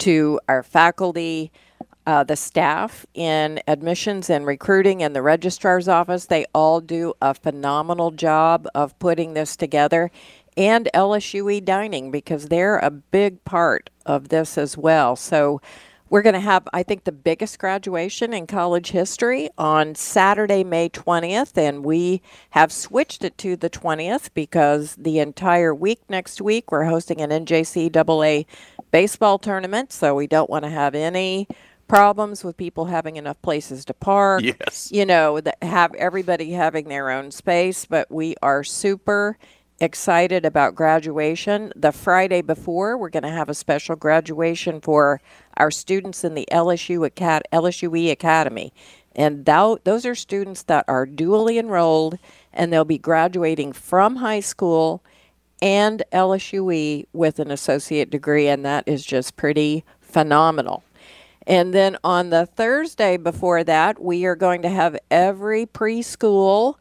to 0.00 0.40
our 0.48 0.62
faculty, 0.62 1.50
uh, 2.06 2.24
the 2.24 2.36
staff 2.36 3.06
in 3.14 3.60
admissions 3.68 4.30
and 4.30 4.46
recruiting 4.46 5.02
and 5.02 5.14
the 5.14 5.22
registrar's 5.22 5.88
office. 5.88 6.26
They 6.26 6.44
all 6.54 6.80
do 6.80 7.14
a 7.22 7.34
phenomenal 7.34 8.10
job 8.10 8.66
of 8.74 8.98
putting 8.98 9.34
this 9.34 9.56
together. 9.56 10.10
And 10.56 10.88
LSUE 10.94 11.64
Dining, 11.64 12.10
because 12.10 12.48
they're 12.48 12.78
a 12.78 12.90
big 12.90 13.44
part 13.44 13.90
of 14.04 14.28
this 14.28 14.58
as 14.58 14.76
well. 14.76 15.14
So, 15.16 15.60
we're 16.10 16.22
going 16.22 16.34
to 16.34 16.40
have, 16.40 16.68
I 16.72 16.82
think, 16.82 17.04
the 17.04 17.12
biggest 17.12 17.58
graduation 17.60 18.34
in 18.34 18.48
college 18.48 18.90
history 18.90 19.48
on 19.56 19.94
Saturday, 19.94 20.64
May 20.64 20.88
20th, 20.88 21.56
and 21.56 21.84
we 21.84 22.20
have 22.50 22.72
switched 22.72 23.24
it 23.24 23.38
to 23.38 23.56
the 23.56 23.70
20th 23.70 24.30
because 24.34 24.96
the 24.96 25.20
entire 25.20 25.72
week 25.72 26.00
next 26.08 26.42
week 26.42 26.72
we're 26.72 26.84
hosting 26.84 27.20
an 27.20 27.30
NJCAA 27.30 28.44
baseball 28.90 29.38
tournament, 29.38 29.92
so 29.92 30.16
we 30.16 30.26
don't 30.26 30.50
want 30.50 30.64
to 30.64 30.70
have 30.70 30.96
any 30.96 31.46
problems 31.86 32.44
with 32.44 32.56
people 32.56 32.86
having 32.86 33.16
enough 33.16 33.40
places 33.42 33.84
to 33.84 33.94
park. 33.94 34.42
Yes. 34.42 34.90
You 34.92 35.06
know, 35.06 35.40
that 35.40 35.62
have 35.62 35.94
everybody 35.94 36.50
having 36.52 36.88
their 36.88 37.10
own 37.10 37.30
space, 37.30 37.84
but 37.84 38.10
we 38.10 38.34
are 38.42 38.64
super 38.64 39.38
excited 39.80 40.44
about 40.44 40.74
graduation. 40.74 41.72
The 41.74 41.92
Friday 41.92 42.42
before, 42.42 42.96
we're 42.96 43.08
going 43.08 43.22
to 43.22 43.30
have 43.30 43.48
a 43.48 43.54
special 43.54 43.96
graduation 43.96 44.80
for 44.80 45.20
our 45.56 45.70
students 45.70 46.22
in 46.22 46.34
the 46.34 46.46
LSU 46.52 47.06
Acad- 47.06 47.48
LSUE 47.52 48.10
Academy. 48.10 48.72
And 49.16 49.44
those 49.44 50.06
are 50.06 50.14
students 50.14 50.62
that 50.64 50.84
are 50.86 51.06
dually 51.06 51.58
enrolled 51.58 52.18
and 52.52 52.72
they'll 52.72 52.84
be 52.84 52.98
graduating 52.98 53.72
from 53.72 54.16
high 54.16 54.40
school 54.40 55.02
and 55.62 56.02
LSUE 56.12 57.06
with 57.12 57.38
an 57.38 57.50
associate 57.50 58.10
degree, 58.10 58.48
and 58.48 58.64
that 58.64 58.84
is 58.86 59.04
just 59.04 59.36
pretty 59.36 59.84
phenomenal. 60.00 60.82
And 61.46 61.74
then 61.74 61.96
on 62.04 62.30
the 62.30 62.46
Thursday 62.46 63.16
before 63.16 63.64
that, 63.64 64.02
we 64.02 64.24
are 64.24 64.36
going 64.36 64.62
to 64.62 64.68
have 64.68 64.98
every 65.10 65.66
preschool 65.66 66.76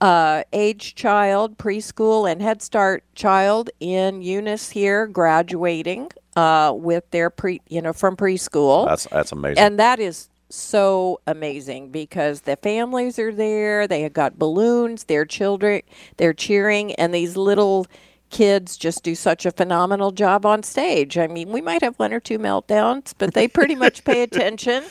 uh, 0.00 0.44
age 0.52 0.94
child, 0.94 1.58
preschool, 1.58 2.30
and 2.30 2.40
Head 2.40 2.62
Start 2.62 3.04
child 3.14 3.70
in 3.80 4.22
Eunice 4.22 4.70
here 4.70 5.06
graduating 5.06 6.10
uh, 6.36 6.72
with 6.74 7.10
their 7.10 7.30
pre, 7.30 7.60
you 7.68 7.82
know, 7.82 7.92
from 7.92 8.16
preschool. 8.16 8.86
That's, 8.86 9.06
that's 9.06 9.32
amazing. 9.32 9.58
And 9.58 9.78
that 9.78 9.98
is 9.98 10.28
so 10.50 11.20
amazing 11.26 11.90
because 11.90 12.42
the 12.42 12.56
families 12.56 13.18
are 13.18 13.32
there. 13.32 13.86
They 13.86 14.02
have 14.02 14.12
got 14.12 14.38
balloons. 14.38 15.04
Their 15.04 15.24
children, 15.24 15.82
they're 16.16 16.32
cheering, 16.32 16.94
and 16.94 17.12
these 17.12 17.36
little 17.36 17.86
kids 18.30 18.76
just 18.76 19.02
do 19.02 19.14
such 19.14 19.46
a 19.46 19.50
phenomenal 19.50 20.12
job 20.12 20.44
on 20.46 20.62
stage. 20.62 21.16
I 21.18 21.26
mean, 21.26 21.50
we 21.50 21.60
might 21.60 21.82
have 21.82 21.98
one 21.98 22.12
or 22.12 22.20
two 22.20 22.38
meltdowns, 22.38 23.14
but 23.16 23.34
they 23.34 23.48
pretty 23.48 23.74
much 23.74 24.04
pay 24.04 24.22
attention 24.22 24.84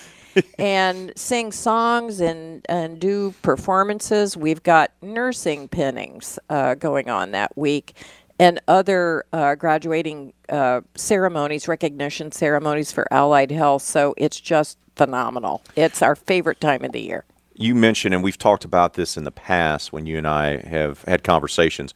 and 0.60 1.14
sing 1.16 1.52
songs 1.52 2.20
and, 2.20 2.66
and 2.70 3.00
do 3.00 3.34
performances. 3.42 4.36
We've 4.38 4.64
got 4.64 4.92
nursing 5.02 5.68
pinnings 5.68 6.40
uh, 6.50 6.76
going 6.76 7.10
on 7.10 7.32
that 7.32 7.58
week 7.58 7.96
and 8.40 8.62
other 8.68 9.26
uh, 9.34 9.56
graduating 9.56 10.34
uh, 10.50 10.82
ceremonies, 10.96 11.68
recognition 11.68 12.32
ceremonies 12.32 12.92
for 12.92 13.12
allied 13.12 13.52
health. 13.52 13.82
So 13.82 14.14
it's 14.18 14.40
just 14.40 14.78
phenomenal. 14.96 15.64
It's 15.76 16.02
our 16.02 16.16
favorite 16.16 16.62
time 16.62 16.84
of 16.84 16.92
the 16.92 17.02
year. 17.02 17.26
you 17.56 17.74
mentioned, 17.74 18.14
and 18.14 18.24
we've 18.24 18.38
talked 18.38 18.66
about 18.66 18.94
this 18.94 19.18
in 19.18 19.24
the 19.24 19.32
past 19.32 19.92
when 19.92 20.06
you 20.06 20.18
and 20.18 20.28
I 20.28 20.58
have 20.58 21.04
had 21.04 21.24
conversations, 21.24 21.94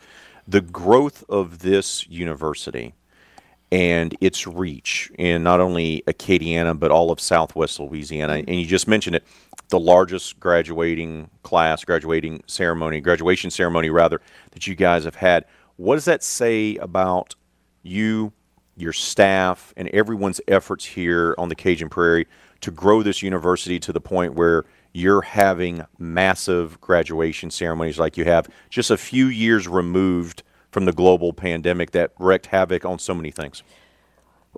the 0.48 0.62
growth 0.62 1.24
of 1.30 1.60
this 1.60 2.08
university 2.08 2.96
and 3.72 4.16
its 4.20 4.46
reach 4.46 5.12
in 5.18 5.44
not 5.44 5.60
only 5.62 6.04
Acadiana 6.08 6.78
but 6.78 6.92
all 6.92 7.12
of 7.12 7.20
Southwest 7.20 7.80
Louisiana. 7.80 8.34
Mm-hmm. 8.34 8.50
And 8.50 8.60
you 8.60 8.66
just 8.66 8.88
mentioned 8.88 9.16
it, 9.16 9.24
the 9.70 9.80
largest 9.80 10.40
graduating 10.40 11.30
class, 11.44 11.84
graduating 11.84 12.44
ceremony, 12.48 13.00
graduation 13.00 13.50
ceremony 13.50 13.90
rather, 13.90 14.22
that 14.52 14.68
you 14.68 14.76
guys 14.76 15.06
have 15.06 15.16
had. 15.16 15.46
What 15.78 15.96
does 15.96 16.06
that 16.06 16.24
say 16.24 16.76
about 16.78 17.36
you, 17.82 18.34
your 18.76 18.94
staff, 18.94 19.74
and 19.78 19.88
everyone's 19.90 20.42
efforts 20.48 20.86
here 20.86 21.34
on 21.38 21.50
the 21.50 21.56
Cajun 21.56 21.90
Prairie 21.90 22.28
to 22.60 22.72
grow 22.72 23.02
this 23.02 23.22
university 23.22 23.80
to 23.80 23.94
the 23.94 24.02
point 24.02 24.36
where 24.36 24.66
you're 24.94 25.22
having 25.22 25.86
massive 25.98 26.80
graduation 26.82 27.50
ceremonies 27.50 27.98
like 27.98 28.18
you 28.18 28.26
have 28.26 28.48
just 28.70 28.92
a 28.92 28.98
few 28.98 29.28
years 29.28 29.68
removed 29.68 30.44
from 30.72 30.86
the 30.86 30.94
global 30.94 31.34
pandemic 31.34 31.92
that 31.92 32.12
wreaked 32.18 32.48
havoc 32.48 32.86
on 32.86 33.00
so 33.00 33.14
many 33.14 33.32
things? 33.32 33.64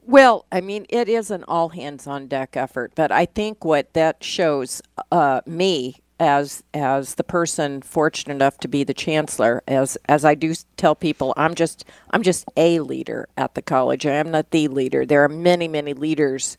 Well, 0.05 0.45
I 0.51 0.61
mean, 0.61 0.85
it 0.89 1.07
is 1.07 1.31
an 1.31 1.43
all 1.47 1.69
hands 1.69 2.07
on 2.07 2.27
deck 2.27 2.57
effort, 2.57 2.93
but 2.95 3.11
I 3.11 3.25
think 3.25 3.63
what 3.63 3.93
that 3.93 4.23
shows 4.23 4.81
uh, 5.11 5.41
me 5.45 5.97
as 6.19 6.63
as 6.73 7.15
the 7.15 7.23
person 7.23 7.81
fortunate 7.81 8.35
enough 8.35 8.57
to 8.59 8.67
be 8.67 8.83
the 8.83 8.93
chancellor, 8.93 9.63
as 9.67 9.97
as 10.05 10.25
I 10.25 10.35
do 10.35 10.53
tell 10.77 10.95
people, 10.95 11.33
I'm 11.37 11.55
just 11.55 11.85
I'm 12.11 12.23
just 12.23 12.45
a 12.55 12.79
leader 12.79 13.27
at 13.37 13.55
the 13.55 13.61
college. 13.61 14.05
I 14.05 14.13
am 14.13 14.31
not 14.31 14.51
the 14.51 14.67
leader. 14.67 15.05
There 15.05 15.23
are 15.23 15.29
many 15.29 15.67
many 15.67 15.93
leaders 15.93 16.57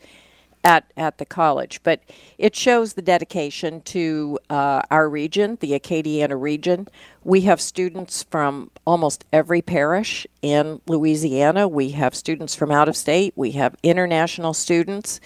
at, 0.64 0.90
at 0.96 1.18
the 1.18 1.24
college. 1.24 1.80
But 1.82 2.02
it 2.38 2.56
shows 2.56 2.94
the 2.94 3.02
dedication 3.02 3.82
to 3.82 4.38
uh, 4.50 4.82
our 4.90 5.08
region, 5.08 5.58
the 5.60 5.72
Acadiana 5.72 6.40
region. 6.40 6.88
We 7.22 7.42
have 7.42 7.60
students 7.60 8.22
from 8.22 8.70
almost 8.84 9.24
every 9.32 9.62
parish 9.62 10.26
in 10.42 10.80
Louisiana. 10.86 11.68
We 11.68 11.90
have 11.90 12.14
students 12.14 12.54
from 12.54 12.70
out 12.70 12.88
of 12.88 12.96
state. 12.96 13.34
We 13.36 13.52
have 13.52 13.76
international 13.82 14.54
students. 14.54 15.20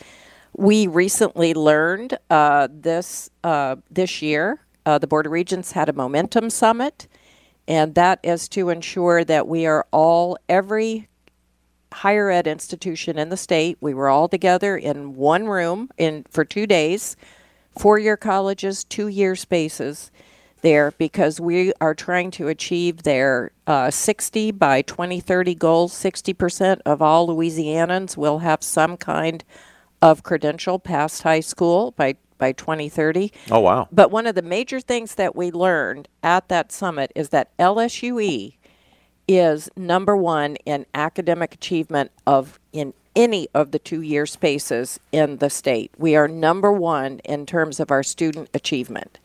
We 0.57 0.87
recently 0.87 1.55
learned 1.55 2.19
uh, 2.31 2.69
this 2.71 3.31
uh, 3.45 3.77
this 3.91 4.21
year 4.21 4.61
uh, 4.89 4.97
the 4.97 5.07
Board 5.07 5.27
of 5.27 5.33
Regents 5.33 5.73
had 5.73 5.91
a 5.91 5.93
momentum 5.93 6.49
summit, 6.49 7.09
and 7.69 7.95
that 7.95 8.21
is 8.23 8.49
to 8.49 8.71
ensure 8.71 9.23
that 9.23 9.47
we 9.47 9.67
are 9.67 9.87
all 9.91 10.39
every 10.49 11.09
higher 11.93 12.31
ed 12.31 12.47
institution 12.47 13.19
in 13.19 13.29
the 13.29 13.37
state. 13.37 13.79
We 13.81 13.95
were 13.95 14.09
all 14.09 14.29
together 14.29 14.77
in 14.77 15.17
one 15.17 15.47
room 15.47 15.91
in 15.97 16.25
for 16.31 16.45
two 16.45 16.67
days, 16.67 17.17
four 17.79 17.99
year 17.99 18.17
colleges, 18.17 18.85
two 18.85 19.09
year 19.09 19.37
spaces 19.37 20.11
there 20.61 20.93
because 20.99 21.41
we 21.41 21.73
are 21.81 21.95
trying 21.95 22.31
to 22.33 22.49
achieve 22.49 23.03
their 23.03 23.53
uh, 23.67 23.91
60 23.91 24.51
by 24.53 24.83
2030 24.83 25.55
goals. 25.55 25.95
60% 25.95 26.81
of 26.85 27.01
all 27.01 27.29
Louisianans 27.29 28.17
will 28.17 28.41
have 28.41 28.63
some 28.63 28.97
kind 28.97 29.45
of 30.03 30.23
credential 30.23 30.79
past 30.79 31.23
high 31.23 31.41
school 31.41 31.93
by 31.93 32.17
by 32.39 32.53
2030. 32.53 33.33
Oh 33.51 33.59
wow. 33.59 33.89
But 33.91 34.13
one 34.13 34.27
of 34.27 34.37
the 34.37 34.43
major 34.43 34.81
things 34.81 35.17
that 35.17 35.35
we 35.35 35.51
learned 35.51 36.07
at 36.23 36.49
that 36.49 36.71
summit 36.71 37.11
is 37.17 37.31
that 37.31 37.57
LSUE 37.59 38.55
is 39.29 39.69
number 39.77 40.17
one 40.17 40.57
in 40.65 40.87
academic 40.95 41.55
achievement 41.55 42.11
of 42.27 42.59
in 42.73 42.95
any 43.15 43.49
of 43.53 43.73
the 43.73 43.79
two 43.79 44.01
year 44.01 44.25
spaces 44.27 44.99
in 45.13 45.37
the 45.37 45.51
state. 45.51 45.91
We 45.99 46.17
are 46.17 46.27
number 46.29 46.73
one 46.73 47.19
in 47.21 47.47
terms 47.47 47.79
of 47.79 47.91
our 47.91 48.03
student 48.03 48.49
achievement. 48.55 49.19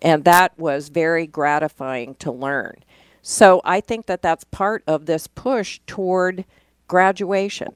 And 0.00 0.24
that 0.24 0.56
was 0.58 0.90
very 0.90 1.26
gratifying 1.26 2.14
to 2.16 2.30
learn. 2.30 2.76
So 3.22 3.60
I 3.64 3.80
think 3.80 4.06
that 4.06 4.22
that's 4.22 4.44
part 4.44 4.84
of 4.86 5.06
this 5.06 5.26
push 5.26 5.80
toward 5.86 6.44
graduation. 6.86 7.74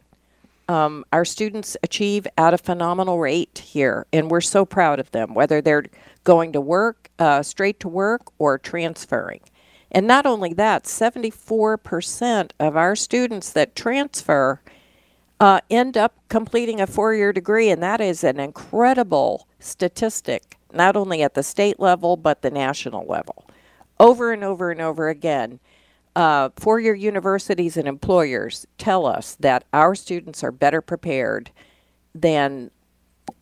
Um, 0.69 1.05
our 1.13 1.25
students 1.25 1.77
achieve 1.83 2.27
at 2.39 2.55
a 2.55 2.59
phenomenal 2.59 3.19
rate 3.19 3.59
here, 3.59 4.07
and 4.13 4.31
we're 4.31 4.41
so 4.41 4.65
proud 4.65 5.01
of 5.01 5.11
them, 5.11 5.35
whether 5.35 5.61
they're 5.61 5.85
going 6.25 6.53
to 6.53 6.61
work, 6.61 7.11
uh, 7.19 7.43
straight 7.43 7.81
to 7.81 7.89
work, 7.89 8.23
or 8.39 8.59
transferring. 8.59 9.41
And 9.95 10.07
not 10.07 10.25
only 10.25 10.55
that, 10.55 10.85
74% 10.85 12.51
of 12.59 12.77
our 12.77 12.97
students 12.97 13.53
that 13.53 13.77
transfer 13.77 14.63
uh, 15.39 15.61
end 15.69 15.99
up 15.99 16.15
completing 16.29 16.81
a 16.81 16.87
four 16.87 17.15
year 17.15 17.33
degree, 17.33 17.69
and 17.69 17.83
that 17.83 18.01
is 18.01 18.25
an 18.25 18.41
incredible 18.41 19.47
statistic, 19.59 20.57
not 20.73 20.97
only 20.97 21.23
at 21.23 21.35
the 21.35 21.43
state 21.43 21.79
level, 21.79 22.17
but 22.17 22.41
the 22.41 22.51
national 22.51 23.07
level. 23.07 23.47
Over 24.01 24.33
and 24.33 24.43
over 24.43 24.71
and 24.71 24.81
over 24.81 25.11
again, 25.11 25.61
uh, 26.17 26.49
four 26.57 26.81
year 26.81 26.95
universities 26.95 27.77
and 27.77 27.87
employers 27.87 28.67
tell 28.79 29.05
us 29.05 29.37
that 29.41 29.65
our 29.75 29.95
students 29.95 30.43
are 30.43 30.53
better 30.53 30.81
prepared 30.81 31.51
than 32.15 32.71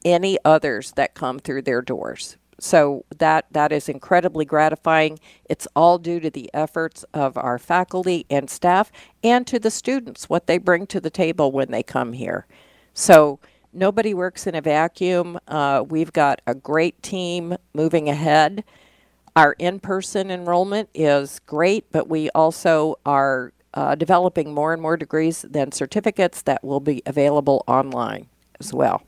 any 0.05 0.37
others 0.45 0.93
that 0.93 1.15
come 1.15 1.39
through 1.39 1.63
their 1.63 1.83
doors 1.83 2.37
so 2.63 3.05
that 3.19 3.47
that 3.51 3.73
is 3.73 3.89
incredibly 3.89 4.45
gratifying. 4.45 5.19
It's 5.49 5.67
all 5.75 5.99
due 5.99 6.21
to 6.21 6.31
the 6.31 6.51
efforts 6.55 7.05
of 7.15 7.37
our 7.37 7.59
faculty 7.59 8.27
and 8.31 8.49
staff 8.49 8.93
and 9.23 9.47
to 9.47 9.59
the 9.59 9.71
students 9.71 10.29
what 10.29 10.47
they 10.47 10.59
bring 10.59 10.87
to 10.89 11.01
the 11.01 11.11
table 11.11 11.51
when 11.53 11.71
they 11.71 11.83
come 11.83 12.13
here. 12.13 12.47
So 12.95 13.41
nobody 13.73 14.15
works 14.15 14.47
in 14.47 14.55
a 14.55 14.61
vacuum. 14.61 15.39
Uh, 15.49 15.85
we've 15.89 16.13
got 16.13 16.41
a 16.47 16.55
great 16.55 17.03
team 17.03 17.57
moving 17.75 18.09
ahead. 18.09 18.65
Our 19.37 19.55
in-person 19.59 20.31
enrollment 20.31 20.89
is 20.93 21.41
great, 21.47 21.85
but 21.93 22.09
we 22.09 22.31
also 22.31 22.99
are 23.07 23.53
uh, 23.75 23.95
developing 23.95 24.53
more 24.53 24.73
and 24.73 24.83
more 24.83 24.97
degrees 24.97 25.43
than 25.49 25.71
certificates 25.73 26.43
that 26.43 26.65
will 26.65 26.81
be 26.81 27.03
available 27.07 27.63
online 27.69 28.27
as 28.59 28.75
well. 28.75 29.03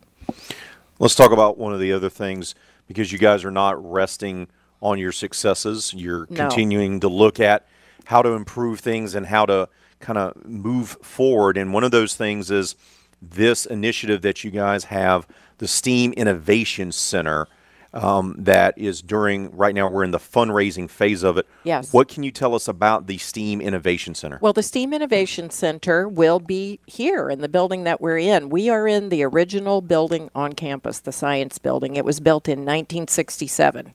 Let's 0.99 1.16
talk 1.16 1.33
about 1.33 1.59
one 1.59 1.73
of 1.73 1.81
the 1.81 1.93
other 1.93 2.09
things 2.09 2.55
because 2.86 3.12
you 3.12 3.18
guys 3.18 3.44
are 3.44 3.50
not 3.50 3.82
resting 3.90 4.48
on 4.80 4.98
your 4.98 5.12
successes. 5.12 5.92
You're 5.94 6.26
No. 6.30 6.36
continuing 6.36 7.00
to 7.00 7.09
look 7.09 7.38
at 7.40 7.66
how 8.06 8.22
to 8.22 8.30
improve 8.30 8.80
things 8.80 9.14
and 9.14 9.26
how 9.26 9.46
to 9.46 9.68
kind 10.00 10.18
of 10.18 10.44
move 10.44 10.96
forward. 11.02 11.56
And 11.56 11.72
one 11.72 11.84
of 11.84 11.92
those 11.92 12.14
things 12.16 12.50
is 12.50 12.74
this 13.20 13.64
initiative 13.66 14.22
that 14.22 14.42
you 14.42 14.50
guys 14.50 14.84
have, 14.84 15.26
the 15.59 15.68
STEAM 15.68 16.12
Innovation 16.14 16.90
Center. 16.90 17.46
Um, 17.94 18.36
that 18.39 18.78
is 18.78 19.02
during 19.02 19.55
right 19.55 19.74
now 19.74 19.90
we're 19.90 20.05
in 20.05 20.12
the 20.12 20.19
fundraising 20.19 20.89
phase 20.89 21.23
of 21.23 21.36
it. 21.36 21.47
Yes. 21.62 21.93
What 21.93 22.09
can 22.09 22.23
you 22.23 22.31
tell 22.31 22.55
us 22.55 22.66
about 22.66 23.06
the 23.06 23.19
STEAM 23.19 23.60
Innovation 23.60 24.14
Center? 24.14 24.39
Well, 24.40 24.55
the 24.55 24.62
STEAM 24.62 24.94
Innovation 24.94 25.51
Center 25.51 26.09
will 26.09 26.39
be 26.39 26.81
here 26.86 27.28
in 27.28 27.43
the 27.43 27.51
building 27.51 27.85
that 27.85 28.01
we're 28.01 28.19
in. 28.19 28.48
We 28.48 28.70
are 28.70 28.89
in 28.89 29.10
the 29.10 29.23
original 29.24 29.82
building 29.82 30.31
on 30.35 30.55
campus, 30.55 31.01
the 31.01 31.12
science 31.12 31.59
building. 31.59 31.97
It 31.97 32.05
was 32.06 32.19
built 32.19 32.48
in 32.48 32.60
1967. 32.60 33.93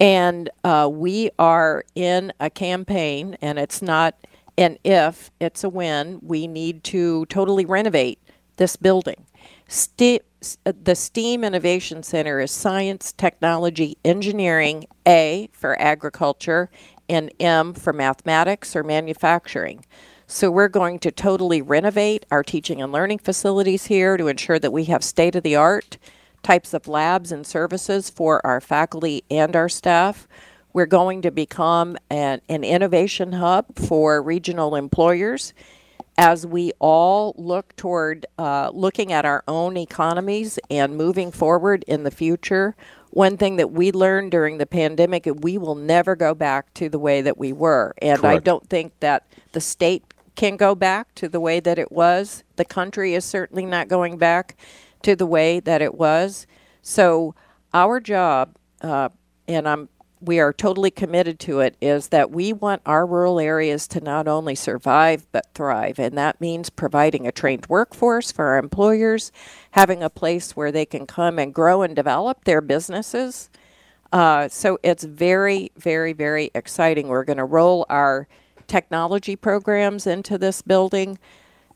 And 0.00 0.50
uh, 0.64 0.90
we 0.92 1.30
are 1.38 1.84
in 1.94 2.32
a 2.40 2.50
campaign, 2.50 3.36
and 3.40 3.56
it's 3.56 3.80
not 3.80 4.16
an 4.58 4.78
if, 4.82 5.30
it's 5.38 5.62
a 5.62 5.68
when. 5.68 6.18
We 6.22 6.48
need 6.48 6.82
to 6.84 7.26
totally 7.26 7.64
renovate 7.64 8.18
this 8.56 8.74
building. 8.74 9.26
Uh, 10.66 10.72
the 10.82 10.94
STEAM 10.94 11.44
Innovation 11.44 12.02
Center 12.02 12.40
is 12.40 12.50
science, 12.50 13.12
technology, 13.12 13.96
engineering, 14.04 14.86
A 15.06 15.48
for 15.52 15.80
agriculture, 15.80 16.68
and 17.08 17.32
M 17.38 17.74
for 17.74 17.92
mathematics 17.92 18.74
or 18.74 18.82
manufacturing. 18.82 19.84
So 20.26 20.50
we're 20.50 20.68
going 20.68 20.98
to 21.00 21.12
totally 21.12 21.62
renovate 21.62 22.26
our 22.30 22.42
teaching 22.42 22.80
and 22.80 22.90
learning 22.90 23.18
facilities 23.18 23.86
here 23.86 24.16
to 24.16 24.28
ensure 24.28 24.58
that 24.58 24.72
we 24.72 24.84
have 24.84 25.04
state 25.04 25.36
of 25.36 25.42
the 25.42 25.56
art 25.56 25.98
types 26.42 26.74
of 26.74 26.88
labs 26.88 27.30
and 27.30 27.46
services 27.46 28.10
for 28.10 28.44
our 28.44 28.60
faculty 28.60 29.22
and 29.30 29.54
our 29.54 29.68
staff. 29.68 30.26
We're 30.72 30.86
going 30.86 31.22
to 31.22 31.30
become 31.30 31.96
an, 32.10 32.40
an 32.48 32.64
innovation 32.64 33.32
hub 33.32 33.76
for 33.76 34.22
regional 34.22 34.74
employers 34.74 35.52
as 36.18 36.46
we 36.46 36.72
all 36.78 37.34
look 37.36 37.74
toward 37.76 38.26
uh, 38.38 38.70
looking 38.72 39.12
at 39.12 39.24
our 39.24 39.42
own 39.48 39.76
economies 39.76 40.58
and 40.70 40.96
moving 40.96 41.30
forward 41.30 41.84
in 41.86 42.04
the 42.04 42.10
future. 42.10 42.76
One 43.10 43.36
thing 43.36 43.56
that 43.56 43.72
we 43.72 43.92
learned 43.92 44.30
during 44.30 44.58
the 44.58 44.66
pandemic, 44.66 45.28
we 45.40 45.58
will 45.58 45.74
never 45.74 46.16
go 46.16 46.34
back 46.34 46.72
to 46.74 46.88
the 46.88 46.98
way 46.98 47.20
that 47.22 47.36
we 47.36 47.52
were. 47.52 47.94
And 48.00 48.24
I 48.24 48.38
don't 48.38 48.68
think 48.68 48.92
that 49.00 49.26
the 49.52 49.60
state 49.60 50.04
can 50.34 50.56
go 50.56 50.74
back 50.74 51.14
to 51.16 51.28
the 51.28 51.40
way 51.40 51.60
that 51.60 51.78
it 51.78 51.92
was. 51.92 52.42
The 52.56 52.64
country 52.64 53.14
is 53.14 53.24
certainly 53.24 53.66
not 53.66 53.88
going 53.88 54.16
back 54.16 54.56
to 55.02 55.14
the 55.14 55.26
way 55.26 55.60
that 55.60 55.82
it 55.82 55.94
was. 55.94 56.46
So 56.80 57.34
our 57.74 58.00
job, 58.00 58.56
uh, 58.80 59.10
and 59.46 59.68
I'm 59.68 59.88
we 60.22 60.38
are 60.38 60.52
totally 60.52 60.90
committed 60.90 61.40
to 61.40 61.60
it, 61.60 61.76
is 61.80 62.08
that 62.08 62.30
we 62.30 62.52
want 62.52 62.80
our 62.86 63.04
rural 63.04 63.40
areas 63.40 63.88
to 63.88 64.00
not 64.00 64.28
only 64.28 64.54
survive 64.54 65.26
but 65.32 65.46
thrive, 65.54 65.98
and 65.98 66.16
that 66.16 66.40
means 66.40 66.70
providing 66.70 67.26
a 67.26 67.32
trained 67.32 67.66
workforce 67.66 68.30
for 68.30 68.46
our 68.46 68.58
employers, 68.58 69.32
having 69.72 70.02
a 70.02 70.08
place 70.08 70.54
where 70.56 70.70
they 70.70 70.86
can 70.86 71.06
come 71.06 71.38
and 71.38 71.52
grow 71.52 71.82
and 71.82 71.96
develop 71.96 72.44
their 72.44 72.60
businesses. 72.60 73.50
Uh, 74.12 74.46
so 74.48 74.78
it's 74.82 75.04
very, 75.04 75.72
very, 75.76 76.12
very 76.12 76.50
exciting. 76.54 77.08
We're 77.08 77.24
going 77.24 77.38
to 77.38 77.44
roll 77.44 77.84
our 77.88 78.28
technology 78.66 79.36
programs 79.36 80.06
into 80.06 80.38
this 80.38 80.62
building. 80.62 81.18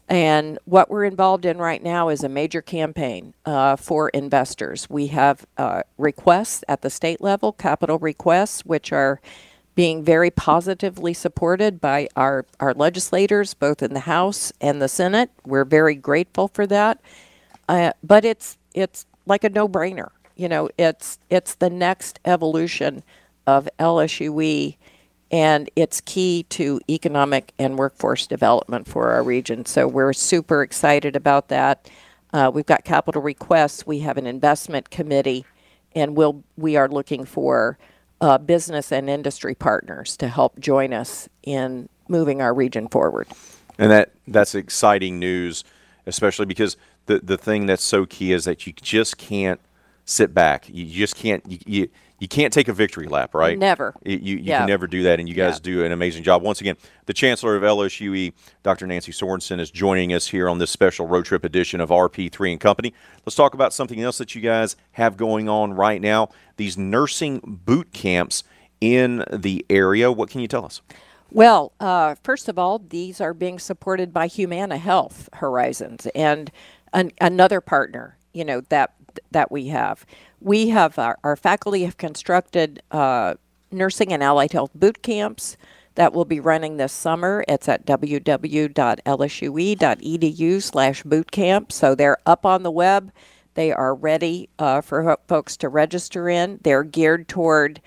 And 0.09 0.59
what 0.65 0.89
we're 0.89 1.05
involved 1.05 1.45
in 1.45 1.59
right 1.59 1.83
now 1.83 2.09
is 2.11 2.23
a 2.23 2.29
major 2.29 2.63
campaign 2.63 3.35
uh, 3.45 3.75
for 3.77 4.09
investors. 4.11 4.89
We 4.89 5.09
have 5.09 5.47
uh, 5.59 5.83
requests 5.99 6.63
at 6.69 6.83
the 6.83 6.91
state 6.91 7.21
level, 7.21 7.53
capital 7.53 7.99
requests, 7.99 8.65
which 8.65 8.93
are 8.93 9.21
being 9.75 10.05
very 10.05 10.31
positively 10.31 11.13
supported 11.13 11.81
by 11.81 12.09
our, 12.17 12.47
our 12.61 12.73
legislators, 12.73 13.53
both 13.53 13.83
in 13.83 13.95
the 13.95 14.01
House 14.01 14.53
and 14.61 14.81
the 14.81 14.89
Senate. 14.89 15.31
We're 15.45 15.65
very 15.65 15.97
grateful 15.97 16.49
for 16.49 16.67
that. 16.69 17.01
Uh, 17.69 17.93
but 18.03 18.25
it's 18.25 18.59
it's 18.75 19.07
like 19.27 19.43
a 19.43 19.49
no-brainer. 19.49 20.11
You 20.37 20.49
know, 20.49 20.71
it's 20.79 21.19
it's 21.31 21.55
the 21.57 21.71
next 21.71 22.21
evolution 22.25 23.03
of 23.47 23.69
LSUE 23.79 24.77
and 25.31 25.69
it's 25.77 26.01
key 26.01 26.45
to 26.51 26.81
economic 26.89 27.53
and 27.59 27.79
workforce 27.79 28.27
development 28.27 28.87
for 28.87 29.11
our 29.11 29.23
region. 29.23 29.67
So 29.67 29.89
we're 29.89 30.13
super 30.13 30.63
excited 30.63 31.17
about 31.17 31.49
that. 31.49 31.91
Uh, 32.33 32.51
we've 32.53 32.67
got 32.67 32.85
capital 32.85 33.23
requests. 33.23 33.87
We 33.87 34.01
have 34.01 34.19
an 34.19 34.27
investment 34.27 34.91
committee, 34.91 35.45
and 35.95 36.17
we'll 36.17 36.45
we 36.57 36.77
are 36.77 36.89
looking 36.89 37.25
for 37.25 37.79
uh, 38.21 38.39
business 38.39 38.93
and 38.93 39.09
industry 39.09 39.55
partners 39.55 40.17
to 40.19 40.29
help 40.29 40.59
join 40.59 40.93
us 40.93 41.29
in 41.43 41.89
moving 42.09 42.41
our 42.41 42.55
region 42.55 42.89
forward. 42.89 43.29
And 43.79 43.91
that 43.91 44.13
that's 44.27 44.55
exciting 44.55 45.19
news, 45.19 45.65
especially 46.07 46.47
because 46.47 46.77
the 47.07 47.21
the 47.21 47.39
thing 47.39 47.67
that's 47.67 47.85
so 47.85 48.07
key 48.07 48.33
is 48.33 48.45
that 48.45 48.67
you 48.67 48.73
just 48.73 49.19
can't 49.19 49.61
sit 50.07 50.33
back. 50.33 50.67
You 50.71 50.87
just 50.87 51.15
can't 51.17 51.45
you, 51.47 51.59
you 51.67 51.89
you 52.19 52.29
can't 52.29 52.51
take 52.51 52.69
a 52.69 52.73
victory 52.73 53.09
lap, 53.09 53.35
right? 53.35 53.59
Never. 53.59 53.95
You, 54.03 54.17
you 54.17 54.37
Yeah. 54.39 54.59
can 54.61 54.69
never 54.69 54.87
do 54.87 55.03
that, 55.03 55.21
and 55.21 55.29
you 55.29 55.35
guys 55.35 55.57
Yeah. 55.57 55.61
do 55.65 55.85
an 55.85 55.93
amazing 55.93 56.23
job. 56.23 56.41
Once 56.43 56.63
again, 56.63 56.77
the 57.05 57.13
Chancellor 57.13 57.57
of 57.57 57.63
LSUE, 57.63 58.33
Dr. 58.63 58.87
Nancy 58.87 59.13
Sorensen, 59.13 59.61
is 59.61 59.71
joining 59.71 60.15
us 60.15 60.29
here 60.29 60.49
on 60.49 60.57
this 60.59 60.71
special 60.71 61.07
road 61.07 61.27
trip 61.27 61.45
edition 61.45 61.79
of 61.79 61.91
RP3 61.91 62.53
and 62.53 62.59
Company. 62.61 62.95
Let's 63.27 63.37
talk 63.37 63.53
about 63.53 63.75
something 63.75 64.01
else 64.01 64.17
that 64.17 64.35
you 64.35 64.41
guys 64.41 64.77
have 64.93 65.19
going 65.19 65.51
on 65.51 65.75
right 65.75 66.01
now 66.01 66.31
these 66.57 66.79
nursing 66.79 67.41
boot 67.67 67.93
camps 67.93 68.45
in 68.81 69.23
the 69.31 69.67
area. 69.69 70.11
What 70.11 70.31
can 70.31 70.41
you 70.41 70.49
tell 70.49 70.65
us? 70.65 70.81
Well, 71.31 71.73
uh, 71.81 72.15
first 72.23 72.49
of 72.49 72.59
all, 72.59 72.79
these 72.79 73.21
are 73.21 73.35
being 73.35 73.59
supported 73.59 74.15
by 74.15 74.27
Humana 74.29 74.79
Health 74.79 75.29
Horizons 75.35 76.07
and 76.15 76.51
an, 76.95 77.11
another 77.21 77.61
partner, 77.61 78.17
you 78.33 78.43
know 78.45 78.63
that 78.71 78.95
that 79.31 79.51
we 79.51 79.69
have. 79.69 80.07
We 80.41 80.69
have 80.69 80.99
our, 80.99 81.19
our 81.25 81.37
faculty 81.37 81.85
have 81.85 81.97
constructed 81.97 82.83
uh, 82.91 83.35
nursing 83.71 84.13
and 84.13 84.23
allied 84.23 84.53
health 84.53 84.71
boot 84.75 85.03
camps 85.03 85.57
that 85.97 86.13
will 86.13 86.25
be 86.25 86.41
running 86.41 86.77
this 86.77 86.93
summer. 86.93 87.45
It's 87.49 87.69
at 87.69 87.87
www.lsue.edu 87.87 88.73
slash 90.63 91.03
boot 91.03 91.31
camp. 91.31 91.73
So 91.73 91.95
they're 91.95 92.19
up 92.27 92.47
on 92.47 92.63
the 92.63 92.71
web. 92.71 93.13
They 93.55 93.73
are 93.73 93.95
ready 93.95 94.51
uh, 94.59 94.83
for 94.83 95.03
ho- 95.03 95.17
folks 95.27 95.57
to 95.59 95.69
register 95.69 96.29
in. 96.29 96.61
They're 96.63 96.85
geared 96.85 97.29
toward 97.29 97.81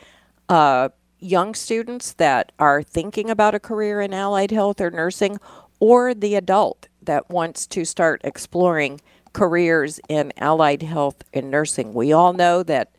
uh, 0.50 0.90
young 1.20 1.54
students 1.54 2.14
that 2.14 2.52
are 2.58 2.82
thinking 2.82 3.30
about 3.30 3.54
a 3.54 3.60
career 3.60 4.02
in 4.02 4.14
allied 4.14 4.52
health 4.52 4.82
or 4.82 4.90
nursing, 4.90 5.40
or 5.80 6.16
the 6.16 6.34
adult 6.36 6.88
that 7.04 7.30
wants 7.30 7.68
to 7.68 7.86
start 7.86 8.22
exploring 8.24 9.00
careers 9.34 10.00
in 10.10 10.34
allied 10.38 10.82
health 10.82 11.24
and 11.34 11.52
nursing. 11.52 11.94
We 11.94 12.14
all 12.14 12.34
know 12.34 12.64
that 12.64 12.96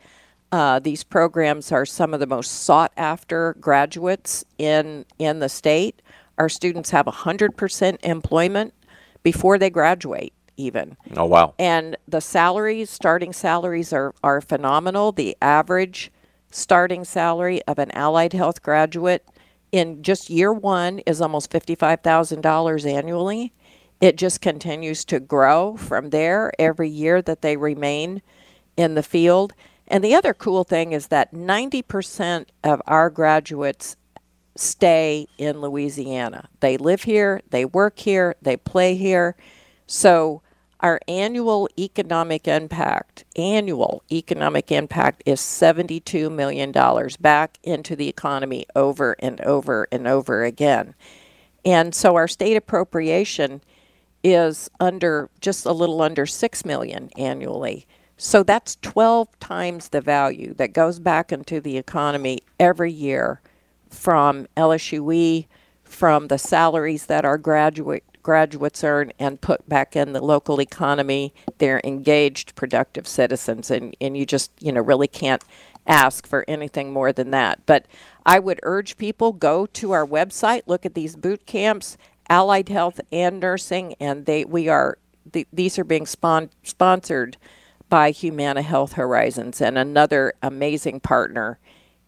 uh, 0.53 0.79
these 0.81 1.05
programs 1.05 1.71
are 1.71 1.87
some 1.87 2.13
of 2.13 2.21
the 2.21 2.27
most 2.27 2.65
sought 2.65 2.93
after 2.97 3.55
graduates 3.61 4.45
in 4.59 5.05
in 5.19 5.39
the 5.39 5.49
state. 5.49 6.03
Our 6.39 6.49
students 6.49 6.91
have 6.91 7.05
100% 7.05 7.99
employment 8.03 8.73
before 9.23 9.59
they 9.59 9.69
graduate, 9.69 10.33
even. 10.57 10.97
Oh, 11.15 11.27
wow. 11.27 11.55
And 11.59 11.97
the 12.09 12.21
salaries, 12.21 12.89
starting 12.89 13.35
salaries, 13.35 13.93
are, 13.93 14.15
are 14.25 14.41
phenomenal. 14.41 15.13
The 15.13 15.37
average 15.43 16.11
starting 16.51 17.05
salary 17.05 17.61
of 17.69 17.79
an 17.79 17.91
allied 17.93 18.33
health 18.33 18.63
graduate 18.63 19.27
in 19.71 20.03
just 20.03 20.31
year 20.31 20.53
one 20.53 21.01
is 21.01 21.21
almost 21.21 21.51
$55,000 21.51 22.91
annually. 22.91 23.53
It 24.01 24.17
just 24.17 24.41
continues 24.41 25.05
to 25.07 25.21
grow 25.21 25.77
from 25.77 26.11
there 26.11 26.53
every 26.59 26.89
year 26.89 27.21
that 27.23 27.43
they 27.43 27.57
remain 27.57 28.23
in 28.77 28.95
the 28.95 29.03
field. 29.03 29.53
And 29.87 30.03
the 30.03 30.15
other 30.15 30.33
cool 30.33 30.65
thing 30.65 30.93
is 30.93 31.09
that 31.09 31.35
90% 31.35 32.47
of 32.65 32.81
our 32.87 33.11
graduates 33.11 33.97
stay 34.57 35.27
in 35.37 35.61
Louisiana. 35.61 36.49
They 36.61 36.77
live 36.77 37.03
here, 37.03 37.43
they 37.51 37.65
work 37.65 37.99
here, 37.99 38.37
they 38.41 38.57
play 38.57 38.95
here. 38.95 39.37
So 39.87 40.43
our 40.81 41.01
annual 41.07 41.69
economic 41.79 42.49
impact, 42.49 43.25
annual 43.37 44.03
economic 44.11 44.73
impact 44.73 45.23
is 45.27 45.41
$72 45.41 46.33
million 46.33 46.73
back 47.21 47.59
into 47.63 47.95
the 47.95 48.09
economy 48.09 48.65
over 48.75 49.15
and 49.19 49.41
over 49.43 49.89
and 49.93 50.07
over 50.07 50.45
again. 50.45 50.95
And 51.65 51.95
so 51.95 52.17
our 52.17 52.29
state 52.29 52.57
appropriation 52.57 53.61
is 54.23 54.71
under 54.79 55.29
just 55.41 55.65
a 55.67 55.73
little 55.73 56.03
under 56.03 56.27
6 56.27 56.65
million 56.65 57.11
annually. 57.17 57.87
So 58.17 58.43
that's 58.43 58.77
12 58.83 59.39
times 59.41 59.89
the 59.89 60.01
value 60.01 60.53
that 60.55 60.75
goes 60.75 60.99
back 60.99 61.33
into 61.33 61.61
the 61.61 61.79
economy 61.79 62.41
every 62.59 62.93
year 62.93 63.41
from 63.89 64.47
LSUE, 64.57 65.47
from 65.85 66.29
the 66.29 66.39
salaries 66.39 67.07
that 67.07 67.25
our 67.25 67.39
graduate 67.39 68.05
graduates 68.23 68.85
earn 68.85 69.11
and 69.19 69.41
put 69.41 69.67
back 69.69 69.97
in 69.97 70.13
the 70.13 70.23
local 70.23 70.61
economy. 70.61 71.33
They're 71.59 71.81
engaged, 71.85 72.55
productive 72.55 73.09
citizens, 73.09 73.71
and, 73.71 73.97
and 74.01 74.17
you 74.17 74.27
just 74.27 74.53
you 74.61 74.73
know 74.73 74.83
really 74.83 75.09
can't 75.09 75.43
ask 75.87 76.27
for 76.27 76.45
anything 76.47 76.93
more 76.93 77.13
than 77.13 77.31
that. 77.31 77.65
But 77.67 77.87
I 78.27 78.39
would 78.39 78.61
urge 78.63 78.99
people 78.99 79.33
go 79.33 79.67
to 79.67 79.93
our 79.93 80.07
website, 80.07 80.63
look 80.67 80.85
at 80.85 80.95
these 80.95 81.17
boot 81.17 81.47
camps, 81.47 81.97
allied 82.31 82.69
health 82.69 83.01
and 83.13 83.41
nursing, 83.41 83.95
and 84.01 84.25
they 84.25 84.45
we 84.47 84.69
are 84.69 84.97
th- 85.31 85.49
these 85.53 85.79
are 85.79 85.85
being 85.85 86.07
spon- 86.07 86.51
sponsored 86.63 87.37
by 87.91 88.13
Humana 88.13 88.63
Health 88.63 88.93
Horizons 88.93 89.61
and 89.61 89.77
another 89.77 90.33
amazing 90.41 91.01
partner 91.01 91.59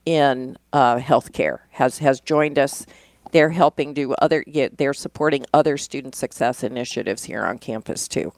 in 0.07 0.57
uh, 0.73 0.97
healthcare 0.97 1.59
has 1.71 1.99
has 1.99 2.21
joined 2.21 2.59
us. 2.59 2.87
They're 3.33 3.51
helping 3.51 3.95
do 3.95 4.13
other. 4.15 4.45
They're 4.47 4.95
supporting 4.95 5.45
other 5.53 5.77
student 5.77 6.15
success 6.15 6.63
initiatives 6.63 7.25
here 7.25 7.45
on 7.45 7.59
campus 7.59 8.07
too. 8.07 8.33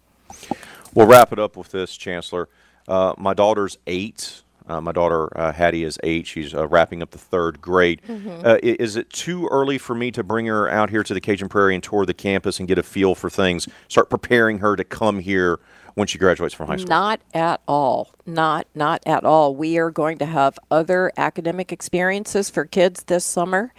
We'll 0.94 1.06
wrap 1.06 1.32
it 1.32 1.38
up 1.38 1.56
with 1.56 1.70
this, 1.70 1.96
Chancellor. 1.96 2.48
Uh, 2.86 3.14
my 3.18 3.34
daughter's 3.34 3.76
eight. 3.86 4.42
Uh, 4.66 4.80
my 4.80 4.92
daughter 4.92 5.28
uh, 5.38 5.52
Hattie 5.52 5.84
is 5.84 5.98
eight. 6.02 6.26
She's 6.26 6.54
uh, 6.54 6.66
wrapping 6.66 7.02
up 7.02 7.10
the 7.10 7.18
third 7.18 7.60
grade. 7.60 8.00
Mhm. 8.08 8.44
Uh, 8.44 8.58
is 8.62 8.96
it 8.96 9.10
too 9.10 9.46
early 9.50 9.76
for 9.76 9.94
me 9.94 10.10
to 10.12 10.22
bring 10.22 10.46
her 10.46 10.68
out 10.68 10.88
here 10.90 11.02
to 11.02 11.12
the 11.12 11.20
Cajun 11.20 11.48
Prairie 11.48 11.74
and 11.74 11.82
tour 11.84 12.06
the 12.06 12.14
campus 12.14 12.58
and 12.58 12.66
get 12.66 12.78
a 12.78 12.82
feel 12.82 13.14
for 13.14 13.28
things? 13.28 13.68
Start 13.88 14.08
preparing 14.08 14.60
her 14.60 14.74
to 14.76 14.84
come 14.84 15.18
here 15.18 15.60
when 15.94 16.06
she 16.06 16.16
graduates 16.18 16.54
from 16.54 16.66
high 16.68 16.76
school. 16.76 16.88
Not 16.88 17.20
at 17.34 17.60
all. 17.68 18.10
Not 18.26 18.66
not 18.74 19.02
at 19.06 19.24
all. 19.24 19.54
We 19.54 19.76
are 19.78 19.90
going 19.90 20.16
to 20.18 20.26
have 20.26 20.58
other 20.70 21.12
academic 21.16 21.70
experiences 21.70 22.48
for 22.48 22.64
kids 22.64 23.04
this 23.04 23.24
summer 23.24 23.72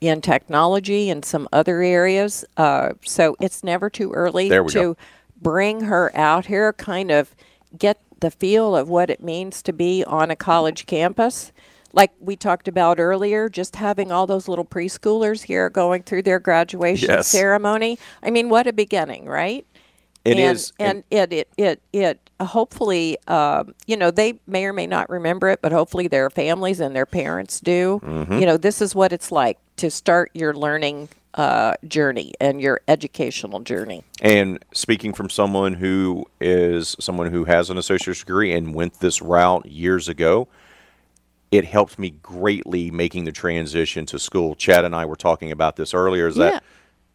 in 0.00 0.20
technology 0.20 1.10
and 1.10 1.24
some 1.24 1.48
other 1.52 1.82
areas. 1.82 2.44
Uh, 2.56 2.90
so 3.04 3.34
it's 3.40 3.64
never 3.64 3.90
too 3.90 4.12
early 4.12 4.48
to 4.48 4.64
go. 4.70 4.96
bring 5.42 5.80
her 5.80 6.12
out 6.16 6.46
here, 6.46 6.72
kind 6.74 7.10
of 7.10 7.34
get 7.76 8.00
the 8.20 8.30
feel 8.30 8.76
of 8.76 8.88
what 8.88 9.10
it 9.10 9.22
means 9.22 9.62
to 9.62 9.72
be 9.72 10.04
on 10.04 10.30
a 10.30 10.36
college 10.36 10.86
campus. 10.86 11.52
Like 11.92 12.12
we 12.20 12.36
talked 12.36 12.68
about 12.68 13.00
earlier, 13.00 13.48
just 13.48 13.76
having 13.76 14.12
all 14.12 14.26
those 14.26 14.46
little 14.46 14.64
preschoolers 14.64 15.44
here 15.44 15.70
going 15.70 16.02
through 16.02 16.22
their 16.22 16.38
graduation 16.38 17.08
Yes. 17.10 17.28
ceremony. 17.28 17.98
I 18.22 18.30
mean, 18.30 18.48
what 18.50 18.66
a 18.66 18.72
beginning, 18.72 19.26
right? 19.26 19.66
It 20.24 20.38
and, 20.38 20.40
is, 20.40 20.72
and, 20.78 21.04
it 21.10 21.32
it 21.32 21.48
it 21.56 21.80
it 21.92 22.30
hopefully 22.40 23.16
um, 23.28 23.74
you 23.86 23.96
know 23.96 24.10
they 24.10 24.38
may 24.46 24.66
or 24.66 24.74
may 24.74 24.86
not 24.86 25.08
remember 25.08 25.48
it, 25.48 25.62
but 25.62 25.72
hopefully 25.72 26.08
their 26.08 26.28
families 26.28 26.80
and 26.80 26.94
their 26.94 27.06
parents 27.06 27.60
do. 27.60 28.00
Mhm. 28.04 28.38
You 28.40 28.44
know, 28.44 28.56
this 28.58 28.82
is 28.82 28.94
what 28.94 29.12
it's 29.12 29.32
like 29.32 29.58
to 29.76 29.90
start 29.90 30.30
your 30.34 30.52
learning 30.52 31.08
uh, 31.38 31.74
journey 31.86 32.34
and 32.40 32.60
your 32.60 32.80
educational 32.88 33.60
journey. 33.60 34.02
And 34.20 34.62
speaking 34.74 35.12
from 35.12 35.30
someone 35.30 35.72
who 35.74 36.26
is 36.40 36.96
someone 36.98 37.30
who 37.30 37.44
has 37.44 37.70
an 37.70 37.78
associate's 37.78 38.18
degree 38.18 38.52
and 38.52 38.74
went 38.74 38.94
this 38.94 39.22
route 39.22 39.64
years 39.64 40.08
ago, 40.08 40.48
it 41.52 41.64
helped 41.64 41.96
me 41.96 42.10
greatly 42.10 42.90
making 42.90 43.24
the 43.24 43.32
transition 43.32 44.04
to 44.06 44.18
school. 44.18 44.56
Chad 44.56 44.84
and 44.84 44.96
I 44.96 45.04
were 45.06 45.16
talking 45.16 45.52
about 45.52 45.76
this 45.76 45.94
earlier. 45.94 46.26
Is 46.26 46.36
Yeah. 46.36 46.50
that 46.50 46.64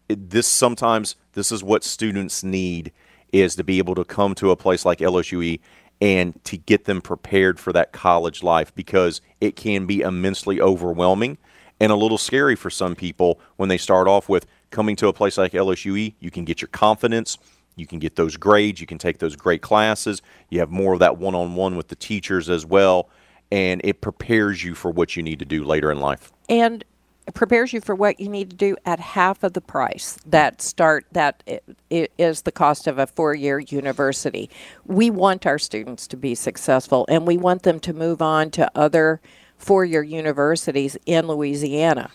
it, 0.08 0.30
this 0.30 0.48
sometimes 0.48 1.18
this 1.34 1.52
is 1.52 1.62
what 1.62 1.84
students 1.84 2.44
need 2.44 2.94
is 3.34 3.56
to 3.58 3.64
be 3.64 3.78
able 3.78 3.96
to 3.96 4.06
come 4.06 4.36
to 4.36 4.52
a 4.52 4.56
place 4.56 4.86
like 4.86 5.00
LSUE 5.00 5.60
and 6.00 6.42
to 6.46 6.56
get 6.56 6.86
them 6.86 7.02
prepared 7.02 7.60
for 7.60 7.74
that 7.74 7.92
college 7.92 8.42
life 8.42 8.74
because 8.74 9.22
it 9.42 9.58
can 9.58 9.86
be 9.86 10.00
immensely 10.02 10.62
overwhelming 10.62 11.38
and 11.80 11.92
a 11.92 11.96
little 11.96 12.18
scary 12.18 12.56
for 12.56 12.70
some 12.70 12.96
people 12.96 13.40
when 13.58 13.70
they 13.70 13.78
start 13.78 14.08
off 14.08 14.30
with 14.30 14.46
coming 14.72 14.96
to 14.98 15.08
a 15.08 15.14
place 15.14 15.38
like 15.38 15.52
LSUE, 15.54 16.14
you 16.20 16.32
can 16.32 16.46
get 16.46 16.62
your 16.62 16.70
confidence, 16.70 17.38
you 17.76 17.86
can 17.88 18.00
get 18.00 18.16
those 18.16 18.38
grades, 18.38 18.80
you 18.80 18.88
can 18.88 18.98
take 18.98 19.20
those 19.20 19.36
great 19.36 19.62
classes, 19.62 20.22
you 20.50 20.60
have 20.60 20.70
more 20.72 20.94
of 20.94 21.00
that 21.00 21.18
one 21.18 21.36
on 21.36 21.56
one 21.56 21.76
with 21.76 21.88
the 21.90 21.96
teachers 21.96 22.50
as 22.50 22.66
well, 22.66 23.10
and 23.52 23.82
it 23.84 24.02
prepares 24.02 24.64
you 24.64 24.74
for 24.76 24.92
what 24.92 25.16
you 25.16 25.24
need 25.24 25.40
to 25.40 25.46
do 25.46 25.64
later 25.64 25.92
in 25.92 26.00
life. 26.00 26.32
and 26.50 26.84
it 27.26 27.34
prepares 27.36 27.72
you 27.72 27.80
for 27.80 27.96
what 27.96 28.20
you 28.20 28.28
need 28.28 28.50
to 28.50 28.56
do 28.58 28.76
at 28.86 29.00
half 29.00 29.44
of 29.44 29.54
the 29.54 29.62
price 29.62 30.18
that 30.26 30.62
start 30.62 31.06
that 31.14 31.42
i- 31.48 31.62
i- 31.90 32.08
the 32.44 32.52
cost 32.54 32.86
of 32.86 33.00
a 33.00 33.08
four-year 33.08 33.60
university. 33.60 34.50
We 34.86 35.10
want 35.10 35.46
our 35.48 35.58
students 35.58 36.06
to 36.08 36.18
be 36.18 36.36
successful 36.36 37.06
and 37.08 37.26
we 37.26 37.38
want 37.38 37.64
them 37.64 37.80
to 37.80 37.94
move 37.94 38.22
on 38.22 38.52
to 38.52 38.70
other 38.76 39.22
four-year 39.64 40.04
universities 40.04 40.98
in 41.06 41.28
Louisiana. 41.28 42.12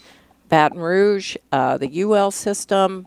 Baton 0.49 0.79
Rouge, 0.79 1.37
uh, 1.53 1.79
the 1.79 2.03
UL 2.03 2.31
system, 2.31 3.07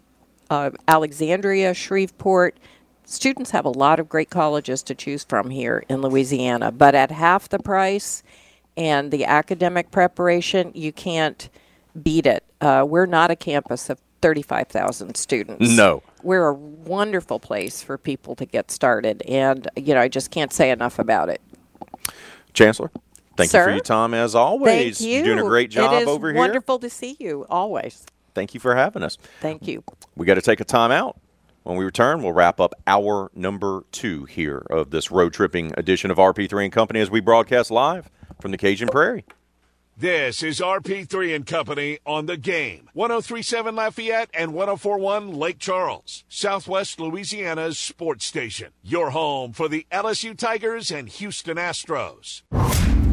uh, 0.50 0.72
Alexandria, 0.88 1.74
Shreveport. 1.74 2.58
Students 3.06 3.52
have 3.52 3.66
a 3.66 3.70
lot 3.70 4.00
of 4.00 4.10
great 4.10 4.30
colleges 4.30 4.84
to 4.84 4.96
choose 4.96 5.24
from 5.24 5.50
here 5.50 5.84
in 5.90 6.02
Louisiana, 6.02 6.72
but 6.72 6.96
at 6.96 7.12
half 7.12 7.50
the 7.50 7.60
price 7.60 8.24
and 8.78 9.12
the 9.12 9.26
academic 9.26 9.92
preparation, 9.92 10.72
you 10.74 10.92
can't 10.92 11.50
beat 12.02 12.26
it. 12.26 12.44
Uh, 12.62 12.86
we're 12.88 13.06
not 13.06 13.32
a 13.32 13.36
campus 13.36 13.90
of 13.90 14.00
35,000 14.22 15.16
students. 15.16 15.70
No. 15.70 16.04
We're 16.24 16.48
a 16.48 16.54
wonderful 16.54 17.40
place 17.40 17.82
for 17.82 17.98
people 17.98 18.36
to 18.36 18.46
get 18.46 18.72
started, 18.72 19.24
and, 19.24 19.68
you 19.76 19.94
know, 19.94 20.02
I 20.02 20.08
just 20.08 20.32
can't 20.32 20.54
say 20.54 20.70
enough 20.70 21.00
about 21.00 21.30
it. 21.30 21.42
Chancellor, 22.54 22.92
thank 23.36 23.54
you 23.54 23.64
for 23.64 23.72
your 23.72 23.80
time 23.80 24.14
as 24.14 24.36
always. 24.36 25.00
Thank 25.00 25.10
you. 25.10 25.22
are 25.22 25.26
doing 25.26 25.40
a 25.40 25.44
great 25.44 25.72
job 25.72 25.94
it 25.94 26.04
is 26.04 26.08
over 26.08 26.30
here. 26.32 26.38
wonderful 26.38 26.80
to 26.80 26.90
see 26.90 27.16
you, 27.20 27.46
always. 27.50 28.06
Thank 28.34 28.54
you 28.54 28.60
for 28.60 28.76
having 28.76 29.04
us. 29.04 29.18
Thank 29.42 29.68
you. 29.68 29.84
We 30.16 30.26
got 30.26 30.36
to 30.36 30.42
take 30.42 30.60
a 30.60 30.66
time 30.66 30.92
out. 30.92 31.20
When 31.64 31.78
we 31.78 31.86
return, 31.86 32.24
we'll 32.24 32.32
wrap 32.32 32.60
up 32.60 32.74
hour 32.88 33.30
number 33.36 33.84
two 33.92 34.26
here 34.26 34.66
of 34.70 34.90
this 34.90 35.12
road 35.12 35.34
tripping 35.34 35.74
edition 35.78 36.10
of 36.10 36.18
RP3 36.18 36.64
and 36.64 36.74
Company 36.74 37.00
as 37.00 37.12
we 37.12 37.20
broadcast 37.20 37.70
live 37.70 38.10
from 38.42 38.52
the 38.52 38.58
Cajun 38.58 38.88
Prairie. 38.88 39.26
This 39.96 40.42
is 40.42 40.60
RP3 40.60 41.36
and 41.36 41.46
Company 41.46 42.00
on 42.08 42.26
the 42.26 42.38
game. 42.38 42.90
1037 42.94 43.76
Lafayette 43.76 44.32
and 44.34 44.54
1041 44.54 45.34
Lake 45.34 45.60
Charles, 45.60 46.24
Southwest 46.28 47.00
Louisiana's 47.00 47.78
sports 47.78 48.26
station. 48.26 48.72
Your 48.82 49.12
home 49.12 49.54
for 49.54 49.68
the 49.68 49.86
LSU 49.92 50.36
Tigers 50.36 50.90
and 50.90 51.08
Houston 51.08 51.58
Astros. 51.58 52.42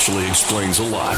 That 0.00 0.08
actually 0.08 0.28
explains 0.28 0.78
a 0.78 0.82
lot. 0.82 1.16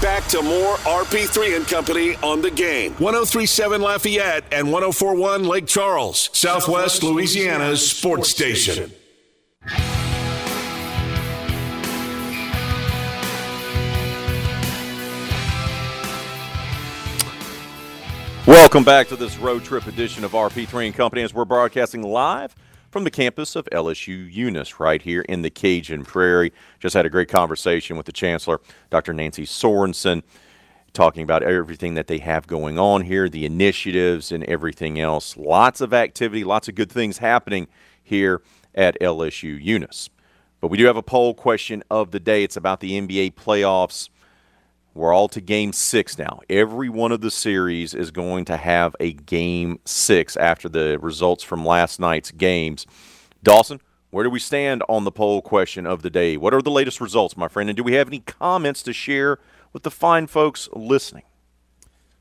Back 0.00 0.28
to 0.28 0.42
more 0.42 0.76
RP3 0.76 1.56
and 1.56 1.66
Company 1.66 2.14
on 2.22 2.40
the 2.40 2.52
game. 2.52 2.92
1037 2.92 3.82
Lafayette 3.82 4.44
and 4.52 4.70
1041 4.70 5.42
Lake 5.42 5.66
Charles, 5.66 6.30
Southwest 6.32 7.02
Louisiana's 7.02 7.84
sports 7.84 8.28
station. 8.28 8.92
Welcome 18.46 18.84
back 18.84 19.08
to 19.08 19.16
this 19.16 19.36
road 19.38 19.64
trip 19.64 19.88
edition 19.88 20.22
of 20.22 20.30
RP3 20.30 20.86
and 20.86 20.94
Company 20.94 21.22
as 21.22 21.34
we're 21.34 21.44
broadcasting 21.44 22.04
live 22.04 22.54
from 22.92 23.04
the 23.04 23.10
campus 23.10 23.56
of 23.56 23.66
LSU 23.72 24.30
Eunice 24.30 24.78
right 24.78 25.00
here 25.00 25.22
in 25.22 25.40
the 25.40 25.48
Cajun 25.48 26.04
Prairie. 26.04 26.52
Just 26.78 26.92
had 26.94 27.06
a 27.06 27.10
great 27.10 27.30
conversation 27.30 27.96
with 27.96 28.04
the 28.04 28.12
Chancellor, 28.12 28.60
Dr. 28.90 29.14
Nancy 29.14 29.46
Sorensen, 29.46 30.22
talking 30.92 31.22
about 31.22 31.42
everything 31.42 31.94
that 31.94 32.06
they 32.06 32.18
have 32.18 32.46
going 32.46 32.78
on 32.78 33.00
here, 33.00 33.30
the 33.30 33.46
initiatives 33.46 34.30
and 34.30 34.44
everything 34.44 35.00
else. 35.00 35.38
Lots 35.38 35.80
of 35.80 35.94
activity, 35.94 36.44
lots 36.44 36.68
of 36.68 36.74
good 36.74 36.92
things 36.92 37.16
happening 37.16 37.66
here 38.02 38.42
at 38.74 39.00
LSU 39.00 39.58
Eunice. 39.60 40.10
But 40.60 40.68
we 40.68 40.76
do 40.76 40.84
have 40.84 40.98
a 40.98 41.02
poll 41.02 41.32
question 41.32 41.82
of 41.90 42.10
the 42.10 42.20
day. 42.20 42.44
It's 42.44 42.58
about 42.58 42.80
the 42.80 43.00
NBA 43.00 43.32
playoffs. 43.34 44.10
We're 44.94 45.14
all 45.14 45.28
to 45.28 45.40
game 45.40 45.72
six 45.72 46.18
now. 46.18 46.40
Every 46.50 46.88
one 46.88 47.12
of 47.12 47.22
the 47.22 47.30
series 47.30 47.94
is 47.94 48.10
going 48.10 48.44
to 48.46 48.56
have 48.56 48.94
a 49.00 49.12
game 49.12 49.80
six 49.86 50.36
after 50.36 50.68
the 50.68 50.98
results 51.00 51.42
from 51.42 51.64
last 51.64 51.98
night's 51.98 52.30
games. 52.30 52.86
Dawson, 53.42 53.80
where 54.10 54.24
do 54.24 54.28
we 54.28 54.38
stand 54.38 54.82
on 54.90 55.04
the 55.04 55.10
poll 55.10 55.40
question 55.40 55.86
of 55.86 56.02
the 56.02 56.10
day? 56.10 56.36
What 56.36 56.52
are 56.52 56.60
the 56.60 56.70
latest 56.70 57.00
results, 57.00 57.36
my 57.36 57.48
friend? 57.48 57.70
And 57.70 57.76
do 57.76 57.82
we 57.82 57.94
have 57.94 58.08
any 58.08 58.20
comments 58.20 58.82
to 58.82 58.92
share 58.92 59.38
with 59.72 59.82
the 59.82 59.90
fine 59.90 60.26
folks 60.26 60.68
listening? 60.74 61.22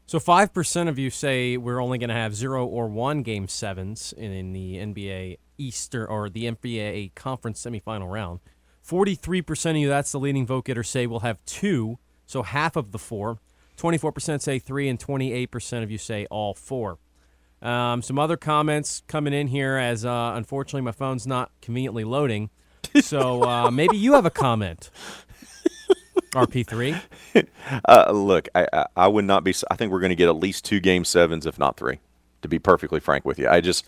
So 0.05 0.19
five 0.19 0.53
percent 0.53 0.87
of 0.87 0.97
you 0.97 1.09
say 1.09 1.57
we're 1.57 1.81
only 1.81 1.97
going 1.97 2.09
to 2.09 2.15
have 2.15 2.35
zero 2.35 2.65
or 2.65 2.87
one 2.87 3.23
game 3.23 3.47
sevens 3.47 4.13
in, 4.17 4.53
the 4.53 4.75
NBA 4.75 5.37
Easter 5.57 6.05
or 6.07 6.29
the 6.29 6.51
NBA 6.51 7.15
conference 7.15 7.63
semifinal 7.63 8.11
round. 8.11 8.39
Forty-three 8.81 9.41
percent 9.41 9.77
of 9.77 9.81
you, 9.81 9.89
that's 9.89 10.11
the 10.11 10.19
leading 10.19 10.45
vote 10.45 10.65
getter, 10.65 10.83
say 10.83 11.07
we'll 11.07 11.21
have 11.21 11.43
two. 11.45 11.97
So 12.31 12.43
half 12.43 12.77
of 12.77 12.93
the 12.93 12.97
four. 12.97 13.39
Twenty-four 13.75 14.13
percent 14.13 14.41
say 14.41 14.57
three, 14.57 14.87
and 14.87 14.97
twenty-eight 14.97 15.51
percent 15.51 15.83
of 15.83 15.91
you 15.91 15.97
say 15.97 16.25
all 16.31 16.53
four. 16.53 16.97
Um, 17.61 18.01
some 18.01 18.17
other 18.17 18.37
comments 18.37 19.03
coming 19.07 19.33
in 19.33 19.47
here 19.47 19.75
as 19.75 20.05
uh, 20.05 20.31
unfortunately 20.35 20.81
my 20.81 20.93
phone's 20.93 21.27
not 21.27 21.51
conveniently 21.61 22.05
loading. 22.05 22.49
So 23.01 23.43
uh, 23.43 23.69
maybe 23.73 23.97
you 23.97 24.13
have 24.13 24.25
a 24.25 24.29
comment. 24.29 24.89
RP3. 26.31 27.01
Uh, 27.85 28.11
look, 28.11 28.47
I, 28.55 28.65
I, 28.71 28.85
I 28.95 29.07
would 29.09 29.25
not 29.25 29.43
be. 29.43 29.53
I 29.69 29.75
think 29.75 29.91
we're 29.91 29.99
going 29.99 30.11
to 30.11 30.15
get 30.15 30.29
at 30.29 30.37
least 30.37 30.63
two 30.63 30.79
game 30.79 31.03
sevens, 31.03 31.45
if 31.45 31.59
not 31.59 31.75
three. 31.75 31.99
To 32.43 32.47
be 32.47 32.59
perfectly 32.59 33.01
frank 33.01 33.25
with 33.25 33.39
you, 33.39 33.49
I 33.49 33.59
just 33.59 33.85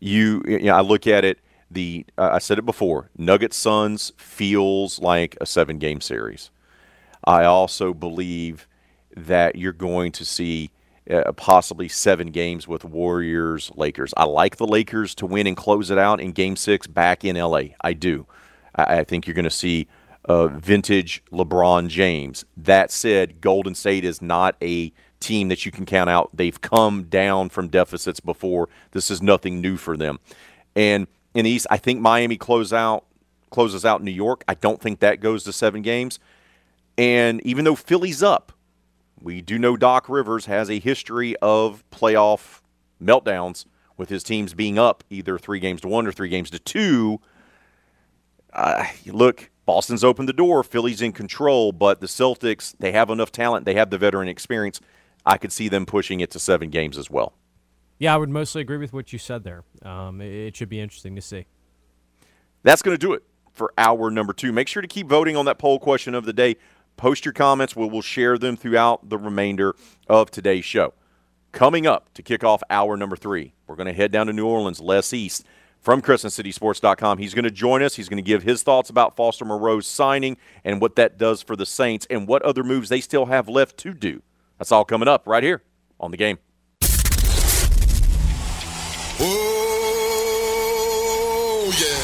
you. 0.00 0.42
You 0.48 0.58
know, 0.58 0.74
I 0.74 0.80
look 0.80 1.06
at 1.06 1.24
it. 1.24 1.38
The 1.70 2.04
uh, 2.18 2.30
I 2.32 2.38
said 2.38 2.58
it 2.58 2.66
before. 2.66 3.10
Nuggets 3.16 3.56
Suns 3.56 4.12
feels 4.16 4.98
like 4.98 5.36
a 5.40 5.46
seven 5.46 5.78
game 5.78 6.00
series. 6.00 6.50
I 7.26 7.44
also 7.44 7.94
believe 7.94 8.68
that 9.16 9.56
you're 9.56 9.72
going 9.72 10.12
to 10.12 10.24
see 10.24 10.70
uh, 11.10 11.32
possibly 11.32 11.88
seven 11.88 12.30
games 12.30 12.66
with 12.66 12.84
Warriors 12.84 13.70
Lakers. 13.74 14.14
I 14.16 14.24
like 14.24 14.56
the 14.56 14.66
Lakers 14.66 15.14
to 15.16 15.26
win 15.26 15.46
and 15.46 15.56
close 15.56 15.90
it 15.90 15.98
out 15.98 16.20
in 16.20 16.32
Game 16.32 16.56
Six 16.56 16.86
back 16.86 17.24
in 17.24 17.36
LA. 17.36 17.62
I 17.80 17.92
do. 17.92 18.26
I, 18.74 18.98
I 18.98 19.04
think 19.04 19.26
you're 19.26 19.34
going 19.34 19.44
to 19.44 19.50
see 19.50 19.86
uh, 20.26 20.48
vintage 20.48 21.22
LeBron 21.32 21.88
James. 21.88 22.44
That 22.56 22.90
said, 22.90 23.40
Golden 23.40 23.74
State 23.74 24.04
is 24.04 24.22
not 24.22 24.56
a 24.62 24.92
team 25.20 25.48
that 25.48 25.64
you 25.64 25.72
can 25.72 25.86
count 25.86 26.10
out. 26.10 26.30
They've 26.34 26.60
come 26.60 27.04
down 27.04 27.48
from 27.48 27.68
deficits 27.68 28.20
before. 28.20 28.68
This 28.92 29.10
is 29.10 29.22
nothing 29.22 29.60
new 29.60 29.76
for 29.76 29.96
them. 29.96 30.18
And 30.74 31.06
in 31.34 31.44
the 31.44 31.50
East, 31.50 31.66
I 31.70 31.76
think 31.76 32.00
Miami 32.00 32.36
close 32.36 32.72
out 32.72 33.04
closes 33.50 33.84
out 33.84 34.02
New 34.02 34.10
York. 34.10 34.42
I 34.48 34.54
don't 34.54 34.80
think 34.80 34.98
that 34.98 35.20
goes 35.20 35.44
to 35.44 35.52
seven 35.52 35.82
games. 35.82 36.18
And 36.96 37.40
even 37.44 37.64
though 37.64 37.74
Philly's 37.74 38.22
up, 38.22 38.52
we 39.20 39.40
do 39.40 39.58
know 39.58 39.76
Doc 39.76 40.08
Rivers 40.08 40.46
has 40.46 40.70
a 40.70 40.78
history 40.78 41.34
of 41.36 41.82
playoff 41.90 42.60
meltdowns 43.02 43.64
with 43.96 44.08
his 44.08 44.22
teams 44.22 44.54
being 44.54 44.78
up 44.78 45.04
either 45.10 45.38
three 45.38 45.60
games 45.60 45.80
to 45.82 45.88
one 45.88 46.06
or 46.06 46.12
three 46.12 46.28
games 46.28 46.50
to 46.50 46.58
two. 46.58 47.20
Uh, 48.52 48.84
look, 49.06 49.50
Boston's 49.66 50.04
opened 50.04 50.28
the 50.28 50.34
door. 50.34 50.62
Philly's 50.62 51.00
in 51.00 51.12
control, 51.12 51.72
but 51.72 52.00
the 52.00 52.06
Celtics, 52.06 52.74
they 52.78 52.92
have 52.92 53.10
enough 53.10 53.32
talent. 53.32 53.64
They 53.64 53.74
have 53.74 53.90
the 53.90 53.98
veteran 53.98 54.28
experience. 54.28 54.80
I 55.26 55.38
could 55.38 55.52
see 55.52 55.68
them 55.68 55.86
pushing 55.86 56.20
it 56.20 56.30
to 56.32 56.38
seven 56.38 56.70
games 56.70 56.98
as 56.98 57.10
well. 57.10 57.34
Yeah, 57.98 58.14
I 58.14 58.16
would 58.18 58.28
mostly 58.28 58.60
agree 58.60 58.76
with 58.76 58.92
what 58.92 59.12
you 59.12 59.18
said 59.18 59.44
there. 59.44 59.64
Um, 59.82 60.20
it, 60.20 60.32
it 60.32 60.56
should 60.56 60.68
be 60.68 60.80
interesting 60.80 61.16
to 61.16 61.22
see. 61.22 61.46
That's 62.62 62.82
going 62.82 62.94
to 62.94 62.98
do 62.98 63.14
it 63.14 63.22
for 63.52 63.72
hour 63.78 64.10
number 64.10 64.32
two. 64.32 64.52
Make 64.52 64.68
sure 64.68 64.82
to 64.82 64.88
keep 64.88 65.08
voting 65.08 65.36
on 65.36 65.44
that 65.46 65.58
poll 65.58 65.78
question 65.78 66.14
of 66.14 66.24
the 66.24 66.32
day. 66.32 66.56
Post 66.96 67.24
your 67.24 67.32
comments. 67.32 67.74
We 67.76 67.88
will 67.88 68.02
share 68.02 68.38
them 68.38 68.56
throughout 68.56 69.08
the 69.08 69.18
remainder 69.18 69.74
of 70.08 70.30
today's 70.30 70.64
show. 70.64 70.94
Coming 71.52 71.86
up 71.86 72.12
to 72.14 72.22
kick 72.22 72.42
off 72.42 72.62
hour 72.68 72.96
number 72.96 73.16
three, 73.16 73.54
we're 73.66 73.76
going 73.76 73.86
to 73.86 73.92
head 73.92 74.10
down 74.10 74.26
to 74.26 74.32
New 74.32 74.46
Orleans, 74.46 74.80
Les 74.80 75.12
East, 75.12 75.44
from 75.80 76.02
CrescentCitySports.com. 76.02 77.18
He's 77.18 77.34
going 77.34 77.44
to 77.44 77.50
join 77.50 77.82
us. 77.82 77.94
He's 77.94 78.08
going 78.08 78.22
to 78.22 78.22
give 78.22 78.42
his 78.42 78.62
thoughts 78.62 78.90
about 78.90 79.16
Foster 79.16 79.44
Moreau's 79.44 79.86
signing 79.86 80.36
and 80.64 80.80
what 80.80 80.96
that 80.96 81.18
does 81.18 81.42
for 81.42 81.56
the 81.56 81.66
Saints 81.66 82.06
and 82.10 82.26
what 82.26 82.42
other 82.42 82.64
moves 82.64 82.88
they 82.88 83.00
still 83.00 83.26
have 83.26 83.48
left 83.48 83.76
to 83.78 83.92
do. 83.92 84.22
That's 84.58 84.72
all 84.72 84.84
coming 84.84 85.08
up 85.08 85.26
right 85.26 85.42
here 85.42 85.62
on 86.00 86.10
the 86.10 86.16
game. 86.16 86.38
Oh, 89.20 89.60
yeah. 91.78 92.03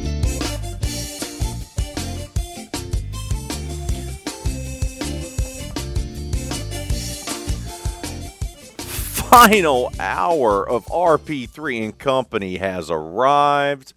Final 9.31 9.93
hour 9.97 10.67
of 10.67 10.85
RP3 10.87 11.85
and 11.85 11.97
Company 11.97 12.57
has 12.57 12.91
arrived 12.91 13.93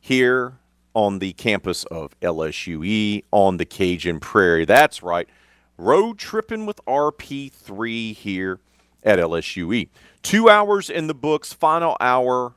here 0.00 0.54
on 0.94 1.18
the 1.18 1.34
campus 1.34 1.84
of 1.84 2.18
LSUE 2.20 3.22
on 3.30 3.58
the 3.58 3.66
Cajun 3.66 4.18
Prairie. 4.18 4.64
That's 4.64 5.02
right. 5.02 5.28
Road 5.76 6.18
tripping 6.18 6.64
with 6.64 6.80
RP3 6.86 8.14
here 8.14 8.60
at 9.02 9.18
LSUE. 9.18 9.90
Two 10.22 10.48
hours 10.48 10.88
in 10.88 11.06
the 11.06 11.12
books, 11.14 11.52
final 11.52 11.98
hour 12.00 12.54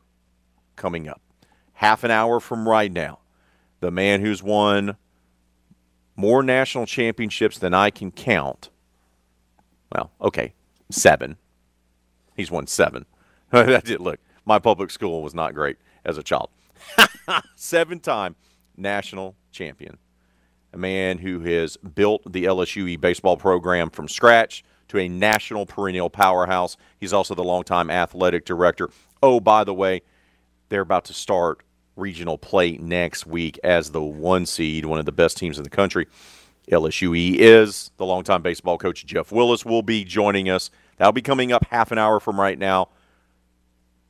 coming 0.78 1.10
up. 1.10 1.20
Half 1.74 2.06
an 2.06 2.12
hour 2.12 2.40
from 2.40 2.70
right 2.70 2.94
now. 2.94 3.20
The 3.82 3.92
man 3.92 4.22
who's 4.22 4.42
won 4.42 4.96
more 6.16 6.44
national 6.44 6.86
championships 6.86 7.58
than 7.58 7.74
I 7.74 7.90
can 7.90 8.10
count. 8.10 8.70
Well, 9.92 10.12
okay, 10.22 10.54
seven 10.90 11.36
He's 12.36 12.52
won 12.52 12.68
seven. 12.68 13.06
that 13.52 13.86
did 13.86 14.02
look. 14.02 14.20
My 14.45 14.60
public 14.60 14.91
school 14.91 15.24
was 15.24 15.34
not 15.34 15.53
great 15.53 15.78
as 16.03 16.18
a 16.18 16.24
child. 16.24 16.49
Seven 17.56 17.99
time 17.99 18.36
national 18.78 19.36
champion. 19.52 19.98
A 20.74 20.78
man 20.78 21.18
who 21.18 21.40
has 21.40 21.78
built 21.78 22.22
the 22.32 22.44
LSUE 22.45 22.99
baseball 22.99 23.38
program 23.38 23.90
from 23.90 24.07
scratch 24.07 24.64
to 24.90 24.99
a 24.99 25.07
national 25.07 25.66
perennial 25.66 26.10
powerhouse. 26.10 26.78
He's 26.99 27.14
also 27.14 27.34
the 27.34 27.44
longtime 27.44 27.90
athletic 27.90 28.45
director. 28.45 28.90
Oh, 29.24 29.40
by 29.40 29.64
the 29.64 29.74
way, 29.74 30.02
they're 30.70 30.82
about 30.82 31.06
to 31.06 31.14
start 31.14 31.64
regional 31.95 32.38
play 32.38 32.78
next 32.78 33.26
week 33.26 33.57
as 33.64 33.91
the 33.91 34.03
one 34.03 34.45
seed, 34.45 34.86
one 34.86 34.99
of 34.99 35.06
the 35.06 35.12
best 35.12 35.38
teams 35.38 35.57
in 35.57 35.64
the 35.64 35.70
country. 35.70 36.07
LSUE 36.70 37.36
is 37.38 37.91
the 37.98 38.06
longtime 38.06 38.41
baseball 38.41 38.78
coach 38.78 39.06
Jeff 39.06 39.32
Willis 39.32 39.66
will 39.66 39.84
be 39.84 40.03
joining 40.03 40.49
us 40.49 40.72
That'll 40.98 41.14
be 41.14 41.22
coming 41.22 41.52
up 41.52 41.66
half 41.70 41.92
an 41.92 41.98
hour 41.98 42.20
from 42.20 42.40
right 42.40 42.58
now. 42.58 42.90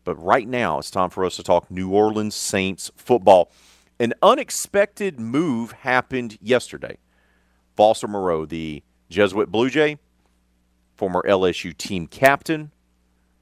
But 0.04 0.16
right 0.16 0.48
now, 0.48 0.78
it's 0.78 0.92
time 0.92 1.10
for 1.10 1.26
us 1.26 1.36
to 1.38 1.44
talk 1.44 1.72
New 1.72 1.90
Orleans 1.90 2.36
Saints 2.36 2.92
football. 2.96 3.52
An 4.00 4.14
unexpected 4.22 5.20
move 5.20 5.72
happened 5.72 6.38
yesterday. 6.42 6.98
Foster 7.76 8.08
Moreau, 8.08 8.46
the 8.46 8.84
Jesuit 9.10 9.52
Blue 9.52 9.70
Jay, 9.70 9.98
former 10.96 11.24
LSU 11.28 11.76
team 11.76 12.08
captain, 12.08 12.72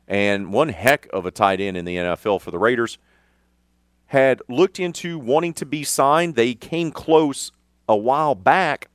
and 0.07 0.53
one 0.53 0.69
heck 0.69 1.07
of 1.13 1.25
a 1.25 1.31
tight 1.31 1.59
end 1.59 1.77
in 1.77 1.85
the 1.85 1.97
NFL 1.97 2.41
for 2.41 2.51
the 2.51 2.59
Raiders, 2.59 2.97
had 4.07 4.41
looked 4.47 4.79
into 4.79 5.17
wanting 5.19 5.53
to 5.53 5.65
be 5.65 5.83
signed. 5.83 6.35
They 6.35 6.53
came 6.53 6.91
close 6.91 7.51
a 7.89 7.95
while 7.95 8.35
back 8.35 8.89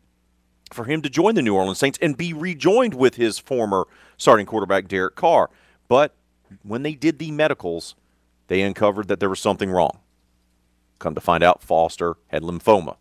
for 0.73 0.85
him 0.85 1.03
to 1.03 1.11
join 1.11 1.35
the 1.35 1.43
New 1.43 1.55
Orleans 1.55 1.79
Saints 1.79 1.99
and 2.01 2.17
be 2.17 2.33
rejoined 2.33 2.95
with 2.95 3.17
his 3.17 3.39
former 3.39 3.87
starting 4.19 4.45
quarterback 4.45 4.89
Derek 4.89 5.17
Carr. 5.17 5.49
But 5.89 6.15
when 6.63 6.83
they 6.83 6.95
did 6.95 7.19
the 7.19 7.31
medicals, 7.31 7.95
they 8.49 8.61
uncovered 8.61 9.09
that 9.09 9.21
there 9.21 9.31
was 9.31 9.41
something 9.41 9.71
wrong. 9.71 10.01
Come 10.99 11.15
to 11.15 11.21
find 11.21 11.43
out, 11.43 11.63
Foster 11.63 12.17
had 12.27 12.43
lymphoma, 12.43 12.97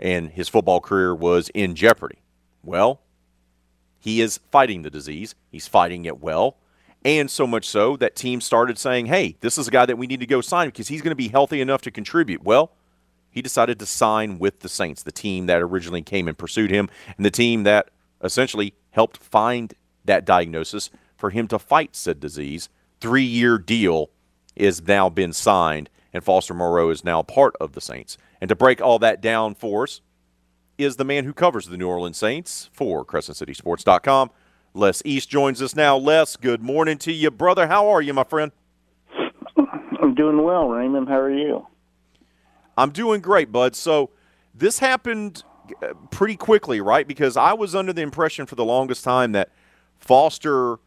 and 0.00 0.30
his 0.30 0.48
football 0.48 0.80
career 0.80 1.14
was 1.14 1.50
in 1.50 1.74
jeopardy. 1.74 2.18
Well, 2.64 3.00
he 4.00 4.20
is 4.20 4.40
fighting 4.50 4.82
the 4.82 4.90
disease. 4.90 5.34
He's 5.50 5.68
fighting 5.68 6.06
it 6.06 6.20
well. 6.20 6.56
And 7.04 7.30
so 7.30 7.46
much 7.46 7.68
so 7.68 7.96
that 7.96 8.16
teams 8.16 8.44
started 8.44 8.78
saying, 8.78 9.06
hey, 9.06 9.36
this 9.40 9.58
is 9.58 9.68
a 9.68 9.70
guy 9.70 9.86
that 9.86 9.98
we 9.98 10.06
need 10.06 10.20
to 10.20 10.26
go 10.26 10.40
sign 10.40 10.68
because 10.68 10.88
he's 10.88 11.02
going 11.02 11.10
to 11.10 11.16
be 11.16 11.28
healthy 11.28 11.60
enough 11.60 11.82
to 11.82 11.90
contribute. 11.90 12.42
Well, 12.42 12.72
he 13.30 13.42
decided 13.42 13.78
to 13.80 13.86
sign 13.86 14.38
with 14.38 14.60
the 14.60 14.68
Saints, 14.68 15.02
the 15.02 15.12
team 15.12 15.46
that 15.46 15.60
originally 15.60 16.02
came 16.02 16.28
and 16.28 16.38
pursued 16.38 16.70
him, 16.70 16.88
and 17.16 17.26
the 17.26 17.30
team 17.30 17.64
that 17.64 17.90
essentially 18.22 18.74
helped 18.90 19.16
find 19.16 19.74
that 20.04 20.24
diagnosis 20.24 20.90
for 21.16 21.30
him 21.30 21.46
to 21.48 21.58
fight 21.58 21.94
said 21.94 22.20
disease. 22.20 22.68
Three 23.00 23.22
year 23.22 23.58
deal 23.58 24.10
is 24.56 24.82
now 24.82 25.08
been 25.08 25.32
signed, 25.32 25.88
and 26.12 26.24
Foster 26.24 26.52
Moreau 26.52 26.90
is 26.90 27.04
now 27.04 27.22
part 27.22 27.54
of 27.60 27.72
the 27.72 27.80
Saints. 27.80 28.18
And 28.40 28.48
to 28.48 28.56
break 28.56 28.80
all 28.80 28.98
that 28.98 29.20
down 29.20 29.54
for 29.54 29.84
us 29.84 30.00
is 30.78 30.96
the 30.96 31.04
man 31.04 31.24
who 31.24 31.32
covers 31.32 31.66
the 31.66 31.76
New 31.76 31.88
Orleans 31.88 32.18
Saints 32.18 32.70
for 32.72 33.04
CrescentCitySports.com. 33.04 34.30
Les 34.74 35.02
East 35.04 35.28
joins 35.28 35.62
us 35.62 35.76
now. 35.76 35.96
Les, 35.96 36.36
good 36.36 36.62
morning 36.62 36.98
to 36.98 37.12
you, 37.12 37.30
brother. 37.30 37.68
How 37.68 37.88
are 37.88 38.02
you, 38.02 38.14
my 38.14 38.24
friend? 38.24 38.50
I'm 40.02 40.14
doing 40.14 40.42
well, 40.42 40.68
Raymond. 40.68 41.08
How 41.08 41.20
are 41.20 41.32
you? 41.32 41.66
I'm 42.76 42.90
doing 42.90 43.20
great, 43.20 43.52
bud. 43.52 43.76
So 43.76 44.10
this 44.54 44.80
happened 44.80 45.44
uh, 45.82 45.94
pretty 46.10 46.36
quickly, 46.36 46.80
right? 46.80 47.06
Because 47.06 47.36
I 47.36 47.52
was 47.52 47.76
under 47.76 47.92
the 47.92 48.02
impression 48.02 48.46
for 48.46 48.56
the 48.56 48.64
longest 48.64 49.04
time 49.04 49.32
that– 49.32 49.50
Foster 50.02 50.78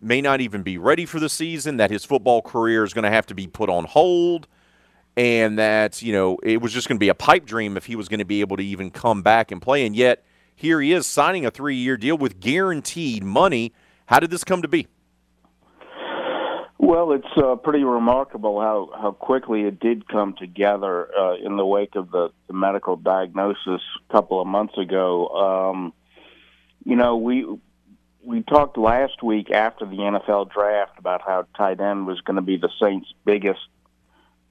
may 0.00 0.20
not 0.20 0.40
even 0.40 0.62
be 0.62 0.78
ready 0.78 1.04
for 1.04 1.20
the 1.20 1.28
season, 1.28 1.76
that 1.76 1.90
his 1.90 2.04
football 2.04 2.40
career 2.40 2.84
is 2.84 2.94
going 2.94 3.02
to 3.02 3.10
have 3.10 3.26
to 3.26 3.34
be 3.34 3.46
put 3.46 3.68
on 3.68 3.84
hold, 3.84 4.46
and 5.16 5.58
that, 5.58 6.00
you 6.00 6.12
know, 6.12 6.38
it 6.42 6.62
was 6.62 6.72
just 6.72 6.88
going 6.88 6.96
to 6.96 7.00
be 7.00 7.08
a 7.08 7.14
pipe 7.14 7.44
dream 7.44 7.76
if 7.76 7.86
he 7.86 7.96
was 7.96 8.08
going 8.08 8.20
to 8.20 8.24
be 8.24 8.40
able 8.40 8.56
to 8.56 8.64
even 8.64 8.90
come 8.90 9.22
back 9.22 9.50
and 9.50 9.60
play. 9.60 9.84
And 9.84 9.94
yet, 9.94 10.24
here 10.54 10.80
he 10.80 10.92
is 10.92 11.06
signing 11.06 11.44
a 11.44 11.50
three 11.50 11.74
year 11.74 11.96
deal 11.96 12.16
with 12.16 12.40
guaranteed 12.40 13.24
money. 13.24 13.72
How 14.06 14.20
did 14.20 14.30
this 14.30 14.44
come 14.44 14.62
to 14.62 14.68
be? 14.68 14.86
Well, 16.78 17.12
it's 17.12 17.26
uh, 17.36 17.56
pretty 17.56 17.84
remarkable 17.84 18.60
how, 18.60 18.90
how 19.00 19.12
quickly 19.12 19.62
it 19.62 19.80
did 19.80 20.08
come 20.08 20.34
together 20.38 21.08
uh, 21.14 21.34
in 21.34 21.56
the 21.56 21.66
wake 21.66 21.94
of 21.94 22.10
the, 22.10 22.30
the 22.46 22.54
medical 22.54 22.96
diagnosis 22.96 23.82
a 24.08 24.12
couple 24.12 24.40
of 24.40 24.46
months 24.46 24.78
ago. 24.78 25.28
Um, 25.28 25.92
you 26.84 26.96
know, 26.96 27.16
we 27.16 27.46
we 28.22 28.42
talked 28.42 28.76
last 28.76 29.22
week 29.22 29.50
after 29.50 29.86
the 29.86 29.96
NFL 29.96 30.52
draft 30.52 30.98
about 30.98 31.22
how 31.22 31.46
tight 31.56 31.80
end 31.80 32.06
was 32.06 32.20
going 32.20 32.36
to 32.36 32.42
be 32.42 32.56
the 32.56 32.70
Saints' 32.80 33.12
biggest 33.24 33.60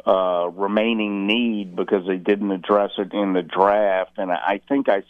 uh, 0.05 0.49
remaining 0.53 1.27
need 1.27 1.75
because 1.75 2.07
they 2.07 2.17
didn't 2.17 2.51
address 2.51 2.91
it 2.97 3.13
in 3.13 3.33
the 3.33 3.43
draft, 3.43 4.17
and 4.17 4.31
I 4.31 4.61
think 4.67 4.89
I 4.89 5.03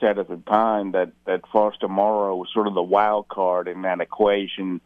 said 0.00 0.18
at 0.18 0.28
the 0.28 0.36
time 0.36 0.92
that 0.92 1.12
that 1.26 1.42
Foster 1.52 1.88
Moreau 1.88 2.36
was 2.36 2.48
sort 2.52 2.66
of 2.66 2.74
the 2.74 2.82
wild 2.82 3.28
card 3.28 3.68
in 3.68 3.82
that 3.82 4.00
equation, 4.00 4.80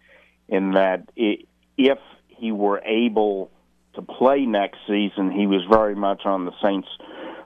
in 0.48 0.72
that 0.72 1.10
it, 1.16 1.46
if 1.76 1.98
he 2.28 2.52
were 2.52 2.80
able 2.84 3.50
to 3.94 4.02
play 4.02 4.46
next 4.46 4.78
season, 4.86 5.30
he 5.30 5.46
was 5.46 5.62
very 5.70 5.94
much 5.94 6.22
on 6.24 6.44
the 6.44 6.52
Saints' 6.62 6.88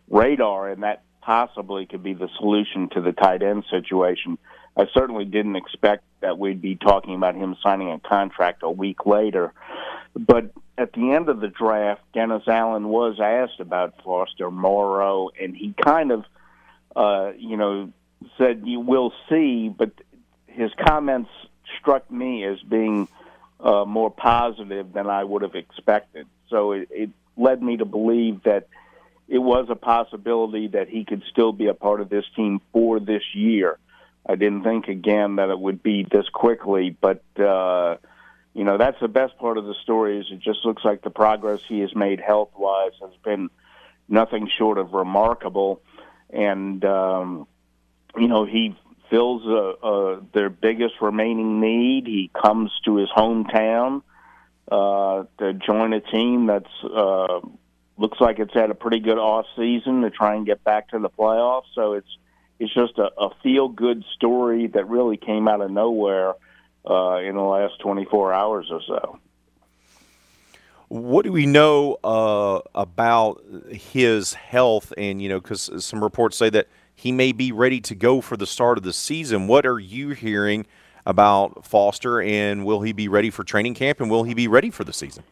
radar, 0.09 0.69
and 0.69 0.83
that 0.83 1.03
possibly 1.21 1.87
could 1.87 2.03
be 2.03 2.13
the 2.13 2.29
solution 2.39 2.89
to 2.91 3.01
the 3.01 3.13
tight 3.13 3.43
end 3.43 3.65
situation. 3.71 4.39
I 4.77 4.87
certainly 4.93 5.25
didn't 5.25 5.57
expect 5.57 6.05
that 6.21 6.39
we'd 6.39 6.61
be 6.61 6.77
talking 6.77 7.15
about 7.15 7.37
him 7.37 7.57
signing 7.63 7.91
a 7.91 8.01
contract 8.01 8.63
a 8.63 8.71
week 8.71 9.07
later. 9.07 9.53
But 10.17 10.51
at 10.77 10.93
the 10.93 11.13
end 11.13 11.29
of 11.29 11.41
the 11.41 11.49
draft, 11.49 12.01
Dennis 12.13 12.43
Allen 12.49 12.89
was 12.89 13.21
asked 13.21 13.61
about 13.61 13.95
Foster 14.03 14.51
Moreau, 14.51 15.31
and 15.41 15.57
he 15.57 15.75
kind 15.81 16.11
of, 16.11 16.25
uh, 16.97 17.33
you 17.39 17.57
know, 17.57 17.93
said, 18.37 18.63
"You 18.65 18.81
will 18.81 19.13
see," 19.29 19.69
but 19.69 19.93
his 20.47 20.73
comments 20.87 21.31
struck 21.79 22.11
me 22.11 22.45
as 22.45 22.61
being 22.63 23.09
uh, 23.61 23.85
more 23.85 24.11
positive 24.11 24.93
than 24.93 25.09
I 25.09 25.23
would 25.23 25.43
have 25.43 25.55
expected. 25.55 26.27
So 26.49 26.73
it, 26.73 26.89
it 26.91 27.11
led 27.37 27.63
me 27.63 27.77
to 27.77 27.85
believe 27.85 28.43
that 28.45 28.69
it 29.29 29.39
was 29.39 29.67
a 29.71 29.75
possibility 29.75 30.69
that 30.69 30.89
he 30.89 31.05
could 31.05 31.23
still 31.31 31.53
be 31.53 31.67
a 31.67 31.75
part 31.75 32.01
of 32.01 32.09
this 32.09 32.25
team 32.37 32.61
for 32.73 33.01
this 33.01 33.23
year. 33.35 33.79
I 34.27 34.37
didn't 34.37 34.63
think 34.63 34.89
again 34.89 35.37
that 35.37 35.51
it 35.51 35.59
would 35.59 35.83
be 35.83 36.07
this 36.11 36.29
quickly, 36.29 36.97
but 36.99 37.23
uh, 37.39 37.97
you 38.55 38.65
know 38.65 38.79
that's 38.79 39.01
the 39.01 39.09
best 39.09 39.37
part 39.39 39.59
of 39.59 39.65
the 39.65 39.75
story. 39.83 40.19
Is 40.19 40.27
it 40.31 40.41
just 40.41 40.65
looks 40.65 40.85
like 40.85 41.03
the 41.03 41.11
progress 41.11 41.61
he 41.67 41.81
has 41.81 41.95
made 41.95 42.21
health 42.21 42.51
wise 42.57 42.93
has 43.01 43.13
been 43.25 43.51
nothing 44.09 44.49
short 44.59 44.79
of 44.79 44.93
remarkable, 44.93 45.83
and 46.31 46.85
um, 46.85 47.47
you 48.17 48.29
know 48.29 48.45
he 48.45 48.77
fills 49.11 49.43
uh, 49.47 49.87
uh, 49.87 50.21
their 50.33 50.49
biggest 50.49 50.95
remaining 51.01 51.61
need. 51.61 52.07
He 52.07 52.31
comes 52.35 52.71
to 52.87 52.97
his 52.97 53.11
hometown 53.15 54.03
uh, 54.71 55.25
to 55.39 55.53
join 55.55 55.93
a 55.93 56.01
team 56.01 56.47
that's 56.47 56.73
uh, 56.83 57.41
looks 57.99 58.21
like 58.21 58.39
it's 58.39 58.55
had 58.55 58.71
a 58.71 58.75
pretty 58.75 59.01
good 59.01 59.19
off 59.19 59.47
season 59.57 60.03
to 60.03 60.11
try 60.11 60.35
and 60.35 60.47
get 60.47 60.65
back 60.65 60.89
to 60.89 60.99
the 60.99 61.11
playoffs. 61.11 61.67
So 61.75 61.93
it's 61.93 62.09
it's 62.59 62.73
just 62.73 62.99
a, 62.99 63.11
a 63.19 63.31
feel 63.43 63.69
good 63.69 64.05
story 64.15 64.67
that 64.69 64.89
really 64.89 65.17
came 65.17 65.49
out 65.49 65.61
of 65.61 65.71
nowhere 65.71 66.35
uh, 66.89 67.17
in 67.17 67.35
the 67.35 67.43
last 67.43 67.81
24 67.81 68.33
hours 68.33 68.69
or 68.71 68.81
so. 68.87 69.19
What 70.89 71.25
do 71.25 71.33
we 71.33 71.47
know 71.47 71.99
uh, 72.05 72.61
about 72.75 73.43
his 73.71 74.35
health? 74.35 74.93
And 74.97 75.21
you 75.21 75.29
know, 75.29 75.41
because 75.41 75.71
some 75.85 76.03
reports 76.03 76.37
say 76.37 76.51
that 76.51 76.69
he 76.95 77.11
may 77.11 77.33
be 77.33 77.53
ready 77.53 77.81
to 77.81 77.95
go 77.95 78.21
for 78.21 78.37
the 78.37 78.47
start 78.47 78.79
of 78.79 78.85
the 78.85 78.93
season. 78.93 79.49
What 79.49 79.67
are 79.67 79.79
you 79.79 80.11
hearing 80.11 80.67
about 81.07 81.65
Foster, 81.65 82.21
and 82.21 82.65
will 82.65 82.81
he 82.83 82.93
be 82.93 83.09
ready 83.09 83.31
for 83.31 83.45
training 83.45 83.75
camp, 83.75 84.01
and 84.01 84.11
will 84.11 84.23
he 84.25 84.35
be 84.35 84.47
ready 84.47 84.71
for 84.71 84.85
the 84.85 84.93
season? 84.93 85.25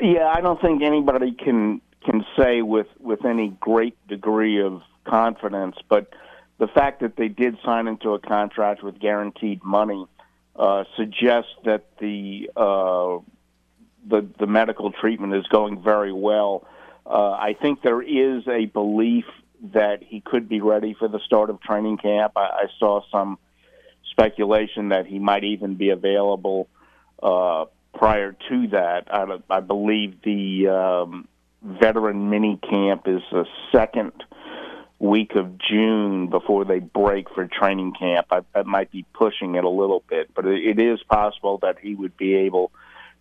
Yeah, 0.00 0.32
I 0.34 0.40
don't 0.40 0.60
think 0.60 0.82
anybody 0.82 1.32
can 1.32 1.80
can 2.04 2.24
say 2.36 2.62
with 2.62 2.88
with 2.98 3.24
any 3.24 3.50
great 3.60 3.96
degree 4.08 4.60
of 4.60 4.82
confidence, 5.04 5.76
but 5.88 6.12
the 6.58 6.68
fact 6.68 7.00
that 7.00 7.16
they 7.16 7.28
did 7.28 7.58
sign 7.64 7.88
into 7.88 8.14
a 8.14 8.18
contract 8.18 8.82
with 8.82 8.98
guaranteed 8.98 9.64
money 9.64 10.06
uh, 10.54 10.84
suggests 10.96 11.50
that 11.64 11.86
the 11.98 12.50
uh, 12.56 13.18
the 14.08 14.26
the 14.38 14.46
medical 14.46 14.92
treatment 14.92 15.34
is 15.34 15.46
going 15.48 15.82
very 15.82 16.12
well. 16.12 16.66
Uh, 17.04 17.32
I 17.32 17.56
think 17.60 17.82
there 17.82 18.02
is 18.02 18.46
a 18.46 18.66
belief 18.66 19.24
that 19.74 20.02
he 20.02 20.20
could 20.20 20.48
be 20.48 20.60
ready 20.60 20.94
for 20.94 21.08
the 21.08 21.20
start 21.20 21.50
of 21.50 21.60
training 21.60 21.98
camp. 21.98 22.32
I, 22.36 22.40
I 22.40 22.66
saw 22.78 23.00
some 23.10 23.38
speculation 24.10 24.90
that 24.90 25.06
he 25.06 25.18
might 25.18 25.44
even 25.44 25.74
be 25.74 25.90
available 25.90 26.68
uh, 27.22 27.66
prior 27.94 28.36
to 28.48 28.66
that. 28.68 29.08
I, 29.12 29.38
I 29.48 29.60
believe 29.60 30.22
the 30.22 30.68
um, 30.68 31.28
veteran 31.62 32.30
mini 32.30 32.58
camp 32.58 33.06
is 33.06 33.22
the 33.30 33.46
second 33.70 34.12
week 35.02 35.34
of 35.34 35.58
June 35.58 36.28
before 36.28 36.64
they 36.64 36.78
break 36.78 37.28
for 37.34 37.46
training 37.48 37.92
camp. 37.98 38.26
I, 38.30 38.42
I 38.54 38.62
might 38.62 38.92
be 38.92 39.04
pushing 39.12 39.56
it 39.56 39.64
a 39.64 39.68
little 39.68 40.04
bit, 40.08 40.30
but 40.32 40.46
it, 40.46 40.78
it 40.78 40.80
is 40.80 41.02
possible 41.02 41.58
that 41.62 41.80
he 41.80 41.96
would 41.96 42.16
be 42.16 42.34
able 42.36 42.70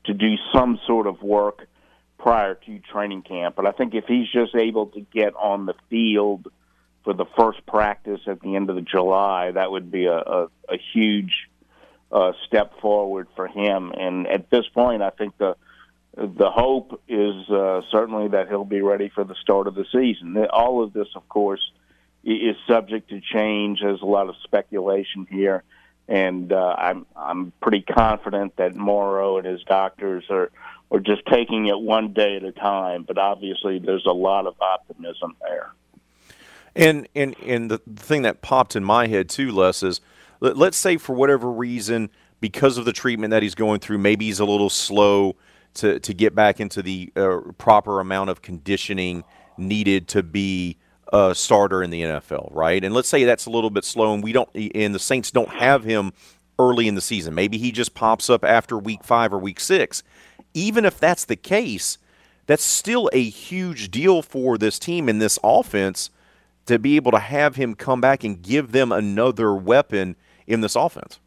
to 0.04 0.14
do 0.14 0.36
some 0.54 0.80
sort 0.86 1.08
of 1.08 1.24
work 1.24 1.68
prior 2.20 2.54
to 2.54 2.80
training 2.92 3.24
camp. 3.24 3.56
But 3.56 3.66
I 3.66 3.72
think 3.72 3.96
if 3.96 4.06
he's 4.06 4.32
just 4.32 4.54
able 4.54 4.88
to 4.88 5.02
get 5.02 5.34
on 5.36 5.66
the 5.66 5.74
field 5.90 6.48
for 7.04 7.14
the 7.14 7.26
first 7.36 7.66
practice 7.66 8.22
at 8.28 8.42
the 8.42 8.56
end 8.56 8.70
of 8.70 8.76
the 8.76 8.84
July, 8.84 9.50
that 9.50 9.72
would 9.72 9.92
be 9.92 10.06
a, 10.06 10.18
a, 10.18 10.44
a 10.70 10.78
huge 10.94 11.50
uh, 12.12 12.34
step 12.46 12.80
forward 12.80 13.28
for 13.36 13.48
him. 13.48 13.92
And 13.98 14.28
at 14.28 14.52
this 14.52 14.68
point, 14.68 15.02
I 15.02 15.10
think 15.10 15.36
the 15.40 15.56
the 16.16 16.50
hope 16.52 17.02
is 17.08 17.50
uh, 17.50 17.82
certainly 17.90 18.30
that 18.30 18.50
he'll 18.50 18.66
be 18.66 18.82
ready 18.82 19.10
for 19.10 19.24
the 19.24 19.36
start 19.36 19.68
of 19.68 19.76
the 19.76 19.86
season. 19.92 20.38
All 20.52 20.84
of 20.84 20.94
this, 20.94 21.08
of 21.16 21.28
course, 21.30 21.62
is 22.24 22.56
subject 22.68 23.10
to 23.10 23.22
change. 23.22 23.80
There's 23.82 24.02
a 24.02 24.06
lot 24.06 24.28
of 24.28 24.36
speculation 24.44 25.26
here, 25.30 25.64
and 26.08 26.52
uh, 26.52 26.76
I'm 26.78 27.06
I'm 27.16 27.54
pretty 27.62 27.82
confident 27.82 28.58
that 28.58 28.76
Moreau 28.76 29.38
and 29.38 29.48
his 29.48 29.64
doctors 29.64 30.26
are 30.30 30.52
are 30.92 31.00
just 31.00 31.26
taking 31.28 31.68
it 31.68 31.80
one 31.80 32.12
day 32.12 32.36
at 32.36 32.44
a 32.44 32.52
time. 32.52 33.04
But 33.04 33.18
obviously, 33.18 33.80
there's 33.80 34.06
a 34.06 34.12
lot 34.12 34.48
of 34.48 34.56
optimism 34.62 35.38
there. 35.42 35.72
And 36.76 37.08
and 37.16 37.36
and 37.40 37.72
the 37.72 37.78
thing 37.96 38.24
that 38.24 38.42
popped 38.42 38.76
in 38.76 38.84
my 38.84 39.08
head 39.08 39.30
too, 39.30 39.52
Les, 39.52 39.82
is 39.82 40.02
let's 40.42 40.78
say 40.78 40.98
for 40.98 41.14
whatever 41.14 41.50
reason, 41.50 42.10
because 42.42 42.78
of 42.78 42.84
the 42.84 42.94
treatment 42.94 43.32
that 43.32 43.44
he's 43.44 43.56
going 43.56 43.80
through, 43.80 44.00
maybe 44.00 44.26
he's 44.26 44.40
a 44.42 44.46
little 44.46 44.70
slow 44.70 45.38
to 45.76 46.00
to 46.00 46.14
get 46.14 46.36
back 46.36 46.60
into 46.60 46.82
the 46.82 47.12
uh, 47.16 47.40
proper 47.58 48.00
amount 48.00 48.30
of 48.30 48.42
conditioning 48.42 49.24
needed 49.58 50.08
to 50.10 50.24
be 50.24 50.78
a 51.14 51.36
starter 51.36 51.84
in 51.84 51.90
the 51.90 52.02
NFL, 52.02 52.50
right? 52.52 52.84
And 52.84 52.94
let's 52.94 53.10
say 53.10 53.24
that's 53.24 53.46
a 53.46 53.50
little 53.50 53.70
bit 53.70 53.84
slow, 53.84 54.14
and 54.14 54.24
we 54.24 54.32
don't, 54.32 54.50
and 54.56 54.96
the 54.96 55.00
Saints 55.00 55.32
don't 55.32 55.50
have 55.50 55.84
him 55.84 56.14
early 56.58 56.88
in 56.88 56.96
the 56.96 57.02
season. 57.02 57.36
Maybe 57.36 57.58
he 57.58 57.72
just 57.72 57.94
pops 57.94 58.30
up 58.30 58.46
after 58.46 58.78
week 58.78 59.04
five 59.04 59.34
or 59.34 59.40
week 59.40 59.60
six. 59.60 60.04
Even 60.54 60.86
if 60.86 61.00
that's 61.00 61.26
the 61.26 61.36
case, 61.36 61.98
that's 62.46 62.64
still 62.64 63.10
a 63.14 63.24
huge 63.24 63.92
deal 63.92 64.22
for 64.22 64.58
this 64.58 64.80
team 64.80 65.10
and 65.10 65.22
this 65.22 65.40
offense 65.44 66.10
to 66.66 66.78
be 66.78 66.96
able 66.96 67.12
to 67.12 67.20
have 67.20 67.56
him 67.56 67.76
come 67.76 68.02
back 68.02 68.24
and 68.24 68.42
give 68.42 68.72
them 68.72 68.92
another 68.92 69.54
weapon 69.54 70.16
in 70.48 70.62
this 70.62 70.76
offense. 70.76 71.20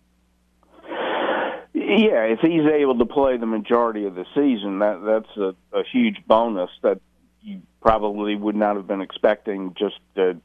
Yeah, 1.86 2.24
if 2.24 2.40
he's 2.40 2.64
able 2.64 2.98
to 2.98 3.04
play 3.04 3.36
the 3.36 3.46
majority 3.46 4.06
of 4.06 4.14
the 4.14 4.24
season, 4.34 4.78
that 4.78 5.02
that's 5.04 5.36
a, 5.36 5.54
a 5.78 5.84
huge 5.84 6.16
bonus 6.26 6.70
that 6.82 7.00
you 7.42 7.60
probably 7.82 8.34
would 8.34 8.56
not 8.56 8.76
have 8.76 8.86
been 8.86 9.02
expecting 9.02 9.74
just 9.78 9.98
a 10.16 10.36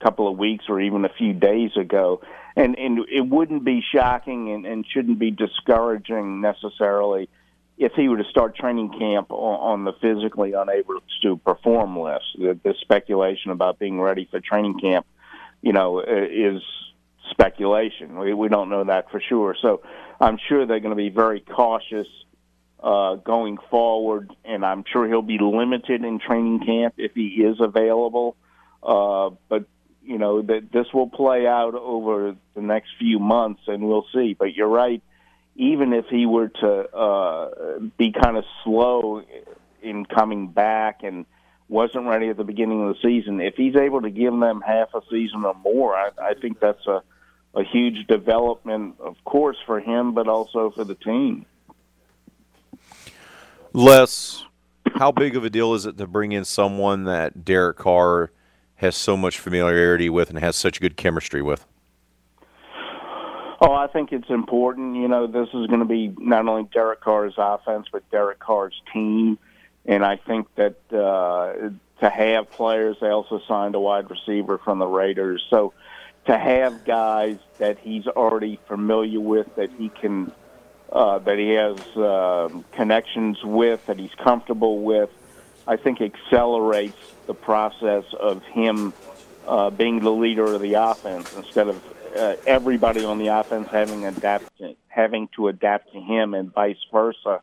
couple 0.00 0.26
of 0.26 0.36
weeks 0.36 0.64
or 0.68 0.80
even 0.80 1.04
a 1.04 1.08
few 1.08 1.34
days 1.34 1.76
ago. 1.76 2.20
And 2.56 2.76
and 2.78 2.98
it 3.08 3.20
wouldn't 3.20 3.64
be 3.64 3.80
shocking 3.94 4.50
and, 4.50 4.66
and 4.66 4.84
shouldn't 4.84 5.20
be 5.20 5.30
discouraging 5.30 6.40
necessarily 6.40 7.28
if 7.78 7.92
he 7.92 8.08
were 8.08 8.18
to 8.18 8.28
start 8.28 8.56
training 8.56 8.90
camp 8.98 9.30
on, 9.30 9.60
on 9.60 9.84
the 9.84 9.92
physically 9.92 10.52
unable 10.52 11.00
to 11.22 11.36
perform 11.38 11.98
list. 11.98 12.24
The, 12.36 12.58
the 12.62 12.74
speculation 12.80 13.52
about 13.52 13.78
being 13.78 14.00
ready 14.00 14.26
for 14.30 14.40
training 14.40 14.80
camp, 14.80 15.06
you 15.62 15.72
know, 15.72 16.00
is 16.00 16.60
speculation. 17.30 18.18
We 18.18 18.34
we 18.34 18.48
don't 18.48 18.68
know 18.68 18.84
that 18.84 19.10
for 19.10 19.20
sure. 19.20 19.56
So 19.62 19.82
I'm 20.22 20.38
sure 20.48 20.66
they're 20.66 20.78
going 20.78 20.90
to 20.90 20.96
be 20.96 21.08
very 21.08 21.40
cautious 21.40 22.06
uh, 22.80 23.16
going 23.16 23.58
forward, 23.70 24.30
and 24.44 24.64
I'm 24.64 24.84
sure 24.92 25.08
he'll 25.08 25.20
be 25.20 25.38
limited 25.38 26.04
in 26.04 26.20
training 26.20 26.60
camp 26.64 26.94
if 26.96 27.12
he 27.14 27.26
is 27.26 27.56
available. 27.58 28.36
Uh, 28.84 29.30
but 29.48 29.64
you 30.04 30.18
know 30.18 30.40
that 30.42 30.70
this 30.72 30.86
will 30.94 31.08
play 31.08 31.46
out 31.46 31.74
over 31.74 32.36
the 32.54 32.62
next 32.62 32.90
few 33.00 33.18
months, 33.18 33.62
and 33.66 33.82
we'll 33.82 34.06
see. 34.14 34.34
But 34.34 34.54
you're 34.54 34.68
right. 34.68 35.02
Even 35.56 35.92
if 35.92 36.06
he 36.06 36.24
were 36.24 36.48
to 36.48 36.96
uh, 36.96 37.78
be 37.98 38.12
kind 38.12 38.36
of 38.36 38.44
slow 38.62 39.22
in 39.82 40.06
coming 40.06 40.48
back 40.48 41.00
and 41.02 41.26
wasn't 41.68 42.06
ready 42.06 42.28
at 42.28 42.36
the 42.36 42.44
beginning 42.44 42.88
of 42.88 42.94
the 42.94 43.00
season, 43.02 43.40
if 43.40 43.56
he's 43.56 43.74
able 43.74 44.02
to 44.02 44.10
give 44.10 44.38
them 44.38 44.62
half 44.64 44.94
a 44.94 45.00
season 45.10 45.44
or 45.44 45.54
more, 45.64 45.94
I, 45.96 46.10
I 46.20 46.34
think 46.34 46.60
that's 46.60 46.86
a 46.86 47.02
a 47.54 47.62
huge 47.62 48.06
development, 48.06 48.96
of 49.00 49.16
course, 49.24 49.56
for 49.66 49.80
him, 49.80 50.14
but 50.14 50.28
also 50.28 50.70
for 50.70 50.84
the 50.84 50.94
team. 50.94 51.46
Les, 53.72 54.44
how 54.94 55.12
big 55.12 55.36
of 55.36 55.44
a 55.44 55.50
deal 55.50 55.74
is 55.74 55.86
it 55.86 55.96
to 55.98 56.06
bring 56.06 56.32
in 56.32 56.44
someone 56.44 57.04
that 57.04 57.44
Derek 57.44 57.78
Carr 57.78 58.30
has 58.76 58.96
so 58.96 59.16
much 59.16 59.38
familiarity 59.38 60.10
with 60.10 60.30
and 60.30 60.38
has 60.38 60.56
such 60.56 60.80
good 60.80 60.96
chemistry 60.96 61.42
with? 61.42 61.66
Oh, 63.60 63.72
I 63.72 63.86
think 63.86 64.12
it's 64.12 64.28
important. 64.28 64.96
You 64.96 65.06
know, 65.06 65.28
this 65.28 65.48
is 65.54 65.68
going 65.68 65.78
to 65.78 65.84
be 65.84 66.12
not 66.18 66.48
only 66.48 66.68
Derek 66.72 67.00
Carr's 67.00 67.34
offense, 67.36 67.86
but 67.92 68.08
Derek 68.10 68.40
Carr's 68.40 68.74
team. 68.92 69.38
And 69.86 70.04
I 70.04 70.16
think 70.16 70.48
that 70.56 70.76
uh, 70.92 71.70
to 72.00 72.10
have 72.10 72.50
players, 72.50 72.96
they 73.00 73.08
also 73.08 73.40
signed 73.46 73.76
a 73.76 73.80
wide 73.80 74.10
receiver 74.10 74.58
from 74.58 74.80
the 74.80 74.86
Raiders. 74.86 75.46
So 75.48 75.74
to 76.26 76.38
have 76.38 76.84
guys 76.84 77.38
that 77.58 77.78
he's 77.78 78.06
already 78.06 78.58
familiar 78.68 79.20
with, 79.20 79.54
that 79.56 79.70
he 79.72 79.88
can, 79.88 80.32
uh, 80.90 81.18
that 81.20 81.38
he 81.38 81.50
has 81.50 81.78
uh, 81.96 82.48
connections 82.72 83.42
with, 83.42 83.84
that 83.86 83.98
he's 83.98 84.14
comfortable 84.14 84.82
with, 84.82 85.10
I 85.66 85.76
think 85.76 86.00
accelerates 86.00 86.98
the 87.26 87.34
process 87.34 88.04
of 88.18 88.42
him 88.44 88.92
uh, 89.46 89.70
being 89.70 90.00
the 90.00 90.10
leader 90.10 90.44
of 90.44 90.60
the 90.60 90.74
offense 90.74 91.34
instead 91.36 91.68
of 91.68 91.82
uh, 92.16 92.36
everybody 92.46 93.04
on 93.04 93.18
the 93.18 93.28
offense 93.28 93.68
having 93.70 94.04
adapt 94.04 94.50
having 94.88 95.28
to 95.34 95.48
adapt 95.48 95.92
to 95.92 96.00
him 96.00 96.34
and 96.34 96.52
vice 96.52 96.76
versa. 96.92 97.40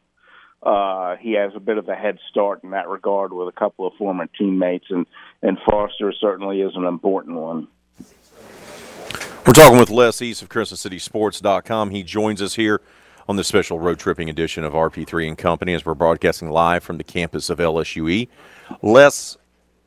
Uh, 0.62 1.16
he 1.16 1.34
has 1.34 1.54
a 1.56 1.60
bit 1.60 1.78
of 1.78 1.88
a 1.88 1.96
head 1.96 2.20
start 2.30 2.64
in 2.64 2.72
that 2.72 2.90
regard 2.90 3.32
with 3.32 3.48
a 3.48 3.52
couple 3.52 3.88
of 3.88 3.94
former 3.94 4.28
teammates, 4.38 4.86
and 4.90 5.06
and 5.42 5.58
Foster 5.68 6.14
certainly 6.14 6.62
is 6.62 6.76
an 6.76 6.86
important 6.86 7.38
one. 7.38 7.68
We're 9.48 9.54
talking 9.54 9.80
with 9.80 9.90
Les 9.90 10.22
East 10.22 10.42
of 10.42 10.50
CrescentCitySports.com. 10.50 11.92
He 11.92 12.04
joins 12.04 12.42
us 12.42 12.56
here 12.56 12.82
on 13.28 13.38
this 13.38 13.48
special 13.48 13.80
road 13.80 13.98
tripping 13.98 14.30
edition 14.30 14.66
of 14.66 14.74
RP3 14.74 15.30
and 15.30 15.38
Company 15.38 15.74
as 15.74 15.86
we're 15.86 15.96
broadcasting 15.96 16.50
live 16.50 16.84
from 16.84 16.98
the 16.98 17.06
campus 17.06 17.50
of 17.50 17.58
LSUE. 17.58 18.28
Les, 18.82 19.38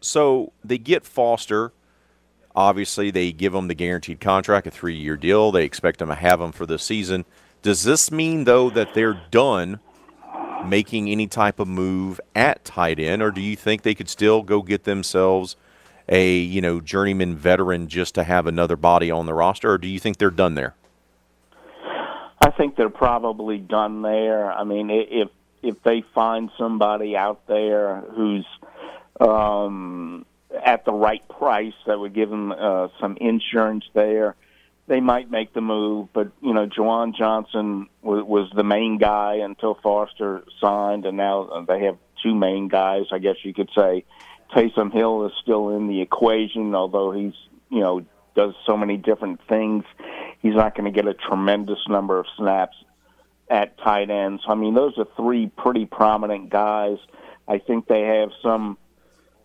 so 0.00 0.52
they 0.64 0.78
get 0.78 1.04
Foster. 1.04 1.72
Obviously, 2.56 3.10
they 3.10 3.30
give 3.30 3.54
him 3.54 3.68
the 3.68 3.74
guaranteed 3.74 4.20
contract, 4.20 4.66
a 4.66 4.70
three 4.70 4.96
year 4.96 5.18
deal. 5.18 5.52
They 5.52 5.64
expect 5.64 6.00
him 6.00 6.08
to 6.08 6.14
have 6.14 6.40
him 6.40 6.52
for 6.52 6.64
the 6.64 6.78
season. 6.78 7.26
Does 7.60 7.84
this 7.84 8.10
mean, 8.10 8.44
though, 8.44 8.70
that 8.70 8.94
they're 8.94 9.20
done 9.30 9.80
making 10.64 11.10
any 11.10 11.26
type 11.26 11.60
of 11.60 11.68
move 11.68 12.20
at 12.34 12.64
tight 12.64 12.98
end, 12.98 13.20
or 13.20 13.30
do 13.30 13.42
you 13.42 13.54
think 13.54 13.82
they 13.82 13.94
could 13.94 14.08
still 14.08 14.42
go 14.42 14.62
get 14.62 14.84
themselves– 14.84 15.56
a 16.08 16.36
you 16.36 16.60
know 16.60 16.80
journeyman 16.80 17.36
veteran 17.36 17.88
just 17.88 18.14
to 18.14 18.24
have 18.24 18.46
another 18.46 18.76
body 18.76 19.10
on 19.10 19.26
the 19.26 19.34
roster, 19.34 19.72
or 19.72 19.78
do 19.78 19.88
you 19.88 19.98
think 19.98 20.18
they're 20.18 20.30
done 20.30 20.54
there? 20.54 20.74
I 22.40 22.50
think 22.50 22.76
they're 22.76 22.90
probably 22.90 23.58
done 23.58 24.02
there. 24.02 24.52
I 24.52 24.64
mean, 24.64 24.90
if 24.90 25.28
if 25.62 25.82
they 25.82 26.02
find 26.14 26.50
somebody 26.58 27.16
out 27.16 27.46
there 27.46 28.00
who's 28.14 28.46
um, 29.20 30.26
at 30.64 30.84
the 30.84 30.92
right 30.92 31.26
price 31.28 31.74
that 31.86 31.98
would 31.98 32.14
give 32.14 32.30
them 32.30 32.52
uh, 32.52 32.88
some 33.00 33.16
insurance 33.20 33.84
there, 33.94 34.34
they 34.88 35.00
might 35.00 35.30
make 35.30 35.52
the 35.54 35.60
move. 35.60 36.08
But 36.12 36.32
you 36.40 36.52
know, 36.52 36.66
Juwan 36.66 37.14
Johnson 37.14 37.88
was, 38.02 38.24
was 38.24 38.50
the 38.54 38.64
main 38.64 38.98
guy 38.98 39.36
until 39.36 39.74
Foster 39.82 40.42
signed, 40.60 41.06
and 41.06 41.16
now 41.16 41.64
they 41.68 41.84
have 41.84 41.96
two 42.22 42.34
main 42.34 42.68
guys. 42.68 43.06
I 43.12 43.18
guess 43.18 43.36
you 43.44 43.54
could 43.54 43.70
say 43.76 44.04
Taysom 44.54 44.92
Hill 44.92 45.26
is 45.26 45.32
still 45.42 45.70
in 45.70 45.88
the 45.88 46.00
equation, 46.00 46.74
although 46.74 47.12
he's 47.12 47.34
you 47.70 47.80
know 47.80 48.04
does 48.34 48.54
so 48.66 48.76
many 48.76 48.96
different 48.96 49.40
things. 49.48 49.84
He's 50.40 50.54
not 50.54 50.74
going 50.74 50.92
to 50.92 51.02
get 51.02 51.06
a 51.06 51.14
tremendous 51.14 51.78
number 51.88 52.18
of 52.18 52.26
snaps 52.36 52.76
at 53.48 53.78
tight 53.78 54.10
ends. 54.10 54.42
I 54.46 54.54
mean, 54.54 54.74
those 54.74 54.96
are 54.98 55.06
three 55.16 55.48
pretty 55.48 55.86
prominent 55.86 56.50
guys. 56.50 56.98
I 57.46 57.58
think 57.58 57.86
they 57.86 58.02
have 58.02 58.30
some 58.42 58.78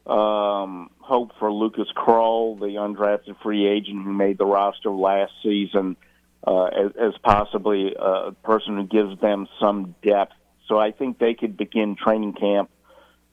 um, 0.05 0.89
hope 0.99 1.31
for 1.39 1.51
Lucas 1.51 1.88
Krull, 1.95 2.59
the 2.59 2.77
undrafted 2.77 3.41
free 3.43 3.67
agent 3.67 4.03
who 4.03 4.13
made 4.13 4.38
the 4.38 4.45
roster 4.45 4.89
last 4.89 5.34
season, 5.43 5.97
uh, 6.45 6.65
as, 6.65 6.91
as 6.99 7.13
possibly 7.23 7.93
a 7.99 8.31
person 8.43 8.77
who 8.77 8.85
gives 8.85 9.19
them 9.19 9.47
some 9.59 9.95
depth. 10.01 10.34
So 10.67 10.79
I 10.79 10.91
think 10.91 11.19
they 11.19 11.34
could 11.34 11.57
begin 11.57 11.95
training 11.95 12.34
camp 12.34 12.69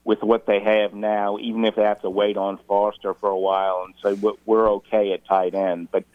with 0.05 0.21
what 0.21 0.45
they 0.45 0.61
have 0.61 0.93
now, 0.93 1.37
even 1.39 1.65
if 1.65 1.75
they 1.75 1.81
have 1.81 2.01
to 2.03 2.09
wait 2.09 2.37
on 2.37 2.59
Foster 2.67 3.13
for 3.15 3.29
a 3.29 3.37
while 3.37 3.85
and 3.85 3.95
say 4.01 4.31
we're 4.45 4.69
okay 4.69 5.11
at 5.11 5.25
tight 5.25 5.55
end. 5.55 5.89
But 5.91 6.05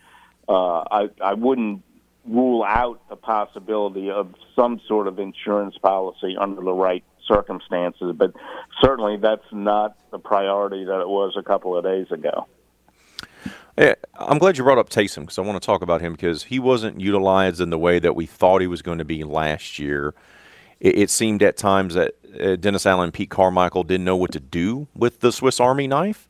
uh, 0.48 0.84
I, 0.90 1.10
I 1.20 1.34
wouldn't 1.34 1.82
rule 2.24 2.62
out 2.62 3.06
the 3.08 3.16
possibility 3.16 4.10
of 4.10 4.34
some 4.54 4.80
sort 4.86 5.08
of 5.08 5.18
insurance 5.18 5.76
policy 5.78 6.36
under 6.38 6.62
the 6.62 6.72
right 6.72 7.02
circumstances, 7.26 8.14
but 8.16 8.32
certainly 8.80 9.16
that's 9.16 9.44
not 9.52 9.96
the 10.10 10.18
priority 10.18 10.84
that 10.84 11.00
it 11.00 11.08
was 11.08 11.34
a 11.36 11.42
couple 11.42 11.76
of 11.76 11.84
days 11.84 12.10
ago. 12.10 12.46
I'm 14.14 14.38
glad 14.38 14.58
you 14.58 14.64
brought 14.64 14.78
up 14.78 14.90
Taysom 14.90 15.22
because 15.22 15.38
I 15.38 15.42
want 15.42 15.60
to 15.60 15.64
talk 15.64 15.82
about 15.82 16.00
him 16.00 16.12
because 16.12 16.44
he 16.44 16.58
wasn't 16.58 17.00
utilized 17.00 17.60
in 17.60 17.70
the 17.70 17.78
way 17.78 17.98
that 17.98 18.14
we 18.14 18.26
thought 18.26 18.60
he 18.60 18.66
was 18.66 18.82
going 18.82 18.98
to 18.98 19.04
be 19.04 19.24
last 19.24 19.78
year. 19.78 20.14
It, 20.80 21.10
seemed 21.10 21.42
at 21.42 21.56
times 21.56 21.94
that 21.94 22.14
Dennis 22.60 22.86
Allen 22.86 23.12
Pete 23.12 23.30
Carmichael 23.30 23.84
didn't 23.84 24.04
know 24.04 24.16
what 24.16 24.32
to 24.32 24.40
do 24.40 24.88
with 24.94 25.20
the 25.20 25.32
Swiss 25.32 25.60
Army 25.60 25.86
knife, 25.86 26.28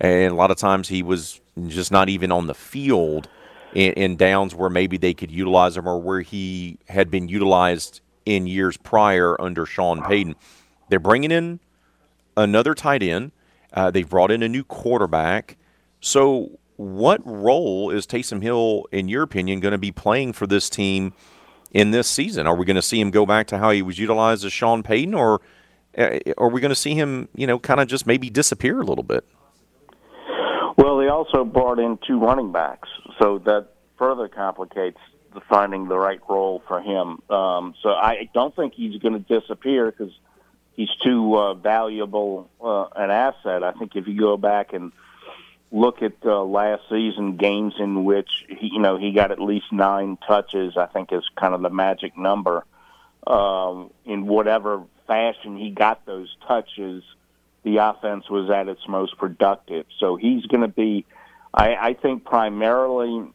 and 0.00 0.32
a 0.32 0.34
lot 0.34 0.50
of 0.50 0.56
times 0.56 0.88
he 0.88 1.02
was 1.02 1.40
just 1.68 1.92
not 1.92 2.08
even 2.08 2.32
on 2.32 2.46
the 2.46 2.54
field 2.54 3.28
in, 3.74 3.92
in 3.92 4.16
downs 4.16 4.54
where 4.54 4.70
maybe 4.70 4.96
they 4.96 5.14
could 5.14 5.30
utilize 5.30 5.76
him 5.76 5.88
or 5.88 6.00
where 6.00 6.20
he 6.20 6.78
had 6.88 7.10
been 7.10 7.28
utilized 7.28 8.00
in 8.26 8.46
years 8.46 8.76
prior 8.76 9.40
under 9.40 9.66
Sean 9.66 10.02
Payton. 10.02 10.34
They're 10.88 10.98
bringing 10.98 11.30
in 11.30 11.60
another 12.36 12.74
tight 12.74 13.02
end. 13.02 13.32
Uh, 13.72 13.90
they've 13.90 14.08
brought 14.08 14.30
in 14.30 14.42
a 14.42 14.48
new 14.48 14.64
quarterback. 14.64 15.56
So, 16.00 16.58
what 16.76 17.20
role 17.24 17.90
is 17.90 18.06
Taysom 18.06 18.42
Hill, 18.42 18.86
in 18.90 19.08
your 19.08 19.22
opinion, 19.22 19.60
going 19.60 19.72
to 19.72 19.78
be 19.78 19.92
playing 19.92 20.32
for 20.32 20.46
this 20.46 20.68
team 20.68 21.12
in 21.74 21.90
this 21.90 22.08
season? 22.08 22.46
Are 22.46 22.54
we 22.54 22.64
going 22.64 22.76
to 22.76 22.82
see 22.82 23.00
him 23.00 23.10
go 23.10 23.26
back 23.26 23.48
to 23.48 23.58
how 23.58 23.70
he 23.72 23.82
was 23.82 23.98
utilized 23.98 24.44
as 24.44 24.52
Sean 24.52 24.82
Payton, 24.82 25.12
or 25.12 25.42
uh, 25.98 26.18
are 26.38 26.48
we 26.48 26.60
going 26.60 26.70
to 26.70 26.76
see 26.76 26.94
him, 26.94 27.28
you 27.34 27.46
know, 27.46 27.58
kind 27.58 27.80
of 27.80 27.88
just 27.88 28.06
maybe 28.06 28.30
disappear 28.30 28.80
a 28.80 28.84
little 28.84 29.04
bit? 29.04 29.24
Well, 30.78 30.96
they 30.98 31.08
also 31.08 31.44
brought 31.44 31.78
in 31.78 31.98
two 32.06 32.18
running 32.18 32.52
backs, 32.52 32.88
so 33.20 33.38
that 33.40 33.68
further 33.98 34.28
complicates 34.28 34.98
the 35.34 35.40
finding 35.40 35.88
the 35.88 35.98
right 35.98 36.20
role 36.28 36.62
for 36.66 36.80
him. 36.80 37.20
Um, 37.28 37.74
so 37.82 37.90
I 37.90 38.30
don't 38.32 38.54
think 38.54 38.74
he's 38.74 39.00
going 39.00 39.14
to 39.14 39.40
disappear 39.40 39.90
because 39.90 40.12
he's 40.74 40.90
too 41.02 41.36
uh, 41.36 41.54
valuable 41.54 42.50
uh, 42.62 42.86
an 42.94 43.10
asset. 43.10 43.64
I 43.64 43.72
think 43.72 43.96
if 43.96 44.06
you 44.06 44.18
go 44.18 44.36
back 44.36 44.72
and 44.72 44.92
look 45.74 46.02
at 46.02 46.12
uh, 46.24 46.44
last 46.44 46.82
season 46.88 47.36
games 47.36 47.74
in 47.80 48.04
which 48.04 48.30
he, 48.48 48.70
you 48.72 48.78
know 48.78 48.96
he 48.96 49.12
got 49.12 49.32
at 49.32 49.40
least 49.40 49.66
nine 49.72 50.16
touches, 50.26 50.76
I 50.76 50.86
think 50.86 51.12
is 51.12 51.28
kind 51.36 51.52
of 51.52 51.62
the 51.62 51.70
magic 51.70 52.16
number. 52.16 52.64
Um, 53.26 53.90
in 54.04 54.26
whatever 54.26 54.84
fashion 55.06 55.56
he 55.56 55.70
got 55.70 56.06
those 56.06 56.34
touches, 56.46 57.02
the 57.64 57.78
offense 57.78 58.30
was 58.30 58.50
at 58.50 58.68
its 58.68 58.86
most 58.86 59.18
productive. 59.18 59.86
So 59.98 60.16
he's 60.16 60.46
going 60.46 60.60
to 60.60 60.68
be, 60.68 61.06
I, 61.52 61.74
I 61.74 61.94
think, 61.94 62.24
primarily 62.24 63.26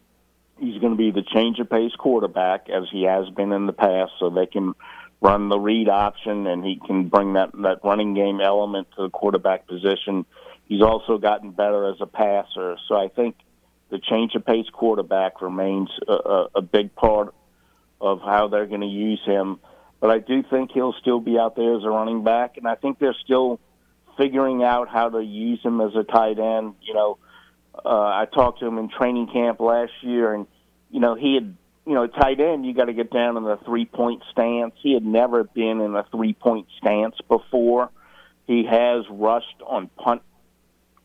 he's 0.59 0.79
going 0.79 0.93
to 0.93 0.97
be 0.97 1.11
the 1.11 1.23
change 1.23 1.59
of 1.59 1.69
pace 1.69 1.95
quarterback 1.97 2.69
as 2.69 2.83
he 2.89 3.03
has 3.03 3.29
been 3.29 3.51
in 3.51 3.65
the 3.65 3.73
past, 3.73 4.13
so 4.19 4.29
they 4.29 4.45
can 4.45 4.75
run 5.21 5.49
the 5.49 5.59
read 5.59 5.89
option 5.89 6.47
and 6.47 6.63
he 6.63 6.79
can 6.85 7.09
bring 7.09 7.33
that 7.33 7.51
that 7.51 7.79
running 7.83 8.13
game 8.13 8.39
element 8.39 8.87
to 8.95 9.01
the 9.01 9.09
quarterback 9.09 9.67
position. 9.67 10.25
He's 10.69 10.83
also 10.83 11.17
gotten 11.17 11.49
better 11.49 11.89
as 11.89 11.97
a 11.99 12.05
passer, 12.05 12.77
so 12.87 12.95
I 12.95 13.07
think 13.07 13.35
the 13.89 13.97
change 13.97 14.35
of 14.35 14.45
pace 14.45 14.67
quarterback 14.71 15.41
remains 15.41 15.89
a, 16.07 16.13
a, 16.13 16.47
a 16.57 16.61
big 16.61 16.93
part 16.95 17.33
of 17.99 18.21
how 18.21 18.47
they're 18.47 18.67
going 18.67 18.81
to 18.81 18.87
use 18.87 19.19
him. 19.25 19.59
But 19.99 20.11
I 20.11 20.19
do 20.19 20.43
think 20.43 20.71
he'll 20.71 20.93
still 21.01 21.19
be 21.19 21.39
out 21.39 21.55
there 21.55 21.75
as 21.75 21.83
a 21.83 21.89
running 21.89 22.23
back, 22.23 22.57
and 22.57 22.67
I 22.67 22.75
think 22.75 22.99
they're 22.99 23.17
still 23.25 23.59
figuring 24.15 24.63
out 24.63 24.89
how 24.89 25.09
to 25.09 25.21
use 25.23 25.59
him 25.63 25.81
as 25.81 25.95
a 25.95 26.03
tight 26.03 26.37
end. 26.37 26.75
You 26.83 26.93
know, 26.93 27.17
uh, 27.83 27.89
I 27.89 28.27
talked 28.31 28.59
to 28.59 28.67
him 28.67 28.77
in 28.77 28.89
training 28.89 29.27
camp 29.33 29.59
last 29.59 29.93
year, 30.01 30.35
and 30.35 30.45
you 30.91 30.99
know 30.99 31.15
he 31.15 31.33
had 31.33 31.55
you 31.87 31.95
know 31.95 32.05
tight 32.05 32.39
end. 32.39 32.65
You 32.65 32.75
got 32.75 32.85
to 32.85 32.93
get 32.93 33.11
down 33.11 33.37
in 33.37 33.43
the 33.43 33.57
three 33.65 33.85
point 33.85 34.21
stance. 34.31 34.75
He 34.83 34.93
had 34.93 35.03
never 35.03 35.43
been 35.43 35.81
in 35.81 35.95
a 35.95 36.05
three 36.11 36.33
point 36.33 36.67
stance 36.77 37.15
before. 37.27 37.89
He 38.45 38.65
has 38.65 39.05
rushed 39.09 39.61
on 39.65 39.89
punt 39.97 40.21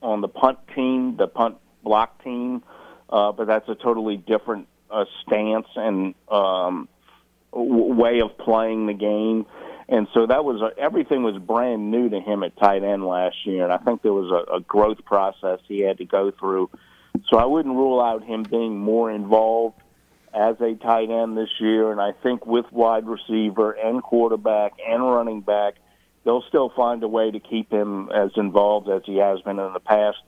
on 0.04 0.20
the 0.20 0.28
punt 0.28 0.58
team, 0.74 1.16
the 1.16 1.26
punt 1.26 1.56
block 1.82 2.22
team, 2.22 2.62
uh, 3.10 3.32
but 3.32 3.46
that's 3.46 3.68
a 3.68 3.74
totally 3.74 4.16
different 4.16 4.68
uh, 4.90 5.04
stance 5.22 5.66
and 5.74 6.14
um, 6.30 6.88
w- 7.52 7.94
way 7.94 8.20
of 8.20 8.36
playing 8.38 8.86
the 8.86 8.92
game. 8.92 9.46
And 9.88 10.06
so 10.14 10.26
that 10.26 10.44
was 10.44 10.62
a, 10.62 10.78
everything 10.78 11.22
was 11.22 11.36
brand 11.38 11.90
new 11.90 12.08
to 12.08 12.20
him 12.20 12.42
at 12.42 12.56
tight 12.56 12.84
end 12.84 13.04
last 13.04 13.36
year, 13.44 13.64
and 13.64 13.72
I 13.72 13.78
think 13.78 14.02
there 14.02 14.12
was 14.12 14.30
a, 14.30 14.56
a 14.56 14.60
growth 14.60 15.04
process 15.04 15.58
he 15.66 15.80
had 15.80 15.98
to 15.98 16.04
go 16.04 16.30
through. 16.30 16.70
So 17.28 17.38
I 17.38 17.44
wouldn't 17.44 17.74
rule 17.74 18.00
out 18.00 18.24
him 18.24 18.42
being 18.42 18.78
more 18.78 19.10
involved 19.10 19.80
as 20.34 20.56
a 20.60 20.74
tight 20.74 21.10
end 21.10 21.36
this 21.36 21.50
year. 21.60 21.92
And 21.92 22.00
I 22.00 22.12
think 22.22 22.44
with 22.44 22.66
wide 22.72 23.06
receiver 23.06 23.72
and 23.72 24.02
quarterback 24.02 24.72
and 24.86 25.02
running 25.02 25.40
back, 25.40 25.74
they'll 26.24 26.42
still 26.48 26.70
find 26.70 27.02
a 27.02 27.08
way 27.08 27.30
to 27.30 27.40
keep 27.40 27.70
him 27.70 28.10
as 28.10 28.30
involved 28.36 28.88
as 28.88 29.02
he 29.04 29.16
has 29.16 29.40
been 29.42 29.58
in 29.58 29.72
the 29.72 29.80
past. 29.80 30.18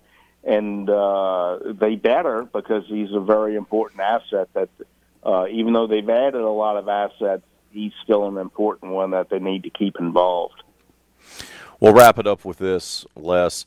And 0.44 0.89
uh, 0.89 1.59
they 1.73 1.97
better 1.97 2.44
because 2.44 2.85
he's 2.86 3.12
a 3.12 3.20
very 3.20 3.56
important 3.56 4.01
asset. 4.01 4.48
That 4.55 4.68
uh, 5.24 5.47
even 5.48 5.73
though 5.73 5.89
they've 5.89 6.09
added 6.09 6.40
a 6.40 6.51
lot 6.51 6.77
of 6.77 6.89
assets, 6.89 7.43
he's 7.70 7.93
still 8.05 8.28
an 8.28 8.36
important 8.36 8.93
one 8.93 9.10
that 9.10 9.28
they 9.28 9.40
need 9.40 9.64
to 9.64 9.70
keep 9.70 9.97
involved. 9.98 10.62
We'll 11.81 11.93
wrap 11.93 12.18
it 12.18 12.27
up 12.27 12.44
with 12.44 12.59
this, 12.59 13.05
Les. 13.16 13.66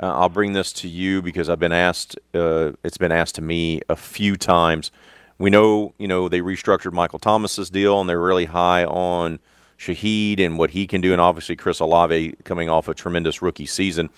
Uh, 0.00 0.06
I'll 0.06 0.28
bring 0.28 0.52
this 0.52 0.72
to 0.74 0.88
you 0.88 1.20
because 1.20 1.48
I've 1.48 1.58
been 1.58 1.72
asked. 1.72 2.16
Uh, 2.32 2.72
it's 2.84 2.96
been 2.96 3.12
asked 3.12 3.34
to 3.34 3.42
me 3.42 3.80
a 3.88 3.96
few 3.96 4.36
times. 4.36 4.90
We 5.36 5.50
know, 5.50 5.94
you 5.98 6.06
know, 6.06 6.28
they 6.28 6.40
restructured 6.40 6.92
Michael 6.92 7.18
Thomas's 7.18 7.70
deal, 7.70 8.00
and 8.00 8.08
they're 8.08 8.20
really 8.20 8.46
high 8.46 8.84
on 8.84 9.40
Shaheed 9.80 10.40
and 10.40 10.58
what 10.58 10.70
he 10.70 10.86
can 10.86 11.00
do, 11.00 11.12
and 11.12 11.20
obviously 11.20 11.56
Chris 11.56 11.80
Olave 11.80 12.34
coming 12.44 12.68
off 12.68 12.86
a 12.86 12.94
tremendous 12.94 13.40
rookie 13.40 13.64
season. 13.66 14.10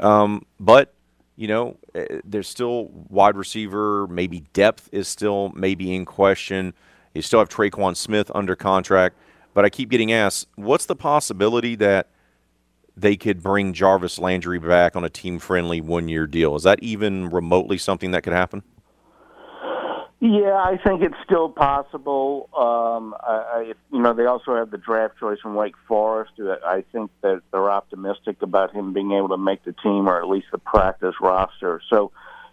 Um, 0.00 0.44
but 0.58 0.92
you 1.36 1.46
know, 1.46 1.76
eh, 1.94 2.20
there's 2.24 2.48
still 2.48 2.88
wide 3.08 3.36
receiver, 3.36 4.08
maybe 4.08 4.40
depth 4.52 4.88
is 4.92 5.06
still 5.06 5.52
maybe 5.54 5.94
in 5.94 6.04
question. 6.04 6.74
You 7.14 7.22
still 7.22 7.38
have 7.38 7.48
Tre'Quan 7.48 7.96
Smith 7.96 8.30
under 8.34 8.56
contract, 8.56 9.16
but 9.54 9.64
I 9.64 9.70
keep 9.70 9.90
getting 9.90 10.12
asked, 10.12 10.48
what's 10.56 10.86
the 10.86 10.96
possibility 10.96 11.76
that 11.76 12.08
they 12.96 13.16
could 13.16 13.42
bring 13.42 13.72
Jarvis 13.72 14.18
Landry 14.18 14.58
back 14.58 14.96
on 14.96 15.04
a 15.04 15.08
team-friendly 15.08 15.80
one-year 15.80 16.26
deal? 16.26 16.56
Is 16.56 16.64
that 16.64 16.82
even 16.82 17.30
remotely 17.30 17.78
something 17.78 18.10
that 18.10 18.22
could 18.22 18.32
happen? 18.32 18.62
Yeah, 20.22 20.54
I 20.54 20.76
think 20.76 21.00
it's 21.02 21.16
still 21.24 21.48
possible. 21.48 22.50
Um, 22.54 23.14
I, 23.22 23.32
I, 23.32 23.72
you 23.90 24.00
know, 24.00 24.12
they 24.12 24.26
also 24.26 24.54
have 24.54 24.70
the 24.70 24.76
draft 24.76 25.18
choice 25.18 25.38
from 25.40 25.54
Wake 25.54 25.74
Forest. 25.88 26.32
I 26.38 26.84
think 26.92 27.10
that 27.22 27.40
they're 27.50 27.70
optimistic 27.70 28.42
about 28.42 28.74
him 28.74 28.92
being 28.92 29.12
able 29.12 29.30
to 29.30 29.38
make 29.38 29.64
the 29.64 29.72
team 29.72 30.08
or 30.08 30.20
at 30.20 30.28
least 30.28 30.48
the 30.52 30.58
practice 30.58 31.14
roster. 31.22 31.80
So, 31.88 32.12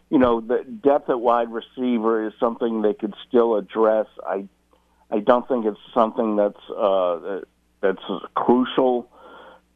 you 0.10 0.18
know, 0.18 0.40
the 0.40 0.64
depth 0.64 1.10
at 1.10 1.20
wide 1.20 1.52
receiver 1.52 2.28
is 2.28 2.34
something 2.40 2.82
they 2.82 2.94
could 2.94 3.14
still 3.28 3.58
address. 3.58 4.08
I 4.26 4.48
I 5.12 5.20
don't 5.20 5.46
think 5.48 5.66
it's 5.66 5.80
something 5.94 6.38
that's 6.38 6.70
uh, 6.70 7.42
that's 7.82 8.02
crucial 8.34 9.10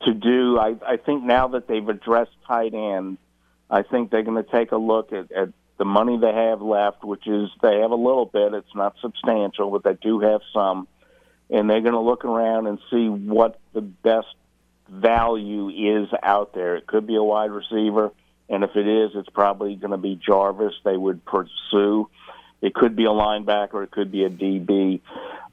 to 0.03 0.13
do. 0.13 0.57
I, 0.57 0.75
I 0.87 0.95
think 0.95 1.23
now 1.23 1.49
that 1.49 1.67
they've 1.67 1.87
addressed 1.87 2.31
tight 2.47 2.73
end, 2.73 3.17
I 3.69 3.83
think 3.83 4.11
they're 4.11 4.23
going 4.23 4.41
to 4.41 4.49
take 4.49 4.71
a 4.71 4.77
look 4.77 5.11
at, 5.11 5.31
at 5.31 5.49
the 5.81 5.85
money 5.85 6.17
they 6.17 6.31
have 6.31 6.61
left, 6.61 7.03
which 7.03 7.25
is 7.27 7.49
they 7.63 7.79
have 7.79 7.89
a 7.89 7.95
little 7.95 8.25
bit. 8.25 8.53
It's 8.53 8.75
not 8.75 8.95
substantial, 9.01 9.71
but 9.71 9.83
they 9.83 9.95
do 9.95 10.19
have 10.19 10.41
some, 10.53 10.87
and 11.49 11.67
they're 11.67 11.81
going 11.81 11.93
to 11.93 11.99
look 11.99 12.23
around 12.23 12.67
and 12.67 12.77
see 12.91 13.09
what 13.09 13.59
the 13.73 13.81
best 13.81 14.27
value 14.87 15.69
is 15.69 16.09
out 16.21 16.53
there. 16.53 16.75
It 16.75 16.85
could 16.85 17.07
be 17.07 17.15
a 17.15 17.23
wide 17.23 17.51
receiver 17.51 18.11
and 18.51 18.65
if 18.65 18.75
it 18.75 18.85
is, 18.85 19.11
it's 19.15 19.29
probably 19.29 19.75
going 19.75 19.91
to 19.91 19.97
be 19.97 20.17
Jarvis 20.17 20.73
they 20.83 20.97
would 20.97 21.23
pursue. 21.23 22.09
It 22.61 22.73
could 22.73 22.97
be 22.97 23.05
a 23.05 23.09
linebacker. 23.09 23.81
It 23.85 23.91
could 23.91 24.11
be 24.11 24.25
a 24.25 24.29
DB. 24.29 24.99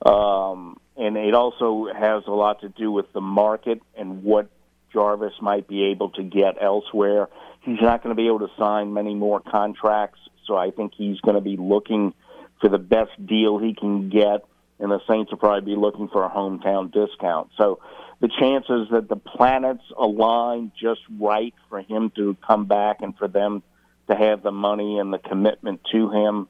Um, 0.04 0.80
and 0.96 1.16
it 1.16 1.32
also 1.32 1.86
has 1.94 2.24
a 2.26 2.32
lot 2.32 2.62
to 2.62 2.68
do 2.68 2.90
with 2.90 3.12
the 3.12 3.20
market 3.20 3.80
and 3.96 4.24
what 4.24 4.48
Jarvis 4.92 5.34
might 5.40 5.68
be 5.68 5.84
able 5.84 6.10
to 6.10 6.24
get 6.24 6.60
elsewhere. 6.60 7.28
He's 7.60 7.80
not 7.80 8.02
going 8.02 8.14
to 8.14 8.20
be 8.20 8.26
able 8.26 8.40
to 8.40 8.50
sign 8.58 8.92
many 8.92 9.14
more 9.14 9.40
contracts, 9.40 10.20
so 10.46 10.56
I 10.56 10.70
think 10.70 10.92
he's 10.96 11.20
going 11.20 11.34
to 11.34 11.40
be 11.40 11.56
looking 11.56 12.14
for 12.60 12.68
the 12.68 12.78
best 12.78 13.10
deal 13.24 13.58
he 13.58 13.74
can 13.74 14.08
get, 14.08 14.44
and 14.78 14.90
the 14.90 15.00
Saints 15.08 15.30
will 15.30 15.38
probably 15.38 15.74
be 15.74 15.78
looking 15.78 16.08
for 16.08 16.24
a 16.24 16.30
hometown 16.30 16.92
discount. 16.92 17.50
So 17.56 17.80
the 18.20 18.28
chances 18.28 18.88
that 18.90 19.08
the 19.08 19.16
planets 19.16 19.84
align 19.96 20.72
just 20.80 21.00
right 21.18 21.54
for 21.68 21.82
him 21.82 22.10
to 22.16 22.36
come 22.46 22.64
back 22.66 22.98
and 23.00 23.16
for 23.16 23.28
them 23.28 23.62
to 24.08 24.16
have 24.16 24.42
the 24.42 24.50
money 24.50 24.98
and 24.98 25.12
the 25.12 25.18
commitment 25.18 25.80
to 25.92 26.10
him. 26.10 26.48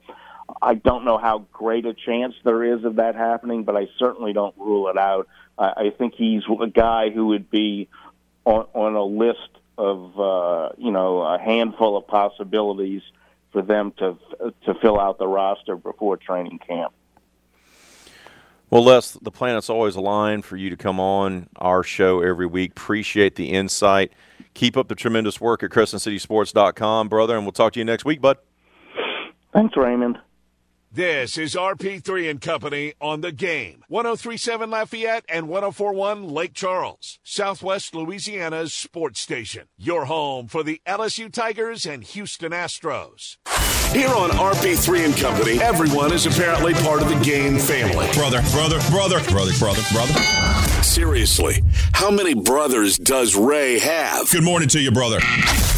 I 0.63 0.75
don't 0.75 1.05
know 1.05 1.19
how 1.19 1.47
great 1.53 1.85
a 1.85 1.93
chance 1.93 2.35
there 2.45 2.65
is 2.65 2.85
of 2.85 2.97
that 2.97 3.17
happening, 3.17 3.65
but 3.65 3.77
I 3.77 3.89
certainly 3.99 4.33
don't 4.33 4.55
rule 4.57 4.89
it 4.89 4.97
out. 4.97 5.29
I, 5.59 5.73
I 5.77 5.91
think 5.91 6.15
he's 6.17 6.43
a 6.61 6.69
guy 6.69 7.11
who 7.11 7.27
would 7.29 7.51
be 7.51 7.89
on, 8.45 8.67
on 8.73 8.95
a 8.95 9.05
list 9.05 9.58
of 9.79 10.21
uh, 10.21 10.71
you 10.77 10.91
know 10.91 11.23
a 11.23 11.39
handful 11.39 11.97
of 11.97 12.07
possibilities 12.07 13.03
for 13.53 13.63
them 13.63 13.93
to 13.99 14.19
to 14.67 14.75
fill 14.75 15.01
out 15.01 15.19
the 15.19 15.27
roster 15.27 15.77
before 15.77 16.17
training 16.17 16.59
camp. 16.59 16.93
Well, 18.71 18.85
Les, 18.85 19.13
the 19.13 19.31
planets 19.31 19.71
always 19.71 19.97
aligned 19.97 20.45
for 20.45 20.59
you 20.59 20.69
to 20.69 20.77
come 20.77 21.01
on 21.01 21.49
our 21.57 21.83
show 21.83 22.21
every 22.21 22.45
week. 22.45 22.73
Appreciate 22.73 23.37
the 23.37 23.51
insight. 23.53 24.13
Keep 24.53 24.77
up 24.77 24.89
the 24.89 24.95
tremendous 24.95 25.41
work 25.41 25.63
at 25.63 25.71
CrescentCitySports.com, 25.71 27.09
brother, 27.09 27.37
and 27.37 27.47
we'll 27.47 27.53
talk 27.53 27.73
to 27.73 27.79
you 27.79 27.85
next 27.87 28.05
week, 28.05 28.21
bud. 28.21 28.37
Thanks, 29.55 29.75
Raymond. 29.75 30.19
This 30.91 31.37
is 31.37 31.55
RP3 31.55 32.31
and 32.31 32.41
Company 32.41 32.95
on 32.99 33.21
the 33.21 33.31
game. 33.31 33.85
1037 33.89 34.71
Lafayette 34.71 35.25
and 35.29 35.47
1041 35.47 36.27
Lake 36.27 36.55
Charles, 36.55 37.19
Southwest 37.23 37.95
Louisiana's 37.95 38.73
sports 38.73 39.21
station. 39.21 39.67
Your 39.77 40.07
home 40.07 40.49
for 40.49 40.63
the 40.63 40.81
LSU 40.87 41.31
Tigers 41.31 41.85
and 41.85 42.03
Houston 42.03 42.53
Astros. 42.53 43.37
Here 43.93 44.09
on 44.09 44.31
RP3 44.31 45.05
and 45.05 45.17
Company, 45.17 45.61
everyone 45.61 46.11
is 46.11 46.25
apparently 46.25 46.73
part 46.73 47.03
of 47.03 47.11
the 47.11 47.23
game 47.23 47.59
family. 47.59 48.11
Brother, 48.15 48.41
brother, 48.51 48.81
brother, 48.91 49.21
brother, 49.29 49.53
brother, 49.59 49.83
brother. 49.93 50.78
Seriously, 50.89 51.63
how 51.93 52.11
many 52.11 52.35
brothers 52.35 52.97
does 52.97 53.37
Ray 53.37 53.79
have? 53.79 54.31
Good 54.33 54.43
morning 54.43 54.69
to 54.71 54.81
you, 54.81 54.91
brother. 54.91 55.19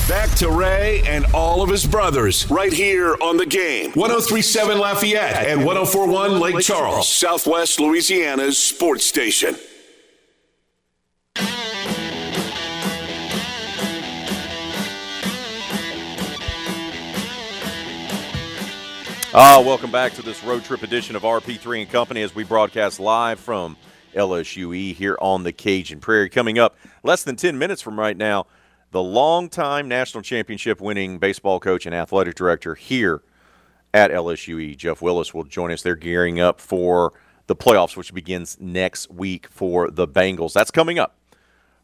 Back 0.09 0.31
to 0.37 0.49
Ray 0.49 1.03
and 1.05 1.27
all 1.35 1.63
of 1.63 1.69
his 1.69 1.85
brothers 1.85 2.49
right 2.49 2.73
here 2.73 3.17
on 3.21 3.37
the 3.37 3.45
game. 3.45 3.91
1037 3.93 4.79
Lafayette 4.79 5.49
and 5.49 5.65
1041 5.65 6.39
Lake 6.39 6.65
Charles, 6.65 7.09
Southwest 7.09 7.81
Louisiana's 7.81 8.57
sports 8.57 9.05
station. 9.05 9.57
Ah, 19.35 19.63
welcome 19.65 19.91
back 19.91 20.15
to 20.15 20.23
this 20.23 20.43
road 20.45 20.65
trip 20.65 20.85
edition 20.85 21.17
of 21.17 21.23
RP3 21.23 21.83
and 21.83 21.91
Company 21.91 22.23
as 22.23 22.33
we 22.33 22.45
broadcast 22.45 23.01
live 23.01 23.41
from 23.41 23.77
LSUE 24.15 24.95
here 24.95 25.17
on 25.21 25.43
the 25.43 25.53
Cajun 25.53 26.01
Prairie. 26.01 26.29
Coming 26.29 26.59
up 26.59 26.77
less 27.03 27.23
than 27.23 27.37
10 27.37 27.59
minutes 27.59 27.83
from 27.83 27.99
right 27.99 28.17
now, 28.17 28.47
the 28.91 29.03
longtime 29.03 29.89
national 29.89 30.23
championship 30.23 30.81
winning 30.81 31.19
baseball 31.19 31.61
coach 31.61 31.87
and 31.87 31.95
athletic 31.95 32.35
director 32.35 32.75
here 32.75 33.23
at 33.95 34.11
LSUE, 34.11 34.77
Jeff 34.77 35.03
Willis, 35.03 35.33
will 35.35 35.45
join 35.45 35.71
us. 35.71 35.83
They're 35.83 35.97
gearing 35.97 36.41
up 36.41 36.61
for 36.61 37.13
the 37.47 37.57
playoffs, 37.57 37.97
which 37.97 38.15
begins 38.15 38.57
next 38.61 39.11
week 39.11 39.49
for 39.49 39.91
the 39.91 40.07
Bengals. 40.07 40.53
That's 40.53 40.71
coming 40.71 40.99
up. 40.99 41.17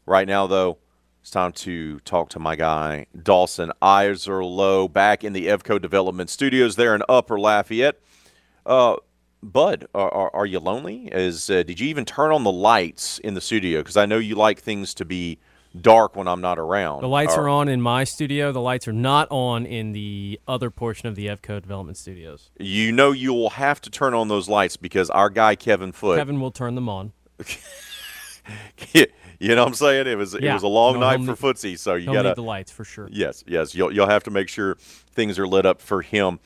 Right 0.05 0.27
now, 0.27 0.47
though, 0.47 0.77
it's 1.21 1.31
time 1.31 1.51
to 1.51 1.99
talk 2.01 2.29
to 2.29 2.39
my 2.39 2.55
guy, 2.55 3.07
Dawson 3.21 3.73
Iserloh, 3.81 4.91
back 4.91 5.25
in 5.25 5.33
the 5.33 5.47
Evco 5.47 5.81
Development 5.81 6.29
Studios 6.29 6.77
there 6.77 6.95
in 6.95 7.03
Upper 7.09 7.37
Lafayette. 7.37 7.99
Uh, 8.65 8.95
Bud, 9.43 9.87
are, 9.93 10.09
are, 10.11 10.35
are, 10.35 10.45
you 10.45 10.59
lonely? 10.59 11.09
Is 11.11 11.49
uh, 11.49 11.63
Did 11.63 11.79
you 11.79 11.87
even 11.87 12.05
turn 12.05 12.31
on 12.31 12.43
the 12.43 12.51
lights 12.51 13.19
in 13.19 13.33
the 13.33 13.41
studio? 13.41 13.81
Because 13.81 13.97
I 13.97 14.05
know 14.05 14.17
you 14.17 14.35
like 14.35 14.59
things 14.59 14.93
to 14.95 15.05
be 15.05 15.39
dark 15.79 16.15
when 16.15 16.27
I'm 16.27 16.41
not 16.41 16.57
around. 16.57 17.01
The 17.01 17.07
lights 17.07 17.35
are 17.35 17.47
on 17.47 17.67
in 17.67 17.81
my 17.81 18.03
studio. 18.03 18.51
The 18.51 18.61
lights 18.61 18.87
are 18.87 18.93
not 18.93 19.27
on 19.29 19.65
in 19.65 19.91
the 19.91 20.39
other 20.47 20.71
portion 20.71 21.07
of 21.07 21.15
the 21.15 21.27
Evco 21.27 21.61
Development 21.61 21.97
Studios. 21.97 22.49
You 22.59 22.91
know 22.91 23.11
you 23.11 23.33
will 23.33 23.51
have 23.51 23.79
to 23.81 23.89
turn 23.89 24.13
on 24.13 24.27
those 24.27 24.49
lights 24.49 24.77
because 24.77 25.09
our 25.09 25.29
guy 25.29 25.55
Kevin 25.55 25.91
Foot. 25.91 26.17
Kevin 26.17 26.39
will 26.39 26.51
turn 26.51 26.75
them 26.75 26.89
on. 26.89 27.13
you 28.93 29.05
know 29.55 29.63
what 29.63 29.67
I'm 29.67 29.73
saying? 29.75 30.07
It 30.07 30.17
was 30.17 30.33
yeah. 30.33 30.51
it 30.51 30.53
was 30.53 30.63
a 30.63 30.67
long 30.67 30.99
no, 30.99 30.99
night 31.01 31.23
for 31.23 31.53
footsie, 31.53 31.77
so 31.77 31.95
you 31.95 32.11
got 32.11 32.23
to 32.23 32.33
the 32.33 32.43
lights 32.43 32.71
for 32.71 32.83
sure. 32.83 33.07
Yes, 33.11 33.43
yes, 33.47 33.75
you'll 33.75 33.93
you'll 33.93 34.09
have 34.09 34.23
to 34.23 34.31
make 34.31 34.49
sure 34.49 34.75
things 35.11 35.37
are 35.37 35.47
lit 35.47 35.65
up 35.65 35.81
for 35.81 36.01
him. 36.01 36.39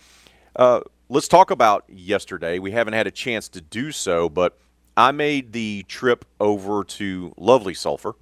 Uh, 0.55 0.81
let's 1.11 1.27
talk 1.27 1.51
about 1.51 1.83
yesterday. 1.89 2.57
We 2.57 2.71
haven't 2.71 2.93
had 2.93 3.05
a 3.05 3.11
chance 3.11 3.49
to 3.49 3.59
do 3.59 3.91
so, 3.91 4.29
but 4.29 4.57
I 4.95 5.11
made 5.11 5.51
the 5.51 5.83
trip 5.89 6.23
over 6.39 6.85
to 6.85 7.33
lovely 7.37 7.73
Sulphur 7.73 8.15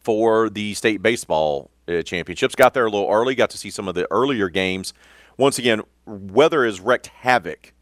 for 0.00 0.48
the 0.48 0.74
state 0.74 1.02
baseball 1.02 1.70
uh, 1.88 2.02
championships. 2.02 2.54
Got 2.54 2.72
there 2.72 2.86
a 2.86 2.90
little 2.90 3.10
early, 3.10 3.34
got 3.34 3.50
to 3.50 3.58
see 3.58 3.70
some 3.70 3.88
of 3.88 3.96
the 3.96 4.06
earlier 4.12 4.48
games. 4.48 4.94
Once 5.36 5.58
again, 5.58 5.82
weather 6.06 6.64
has 6.64 6.80
wreaked 6.80 7.08
havoc 7.08 7.74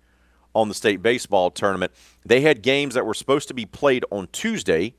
on 0.54 0.68
the 0.68 0.74
state 0.74 1.02
baseball 1.02 1.50
tournament. 1.50 1.92
They 2.24 2.40
had 2.40 2.62
games 2.62 2.94
that 2.94 3.04
were 3.04 3.14
supposed 3.14 3.48
to 3.48 3.54
be 3.54 3.66
played 3.66 4.06
on 4.10 4.28
Tuesday 4.32 4.94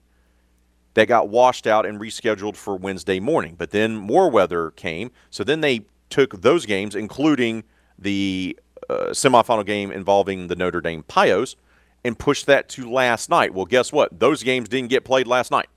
that 0.93 1.07
got 1.07 1.27
washed 1.27 1.65
out 1.65 1.87
and 1.87 1.99
rescheduled 1.99 2.55
for 2.55 2.75
Wednesday 2.75 3.19
morning. 3.19 3.55
But 3.57 3.71
then 3.71 3.95
more 3.95 4.29
weather 4.29 4.69
came, 4.71 5.09
so 5.31 5.43
then 5.43 5.61
they 5.61 5.87
took 6.11 6.41
those 6.41 6.67
games, 6.67 6.93
including 6.93 7.63
the 7.97 8.59
uh, 8.89 9.07
semifinal 9.11 9.65
game 9.65 9.91
involving 9.91 10.47
the 10.47 10.55
Notre 10.55 10.81
Dame 10.81 11.03
Pios, 11.03 11.55
and 12.03 12.17
pushed 12.17 12.45
that 12.45 12.69
to 12.69 12.89
last 12.89 13.29
night. 13.29 13.53
Well, 13.53 13.65
guess 13.65 13.91
what? 13.91 14.19
Those 14.19 14.43
games 14.43 14.69
didn't 14.69 14.89
get 14.89 15.03
played 15.03 15.27
last 15.27 15.51
night 15.51 15.67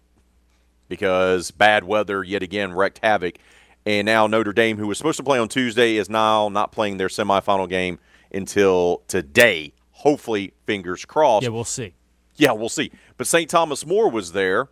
because 0.89 1.51
bad 1.51 1.85
weather 1.85 2.23
yet 2.23 2.43
again 2.43 2.73
wreaked 2.73 3.01
havoc. 3.03 3.39
And 3.87 4.07
now 4.07 4.27
Notre 4.27 4.53
Dame, 4.53 4.77
who 4.77 4.87
was 4.87 4.99
supposed 4.99 5.17
to 5.17 5.23
play 5.23 5.39
on 5.39 5.49
Tuesday, 5.49 5.97
is 5.97 6.11
now 6.11 6.49
not 6.51 6.71
playing 6.71 6.99
their 6.99 7.09
semifinal 7.09 7.69
game 7.69 7.99
until 8.33 9.03
today. 9.09 9.73
Hopefully, 9.93 10.53
fingers 10.67 11.05
crossed. 11.05 11.45
Yeah, 11.45 11.51
we'll 11.51 11.65
see. 11.65 11.95
Yeah, 12.37 12.53
we'll 12.53 12.69
see. 12.69 12.91
But 13.17 13.27
St. 13.27 13.49
Thomas 13.49 13.87
More 13.87 14.11
was 14.11 14.33
there, 14.33 14.69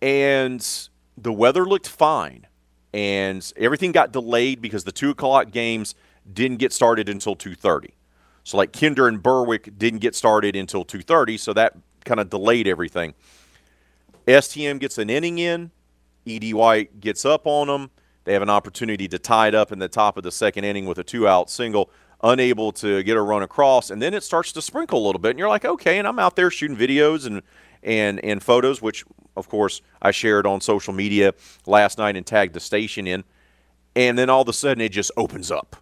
and 0.00 0.66
the 1.16 1.32
weather 1.32 1.64
looked 1.66 1.88
fine. 1.88 2.46
And 2.94 3.50
everything 3.56 3.92
got 3.92 4.12
delayed 4.12 4.60
because 4.60 4.84
the 4.84 4.92
two 4.92 5.10
o'clock 5.10 5.50
games 5.50 5.94
didn't 6.30 6.58
get 6.58 6.72
started 6.72 7.08
until 7.08 7.34
two 7.34 7.54
thirty. 7.54 7.94
So 8.44 8.56
like 8.56 8.72
Kinder 8.72 9.08
and 9.08 9.22
Berwick 9.22 9.78
didn't 9.78 10.00
get 10.00 10.14
started 10.14 10.56
until 10.56 10.84
two 10.84 11.02
thirty, 11.02 11.36
so 11.36 11.52
that 11.52 11.76
kind 12.04 12.20
of 12.20 12.30
delayed 12.30 12.66
everything. 12.66 13.14
STM 14.26 14.78
gets 14.80 14.98
an 14.98 15.10
inning 15.10 15.38
in. 15.38 15.70
Ed 16.26 16.52
White 16.52 17.00
gets 17.00 17.24
up 17.24 17.46
on 17.46 17.66
them. 17.66 17.90
They 18.24 18.32
have 18.32 18.42
an 18.42 18.50
opportunity 18.50 19.08
to 19.08 19.18
tie 19.18 19.48
it 19.48 19.54
up 19.54 19.72
in 19.72 19.80
the 19.80 19.88
top 19.88 20.16
of 20.16 20.22
the 20.22 20.30
second 20.30 20.64
inning 20.64 20.86
with 20.86 20.98
a 20.98 21.04
two 21.04 21.26
out 21.26 21.50
single, 21.50 21.90
unable 22.22 22.70
to 22.72 23.02
get 23.02 23.16
a 23.16 23.20
run 23.20 23.42
across. 23.42 23.90
And 23.90 24.00
then 24.00 24.14
it 24.14 24.22
starts 24.22 24.52
to 24.52 24.62
sprinkle 24.62 25.04
a 25.04 25.04
little 25.04 25.20
bit. 25.20 25.30
And 25.30 25.38
you're 25.40 25.48
like, 25.48 25.64
okay. 25.64 25.98
And 25.98 26.06
I'm 26.06 26.20
out 26.20 26.36
there 26.36 26.48
shooting 26.48 26.76
videos 26.76 27.26
and, 27.26 27.42
and, 27.82 28.24
and 28.24 28.40
photos, 28.40 28.80
which, 28.80 29.04
of 29.36 29.48
course, 29.48 29.82
I 30.00 30.12
shared 30.12 30.46
on 30.46 30.60
social 30.60 30.92
media 30.92 31.34
last 31.66 31.98
night 31.98 32.16
and 32.16 32.24
tagged 32.24 32.54
the 32.54 32.60
station 32.60 33.08
in. 33.08 33.24
And 33.96 34.16
then 34.16 34.30
all 34.30 34.42
of 34.42 34.48
a 34.48 34.52
sudden 34.52 34.80
it 34.80 34.90
just 34.90 35.10
opens 35.16 35.50
up. 35.50 35.81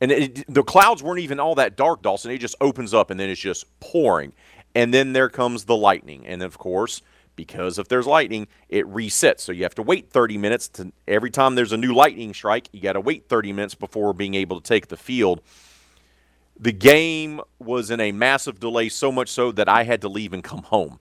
And 0.00 0.12
it, 0.12 0.44
the 0.52 0.62
clouds 0.62 1.02
weren't 1.02 1.20
even 1.20 1.40
all 1.40 1.56
that 1.56 1.76
dark, 1.76 2.02
Dawson. 2.02 2.30
It 2.30 2.38
just 2.38 2.54
opens 2.60 2.94
up 2.94 3.10
and 3.10 3.18
then 3.18 3.30
it's 3.30 3.40
just 3.40 3.66
pouring. 3.80 4.32
And 4.74 4.94
then 4.94 5.12
there 5.12 5.28
comes 5.28 5.64
the 5.64 5.76
lightning. 5.76 6.26
And 6.26 6.42
of 6.42 6.58
course, 6.58 7.02
because 7.34 7.78
if 7.78 7.88
there's 7.88 8.06
lightning, 8.06 8.48
it 8.68 8.84
resets. 8.86 9.40
So 9.40 9.52
you 9.52 9.62
have 9.62 9.74
to 9.76 9.82
wait 9.82 10.10
30 10.10 10.38
minutes 10.38 10.68
to 10.70 10.92
every 11.06 11.30
time 11.30 11.54
there's 11.54 11.72
a 11.72 11.76
new 11.76 11.94
lightning 11.94 12.34
strike, 12.34 12.68
you 12.72 12.80
got 12.80 12.94
to 12.94 13.00
wait 13.00 13.28
30 13.28 13.52
minutes 13.52 13.74
before 13.74 14.12
being 14.12 14.34
able 14.34 14.60
to 14.60 14.66
take 14.66 14.88
the 14.88 14.96
field. 14.96 15.40
The 16.58 16.72
game 16.72 17.40
was 17.60 17.90
in 17.90 18.00
a 18.00 18.10
massive 18.10 18.58
delay, 18.58 18.88
so 18.88 19.12
much 19.12 19.28
so 19.28 19.52
that 19.52 19.68
I 19.68 19.84
had 19.84 20.00
to 20.00 20.08
leave 20.08 20.32
and 20.32 20.42
come 20.42 20.64
home. 20.64 20.98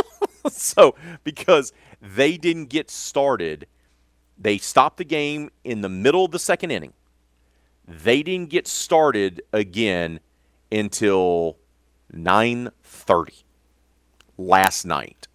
so, 0.48 0.94
because 1.22 1.74
they 2.00 2.38
didn't 2.38 2.66
get 2.66 2.90
started, 2.90 3.66
they 4.38 4.56
stopped 4.56 4.96
the 4.96 5.04
game 5.04 5.50
in 5.62 5.82
the 5.82 5.90
middle 5.90 6.24
of 6.24 6.30
the 6.30 6.38
second 6.38 6.70
inning. 6.70 6.94
They 7.86 8.22
didn't 8.22 8.50
get 8.50 8.66
started 8.66 9.42
again 9.52 10.20
until 10.72 11.58
9:30 12.12 13.44
last 14.36 14.84
night 14.84 15.28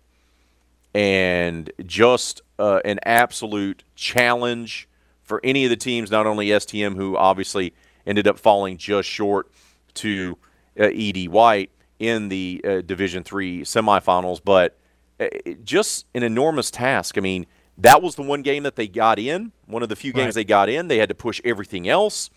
and 0.94 1.72
just 1.86 2.42
uh, 2.58 2.82
an 2.84 3.00
absolute 3.06 3.84
challenge 3.96 4.88
for 5.22 5.40
any 5.44 5.64
of 5.64 5.70
the 5.70 5.78
teams, 5.78 6.10
not 6.10 6.26
only 6.26 6.48
STM, 6.48 6.96
who 6.96 7.16
obviously 7.16 7.74
ended 8.06 8.28
up 8.28 8.40
falling 8.40 8.78
just 8.78 9.08
short 9.08 9.52
to 9.94 10.38
uh, 10.80 10.86
Ed 10.86 11.28
White 11.28 11.70
in 12.00 12.30
the 12.30 12.62
uh, 12.68 12.82
Division 12.82 13.24
Three 13.24 13.62
semifinals, 13.62 14.42
but 14.44 14.78
uh, 15.20 15.28
just 15.64 16.06
an 16.16 16.24
enormous 16.24 16.72
task. 16.72 17.18
I 17.18 17.22
mean, 17.22 17.46
that 17.80 18.02
was 18.02 18.16
the 18.16 18.22
one 18.24 18.42
game 18.42 18.64
that 18.64 18.76
they 18.76 18.88
got 18.88 19.20
in. 19.20 19.52
One 19.66 19.84
of 19.84 19.90
the 19.90 19.96
few 19.96 20.14
games 20.14 20.28
Right. 20.28 20.36
they 20.36 20.44
got 20.46 20.70
in. 20.70 20.88
They 20.88 20.98
had 20.98 21.10
to 21.10 21.16
push 21.16 21.42
everything 21.44 21.88
else. 21.90 22.30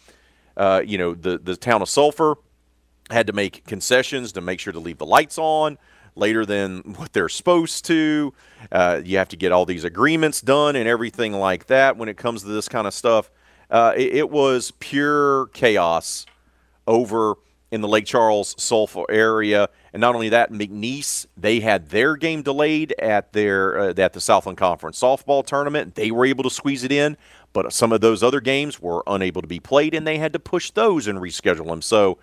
Uh, 0.57 0.83
you 0.85 0.99
know, 0.99 1.15
the 1.15 1.39
the 1.39 1.57
town 1.57 1.83
of 1.83 1.89
Sulphur 1.89 2.37
had 3.11 3.27
to 3.27 3.33
make 3.33 3.65
concessions 3.67 4.33
to 4.33 4.41
make 4.41 4.61
sure 4.61 4.73
to 4.73 4.79
leave 4.79 4.99
the 4.99 5.07
lights 5.07 5.39
on 5.39 5.79
later 6.15 6.45
than 6.47 6.79
what 6.97 7.13
they're 7.13 7.29
supposed 7.29 7.85
to. 7.87 8.33
Uh, 8.71 9.01
you 9.05 9.17
have 9.19 9.29
to 9.29 9.37
get 9.37 9.53
all 9.53 9.65
these 9.65 9.85
agreements 9.85 10.41
done 10.41 10.77
and 10.77 10.89
everything 10.89 11.33
like 11.33 11.67
that 11.67 11.97
when 11.97 12.09
it 12.09 12.17
comes 12.17 12.43
to 12.43 12.49
this 12.49 12.69
kind 12.69 12.87
of 12.87 12.95
stuff. 12.95 13.31
Uh, 13.71 13.93
it, 13.97 14.17
it 14.17 14.31
was 14.31 14.71
pure 14.79 15.47
chaos 15.49 16.27
over 16.87 17.35
in 17.71 17.81
the 17.81 17.89
Lake 17.89 18.05
Charles 18.05 18.55
Sulphur 18.63 19.05
area. 19.11 19.69
And 19.93 20.01
not 20.01 20.15
only 20.15 20.31
that, 20.31 20.51
McNeese 20.51 21.27
they 21.37 21.61
had 21.61 21.91
their 21.91 22.17
game 22.17 22.43
delayed 22.43 22.95
at 22.99 23.33
their 23.33 23.79
uh, 23.79 23.95
at 23.97 24.15
the 24.15 24.21
Southland 24.21 24.59
Conference 24.59 25.01
softball 25.01 25.45
tournament. 25.45 25.95
They 25.95 26.11
were 26.11 26.25
able 26.25 26.45
to 26.45 26.51
squeeze 26.51 26.83
it 26.83 26.93
in, 26.93 27.17
but 27.53 27.73
some 27.73 27.93
of 27.93 28.01
those 28.01 28.23
other 28.23 28.41
games 28.41 28.81
were 28.81 29.03
unable 29.07 29.43
to 29.43 29.49
be 29.49 29.61
played, 29.61 29.95
and 29.95 30.07
they 30.07 30.19
had 30.19 30.33
to 30.33 30.39
push 30.39 30.71
those 30.71 31.07
and 31.07 31.19
reschedule 31.19 31.67
them. 31.67 31.83
So 31.83 32.19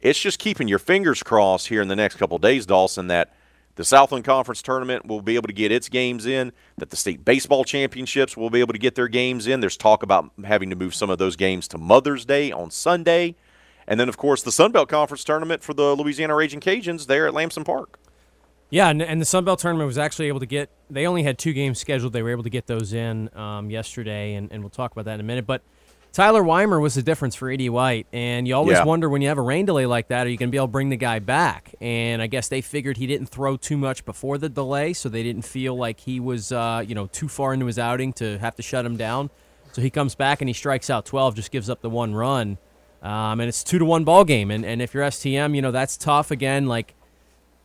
it's 0.00 0.20
just 0.20 0.38
keeping 0.38 0.68
your 0.68 0.78
fingers 0.78 1.22
crossed 1.22 1.68
here 1.68 1.80
in 1.80 1.88
the 1.88 1.96
next 1.96 2.16
couple 2.16 2.36
days, 2.38 2.66
Dawson, 2.66 3.06
that 3.06 3.32
the 3.76 3.84
Southland 3.84 4.24
Conference 4.24 4.62
tournament 4.62 5.06
will 5.06 5.22
be 5.22 5.34
able 5.34 5.48
to 5.48 5.52
get 5.54 5.72
its 5.72 5.88
games 5.88 6.26
in, 6.26 6.52
that 6.76 6.90
the 6.90 6.96
state 6.96 7.24
baseball 7.24 7.64
championships 7.64 8.36
will 8.36 8.50
be 8.50 8.60
able 8.60 8.72
to 8.72 8.78
get 8.78 8.94
their 8.94 9.08
games 9.08 9.46
in. 9.46 9.60
There's 9.60 9.76
talk 9.76 10.02
about 10.02 10.30
having 10.44 10.70
to 10.70 10.76
move 10.76 10.94
some 10.94 11.10
of 11.10 11.18
those 11.18 11.36
games 11.36 11.66
to 11.68 11.78
Mother's 11.78 12.24
Day 12.24 12.52
on 12.52 12.70
Sunday. 12.70 13.34
And 13.86 14.00
then, 14.00 14.08
of 14.08 14.16
course, 14.16 14.42
the 14.42 14.52
Sun 14.52 14.72
Belt 14.72 14.88
Conference 14.88 15.24
tournament 15.24 15.62
for 15.62 15.74
the 15.74 15.94
Louisiana 15.94 16.34
Raging 16.34 16.60
Cajuns 16.60 17.06
there 17.06 17.26
at 17.26 17.34
Lamson 17.34 17.64
Park. 17.64 17.98
Yeah, 18.70 18.88
and, 18.88 19.02
and 19.02 19.20
the 19.20 19.26
Sun 19.26 19.44
Belt 19.44 19.58
tournament 19.60 19.86
was 19.86 19.98
actually 19.98 20.28
able 20.28 20.40
to 20.40 20.46
get. 20.46 20.70
They 20.90 21.06
only 21.06 21.22
had 21.22 21.38
two 21.38 21.52
games 21.52 21.78
scheduled. 21.78 22.12
They 22.12 22.22
were 22.22 22.30
able 22.30 22.42
to 22.44 22.50
get 22.50 22.66
those 22.66 22.92
in 22.92 23.30
um, 23.36 23.70
yesterday, 23.70 24.34
and, 24.34 24.50
and 24.50 24.62
we'll 24.62 24.70
talk 24.70 24.92
about 24.92 25.04
that 25.04 25.14
in 25.14 25.20
a 25.20 25.24
minute. 25.24 25.46
But 25.46 25.62
Tyler 26.12 26.42
Weimer 26.42 26.80
was 26.80 26.94
the 26.94 27.02
difference 27.02 27.34
for 27.34 27.50
E.D. 27.50 27.68
White, 27.68 28.06
and 28.12 28.48
you 28.48 28.54
always 28.54 28.78
Yeah. 28.78 28.84
wonder 28.84 29.08
when 29.08 29.20
you 29.20 29.28
have 29.28 29.38
a 29.38 29.42
rain 29.42 29.66
delay 29.66 29.84
like 29.86 30.08
that, 30.08 30.26
are 30.26 30.30
you 30.30 30.36
going 30.36 30.48
to 30.48 30.50
be 30.52 30.56
able 30.58 30.68
to 30.68 30.72
bring 30.72 30.88
the 30.88 30.96
guy 30.96 31.18
back? 31.18 31.74
And 31.80 32.22
I 32.22 32.26
guess 32.26 32.48
they 32.48 32.60
figured 32.62 32.96
he 32.96 33.06
didn't 33.06 33.26
throw 33.28 33.56
too 33.56 33.76
much 33.76 34.04
before 34.04 34.38
the 34.38 34.48
delay, 34.48 34.92
so 34.92 35.08
they 35.08 35.22
didn't 35.22 35.42
feel 35.42 35.76
like 35.76 36.00
he 36.00 36.18
was, 36.18 36.50
uh, 36.50 36.82
you 36.86 36.94
know, 36.94 37.06
too 37.08 37.28
far 37.28 37.52
into 37.52 37.66
his 37.66 37.78
outing 37.78 38.12
to 38.14 38.38
have 38.38 38.56
to 38.56 38.62
shut 38.62 38.84
him 38.86 38.96
down. 38.96 39.28
So 39.72 39.82
he 39.82 39.90
comes 39.90 40.14
back 40.14 40.40
and 40.40 40.48
he 40.48 40.52
strikes 40.54 40.88
out 40.88 41.04
12, 41.04 41.34
just 41.36 41.50
gives 41.50 41.68
up 41.68 41.80
the 41.82 41.90
one 41.90 42.14
run. 42.14 42.58
Um, 43.04 43.38
and 43.38 43.48
it's 43.48 43.62
two 43.62 43.78
to 43.78 43.84
one 43.84 44.02
ball 44.04 44.24
game, 44.24 44.50
and, 44.50 44.64
and 44.64 44.80
if 44.80 44.94
you're 44.94 45.04
STM, 45.04 45.54
you 45.54 45.60
know 45.62 45.70
that's 45.70 45.96
tough. 45.96 46.30
Again, 46.30 46.66
like 46.66 46.94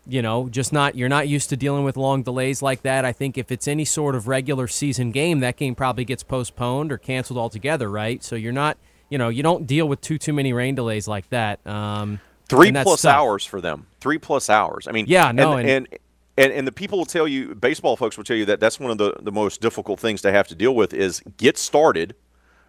you 0.07 0.21
know, 0.21 0.49
just 0.49 0.73
not 0.73 0.95
you're 0.95 1.07
not 1.09 1.27
used 1.27 1.49
to 1.49 1.57
dealing 1.57 1.83
with 1.83 1.95
long 1.95 2.23
delays 2.23 2.61
like 2.61 2.81
that. 2.81 3.05
I 3.05 3.11
think 3.13 3.37
if 3.37 3.51
it's 3.51 3.67
any 3.67 3.85
sort 3.85 4.15
of 4.15 4.27
regular 4.27 4.67
season 4.67 5.11
game, 5.11 5.39
that 5.39 5.55
game 5.55 5.75
probably 5.75 6.03
gets 6.03 6.23
postponed 6.23 6.91
or 6.91 6.97
canceled 6.97 7.39
altogether, 7.39 7.89
right? 7.89 8.21
So 8.23 8.35
you're 8.35 8.51
not, 8.51 8.77
you 9.09 9.17
know, 9.17 9.29
you 9.29 9.41
don't 9.43 9.65
deal 9.65 9.87
with 9.87 10.01
too 10.01 10.17
too 10.17 10.33
many 10.33 10.51
rain 10.51 10.75
delays 10.75 11.07
like 11.07 11.29
that. 11.29 11.65
Um, 11.65 12.19
Three 12.49 12.71
plus 12.71 13.03
tough. 13.03 13.13
hours 13.15 13.45
for 13.45 13.61
them. 13.61 13.85
Three 14.01 14.17
plus 14.17 14.49
hours. 14.49 14.87
I 14.87 14.91
mean, 14.91 15.05
Yeah, 15.07 15.31
no, 15.31 15.53
and, 15.53 15.69
and- 15.69 15.87
and 15.87 15.99
and 16.37 16.53
and 16.53 16.67
the 16.67 16.71
people 16.71 16.97
will 16.97 17.05
tell 17.05 17.27
you, 17.27 17.53
baseball 17.53 17.95
folks 17.95 18.17
will 18.17 18.23
tell 18.23 18.37
you 18.37 18.45
that 18.45 18.59
that's 18.59 18.79
one 18.79 18.91
of 18.91 18.97
the 18.97 19.13
the 19.21 19.31
most 19.31 19.61
difficult 19.61 19.99
things 19.99 20.21
to 20.23 20.31
have 20.31 20.47
to 20.47 20.55
deal 20.55 20.73
with 20.75 20.93
is 20.93 21.21
get 21.37 21.57
started. 21.57 22.15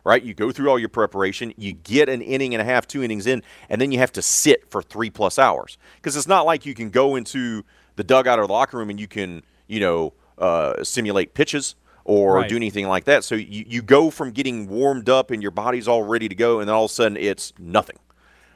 Right, 0.02 0.22
you 0.22 0.32
go 0.32 0.50
through 0.50 0.70
all 0.70 0.78
your 0.78 0.88
preparation, 0.88 1.52
you 1.58 1.74
get 1.74 2.08
an 2.08 2.22
inning 2.22 2.54
and 2.54 2.62
a 2.62 2.64
half, 2.64 2.86
two 2.86 3.02
innings 3.02 3.26
in, 3.26 3.42
and 3.68 3.80
then 3.80 3.92
you 3.92 3.98
have 3.98 4.12
to 4.12 4.22
sit 4.22 4.70
for 4.70 4.80
three 4.82 5.10
plus 5.10 5.38
hours 5.38 5.76
because 5.96 6.16
it's 6.16 6.26
not 6.26 6.46
like 6.46 6.64
you 6.64 6.74
can 6.74 6.88
go 6.88 7.16
into 7.16 7.64
the 7.96 8.04
dugout 8.04 8.38
or 8.38 8.46
the 8.46 8.52
locker 8.52 8.78
room 8.78 8.88
and 8.88 8.98
you 8.98 9.06
can, 9.06 9.42
you 9.66 9.78
know, 9.78 10.14
uh, 10.38 10.82
simulate 10.82 11.34
pitches 11.34 11.74
or 12.04 12.36
Right. 12.36 12.48
do 12.48 12.56
anything 12.56 12.88
like 12.88 13.04
that. 13.04 13.24
So 13.24 13.34
you, 13.34 13.64
you 13.68 13.82
go 13.82 14.10
from 14.10 14.30
getting 14.30 14.68
warmed 14.68 15.10
up 15.10 15.30
and 15.30 15.42
your 15.42 15.50
body's 15.50 15.86
all 15.86 16.02
ready 16.02 16.28
to 16.30 16.34
go, 16.34 16.60
and 16.60 16.68
then 16.68 16.74
all 16.74 16.86
of 16.86 16.90
a 16.90 16.94
sudden 16.94 17.18
it's 17.18 17.52
nothing 17.58 17.98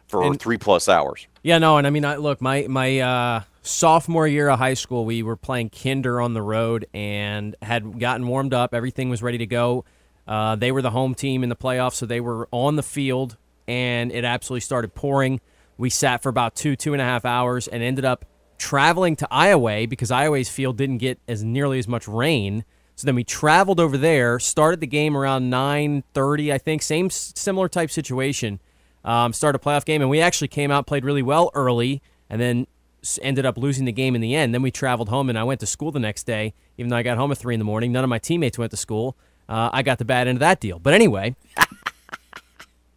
for 0.09 0.23
And- 0.25 0.41
three 0.41 0.57
plus 0.57 0.89
hours. 0.89 1.27
Yeah, 1.43 1.59
no, 1.59 1.77
and 1.77 1.87
I 1.87 1.91
mean, 1.91 2.07
I, 2.07 2.17
look, 2.17 2.41
my 2.41 2.67
my 2.71 3.01
uh, 3.01 3.43
sophomore 3.61 4.27
year 4.27 4.49
of 4.49 4.59
high 4.59 4.73
school, 4.75 5.05
we 5.05 5.23
were 5.23 5.37
playing 5.37 5.69
Kinder 5.71 6.21
on 6.23 6.33
the 6.33 6.41
road 6.43 6.87
and 6.95 7.55
had 7.61 7.99
gotten 8.01 8.27
warmed 8.27 8.55
up. 8.55 8.73
Everything 8.75 9.11
was 9.11 9.23
ready 9.23 9.37
to 9.39 9.47
go. 9.47 9.85
Uh, 10.27 10.57
they 10.57 10.73
were 10.73 10.83
the 10.83 10.91
home 10.91 11.15
team 11.15 11.43
in 11.43 11.49
the 11.49 11.57
playoffs, 11.57 11.95
so 11.95 12.07
they 12.07 12.21
were 12.21 12.49
on 12.51 12.77
the 12.77 12.83
field, 12.83 13.37
and 13.69 14.11
it 14.13 14.25
absolutely 14.25 14.61
started 14.61 14.95
pouring. 14.95 15.41
We 15.77 15.91
sat 15.91 16.23
for 16.23 16.29
about 16.29 16.55
two 16.55 16.77
two 16.77 16.93
and 16.93 17.03
a 17.03 17.05
half 17.05 17.25
hours 17.25 17.69
and 17.69 17.83
ended 17.83 18.05
up 18.05 18.25
traveling 18.59 19.17
to 19.17 19.29
Iowa 19.31 19.87
because 19.87 20.11
Iowa's 20.11 20.49
field 20.49 20.77
didn't 20.77 20.99
get 20.99 21.19
as 21.27 21.43
nearly 21.43 21.79
as 21.79 21.89
much 21.89 22.07
rain. 22.07 22.65
So 22.97 23.07
then 23.07 23.17
we 23.17 23.25
traveled 23.25 23.81
over 23.81 23.99
there, 23.99 24.39
started 24.39 24.81
the 24.81 24.87
game 24.87 25.17
around 25.17 25.51
9:30, 25.51 26.53
I 26.53 26.59
think, 26.59 26.83
same 26.83 27.11
similar 27.11 27.69
type 27.69 27.91
situation 27.91 28.61
um, 29.05 29.33
start 29.33 29.55
a 29.55 29.59
playoff 29.59 29.85
game, 29.85 30.01
and 30.01 30.11
we 30.11 30.21
actually 30.21 30.49
came 30.49 30.71
out, 30.71 30.87
played 30.87 31.05
really 31.05 31.23
well 31.23 31.51
early, 31.55 32.03
and 32.31 32.41
then 32.41 32.67
ended 33.21 33.45
up 33.45 33.59
losing 33.59 33.85
the 33.85 33.93
game 33.93 34.15
in 34.15 34.23
the 34.23 34.35
end. 34.35 34.55
Then 34.55 34.63
we 34.63 34.71
traveled 34.71 35.11
home, 35.11 35.29
and 35.29 35.39
I 35.39 35.45
went 35.45 35.61
to 35.61 35.67
school 35.67 35.93
the 35.93 36.01
next 36.01 36.25
day, 36.25 36.55
even 36.79 36.89
though 36.89 36.97
I 36.97 37.03
got 37.03 37.19
home 37.19 37.31
at 37.31 37.39
three 37.39 37.55
in 37.55 37.61
the 37.61 37.65
morning. 37.65 37.93
None 37.93 38.03
of 38.03 38.11
my 38.11 38.19
teammates 38.19 38.59
went 38.59 38.71
to 38.71 38.77
school. 38.77 39.17
Uh, 39.49 39.71
I 39.73 39.83
got 39.83 39.99
the 39.99 40.05
bad 40.05 40.29
end 40.29 40.37
of 40.37 40.41
that 40.41 40.61
deal. 40.61 40.79
But 40.79 40.95
anyway, 40.95 41.37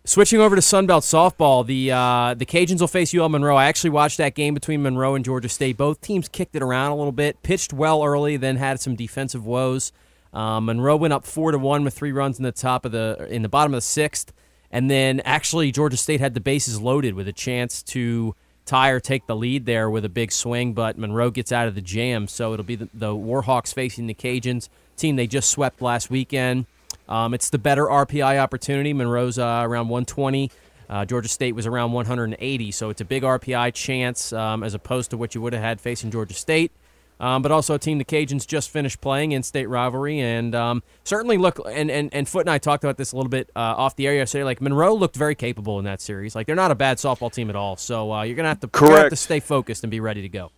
switching 0.05 0.39
over 0.39 0.55
to 0.55 0.61
Sunbelt 0.61 1.03
softball, 1.03 1.65
the 1.65 1.91
uh, 1.91 2.33
the 2.33 2.45
Cajuns 2.45 2.79
will 2.79 2.87
face 2.87 3.13
UL 3.13 3.29
Monroe. 3.29 3.55
I 3.55 3.65
actually 3.65 3.89
watched 3.91 4.17
that 4.17 4.35
game 4.35 4.53
between 4.53 4.81
Monroe 4.81 5.15
and 5.15 5.25
Georgia 5.25 5.49
State. 5.49 5.77
Both 5.77 6.01
teams 6.01 6.29
kicked 6.29 6.55
it 6.55 6.61
around 6.61 6.91
a 6.91 6.95
little 6.95 7.11
bit, 7.11 7.41
pitched 7.43 7.73
well 7.73 8.03
early, 8.03 8.37
then 8.37 8.55
had 8.57 8.79
some 8.79 8.95
defensive 8.95 9.45
woes. 9.45 9.91
Um, 10.33 10.65
Monroe 10.65 10.97
went 10.97 11.13
up 11.13 11.25
four 11.25 11.51
to 11.51 11.57
one 11.57 11.83
with 11.83 11.93
three 11.93 12.11
runs 12.11 12.37
in 12.37 12.43
the 12.43 12.51
top 12.51 12.85
of 12.85 12.91
the 12.91 13.27
in 13.29 13.41
the 13.41 13.49
bottom 13.49 13.73
of 13.73 13.77
the 13.77 13.81
sixth, 13.81 14.33
and 14.71 14.89
then 14.89 15.19
actually 15.21 15.71
Georgia 15.71 15.97
State 15.97 16.19
had 16.19 16.33
the 16.33 16.41
bases 16.41 16.79
loaded 16.79 17.13
with 17.13 17.27
a 17.27 17.33
chance 17.33 17.83
to 17.83 18.35
tie 18.67 18.89
or 18.89 18.99
take 18.99 19.25
the 19.25 19.35
lead 19.35 19.65
there 19.65 19.89
with 19.89 20.05
a 20.05 20.09
big 20.09 20.31
swing, 20.31 20.73
but 20.73 20.97
Monroe 20.97 21.31
gets 21.31 21.51
out 21.51 21.67
of 21.67 21.75
the 21.75 21.81
jam. 21.81 22.27
So 22.27 22.53
it'll 22.53 22.65
be 22.65 22.75
the, 22.75 22.89
the 22.93 23.15
Warhawks 23.15 23.73
facing 23.73 24.07
the 24.07 24.13
Cajuns, 24.13 24.69
team 24.97 25.15
they 25.15 25.27
just 25.27 25.49
swept 25.49 25.81
last 25.81 26.09
weekend. 26.09 26.65
Um, 27.07 27.33
it's 27.33 27.49
the 27.49 27.57
better 27.57 27.85
RPI 27.85 28.39
opportunity. 28.39 28.93
Monroe's 28.93 29.39
uh, 29.39 29.61
around 29.63 29.89
120. 29.89 30.51
Uh, 30.89 31.05
Georgia 31.05 31.27
State 31.27 31.53
was 31.53 31.65
around 31.65 31.91
180, 31.91 32.71
so 32.71 32.89
it's 32.89 33.01
a 33.01 33.05
big 33.05 33.23
RPI 33.23 33.73
chance 33.73 34.31
um, 34.31 34.63
as 34.63 34.73
opposed 34.73 35.09
to 35.11 35.17
what 35.17 35.35
you 35.35 35.41
would 35.41 35.53
have 35.53 35.61
had 35.61 35.81
facing 35.81 36.11
Georgia 36.11 36.33
State. 36.33 36.71
Um, 37.19 37.41
but 37.41 37.51
also 37.51 37.73
a 37.73 37.79
team 37.79 37.97
the 37.97 38.05
Cajuns 38.05 38.45
just 38.45 38.69
finished 38.69 39.01
playing 39.01 39.31
in 39.31 39.41
state 39.41 39.67
rivalry, 39.67 40.19
and 40.19 40.53
um, 40.53 40.83
certainly 41.03 41.37
look. 41.37 41.59
And, 41.65 41.89
and 41.89 42.13
and 42.13 42.29
Foot 42.29 42.41
and 42.41 42.49
I 42.51 42.59
talked 42.59 42.83
about 42.83 42.97
this 42.97 43.11
a 43.11 43.15
little 43.15 43.29
bit 43.29 43.49
uh, 43.55 43.59
off 43.59 43.95
the 43.95 44.05
air 44.05 44.13
yesterday. 44.13 44.43
Like 44.43 44.61
Monroe 44.61 44.93
looked 44.93 45.15
very 45.15 45.33
capable 45.33 45.79
in 45.79 45.85
that 45.85 45.99
series. 45.99 46.35
Like 46.35 46.45
they're 46.45 46.55
not 46.55 46.69
a 46.69 46.75
bad 46.75 46.97
softball 46.97 47.33
team 47.33 47.49
at 47.49 47.55
all. 47.55 47.75
So 47.75 48.13
uh, 48.13 48.21
you're 48.21 48.35
gonna 48.35 48.49
have 48.49 48.59
to 48.59 48.69
have 48.89 49.09
to 49.09 49.15
stay 49.15 49.39
focused 49.39 49.83
and 49.83 49.89
be 49.89 49.99
ready 49.99 50.21
to 50.21 50.29
go. 50.29 50.51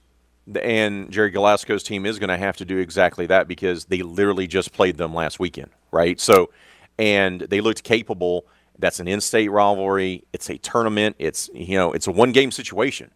And 0.61 1.11
Gerry 1.11 1.29
Glasco's 1.29 1.83
team 1.83 2.05
is 2.05 2.17
going 2.17 2.29
to 2.29 2.37
have 2.37 2.57
to 2.57 2.65
do 2.65 2.77
exactly 2.77 3.27
that 3.27 3.47
because 3.47 3.85
they 3.85 4.01
literally 4.01 4.47
just 4.47 4.73
played 4.73 4.97
them 4.97 5.13
last 5.13 5.39
weekend, 5.39 5.69
right? 5.91 6.19
So, 6.19 6.49
and 6.97 7.41
they 7.41 7.61
looked 7.61 7.83
capable. 7.83 8.45
That's 8.79 8.99
an 8.99 9.07
in-state 9.07 9.49
rivalry. 9.49 10.23
It's 10.33 10.49
a 10.49 10.57
tournament. 10.57 11.17
It's 11.19 11.49
you 11.53 11.77
know 11.77 11.91
it's 11.93 12.07
a 12.07 12.11
one-game 12.11 12.51
situation. 12.51 13.11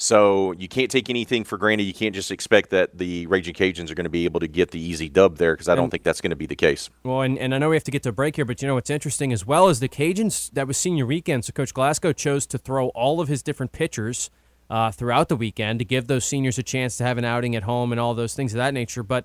So 0.00 0.52
you 0.52 0.68
can't 0.68 0.92
take 0.92 1.10
anything 1.10 1.42
for 1.42 1.58
granted. 1.58 1.82
You 1.82 1.92
can't 1.92 2.14
just 2.14 2.30
expect 2.30 2.70
that 2.70 2.96
the 2.98 3.26
Raging 3.26 3.54
Cajuns 3.54 3.90
are 3.90 3.96
going 3.96 4.04
to 4.04 4.10
be 4.10 4.26
able 4.26 4.38
to 4.38 4.46
get 4.46 4.70
the 4.70 4.78
easy 4.78 5.08
dub 5.08 5.38
there 5.38 5.54
because 5.54 5.68
I 5.68 5.74
don't 5.74 5.84
And- 5.84 5.90
think 5.90 6.04
that's 6.04 6.20
going 6.20 6.30
to 6.30 6.36
be 6.36 6.46
the 6.46 6.54
case. 6.54 6.88
Well, 7.02 7.22
and, 7.22 7.36
and 7.36 7.52
I 7.52 7.58
know 7.58 7.70
we 7.70 7.74
have 7.74 7.82
to 7.82 7.90
get 7.90 8.04
to 8.04 8.10
a 8.10 8.12
break 8.12 8.36
here, 8.36 8.44
but 8.44 8.62
you 8.62 8.68
know 8.68 8.74
what's 8.76 8.90
interesting 8.90 9.32
as 9.32 9.44
well 9.44 9.68
is 9.68 9.80
the 9.80 9.88
Cajuns. 9.88 10.52
That 10.52 10.68
was 10.68 10.76
senior 10.78 11.04
weekend, 11.04 11.46
so 11.46 11.52
Coach 11.52 11.74
Glasco 11.74 12.12
chose 12.12 12.46
to 12.46 12.58
throw 12.58 12.90
all 12.90 13.20
of 13.20 13.26
his 13.26 13.42
different 13.42 13.72
pitchers 13.72 14.30
uh, 14.70 14.90
throughout 14.90 15.28
the 15.28 15.36
weekend 15.36 15.78
to 15.78 15.84
give 15.84 16.06
those 16.06 16.24
seniors 16.24 16.58
a 16.58 16.62
chance 16.62 16.96
to 16.98 17.04
have 17.04 17.18
an 17.18 17.24
outing 17.24 17.56
at 17.56 17.62
home 17.62 17.92
and 17.92 18.00
all 18.00 18.14
those 18.14 18.34
things 18.34 18.52
of 18.52 18.58
that 18.58 18.74
nature. 18.74 19.02
But 19.02 19.24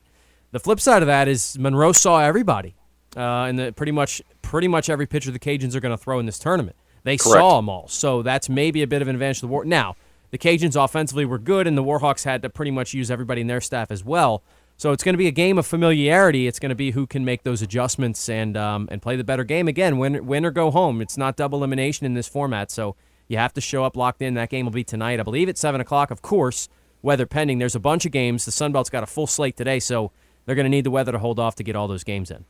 the 0.52 0.60
flip 0.60 0.80
side 0.80 1.02
of 1.02 1.08
that 1.08 1.28
is 1.28 1.58
Monroe 1.58 1.92
saw 1.92 2.20
everybody, 2.20 2.76
uh, 3.18 3.46
and 3.46 3.60
the, 3.60 3.74
pretty 3.74 3.92
much 3.92 4.22
pretty 4.42 4.68
much 4.68 4.90
every 4.90 5.08
pitcher 5.08 5.32
the 5.32 5.40
Cajuns 5.40 5.76
are 5.76 5.80
going 5.80 5.96
to 5.96 6.02
throw 6.02 6.20
in 6.20 6.26
this 6.26 6.40
tournament. 6.40 6.76
They 7.04 7.18
Correct. 7.18 7.40
saw 7.40 7.58
them 7.58 7.70
all, 7.70 7.88
so 7.88 8.22
that's 8.22 8.48
maybe 8.50 8.82
a 8.82 8.88
bit 8.88 9.02
of 9.02 9.08
an 9.08 9.16
advantage 9.16 9.38
to 9.38 9.42
the 9.42 9.48
War. 9.48 9.66
Now 9.66 9.96
the 10.32 10.38
Cajuns 10.38 10.82
offensively 10.82 11.26
were 11.26 11.40
good, 11.40 11.68
and 11.68 11.78
the 11.78 11.84
Warhawks 11.84 12.24
had 12.24 12.42
to 12.44 12.50
pretty 12.50 12.72
much 12.72 12.94
use 12.94 13.12
everybody 13.12 13.42
in 13.42 13.48
their 13.48 13.62
staff 13.62 13.92
as 13.92 14.04
well. 14.04 14.44
So 14.78 14.92
it's 14.92 15.04
going 15.04 15.14
to 15.14 15.18
be 15.18 15.28
a 15.28 15.32
game 15.32 15.58
of 15.58 15.68
familiarity. 15.68 16.48
It's 16.48 16.60
going 16.60 16.70
to 16.70 16.76
be 16.76 16.92
who 16.92 17.06
can 17.06 17.24
make 17.24 17.44
those 17.44 17.62
adjustments 17.62 18.28
and 18.28 18.58
um, 18.58 18.88
and 18.92 19.02
play 19.02 19.16
the 19.16 19.24
better 19.24 19.44
game. 19.44 19.68
Again, 19.68 19.98
win, 19.98 20.26
win 20.26 20.46
or 20.46 20.52
go 20.52 20.72
home. 20.72 21.02
It's 21.02 21.18
not 21.18 21.36
double 21.36 21.60
elimination 21.60 22.06
in 22.06 22.14
this 22.16 22.28
format, 22.28 22.72
so 22.72 22.96
you 23.34 23.40
have 23.40 23.54
to 23.54 23.62
show 23.62 23.84
up 23.84 23.98
locked 23.98 24.22
in. 24.22 24.36
That 24.36 24.50
game 24.50 24.66
will 24.66 24.72
be 24.72 24.84
tonight, 24.84 25.20
I 25.20 25.24
believe, 25.24 25.50
at 25.50 25.58
seven 25.58 25.82
o'clock. 25.82 26.12
Of 26.12 26.22
course, 26.22 26.70
weather 27.02 27.26
pending. 27.26 27.60
There's 27.60 27.76
a 27.76 27.80
bunch 27.80 28.06
of 28.06 28.12
games. 28.12 28.46
The 28.46 28.52
Sun 28.52 28.72
Belt's 28.72 28.90
got 28.90 29.04
a 29.04 29.08
full 29.08 29.28
slate 29.28 29.58
today, 29.58 29.80
so 29.80 30.12
they're 30.46 30.56
going 30.56 30.66
to 30.66 30.70
need 30.70 30.86
the 30.86 30.92
weather 30.92 31.12
to 31.12 31.20
hold 31.20 31.40
off 31.40 31.56
to 31.56 31.64
get 31.64 31.76
all 31.76 31.88
those 31.88 32.04
games 32.04 32.32
in. 32.32 32.46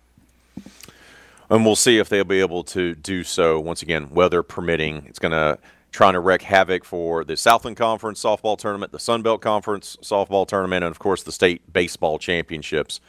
And 1.49 1.65
we'll 1.65 1.75
see 1.75 1.97
if 1.97 2.09
they'll 2.09 2.23
be 2.23 2.39
able 2.39 2.63
to 2.65 2.95
do 2.95 3.23
so 3.23 3.59
once 3.59 3.81
again, 3.81 4.09
weather 4.11 4.43
permitting. 4.43 5.05
It's 5.07 5.19
going 5.19 5.31
to 5.31 5.57
trying 5.91 6.13
to 6.13 6.19
wreak 6.19 6.41
havoc 6.41 6.83
for 6.83 7.23
the 7.23 7.37
Southland 7.37 7.77
Conference 7.77 8.21
softball 8.21 8.57
tournament, 8.57 8.91
the 8.91 8.99
Sun 8.99 9.21
Belt 9.21 9.41
Conference 9.41 9.95
softball 10.01 10.47
tournament, 10.47 10.83
and 10.83 10.91
of 10.91 10.97
course 10.99 11.21
the 11.21 11.31
state 11.31 11.71
baseball 11.71 12.17
championships, 12.17 12.99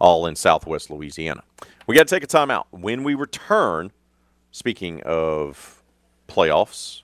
all 0.00 0.26
in 0.26 0.34
Southwest 0.34 0.90
Louisiana. 0.90 1.44
We 1.86 1.94
got 1.94 2.08
to 2.08 2.14
take 2.14 2.24
a 2.24 2.26
timeout. 2.26 2.64
When 2.70 3.04
we 3.04 3.14
return, 3.14 3.92
speaking 4.50 5.00
of 5.04 5.82
playoffs, 6.26 7.02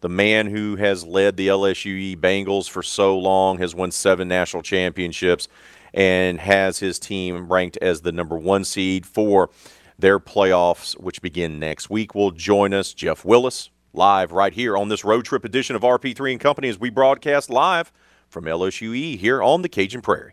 the 0.00 0.08
man 0.08 0.46
who 0.46 0.76
has 0.76 1.04
led 1.04 1.36
the 1.36 1.48
LSUE 1.48 2.16
Bengals 2.16 2.68
for 2.68 2.82
so 2.82 3.18
long 3.18 3.58
has 3.58 3.74
won 3.74 3.90
seven 3.90 4.28
national 4.28 4.62
championships 4.62 5.48
and 5.92 6.40
has 6.40 6.78
his 6.78 6.98
team 6.98 7.48
ranked 7.48 7.76
as 7.78 8.00
the 8.00 8.12
number 8.12 8.38
one 8.38 8.64
seed 8.64 9.04
for 9.04 9.50
their 9.98 10.18
playoffs, 10.18 10.98
which 10.98 11.20
begin 11.20 11.58
next 11.58 11.90
week. 11.90 12.14
Will 12.14 12.30
join 12.30 12.72
us, 12.72 12.94
Jeff 12.94 13.24
Willis, 13.24 13.70
live 13.92 14.32
right 14.32 14.54
here 14.54 14.76
on 14.76 14.88
this 14.88 15.04
road 15.04 15.24
trip 15.24 15.44
edition 15.44 15.76
of 15.76 15.82
RP3 15.82 16.32
and 16.32 16.40
Company 16.40 16.68
as 16.68 16.78
we 16.78 16.90
broadcast 16.90 17.50
live 17.50 17.92
from 18.28 18.44
LSUE 18.44 19.18
here 19.18 19.42
on 19.42 19.62
the 19.62 19.68
Cajun 19.68 20.00
Prairie. 20.00 20.32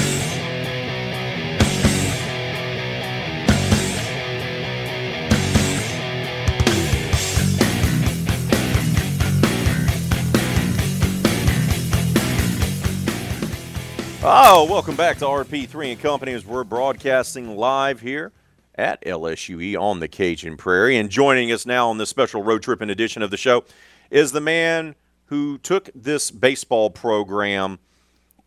Oh, 14.23 14.67
welcome 14.69 14.95
back 14.95 15.17
to 15.17 15.25
RP3 15.25 15.93
and 15.93 15.99
Company 15.99 16.33
as 16.33 16.45
we're 16.45 16.63
broadcasting 16.63 17.57
live 17.57 18.01
here 18.01 18.31
at 18.75 19.03
LSUE 19.03 19.75
on 19.81 19.99
the 19.99 20.07
Cajun 20.07 20.57
Prairie. 20.57 20.95
And 20.97 21.09
joining 21.09 21.51
us 21.51 21.65
now 21.65 21.89
on 21.89 21.97
this 21.97 22.09
special 22.09 22.43
road 22.43 22.61
trip 22.61 22.81
and 22.81 22.91
edition 22.91 23.23
of 23.23 23.31
the 23.31 23.37
show 23.37 23.65
is 24.11 24.31
the 24.31 24.39
man 24.39 24.93
who 25.25 25.57
took 25.57 25.89
this 25.95 26.29
baseball 26.29 26.91
program 26.91 27.79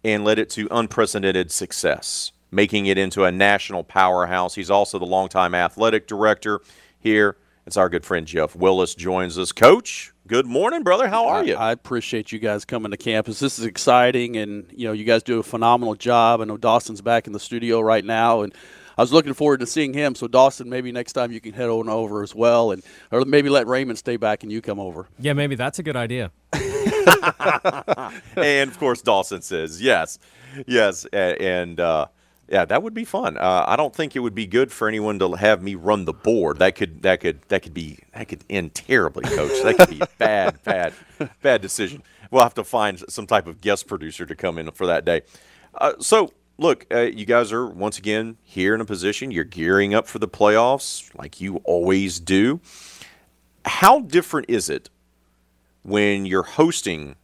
and 0.05 0.25
led 0.25 0.39
it 0.39 0.49
to 0.51 0.69
unprecedented 0.71 1.51
success, 1.51 2.31
making 2.53 2.87
it 2.87 2.97
into 2.97 3.25
a 3.25 3.33
national 3.33 3.83
powerhouse. 3.83 4.55
He's 4.55 4.71
also 4.71 5.01
the 5.01 5.07
longtime 5.07 5.57
athletic 5.57 6.07
director 6.07 6.61
here. 7.01 7.37
It's 7.67 7.79
our 7.79 7.89
good 7.89 8.05
friend 8.05 8.27
Jeff 8.27 8.55
Willis 8.55 8.95
joins 8.95 9.39
us. 9.39 9.51
Coach, 9.51 10.13
good 10.27 10.45
morning, 10.45 10.83
brother. 10.83 11.09
How 11.09 11.29
are 11.29 11.43
you? 11.43 11.55
I, 11.55 11.69
I 11.69 11.73
appreciate 11.73 12.31
you 12.31 12.39
guys 12.39 12.67
coming 12.67 12.91
to 12.91 12.99
campus. 12.99 13.39
This 13.39 13.59
is 13.59 13.65
exciting, 13.65 14.37
and 14.37 14.67
you 14.71 14.87
know 14.87 14.93
you 14.93 15.05
guys 15.05 15.23
do 15.23 15.39
a 15.39 15.43
phenomenal 15.43 15.95
job. 15.95 16.43
I 16.43 16.45
know 16.45 16.59
Dawson's 16.59 17.01
back 17.01 17.27
in 17.27 17.33
the 17.33 17.41
studio 17.41 17.81
right 17.81 18.05
now, 18.05 18.43
and 18.43 18.55
I 18.99 19.03
was 19.03 19.15
looking 19.15 19.33
forward 19.33 19.61
to 19.61 19.67
seeing 19.67 19.95
him. 19.95 20.15
So 20.15 20.29
Dawson, 20.29 20.69
maybe 20.69 20.93
next 20.93 21.15
time 21.15 21.33
you 21.33 21.41
can 21.41 21.55
head 21.55 21.71
on 21.71 21.89
over 21.89 22.23
as 22.23 22.35
well, 22.35 22.71
and 22.71 22.83
or 23.11 23.25
maybe 23.25 23.49
let 23.49 23.67
Raymond 23.67 23.99
stay 23.99 24.19
back 24.19 24.43
and 24.43 24.53
you 24.53 24.61
come 24.61 24.79
over. 24.79 25.09
Yeah, 25.19 25.33
maybe 25.33 25.55
that's 25.55 25.79
a 25.79 25.83
good 25.83 25.97
idea. 25.97 26.33
and 28.37 28.71
of 28.71 28.79
course, 28.79 29.01
Dawson 29.01 29.41
says 29.41 29.81
yes, 29.81 30.19
yes, 30.67 31.07
and 31.07 31.81
uh, 31.81 32.09
yeah, 32.49 32.65
that 32.65 32.83
would 32.83 32.95
be 32.95 33.05
fun. 33.05 33.39
Uh, 33.39 33.65
I 33.67 33.77
don't 33.77 33.95
think 33.95 34.15
it 34.15 34.21
would 34.21 34.35
be 34.35 34.47
good 34.47 34.71
for 34.71 34.89
anyone 34.89 35.19
to 35.19 35.33
have 35.33 35.63
me 35.63 35.75
run 35.75 36.05
the 36.05 36.13
board. 36.13 36.59
That 36.59 36.75
could 36.75 37.03
that 37.03 37.21
could 37.21 37.41
that 37.49 37.63
could 37.63 37.75
be 37.75 37.99
that 38.13 38.29
could 38.29 38.45
end 38.51 38.75
terribly, 38.75 39.25
Coach. 39.25 39.63
That 39.63 39.77
could 39.77 39.91
be 39.91 40.03
bad, 40.19 40.63
bad, 40.63 40.93
bad 41.43 41.63
decision. 41.63 42.03
We'll 42.31 42.43
have 42.43 42.55
to 42.55 42.65
find 42.65 43.03
some 43.09 43.27
type 43.27 43.47
of 43.47 43.61
guest 43.61 43.87
producer 43.87 44.27
to 44.27 44.35
come 44.35 44.59
in 44.59 44.71
for 44.73 44.87
that 44.87 45.05
day. 45.05 45.23
Uh, 45.75 45.95
so. 45.99 46.33
Look, 46.57 46.87
uh, 46.95 47.01
you 47.01 47.27
guys 47.27 47.51
are 47.51 47.67
once 47.67 47.99
again 47.99 48.37
here 48.45 48.77
in 48.77 48.81
a 48.81 48.85
position. 48.85 49.33
You're 49.33 49.43
gearing 49.43 49.93
up 49.93 50.07
for 50.07 50.21
the 50.21 50.29
playoffs 50.29 51.13
like 51.19 51.41
you 51.41 51.57
always 51.65 52.21
do. 52.21 52.61
How 53.65 53.99
different 53.99 54.49
is 54.49 54.71
it 54.71 54.89
when 55.83 56.27
you're 56.27 56.45
hosting 56.45 57.17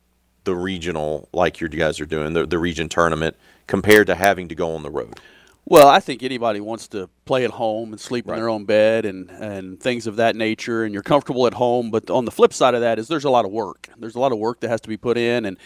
the 0.44 0.55
regional, 0.55 1.28
like 1.32 1.60
you 1.60 1.68
guys 1.68 2.01
are 2.01 2.06
doing, 2.06 2.32
the, 2.32 2.47
the 2.47 2.59
region 2.59 2.88
tournament, 2.88 3.36
compared 3.70 4.09
to 4.09 4.14
having 4.16 4.48
to 4.48 4.55
go 4.55 4.74
on 4.74 4.82
the 4.82 4.90
road? 4.90 5.18
Well, 5.64 5.88
I 5.88 6.01
think 6.01 6.24
anybody 6.24 6.60
wants 6.60 6.88
to 6.88 7.09
play 7.24 7.44
at 7.44 7.52
home 7.52 7.92
and 7.92 8.01
sleep 8.01 8.28
in 8.28 8.34
their 8.34 8.48
own 8.48 8.64
bed 8.64 9.06
and, 9.06 9.30
and 9.30 9.80
things 9.80 10.09
of 10.09 10.16
that 10.16 10.34
nature, 10.34 10.82
and 10.82 10.92
you're 10.92 11.02
comfortable 11.02 11.47
at 11.47 11.55
home. 11.55 11.92
But 11.92 12.10
on 12.10 12.24
the 12.24 12.32
flip 12.32 12.52
side 12.52 12.74
of 12.74 12.80
that 12.80 12.98
is 12.98 13.06
there's 13.06 13.24
a 13.24 13.30
lot 13.30 13.44
of 13.44 13.52
work. 13.52 13.88
There's 13.97 14.16
a 14.16 14.18
lot 14.18 14.32
of 14.32 14.38
work 14.38 14.60
that 14.60 14.68
has 14.68 14.80
to 14.80 14.88
be 14.88 14.97
put 14.97 15.16
in, 15.16 15.44
and 15.44 15.56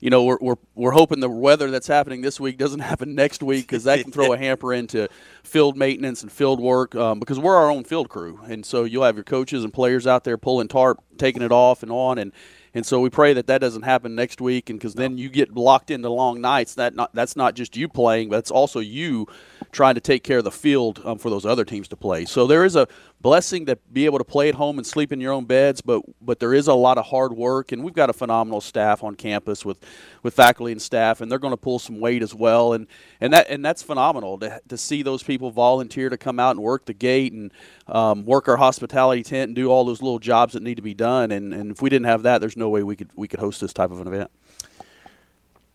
you 0.00 0.10
know 0.10 0.24
we're 0.24 0.38
we're, 0.40 0.56
we're 0.74 0.90
hoping 0.90 1.20
the 1.20 1.30
weather 1.30 1.70
that's 1.70 1.86
happening 1.86 2.22
this 2.22 2.40
week 2.40 2.58
doesn't 2.58 2.80
happen 2.90 3.14
next 3.14 3.44
week 3.44 3.68
because 3.68 3.84
that 3.84 4.02
can 4.02 4.10
throw 4.10 4.32
a 4.32 4.38
hamper 4.46 4.72
into 4.72 5.06
field 5.44 5.76
maintenance 5.76 6.22
and 6.22 6.32
field 6.32 6.58
work 6.58 6.96
um, 6.96 7.20
because 7.20 7.38
we're 7.38 7.54
our 7.54 7.70
own 7.70 7.84
field 7.84 8.08
crew, 8.08 8.40
and 8.48 8.66
so 8.66 8.82
you'll 8.82 9.04
have 9.04 9.14
your 9.14 9.24
coaches 9.24 9.62
and 9.62 9.72
players 9.72 10.04
out 10.04 10.24
there 10.24 10.36
pulling 10.36 10.66
tarp, 10.66 10.98
taking 11.16 11.42
it 11.42 11.52
off 11.52 11.84
and 11.84 11.92
on, 11.92 12.18
and 12.18 12.32
and 12.74 12.84
so 12.84 13.00
we 13.00 13.08
pray 13.08 13.32
that 13.34 13.46
that 13.46 13.60
doesn't 13.60 13.82
happen 13.82 14.14
next 14.14 14.40
week, 14.40 14.68
and 14.68 14.78
because 14.78 14.94
then 14.94 15.16
you 15.16 15.28
get 15.28 15.54
locked 15.54 15.90
into 15.90 16.08
long 16.10 16.40
nights. 16.40 16.74
That 16.74 16.94
not 16.94 17.14
that's 17.14 17.36
not 17.36 17.54
just 17.54 17.76
you 17.76 17.88
playing, 17.88 18.30
but 18.30 18.38
it's 18.38 18.50
also 18.50 18.80
you 18.80 19.26
trying 19.70 19.94
to 19.94 20.00
take 20.00 20.24
care 20.24 20.38
of 20.38 20.44
the 20.44 20.50
field 20.50 21.00
um, 21.04 21.18
for 21.18 21.30
those 21.30 21.46
other 21.46 21.64
teams 21.64 21.88
to 21.88 21.96
play. 21.96 22.24
So 22.24 22.46
there 22.46 22.64
is 22.64 22.76
a 22.76 22.88
blessing 23.24 23.64
to 23.64 23.74
be 23.90 24.04
able 24.04 24.18
to 24.18 24.24
play 24.24 24.50
at 24.50 24.54
home 24.54 24.76
and 24.76 24.86
sleep 24.86 25.10
in 25.10 25.18
your 25.18 25.32
own 25.32 25.46
beds, 25.46 25.80
but 25.80 26.02
but 26.20 26.38
there 26.38 26.52
is 26.52 26.68
a 26.68 26.74
lot 26.74 26.98
of 26.98 27.06
hard 27.06 27.32
work, 27.32 27.72
and 27.72 27.82
we've 27.82 27.94
got 27.94 28.10
a 28.10 28.12
phenomenal 28.12 28.60
staff 28.60 29.02
on 29.02 29.16
campus 29.16 29.64
with 29.64 29.78
with 30.22 30.34
faculty 30.34 30.72
and 30.72 30.80
staff, 30.80 31.22
and 31.22 31.32
they're 31.32 31.38
going 31.38 31.50
to 31.52 31.56
pull 31.56 31.78
some 31.78 31.98
weight 31.98 32.22
as 32.22 32.34
well, 32.34 32.74
and 32.74 32.86
and 33.22 33.32
that 33.32 33.48
and 33.48 33.64
that's 33.64 33.82
phenomenal 33.82 34.38
to 34.38 34.60
to 34.68 34.76
see 34.76 35.02
those 35.02 35.22
people 35.22 35.50
volunteer 35.50 36.10
to 36.10 36.18
come 36.18 36.38
out 36.38 36.50
and 36.50 36.60
work 36.60 36.84
the 36.84 36.92
gate 36.92 37.32
and 37.32 37.50
um, 37.88 38.26
work 38.26 38.46
our 38.46 38.58
hospitality 38.58 39.22
tent 39.22 39.48
and 39.48 39.56
do 39.56 39.68
all 39.68 39.86
those 39.86 40.02
little 40.02 40.18
jobs 40.18 40.52
that 40.52 40.62
need 40.62 40.76
to 40.76 40.82
be 40.82 40.94
done, 40.94 41.32
and 41.32 41.54
and 41.54 41.70
if 41.70 41.80
we 41.80 41.88
didn't 41.88 42.06
have 42.06 42.22
that, 42.24 42.42
there's 42.42 42.58
no 42.58 42.68
way 42.68 42.82
we 42.82 42.94
could 42.94 43.10
we 43.16 43.26
could 43.26 43.40
host 43.40 43.58
this 43.58 43.72
type 43.72 43.90
of 43.90 44.02
an 44.02 44.06
event. 44.06 44.30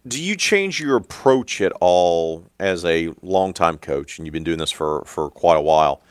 Do 0.08 0.24
you 0.24 0.36
change 0.36 0.80
your 0.80 0.98
approach 0.98 1.62
at 1.62 1.74
all 1.82 2.46
as 2.60 2.86
a 2.86 3.10
longtime 3.24 3.80
coach, 3.80 4.18
and 4.18 4.28
you've 4.28 4.34
been 4.34 4.46
doing 4.46 4.60
this 4.60 4.72
for, 4.72 5.04
for 5.06 5.30
quite 5.30 5.58
a 5.58 5.62
while, 5.62 6.02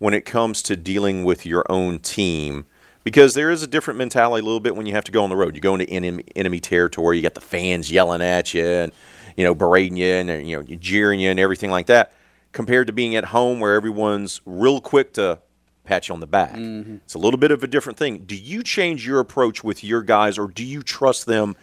when 0.00 0.14
it 0.14 0.24
comes 0.24 0.62
to 0.62 0.76
dealing 0.76 1.22
with 1.24 1.46
your 1.46 1.64
own 1.70 2.00
team? 2.00 2.66
Because 3.04 3.34
there 3.34 3.50
is 3.50 3.62
a 3.62 3.68
different 3.68 3.98
mentality 3.98 4.42
a 4.42 4.44
little 4.44 4.60
bit 4.60 4.74
when 4.74 4.86
you 4.86 4.92
have 4.94 5.04
to 5.04 5.12
go 5.12 5.22
on 5.22 5.30
the 5.30 5.36
road. 5.36 5.54
You 5.54 5.60
go 5.60 5.74
into 5.74 5.88
enemy, 5.88 6.24
enemy 6.34 6.58
territory, 6.58 7.16
you 7.16 7.22
got 7.22 7.34
the 7.34 7.40
fans 7.40 7.90
yelling 7.92 8.20
at 8.20 8.52
you 8.52 8.66
and 8.66 8.92
you 9.36 9.44
know 9.44 9.54
berating 9.54 9.96
you 9.96 10.12
and 10.12 10.48
you 10.48 10.56
know 10.56 10.62
jeering 10.76 11.20
you 11.20 11.30
and 11.30 11.38
everything 11.38 11.70
like 11.70 11.86
that, 11.86 12.12
compared 12.50 12.88
to 12.88 12.92
being 12.92 13.14
at 13.14 13.26
home 13.26 13.60
where 13.60 13.74
everyone's 13.74 14.40
real 14.44 14.80
quick 14.80 15.14
to 15.14 15.38
pat 15.84 16.08
you 16.08 16.14
on 16.14 16.20
the 16.20 16.26
back. 16.26 16.52
Mm-hmm. 16.52 16.96
It's 16.96 17.14
a 17.14 17.18
little 17.18 17.38
bit 17.38 17.50
of 17.50 17.62
a 17.62 17.66
different 17.66 17.98
thing. 17.98 18.18
Do 18.18 18.36
you 18.36 18.62
change 18.62 19.06
your 19.06 19.20
approach 19.20 19.64
with 19.64 19.82
your 19.82 20.02
guys, 20.02 20.38
or 20.38 20.48
do 20.48 20.64
you 20.64 20.82
trust 20.82 21.26
them 21.26 21.56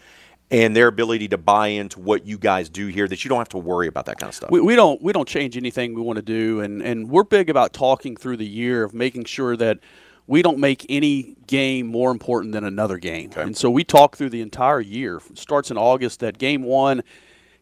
and 0.50 0.74
their 0.74 0.88
ability 0.88 1.28
to 1.28 1.38
buy 1.38 1.68
into 1.68 2.00
what 2.00 2.26
you 2.26 2.38
guys 2.38 2.68
do 2.68 2.86
here 2.86 3.06
that 3.06 3.24
you 3.24 3.28
don't 3.28 3.38
have 3.38 3.50
to 3.50 3.58
worry 3.58 3.86
about 3.86 4.06
that 4.06 4.18
kind 4.18 4.28
of 4.28 4.34
stuff? 4.34 4.50
We, 4.50 4.60
we 4.60 4.76
don't 4.76 5.00
we 5.02 5.12
don't 5.12 5.28
change 5.28 5.56
anything 5.56 5.94
we 5.94 6.02
want 6.02 6.16
to 6.16 6.22
do, 6.22 6.60
and 6.60 6.82
and 6.82 7.10
we're 7.10 7.24
big 7.24 7.50
about 7.50 7.72
talking 7.72 8.16
through 8.16 8.38
the 8.38 8.46
year 8.46 8.84
of 8.84 8.94
making 8.94 9.24
sure 9.24 9.56
that 9.56 9.78
we 10.26 10.42
don't 10.42 10.58
make 10.58 10.84
any 10.90 11.36
game 11.46 11.86
more 11.86 12.10
important 12.10 12.52
than 12.52 12.62
another 12.62 12.98
game. 12.98 13.30
And 13.34 13.56
so 13.56 13.70
we 13.70 13.82
talk 13.82 14.16
through 14.16 14.28
the 14.28 14.42
entire 14.42 14.80
year. 14.80 15.22
It 15.30 15.38
starts 15.38 15.70
in 15.70 15.78
August 15.78 16.20
that 16.20 16.36
game 16.36 16.62
one 16.62 17.02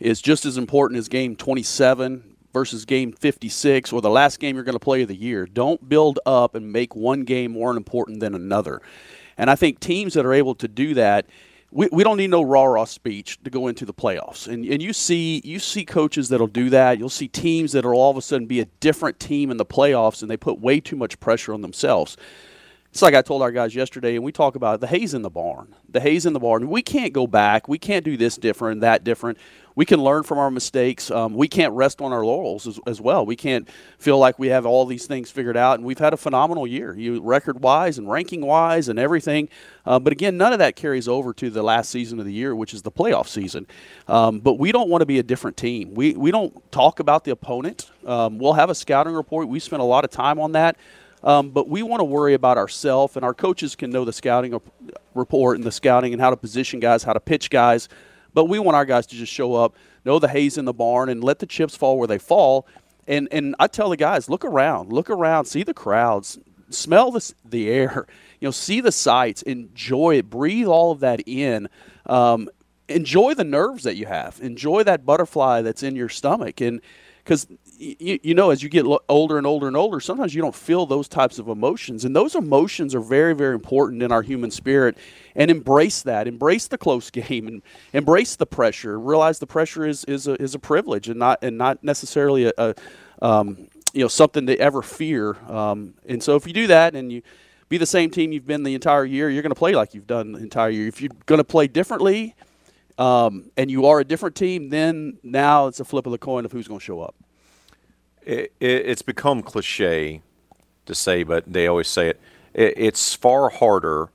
is 0.01 0.21
just 0.21 0.45
as 0.45 0.59
important 0.59 0.99
as 0.99 1.09
game 1.09 1.37
27 1.37 2.37
versus 2.53 2.85
game 2.85 3.13
56 3.13 3.93
or 3.93 4.01
the 4.01 4.11
last 4.11 4.41
game 4.41 4.57
you're 4.57 4.65
going 4.65 4.75
to 4.75 4.81
play 4.81 5.03
of 5.03 5.09
the 5.09 5.15
year. 5.15 5.47
Don't 5.47 5.89
build 5.89 6.19
up 6.27 6.57
and 6.57 6.73
make 6.73 6.97
one 6.97 7.23
game 7.23 7.53
more 7.53 7.77
important 7.77 8.19
than 8.19 8.35
another. 8.35 8.83
And 9.39 9.49
I 9.49 9.55
think 9.55 9.79
teams 9.79 10.15
that 10.15 10.27
are 10.27 10.33
able 10.33 10.57
to 10.57 10.67
do 10.67 10.95
that 10.95 11.27
we, 11.71 11.89
we 11.91 12.05
don't 12.05 12.17
need 12.17 12.31
no 12.31 12.43
rah 12.43 12.65
rah 12.65 12.85
speech 12.85 13.43
to 13.45 13.51
go 13.51 13.69
into 13.69 13.85
the 13.85 13.95
playoffs. 13.95 14.47
And 14.47 14.65
and 14.65 14.83
you 14.83 14.93
see 14.93 15.41
you 15.45 15.59
see 15.59 15.85
coaches 15.85 16.29
that'll 16.29 16.47
do 16.47 16.71
that. 16.71 16.99
You'll 16.99 17.09
see 17.09 17.29
teams 17.29 17.73
that'll 17.73 17.93
all 17.93 18.11
of 18.11 18.17
a 18.17 18.23
sudden 18.23 18.47
be 18.47 18.61
a 18.61 18.67
different 18.81 19.21
team 19.21 19.51
in 19.51 19.57
the 19.57 19.67
playoffs 19.67 20.23
and 20.23 20.31
they 20.31 20.37
put 20.37 20.61
way 20.61 20.81
too 20.81 20.97
much 20.97 21.19
pressure 21.21 21.53
on 21.53 21.63
themselves. 21.63 22.17
It's 22.97 23.03
like 23.03 23.15
I 23.15 23.21
told 23.21 23.43
our 23.43 23.53
guys 23.53 23.75
yesterday, 23.75 24.15
and 24.15 24.25
we 24.25 24.33
talk 24.33 24.55
about 24.55 24.81
the 24.81 24.87
hay's 24.87 25.13
in 25.13 25.21
the 25.21 25.29
barn. 25.29 25.75
The 25.87 26.01
hay's 26.01 26.25
in 26.25 26.33
the 26.33 26.41
barn. 26.41 26.67
We 26.67 26.81
can't 26.81 27.13
go 27.13 27.27
back. 27.27 27.69
We 27.69 27.77
can't 27.77 28.07
do 28.07 28.17
this 28.17 28.39
different, 28.39 28.81
that 28.81 29.05
different. 29.05 29.37
We 29.77 29.85
can 29.85 30.03
learn 30.03 30.23
from 30.25 30.39
our 30.39 30.51
mistakes. 30.51 31.11
Um, 31.11 31.35
we 31.35 31.47
can't 31.47 31.73
rest 31.75 32.01
on 32.01 32.13
our 32.13 32.25
laurels 32.25 32.67
as, 32.67 32.81
as, 32.87 32.99
well. 33.01 33.27
We 33.27 33.37
can't 33.37 33.69
feel 33.99 34.19
like 34.19 34.39
we 34.39 34.49
have 34.49 34.65
all 34.65 34.87
these 34.87 35.07
things 35.07 35.31
figured 35.31 35.57
out. 35.57 35.79
And 35.79 35.87
we've 35.87 35.99
had 35.99 36.15
a 36.15 36.17
phenomenal 36.17 36.67
year, 36.67 36.97
you 36.97 37.21
record 37.21 37.63
wise 37.63 37.99
and 37.99 38.11
ranking 38.11 38.41
wise 38.41 38.89
and 38.89 38.99
everything. 38.99 39.51
Uh, 39.85 39.99
but 39.99 40.15
again, 40.15 40.39
none 40.39 40.55
of 40.55 40.59
that 40.59 40.77
carries 40.77 41.07
over 41.07 41.35
to 41.35 41.51
the 41.51 41.63
last 41.63 41.91
season 41.91 42.19
of 42.19 42.25
the 42.25 42.33
year, 42.33 42.57
which 42.57 42.73
is 42.73 42.83
the 42.83 42.91
playoff 42.91 43.29
season. 43.29 43.67
Um, 44.09 44.41
but 44.41 44.55
we 44.55 44.73
don't 44.73 44.89
want 44.89 45.03
to 45.03 45.07
be 45.07 45.19
a 45.19 45.23
different 45.23 45.59
team. 45.59 45.95
We 45.95 46.15
we 46.15 46.31
don't 46.31 46.73
talk 46.73 46.99
about 46.99 47.25
the 47.25 47.31
opponent. 47.31 47.91
Um, 48.07 48.39
we'll 48.39 48.55
have 48.55 48.71
a 48.71 48.75
scouting 48.75 49.13
report. 49.13 49.49
We 49.49 49.61
spent 49.61 49.83
a 49.83 49.85
lot 49.85 50.05
of 50.05 50.11
time 50.11 50.41
on 50.41 50.53
that. 50.53 50.77
Um, 51.23 51.51
but 51.51 51.69
we 51.69 51.83
want 51.83 52.01
to 52.01 52.05
worry 52.05 52.35
about 52.35 52.57
ourselves, 52.57 53.17
and 53.17 53.25
our 53.25 53.35
coaches 53.35 53.75
can 53.75 53.91
know 53.91 54.05
the 54.05 54.13
scouting 54.13 54.59
report 55.15 55.57
and 55.57 55.65
the 55.65 55.73
scouting 55.73 56.13
and 56.13 56.21
how 56.21 56.31
to 56.31 56.37
position 56.37 56.79
guys, 56.79 57.03
how 57.03 57.15
to 57.15 57.21
pitch 57.21 57.51
guys. 57.51 57.89
But 58.37 58.51
we 58.51 58.59
want 58.59 58.77
our 58.77 58.85
guys 58.85 59.07
to 59.07 59.17
just 59.17 59.33
show 59.33 59.55
up, 59.55 59.75
know 60.05 60.19
the 60.19 60.29
hay's 60.29 60.59
in 60.59 60.67
the 60.67 60.75
barn, 60.75 61.09
and 61.09 61.25
let 61.25 61.39
the 61.39 61.47
chips 61.47 61.75
fall 61.75 61.97
where 61.99 62.07
they 62.07 62.19
fall. 62.19 62.67
And 63.09 63.29
and 63.33 63.57
I 63.59 63.67
tell 63.67 63.89
the 63.89 63.97
guys, 63.97 64.29
look 64.29 64.45
around, 64.45 64.93
look 64.93 65.09
around, 65.09 65.47
see 65.47 65.63
the 65.63 65.73
crowds, 65.73 66.39
smell 66.69 67.11
the 67.11 67.33
the 67.47 67.71
air, 67.71 68.07
you 68.41 68.47
know, 68.47 68.51
see 68.53 68.83
the 68.83 68.93
sights, 68.93 69.41
enjoy 69.41 70.19
it, 70.19 70.29
breathe 70.29 70.67
all 70.67 70.93
of 70.93 71.01
that 71.01 71.27
in. 71.27 71.71
Um, 72.05 72.51
enjoy 72.91 73.33
the 73.33 73.43
nerves 73.43 73.85
that 73.85 73.97
you 73.97 74.05
have, 74.05 74.39
enjoy 74.43 74.83
that 74.83 75.07
butterfly 75.07 75.63
that's 75.63 75.83
in 75.83 75.97
your 75.97 76.11
stomach, 76.11 76.61
and 76.61 76.83
because 77.27 77.49
you, 77.77 78.21
you 78.23 78.35
know, 78.35 78.51
as 78.51 78.63
you 78.63 78.69
get 78.69 78.87
older 79.09 79.37
and 79.37 79.49
older 79.49 79.67
and 79.67 79.77
older, 79.77 79.99
sometimes 79.99 80.33
you 80.33 80.41
don't 80.41 80.55
feel 80.55 80.87
those 80.87 81.09
types 81.09 81.41
of 81.41 81.49
emotions. 81.49 82.05
And 82.05 82.15
those 82.15 82.37
emotions 82.37 82.95
are 82.95 83.01
very, 83.01 83.35
very 83.35 83.57
important 83.57 84.05
in 84.05 84.13
our 84.13 84.23
human 84.23 84.53
spirit. 84.53 84.97
And 85.35 85.51
embrace 85.51 86.03
that. 86.03 86.29
Embrace 86.29 86.69
the 86.69 86.79
close 86.79 87.11
game 87.11 87.49
and 87.49 87.63
embrace 87.93 88.37
the 88.37 88.47
pressure. 88.47 89.01
Realize 89.01 89.41
the 89.41 89.47
pressure 89.47 89.85
is, 89.85 90.05
is, 90.05 90.29
a, 90.29 90.41
is 90.41 90.55
a 90.55 90.61
privilege 90.61 91.09
and 91.09 91.19
not, 91.19 91.41
and 91.43 91.59
not 91.59 91.83
necessarily 91.83 92.45
a, 92.47 92.53
a 92.59 92.75
um, 93.21 93.67
you 93.93 94.03
know, 94.03 94.09
something 94.09 94.47
to 94.47 94.57
ever 94.61 94.81
fear. 94.81 95.37
Um, 95.49 95.95
and 96.09 96.23
so 96.23 96.37
if 96.37 96.47
you 96.47 96.53
do 96.53 96.69
that 96.69 96.95
and 96.95 97.11
you 97.11 97.23
be 97.69 97.77
the 97.77 97.87
same 97.87 98.11
team 98.13 98.31
you've 98.31 98.47
been 98.47 98.63
the 98.63 98.77
entire 98.77 99.05
year, 99.05 99.29
you're 99.29 99.43
going 99.43 99.51
to 99.51 99.59
play 99.59 99.75
like 99.75 99.95
you've 99.95 100.07
done 100.07 100.31
the 100.31 100.39
entire 100.39 100.71
year. 100.71 100.87
If 100.87 101.01
you're 101.01 101.11
going 101.27 101.41
to 101.41 101.45
play 101.45 101.67
differently 101.67 102.37
um, 102.99 103.51
and 103.57 103.71
you 103.71 103.87
are 103.87 104.01
a 104.01 104.05
different 104.05 104.37
team, 104.37 104.71
then 104.71 105.19
now 105.23 105.67
it's 105.67 105.81
a 105.81 105.85
flip 105.85 106.07
of 106.07 106.13
the 106.13 106.19
coin 106.19 106.45
of 106.45 106.53
who's 106.53 106.69
going 106.69 106.81
to 106.81 106.85
show 106.85 107.01
up 107.01 107.15
it, 108.27 108.53
it's 108.61 109.03
become 109.03 109.43
cliche 109.43 110.21
to 110.85 110.95
say, 110.95 111.23
but 111.23 111.45
they 111.51 111.67
always 111.67 111.89
say 111.89 112.09
it. 112.11 112.21
it. 112.53 112.75
It's 112.77 113.15
far 113.15 113.49
harder 113.49 114.09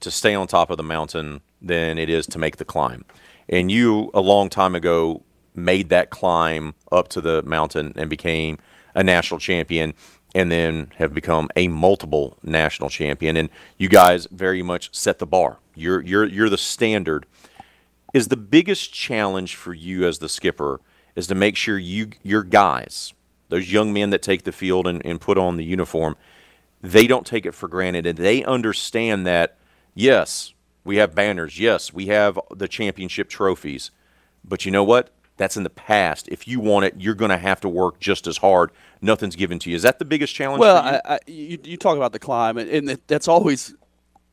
to 0.00 0.10
stay 0.10 0.34
on 0.34 0.46
top 0.46 0.70
of 0.70 0.76
the 0.76 0.82
mountain 0.82 1.42
than 1.60 1.98
it 1.98 2.08
is 2.08 2.26
to 2.28 2.38
make 2.38 2.56
the 2.56 2.64
climb. 2.64 3.04
And 3.48 3.70
you, 3.70 4.10
a 4.14 4.20
long 4.20 4.48
time 4.48 4.74
ago, 4.74 5.22
made 5.54 5.90
that 5.90 6.10
climb 6.10 6.74
up 6.90 7.08
to 7.08 7.20
the 7.20 7.42
mountain 7.42 7.92
and 7.96 8.08
became 8.08 8.58
a 8.94 9.02
national 9.02 9.38
champion 9.38 9.92
and 10.34 10.50
then 10.50 10.90
have 10.96 11.12
become 11.12 11.50
a 11.56 11.68
multiple 11.68 12.38
national 12.42 12.88
champion 12.88 13.36
and 13.36 13.50
you 13.76 13.86
guys 13.86 14.26
very 14.30 14.62
much 14.62 14.88
set 14.94 15.18
the 15.18 15.26
bar 15.26 15.58
you're 15.74 16.00
you're 16.00 16.24
you're 16.24 16.48
the 16.48 16.56
standard 16.56 17.26
is 18.12 18.28
the 18.28 18.36
biggest 18.36 18.92
challenge 18.92 19.56
for 19.56 19.72
you 19.74 20.06
as 20.06 20.18
the 20.18 20.28
skipper 20.28 20.80
is 21.14 21.26
to 21.26 21.34
make 21.34 21.56
sure 21.56 21.78
you 21.78 22.10
your 22.22 22.42
guys 22.42 23.12
those 23.52 23.70
young 23.70 23.92
men 23.92 24.08
that 24.08 24.22
take 24.22 24.44
the 24.44 24.50
field 24.50 24.86
and, 24.86 25.04
and 25.04 25.20
put 25.20 25.36
on 25.36 25.58
the 25.58 25.64
uniform, 25.64 26.16
they 26.80 27.06
don't 27.06 27.26
take 27.26 27.44
it 27.44 27.52
for 27.52 27.68
granted. 27.68 28.06
And 28.06 28.16
they 28.16 28.42
understand 28.42 29.26
that, 29.26 29.58
yes, 29.94 30.54
we 30.84 30.96
have 30.96 31.14
banners. 31.14 31.58
Yes, 31.58 31.92
we 31.92 32.06
have 32.06 32.40
the 32.50 32.66
championship 32.66 33.28
trophies. 33.28 33.90
But 34.42 34.64
you 34.64 34.72
know 34.72 34.82
what? 34.82 35.10
That's 35.36 35.54
in 35.54 35.64
the 35.64 35.70
past. 35.70 36.28
If 36.28 36.48
you 36.48 36.60
want 36.60 36.86
it, 36.86 36.94
you're 36.96 37.14
going 37.14 37.30
to 37.30 37.36
have 37.36 37.60
to 37.60 37.68
work 37.68 38.00
just 38.00 38.26
as 38.26 38.38
hard. 38.38 38.70
Nothing's 39.02 39.36
given 39.36 39.58
to 39.58 39.70
you. 39.70 39.76
Is 39.76 39.82
that 39.82 39.98
the 39.98 40.06
biggest 40.06 40.34
challenge? 40.34 40.60
Well, 40.60 40.82
you? 40.82 41.00
I, 41.04 41.14
I, 41.14 41.18
you, 41.26 41.58
you, 41.62 41.76
talk 41.76 41.98
about 41.98 42.12
the 42.12 42.18
climb, 42.18 42.56
and, 42.56 42.70
and 42.70 43.00
that's 43.06 43.28
always 43.28 43.74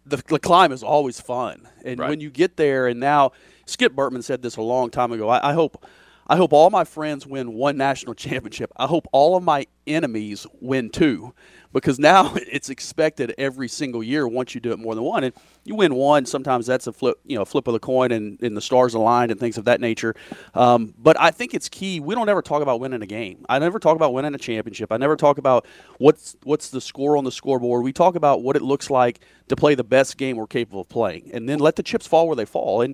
the, 0.06 0.18
the, 0.28 0.40
climb 0.40 0.72
is 0.72 0.82
always 0.82 1.20
fun. 1.20 1.68
And 1.84 2.00
right. 2.00 2.10
when 2.10 2.22
you 2.22 2.30
get 2.30 2.56
there, 2.56 2.88
and 2.88 3.02
now 3.02 3.34
Skip 3.70 3.94
Bertman 3.94 4.24
said 4.24 4.42
this 4.42 4.58
a 4.58 4.62
long 4.62 4.90
time 4.90 5.12
ago. 5.12 5.30
I, 5.30 5.52
I 5.52 5.54
hope 5.54 5.86
I 6.30 6.36
hope 6.36 6.54
all 6.54 6.70
my 6.70 6.84
friends 6.84 7.26
win 7.26 7.54
one 7.54 7.76
national 7.76 8.14
championship. 8.16 8.72
I 8.78 8.86
hope 8.86 9.08
all 9.12 9.36
of 9.36 9.44
my 9.44 9.66
enemies 9.88 10.46
win 10.62 10.92
two 10.92 11.34
because 11.74 11.98
now 11.98 12.34
it's 12.36 12.70
expected 12.70 13.34
every 13.40 13.68
single 13.68 14.04
year 14.04 14.28
once 14.28 14.54
you 14.54 14.62
do 14.62 14.72
it 14.72 14.78
more 14.78 14.94
than 14.94 15.04
one. 15.04 15.24
And 15.24 15.34
you 15.64 15.74
win 15.74 15.96
one, 15.96 16.28
sometimes 16.28 16.68
that's 16.68 16.86
a 16.86 16.94
flip, 16.94 17.20
you 17.26 17.36
know, 17.36 17.46
flip 17.46 17.68
of 17.68 17.74
the 17.74 17.80
coin 17.80 18.12
and, 18.12 18.40
and 18.44 18.56
the 18.56 18.62
stars 18.62 18.94
aligned 18.94 19.32
and 19.32 19.40
things 19.40 19.58
of 19.58 19.66
that 19.66 19.82
nature. 19.82 20.14
Um, 20.54 20.94
but 21.00 21.20
I 21.20 21.32
think 21.32 21.56
it's 21.56 21.68
key. 21.68 22.00
We 22.00 22.14
don't 22.14 22.30
ever 22.30 22.44
talk 22.44 22.62
about 22.62 22.80
winning 22.80 23.02
a 23.02 23.08
game. 23.08 23.44
I 23.50 23.58
never 23.58 23.80
talk 23.80 23.96
about 23.96 24.14
winning 24.14 24.36
a 24.36 24.40
championship. 24.40 24.92
I 24.92 24.98
never 24.98 25.16
talk 25.16 25.40
about 25.40 25.66
what's 25.98 26.36
what's 26.44 26.70
the 26.70 26.82
score 26.82 27.18
on 27.18 27.24
the 27.24 27.32
scoreboard. 27.32 27.84
We 27.84 27.92
talk 27.92 28.14
about 28.14 28.44
what 28.44 28.56
it 28.56 28.62
looks 28.62 28.92
like 28.92 29.22
to 29.48 29.56
play 29.56 29.74
the 29.74 29.84
best 29.84 30.16
game 30.18 30.38
we're 30.38 30.46
capable 30.46 30.82
of 30.82 30.90
playing, 30.90 31.32
and 31.34 31.50
then 31.50 31.58
let 31.58 31.76
the 31.76 31.84
chips 31.84 32.06
fall 32.06 32.28
where 32.28 32.36
they 32.36 32.46
fall. 32.46 32.82
And 32.82 32.94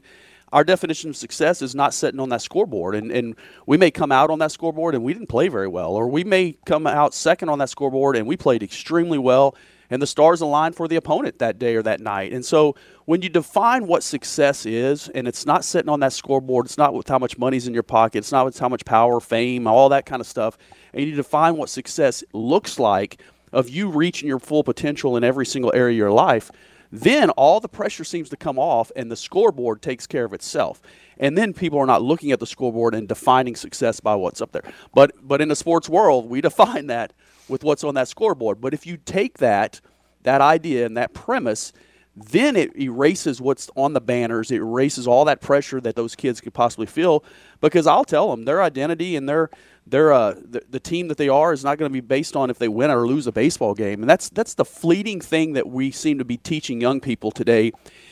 our 0.53 0.63
definition 0.63 1.09
of 1.09 1.15
success 1.15 1.61
is 1.61 1.75
not 1.75 1.93
sitting 1.93 2.19
on 2.19 2.29
that 2.29 2.41
scoreboard. 2.41 2.95
And, 2.95 3.11
and 3.11 3.35
we 3.65 3.77
may 3.77 3.91
come 3.91 4.11
out 4.11 4.29
on 4.29 4.39
that 4.39 4.51
scoreboard 4.51 4.95
and 4.95 5.03
we 5.03 5.13
didn't 5.13 5.29
play 5.29 5.47
very 5.47 5.67
well, 5.67 5.91
or 5.91 6.07
we 6.07 6.23
may 6.23 6.57
come 6.65 6.87
out 6.87 7.13
second 7.13 7.49
on 7.49 7.59
that 7.59 7.69
scoreboard 7.69 8.15
and 8.15 8.27
we 8.27 8.37
played 8.37 8.63
extremely 8.63 9.17
well, 9.17 9.55
and 9.89 10.01
the 10.01 10.07
stars 10.07 10.41
aligned 10.41 10.75
for 10.75 10.87
the 10.87 10.95
opponent 10.95 11.39
that 11.39 11.59
day 11.59 11.75
or 11.75 11.83
that 11.83 11.99
night. 11.99 12.33
And 12.33 12.45
so 12.45 12.75
when 13.05 13.21
you 13.21 13.29
define 13.29 13.85
what 13.87 14.03
success 14.03 14.65
is, 14.65 15.09
and 15.09 15.27
it's 15.27 15.45
not 15.45 15.65
sitting 15.65 15.89
on 15.89 15.99
that 15.99 16.13
scoreboard, 16.13 16.65
it's 16.65 16.77
not 16.77 16.93
with 16.93 17.07
how 17.07 17.19
much 17.19 17.37
money's 17.37 17.67
in 17.67 17.73
your 17.73 17.83
pocket, 17.83 18.19
it's 18.19 18.31
not 18.31 18.45
with 18.45 18.57
how 18.57 18.69
much 18.69 18.85
power, 18.85 19.19
fame, 19.19 19.67
all 19.67 19.89
that 19.89 20.05
kind 20.05 20.21
of 20.21 20.27
stuff, 20.27 20.57
and 20.93 21.05
you 21.05 21.15
define 21.15 21.57
what 21.57 21.69
success 21.69 22.23
looks 22.33 22.79
like 22.79 23.21
of 23.51 23.69
you 23.69 23.89
reaching 23.89 24.27
your 24.27 24.39
full 24.39 24.63
potential 24.63 25.17
in 25.17 25.23
every 25.23 25.45
single 25.45 25.71
area 25.73 25.93
of 25.93 25.97
your 25.97 26.11
life– 26.11 26.51
then 27.01 27.29
all 27.31 27.59
the 27.59 27.69
pressure 27.69 28.03
seems 28.03 28.29
to 28.29 28.37
come 28.37 28.59
off 28.59 28.91
and 28.95 29.11
the 29.11 29.15
scoreboard 29.15 29.81
takes 29.81 30.05
care 30.07 30.25
of 30.25 30.33
itself. 30.33 30.81
And 31.17 31.37
then 31.37 31.53
people 31.53 31.79
are 31.79 31.85
not 31.85 32.01
looking 32.01 32.31
at 32.31 32.39
the 32.39 32.47
scoreboard 32.47 32.93
and 32.93 33.07
defining 33.07 33.55
success 33.55 33.99
by 33.99 34.15
what's 34.15 34.41
up 34.41 34.51
there. 34.51 34.63
But 34.93 35.13
but 35.21 35.41
in 35.41 35.47
the 35.47 35.55
sports 35.55 35.89
world, 35.89 36.29
we 36.29 36.41
define 36.49 36.87
that 36.87 37.13
with 37.47 37.63
what's 37.63 37.83
on 37.83 37.95
that 37.95 38.07
scoreboard. 38.07 38.61
But 38.61 38.73
if 38.73 38.85
you 38.85 38.97
take 38.97 39.37
that 39.37 39.81
that 40.23 40.41
idea 40.41 40.85
and 40.85 40.97
that 40.97 41.13
premise 41.13 41.71
then 42.15 42.55
it 42.55 42.75
erases 42.77 43.41
what's 43.41 43.69
on 43.75 43.93
the 43.93 43.99
banners. 43.99 44.49
It 44.49 44.57
erases 44.57 45.05
all 45.05 45.25
that 45.25 45.41
pressure 45.41 45.81
that 45.81 45.95
those 45.95 46.15
kids 46.15 46.39
could 46.39 46.53
possibly 46.53 46.85
feel. 46.85 47.25
Because 47.59 47.87
I'll 47.87 48.05
tell 48.05 48.29
them 48.29 48.45
their 48.45 48.63
identity 48.63 49.15
and 49.15 49.27
their 49.27 49.49
their 49.87 50.11
uh, 50.11 50.33
the, 50.33 50.63
the 50.69 50.79
team 50.79 51.07
that 51.09 51.17
they 51.17 51.29
are 51.29 51.53
is 51.53 51.63
not 51.63 51.77
going 51.77 51.89
to 51.89 51.93
be 51.93 52.01
based 52.01 52.35
on 52.35 52.49
if 52.49 52.57
they 52.57 52.67
win 52.67 52.89
or 52.89 53.07
lose 53.07 53.27
a 53.27 53.31
baseball 53.31 53.73
game. 53.73 54.01
And 54.01 54.09
that's 54.09 54.29
that's 54.29 54.55
the 54.55 54.65
fleeting 54.65 55.21
thing 55.21 55.53
that 55.53 55.67
we 55.67 55.91
seem 55.91 56.17
to 56.17 56.25
be 56.25 56.37
teaching 56.37 56.81
young 56.81 56.99
people 56.99 57.31
today 57.31 57.71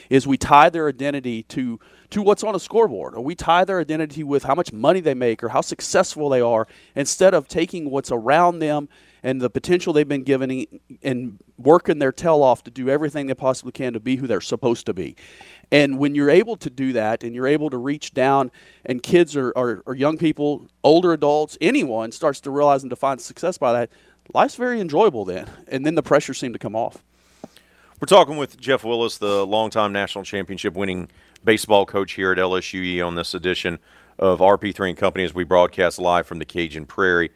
is 0.10 0.28
we 0.28 0.38
tie 0.38 0.70
their 0.70 0.88
identity 0.88 1.44
to 1.44 1.80
to 2.12 2.22
what's 2.22 2.44
on 2.44 2.54
a 2.54 2.60
scoreboard 2.60 3.16
or 3.16 3.22
we 3.22 3.34
tie 3.34 3.66
their 3.66 3.80
identity 3.80 4.24
with 4.24 4.44
how 4.44 4.54
much 4.54 4.72
money 4.72 5.00
they 5.00 5.16
make 5.16 5.44
or 5.44 5.50
how 5.50 5.62
successful 5.62 6.30
they 6.30 6.41
are 6.41 6.68
instead 6.95 7.34
of 7.34 7.48
taking 7.48 7.90
what's 7.90 8.12
around 8.12 8.60
them 8.60 8.88
and 9.24 9.41
the 9.41 9.50
potential 9.50 9.94
they've 9.94 10.08
been 10.08 10.24
given 10.24 10.66
and 11.02 11.40
working 11.58 11.98
their 11.98 12.12
tail 12.12 12.44
off 12.44 12.64
to 12.64 12.70
do 12.70 12.90
everything 12.90 13.26
they 13.26 13.34
possibly 13.34 13.72
can 13.72 13.94
to 13.94 14.00
be 14.00 14.18
who 14.18 14.28
they're 14.28 14.41
supposed 14.41 14.86
to 14.86 14.94
be. 14.94 15.16
And 15.72 15.98
when 15.98 16.14
you're 16.14 16.30
able 16.30 16.56
to 16.57 16.69
do 16.69 16.94
that 16.94 17.23
and 17.23 17.34
you're 17.34 17.48
able 17.48 17.69
to 17.69 17.77
reach 17.77 18.14
down, 18.14 18.52
and 18.85 19.02
kids 19.02 19.35
or, 19.35 19.52
or, 19.52 19.81
or 19.85 19.95
young 19.95 20.18
people, 20.18 20.68
older 20.84 21.14
adults, 21.14 21.57
anyone 21.61 22.11
starts 22.11 22.40
to 22.41 22.52
realize 22.52 22.84
and 22.84 22.90
define 22.90 23.19
success 23.19 23.57
by 23.57 23.73
that, 23.73 23.90
life's 24.34 24.56
very 24.56 24.80
enjoyable 24.80 25.26
then. 25.26 25.49
And 25.68 25.85
then 25.85 25.95
the 25.95 26.03
pressure 26.03 26.34
seemed 26.34 26.53
to 26.53 26.60
come 26.60 26.76
off. 26.76 27.03
We're 27.99 28.07
talking 28.07 28.38
with 28.38 28.60
Jeff 28.60 28.84
Willis, 28.84 29.18
the 29.18 29.45
longtime 29.45 29.94
national 29.94 30.26
championship 30.26 30.73
winning 30.73 31.10
baseball 31.44 31.85
coach 31.85 32.14
here 32.14 32.31
at 32.31 32.38
LSUE 32.38 33.06
on 33.06 33.15
this 33.15 33.34
edition 33.34 33.80
of 34.19 34.40
RP3 34.40 34.90
and 34.90 34.98
Company 34.98 35.23
as 35.23 35.34
we 35.34 35.44
broadcast 35.44 35.99
live 35.99 36.27
from 36.27 36.40
the 36.40 36.45
Cajun 36.45 36.85
Prairie. 36.85 37.31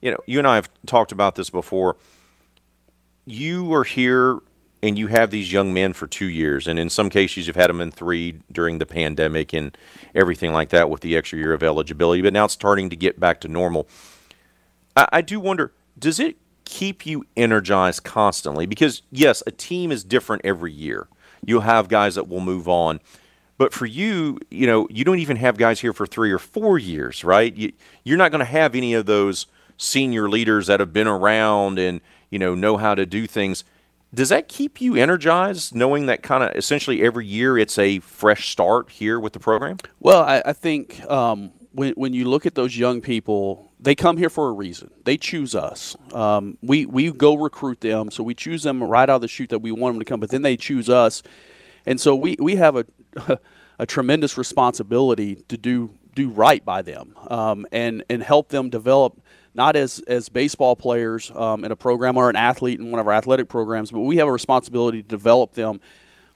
You 0.00 0.12
know, 0.12 0.18
you 0.26 0.38
and 0.38 0.46
I 0.46 0.56
have 0.56 0.70
talked 0.86 1.12
about 1.12 1.34
this 1.34 1.50
before. 1.50 1.96
You 3.26 3.72
are 3.74 3.84
here 3.84 4.38
and 4.86 4.98
you 4.98 5.08
have 5.08 5.30
these 5.30 5.52
young 5.52 5.74
men 5.74 5.92
for 5.92 6.06
two 6.06 6.26
years, 6.26 6.66
and 6.66 6.78
in 6.78 6.88
some 6.88 7.10
cases 7.10 7.46
you've 7.46 7.56
had 7.56 7.68
them 7.68 7.80
in 7.80 7.90
three 7.90 8.40
during 8.50 8.78
the 8.78 8.86
pandemic 8.86 9.52
and 9.52 9.76
everything 10.14 10.52
like 10.52 10.70
that 10.70 10.88
with 10.88 11.00
the 11.00 11.16
extra 11.16 11.38
year 11.38 11.52
of 11.52 11.62
eligibility. 11.62 12.22
But 12.22 12.32
now 12.32 12.46
it's 12.46 12.54
starting 12.54 12.90
to 12.90 12.96
get 12.96 13.20
back 13.20 13.40
to 13.42 13.48
normal. 13.48 13.88
I, 14.96 15.08
I 15.12 15.20
do 15.20 15.40
wonder, 15.40 15.72
does 15.98 16.20
it 16.20 16.36
keep 16.64 17.04
you 17.06 17.24
energized 17.36 18.04
constantly? 18.04 18.66
Because 18.66 19.02
yes, 19.10 19.42
a 19.46 19.50
team 19.50 19.92
is 19.92 20.04
different 20.04 20.44
every 20.44 20.72
year. 20.72 21.08
You'll 21.44 21.60
have 21.62 21.88
guys 21.88 22.14
that 22.14 22.28
will 22.28 22.40
move 22.40 22.68
on. 22.68 23.00
But 23.58 23.72
for 23.72 23.86
you, 23.86 24.38
you 24.50 24.66
know, 24.66 24.86
you 24.90 25.04
don't 25.04 25.18
even 25.18 25.36
have 25.36 25.56
guys 25.56 25.80
here 25.80 25.92
for 25.92 26.06
three 26.06 26.30
or 26.30 26.38
four 26.38 26.78
years, 26.78 27.24
right? 27.24 27.54
You, 27.56 27.72
you're 28.04 28.18
not 28.18 28.30
going 28.30 28.40
to 28.40 28.44
have 28.44 28.74
any 28.74 28.92
of 28.94 29.06
those 29.06 29.46
senior 29.78 30.28
leaders 30.28 30.66
that 30.66 30.80
have 30.80 30.92
been 30.92 31.06
around 31.06 31.78
and 31.78 32.00
you 32.30 32.38
know 32.38 32.54
know 32.54 32.76
how 32.76 32.94
to 32.94 33.06
do 33.06 33.26
things 33.26 33.64
does 34.16 34.30
that 34.30 34.48
keep 34.48 34.80
you 34.80 34.96
energized, 34.96 35.74
knowing 35.74 36.06
that 36.06 36.22
kind 36.22 36.42
of 36.42 36.56
essentially 36.56 37.02
every 37.02 37.26
year 37.26 37.58
it's 37.58 37.78
a 37.78 38.00
fresh 38.00 38.48
start 38.48 38.90
here 38.90 39.20
with 39.20 39.34
the 39.34 39.38
program? 39.38 39.76
Well, 40.00 40.22
I, 40.22 40.42
I 40.46 40.52
think 40.54 41.04
um, 41.10 41.52
when 41.72 41.92
when 41.92 42.14
you 42.14 42.24
look 42.24 42.46
at 42.46 42.54
those 42.54 42.78
young 42.78 43.02
people, 43.02 43.70
they 43.78 43.94
come 43.94 44.16
here 44.16 44.30
for 44.30 44.48
a 44.48 44.52
reason. 44.52 44.90
They 45.04 45.18
choose 45.18 45.54
us. 45.54 45.94
Um, 46.14 46.56
we 46.62 46.86
we 46.86 47.12
go 47.12 47.34
recruit 47.36 47.82
them, 47.82 48.10
so 48.10 48.22
we 48.22 48.34
choose 48.34 48.62
them 48.62 48.82
right 48.82 49.08
out 49.08 49.16
of 49.16 49.20
the 49.20 49.28
chute 49.28 49.50
that 49.50 49.58
we 49.58 49.70
want 49.70 49.94
them 49.94 50.00
to 50.00 50.06
come. 50.06 50.18
But 50.18 50.30
then 50.30 50.40
they 50.40 50.56
choose 50.56 50.88
us, 50.88 51.22
and 51.84 52.00
so 52.00 52.16
we 52.16 52.36
we 52.40 52.56
have 52.56 52.74
a 52.76 52.86
a 53.78 53.84
tremendous 53.84 54.38
responsibility 54.38 55.36
to 55.48 55.58
do 55.58 55.90
do 56.14 56.30
right 56.30 56.64
by 56.64 56.80
them 56.80 57.14
um, 57.28 57.66
and 57.70 58.02
and 58.08 58.22
help 58.22 58.48
them 58.48 58.70
develop 58.70 59.20
not 59.56 59.74
as 59.76 60.00
as 60.06 60.28
baseball 60.28 60.76
players 60.76 61.30
um, 61.34 61.64
in 61.64 61.72
a 61.72 61.76
program 61.76 62.16
or 62.16 62.30
an 62.30 62.36
athlete 62.36 62.78
in 62.78 62.90
one 62.90 63.00
of 63.00 63.06
our 63.06 63.14
athletic 63.14 63.48
programs, 63.48 63.90
but 63.90 64.00
we 64.00 64.18
have 64.18 64.28
a 64.28 64.32
responsibility 64.32 65.02
to 65.02 65.08
develop 65.08 65.54
them 65.54 65.80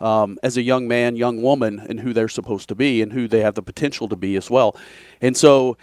um, 0.01 0.39
as 0.43 0.57
a 0.57 0.63
young 0.63 0.89
man, 0.89 1.17
young 1.17 1.43
woman, 1.43 1.85
and 1.89 2.01
who 2.01 2.13
they're 2.13 2.29
supposed 2.29 2.69
to 2.71 2.75
be 2.75 3.03
and 3.03 3.13
who 3.13 3.29
they 3.29 3.41
have 3.41 3.55
the 3.55 3.63
potential 3.63 4.09
to 4.09 4.17
be 4.17 4.37
as 4.37 4.51
well. 4.51 4.77
And 5.21 5.37
so 5.37 5.77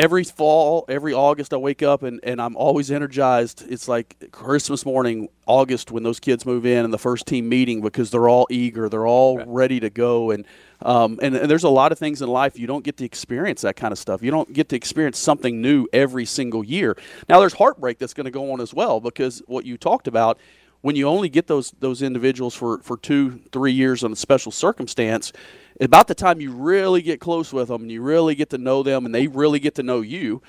every 0.00 0.24
fall, 0.24 0.86
every 0.88 1.12
August, 1.12 1.52
I 1.52 1.58
wake 1.58 1.82
up 1.82 2.02
and, 2.02 2.20
and 2.22 2.40
I'm 2.40 2.56
always 2.56 2.90
energized. 2.90 3.64
It's 3.68 3.86
like 3.86 4.30
Christmas 4.32 4.86
morning, 4.86 5.28
August, 5.44 5.90
when 5.90 6.02
those 6.02 6.18
kids 6.18 6.46
move 6.46 6.64
in 6.64 6.86
and 6.86 6.92
the 6.92 6.98
first 6.98 7.26
team 7.26 7.50
meeting 7.50 7.82
because 7.82 8.10
they're 8.10 8.28
all 8.28 8.46
eager, 8.48 8.88
they're 8.88 9.06
all 9.06 9.36
right. 9.36 9.46
ready 9.46 9.78
to 9.80 9.90
go. 9.90 10.30
And, 10.30 10.46
um, 10.80 11.18
and, 11.20 11.36
and 11.36 11.50
there's 11.50 11.64
a 11.64 11.68
lot 11.68 11.92
of 11.92 11.98
things 11.98 12.22
in 12.22 12.30
life 12.30 12.58
you 12.58 12.66
don't 12.66 12.82
get 12.82 12.96
to 12.96 13.04
experience 13.04 13.60
that 13.60 13.76
kind 13.76 13.92
of 13.92 13.98
stuff. 13.98 14.22
You 14.22 14.30
don't 14.30 14.50
get 14.50 14.70
to 14.70 14.76
experience 14.76 15.18
something 15.18 15.60
new 15.60 15.86
every 15.92 16.24
single 16.24 16.64
year. 16.64 16.96
Now, 17.28 17.40
there's 17.40 17.52
heartbreak 17.52 17.98
that's 17.98 18.14
going 18.14 18.24
to 18.24 18.30
go 18.30 18.52
on 18.52 18.62
as 18.62 18.72
well 18.72 19.00
because 19.00 19.42
what 19.48 19.66
you 19.66 19.76
talked 19.76 20.08
about 20.08 20.40
when 20.82 20.96
you 20.96 21.06
only 21.08 21.28
get 21.28 21.46
those 21.46 21.72
those 21.80 22.02
individuals 22.02 22.54
for, 22.54 22.78
for 22.78 22.96
two, 22.96 23.40
three 23.52 23.72
years 23.72 24.02
on 24.04 24.12
a 24.12 24.16
special 24.16 24.52
circumstance, 24.52 25.32
about 25.80 26.08
the 26.08 26.14
time 26.14 26.40
you 26.40 26.52
really 26.52 27.02
get 27.02 27.20
close 27.20 27.52
with 27.52 27.68
them 27.68 27.82
and 27.82 27.90
you 27.90 28.02
really 28.02 28.34
get 28.34 28.50
to 28.50 28.58
know 28.58 28.82
them 28.82 29.06
and 29.06 29.14
they 29.14 29.26
really 29.26 29.58
get 29.58 29.74
to 29.76 29.82
know 29.82 30.00
you, 30.00 30.42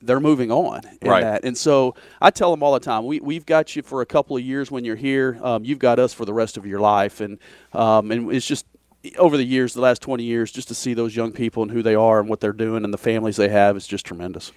they're 0.00 0.20
moving 0.20 0.50
on. 0.50 0.82
right. 1.02 1.22
That. 1.22 1.44
And 1.44 1.56
so 1.56 1.94
I 2.20 2.30
tell 2.30 2.50
them 2.50 2.62
all 2.62 2.72
the 2.72 2.80
time, 2.80 3.04
we, 3.04 3.20
we've 3.20 3.46
got 3.46 3.74
you 3.74 3.82
for 3.82 4.00
a 4.00 4.06
couple 4.06 4.36
of 4.36 4.42
years 4.42 4.70
when 4.70 4.84
you're 4.84 4.96
here. 4.96 5.38
Um, 5.42 5.64
you've 5.64 5.80
got 5.80 5.98
us 5.98 6.12
for 6.14 6.24
the 6.24 6.32
rest 6.32 6.56
of 6.56 6.66
your 6.66 6.80
life. 6.80 7.20
And, 7.20 7.38
um, 7.72 8.10
and 8.10 8.32
it's 8.32 8.46
just 8.46 8.66
over 9.16 9.36
the 9.36 9.44
years, 9.44 9.74
the 9.74 9.80
last 9.80 10.02
20 10.02 10.22
years, 10.22 10.52
just 10.52 10.68
to 10.68 10.74
see 10.74 10.94
those 10.94 11.14
young 11.14 11.32
people 11.32 11.62
and 11.62 11.72
who 11.72 11.82
they 11.82 11.94
are 11.94 12.20
and 12.20 12.28
what 12.28 12.40
they're 12.40 12.52
doing 12.52 12.84
and 12.84 12.92
the 12.92 12.98
families 12.98 13.36
they 13.36 13.48
have 13.48 13.76
is 13.76 13.86
just 13.86 14.06
tremendous. 14.06 14.52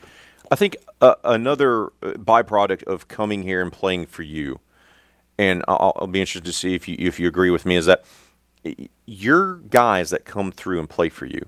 I 0.52 0.56
think 0.56 0.78
uh, 1.00 1.16
another 1.24 1.86
uh, 1.86 2.14
byproduct 2.18 2.84
of 2.84 3.08
coming 3.08 3.44
here 3.44 3.62
and 3.62 3.72
playing 3.72 4.08
for 4.08 4.24
you, 4.24 4.60
and 5.42 5.64
I'll, 5.68 5.94
I'll 5.96 6.08
be 6.08 6.22
interested 6.22 6.46
to 6.46 6.54
see 6.54 6.76
if 6.76 6.88
you 6.88 6.96
if 7.00 7.20
you 7.20 7.28
agree 7.28 7.50
with 7.50 7.66
me, 7.66 7.76
is 7.76 7.86
that– 7.88 8.06
your 9.06 9.56
guys 9.56 10.10
that 10.12 10.26
come 10.26 10.52
through 10.52 10.80
and 10.80 10.90
play 10.90 11.10
for 11.10 11.26
you, 11.26 11.48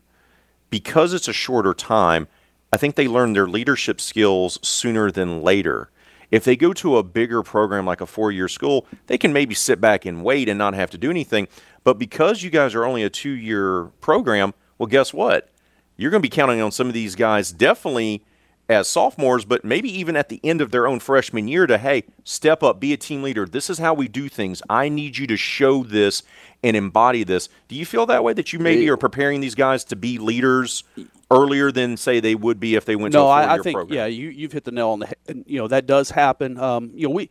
because 0.70 1.14
it's 1.14 1.28
a 1.28 1.34
shorter 1.34 1.74
time, 1.74 2.28
I 2.72 2.78
think 2.78 2.96
they 2.96 3.08
learn 3.08 3.34
their 3.34 3.48
leadership 3.48 4.02
skills 4.02 4.60
sooner 4.62 5.12
than 5.12 5.42
later. 5.42 5.90
If 6.32 6.44
they 6.44 6.56
go 6.56 6.74
to 6.74 6.98
a 6.98 7.04
bigger 7.04 7.44
program 7.44 7.86
like 7.86 8.02
a 8.02 8.08
four 8.08 8.32
year 8.32 8.48
school, 8.48 8.88
they 9.06 9.20
can 9.20 9.34
maybe 9.34 9.54
sit 9.54 9.80
back 9.80 10.06
and 10.06 10.24
wait 10.24 10.50
and 10.50 10.58
not 10.58 10.74
have 10.74 10.90
to 10.92 10.98
do 10.98 11.12
anything. 11.12 11.48
But 11.84 12.00
because 12.00 12.42
you 12.42 12.50
guys 12.50 12.74
are 12.74 12.86
only 12.86 13.04
a 13.04 13.10
two 13.10 13.30
year 13.30 13.86
program, 14.02 14.56
well, 14.80 14.88
guess 14.88 15.14
what? 15.14 15.50
You're 15.96 16.10
going 16.10 16.24
to 16.24 16.28
be 16.28 16.36
counting 16.36 16.60
on 16.60 16.72
some 16.72 16.88
of 16.88 16.94
these 16.94 17.16
guys 17.16 17.52
definitely 17.52 18.26
as 18.70 18.88
sophomores, 18.88 19.46
but 19.46 19.66
maybe 19.66 19.90
even 19.90 20.16
at 20.16 20.30
the 20.30 20.40
end 20.44 20.62
of 20.62 20.72
their 20.72 20.88
own 20.88 21.00
freshman 21.00 21.48
year 21.48 21.68
to, 21.68 21.78
hey, 21.78 22.04
step 22.24 22.64
up, 22.64 22.80
be 22.80 22.94
a 22.94 22.98
team 22.98 23.22
leader. 23.22 23.46
This 23.46 23.70
is 23.70 23.78
how 23.78 23.94
we 23.94 24.08
do 24.08 24.30
things. 24.30 24.62
I 24.70 24.90
need 24.90 25.18
you 25.18 25.28
to 25.28 25.38
show 25.38 25.84
this 25.84 26.24
and 26.64 26.78
embody 26.78 27.24
this. 27.24 27.50
Do 27.68 27.76
you 27.76 27.86
feel 27.86 28.06
that 28.06 28.24
way 28.24 28.34
that 28.34 28.54
you 28.54 28.60
maybe 28.60 28.90
are 28.90 28.98
preparing 28.98 29.42
these 29.42 29.56
guys 29.56 29.84
to 29.86 29.96
be 29.96 30.18
leaders 30.18 30.84
earlier 31.30 31.72
than 31.72 31.98
say 31.98 32.20
they 32.20 32.36
would 32.36 32.60
be 32.60 32.76
if 32.76 32.86
they 32.86 32.96
went 32.96 33.14
no, 33.14 33.22
to 33.22 33.26
a 33.26 33.30
I, 33.30 33.54
I 33.56 33.58
think 33.60 33.76
program? 33.76 33.98
yeah, 33.98 34.06
you 34.06 34.30
you've 34.30 34.54
hit 34.54 34.64
the 34.64 34.72
nail 34.72 34.90
on 34.90 35.00
the 35.00 35.08
head. 35.08 35.44
You 35.46 35.60
know 35.60 35.68
that 35.68 35.86
does 35.86 36.12
happen. 36.12 36.58
Um, 36.58 36.92
you 36.94 37.08
know 37.08 37.14
we 37.14 37.30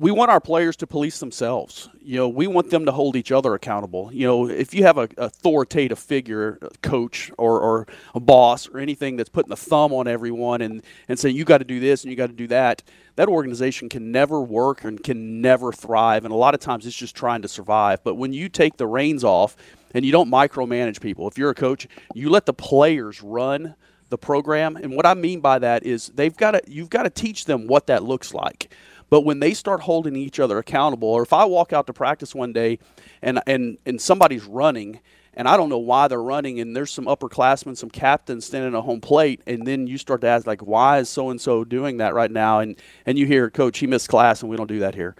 we 0.00 0.10
want 0.10 0.30
our 0.30 0.40
players 0.40 0.76
to 0.76 0.86
police 0.86 1.20
themselves. 1.20 1.90
You 2.00 2.16
know, 2.16 2.28
we 2.28 2.46
want 2.46 2.70
them 2.70 2.86
to 2.86 2.92
hold 2.92 3.16
each 3.16 3.30
other 3.30 3.52
accountable. 3.52 4.10
You 4.10 4.26
know, 4.26 4.48
if 4.48 4.72
you 4.72 4.82
have 4.84 4.96
a 4.96 5.10
authoritative 5.18 5.98
figure, 5.98 6.58
a 6.62 6.70
coach 6.78 7.30
or, 7.36 7.60
or 7.60 7.86
a 8.14 8.20
boss 8.20 8.66
or 8.66 8.78
anything 8.78 9.16
that's 9.16 9.28
putting 9.28 9.50
the 9.50 9.58
thumb 9.58 9.92
on 9.92 10.08
everyone 10.08 10.62
and, 10.62 10.82
and 11.06 11.18
saying 11.18 11.36
you 11.36 11.44
got 11.44 11.58
to 11.58 11.64
do 11.64 11.80
this 11.80 12.02
and 12.02 12.10
you 12.10 12.16
got 12.16 12.28
to 12.28 12.32
do 12.32 12.46
that, 12.46 12.82
that 13.16 13.28
organization 13.28 13.90
can 13.90 14.10
never 14.10 14.40
work 14.40 14.84
and 14.84 15.04
can 15.04 15.42
never 15.42 15.70
thrive. 15.70 16.24
And 16.24 16.32
a 16.32 16.36
lot 16.36 16.54
of 16.54 16.60
times 16.60 16.86
it's 16.86 16.96
just 16.96 17.14
trying 17.14 17.42
to 17.42 17.48
survive. 17.48 18.02
But 18.02 18.14
when 18.14 18.32
you 18.32 18.48
take 18.48 18.78
the 18.78 18.86
reins 18.86 19.22
off 19.22 19.54
and 19.92 20.02
you 20.02 20.12
don't 20.12 20.30
micromanage 20.30 21.02
people, 21.02 21.28
if 21.28 21.36
you're 21.36 21.50
a 21.50 21.54
coach, 21.54 21.86
you 22.14 22.30
let 22.30 22.46
the 22.46 22.54
players 22.54 23.22
run 23.22 23.74
the 24.08 24.16
program. 24.18 24.76
And 24.76 24.96
what 24.96 25.04
I 25.04 25.12
mean 25.12 25.40
by 25.40 25.58
that 25.58 25.84
is 25.84 26.08
they've 26.08 26.36
got 26.36 26.52
to 26.52 26.62
you've 26.66 26.90
got 26.90 27.02
to 27.02 27.10
teach 27.10 27.44
them 27.44 27.66
what 27.66 27.86
that 27.88 28.02
looks 28.02 28.32
like. 28.32 28.74
But 29.10 29.22
when 29.22 29.40
they 29.40 29.54
start 29.54 29.82
holding 29.82 30.16
each 30.16 30.40
other 30.40 30.58
accountable, 30.58 31.08
or 31.08 31.22
if 31.22 31.32
I 31.32 31.44
walk 31.44 31.72
out 31.72 31.86
to 31.88 31.92
practice 31.92 32.34
one 32.34 32.52
day 32.52 32.78
and 33.20 33.40
and 33.46 33.78
and 33.84 34.00
somebody's 34.00 34.44
running 34.44 35.00
and 35.34 35.46
I 35.48 35.56
don't 35.56 35.68
know 35.68 35.78
why 35.78 36.08
they're 36.08 36.22
running, 36.22 36.58
and 36.60 36.74
there's 36.74 36.90
some 36.90 37.06
upperclassmen, 37.06 37.76
some 37.76 37.90
captains 37.90 38.44
standing 38.44 38.74
at 38.74 38.82
home 38.82 39.00
plate, 39.00 39.40
and 39.46 39.66
then 39.66 39.86
you 39.86 39.96
start 39.96 40.22
to 40.22 40.26
ask 40.26 40.46
like, 40.46 40.60
why 40.60 40.98
is 40.98 41.08
so 41.08 41.30
and 41.30 41.40
so 41.40 41.64
doing 41.64 41.98
that 41.98 42.14
right 42.14 42.30
now? 42.30 42.60
And 42.60 42.76
and 43.06 43.18
you 43.18 43.26
hear, 43.26 43.48
coach, 43.48 43.78
he 43.78 43.86
missed 43.86 44.08
class, 44.08 44.42
and 44.42 44.50
we 44.50 44.56
don't 44.56 44.66
do 44.66 44.80
that 44.80 44.94
here. 44.94 45.14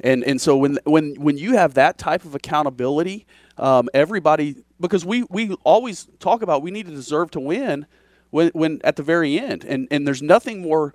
And 0.00 0.24
and 0.24 0.40
so 0.40 0.56
when 0.56 0.78
when 0.84 1.14
when 1.16 1.36
you 1.36 1.54
have 1.56 1.74
that 1.74 1.98
type 1.98 2.24
of 2.24 2.34
accountability, 2.34 3.26
um, 3.58 3.88
everybody 3.92 4.56
because 4.80 5.04
we 5.04 5.24
we 5.28 5.52
always 5.62 6.08
talk 6.20 6.42
about 6.42 6.62
we 6.62 6.70
need 6.70 6.86
to 6.86 6.92
deserve 6.92 7.30
to 7.32 7.40
win 7.40 7.86
when 8.30 8.48
when 8.54 8.80
at 8.82 8.96
the 8.96 9.02
very 9.02 9.38
end, 9.38 9.64
and 9.64 9.88
and 9.90 10.06
there's 10.06 10.22
nothing 10.22 10.62
more 10.62 10.94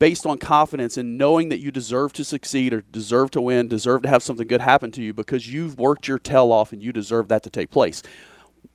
based 0.00 0.26
on 0.26 0.38
confidence 0.38 0.96
and 0.96 1.16
knowing 1.18 1.50
that 1.50 1.60
you 1.60 1.70
deserve 1.70 2.12
to 2.14 2.24
succeed 2.24 2.72
or 2.72 2.80
deserve 2.80 3.30
to 3.30 3.40
win, 3.40 3.68
deserve 3.68 4.02
to 4.02 4.08
have 4.08 4.22
something 4.22 4.48
good 4.48 4.62
happen 4.62 4.90
to 4.90 5.02
you 5.02 5.12
because 5.12 5.52
you've 5.52 5.78
worked 5.78 6.08
your 6.08 6.18
tail 6.18 6.50
off 6.50 6.72
and 6.72 6.82
you 6.82 6.90
deserve 6.90 7.28
that 7.28 7.44
to 7.44 7.50
take 7.50 7.70
place. 7.70 8.02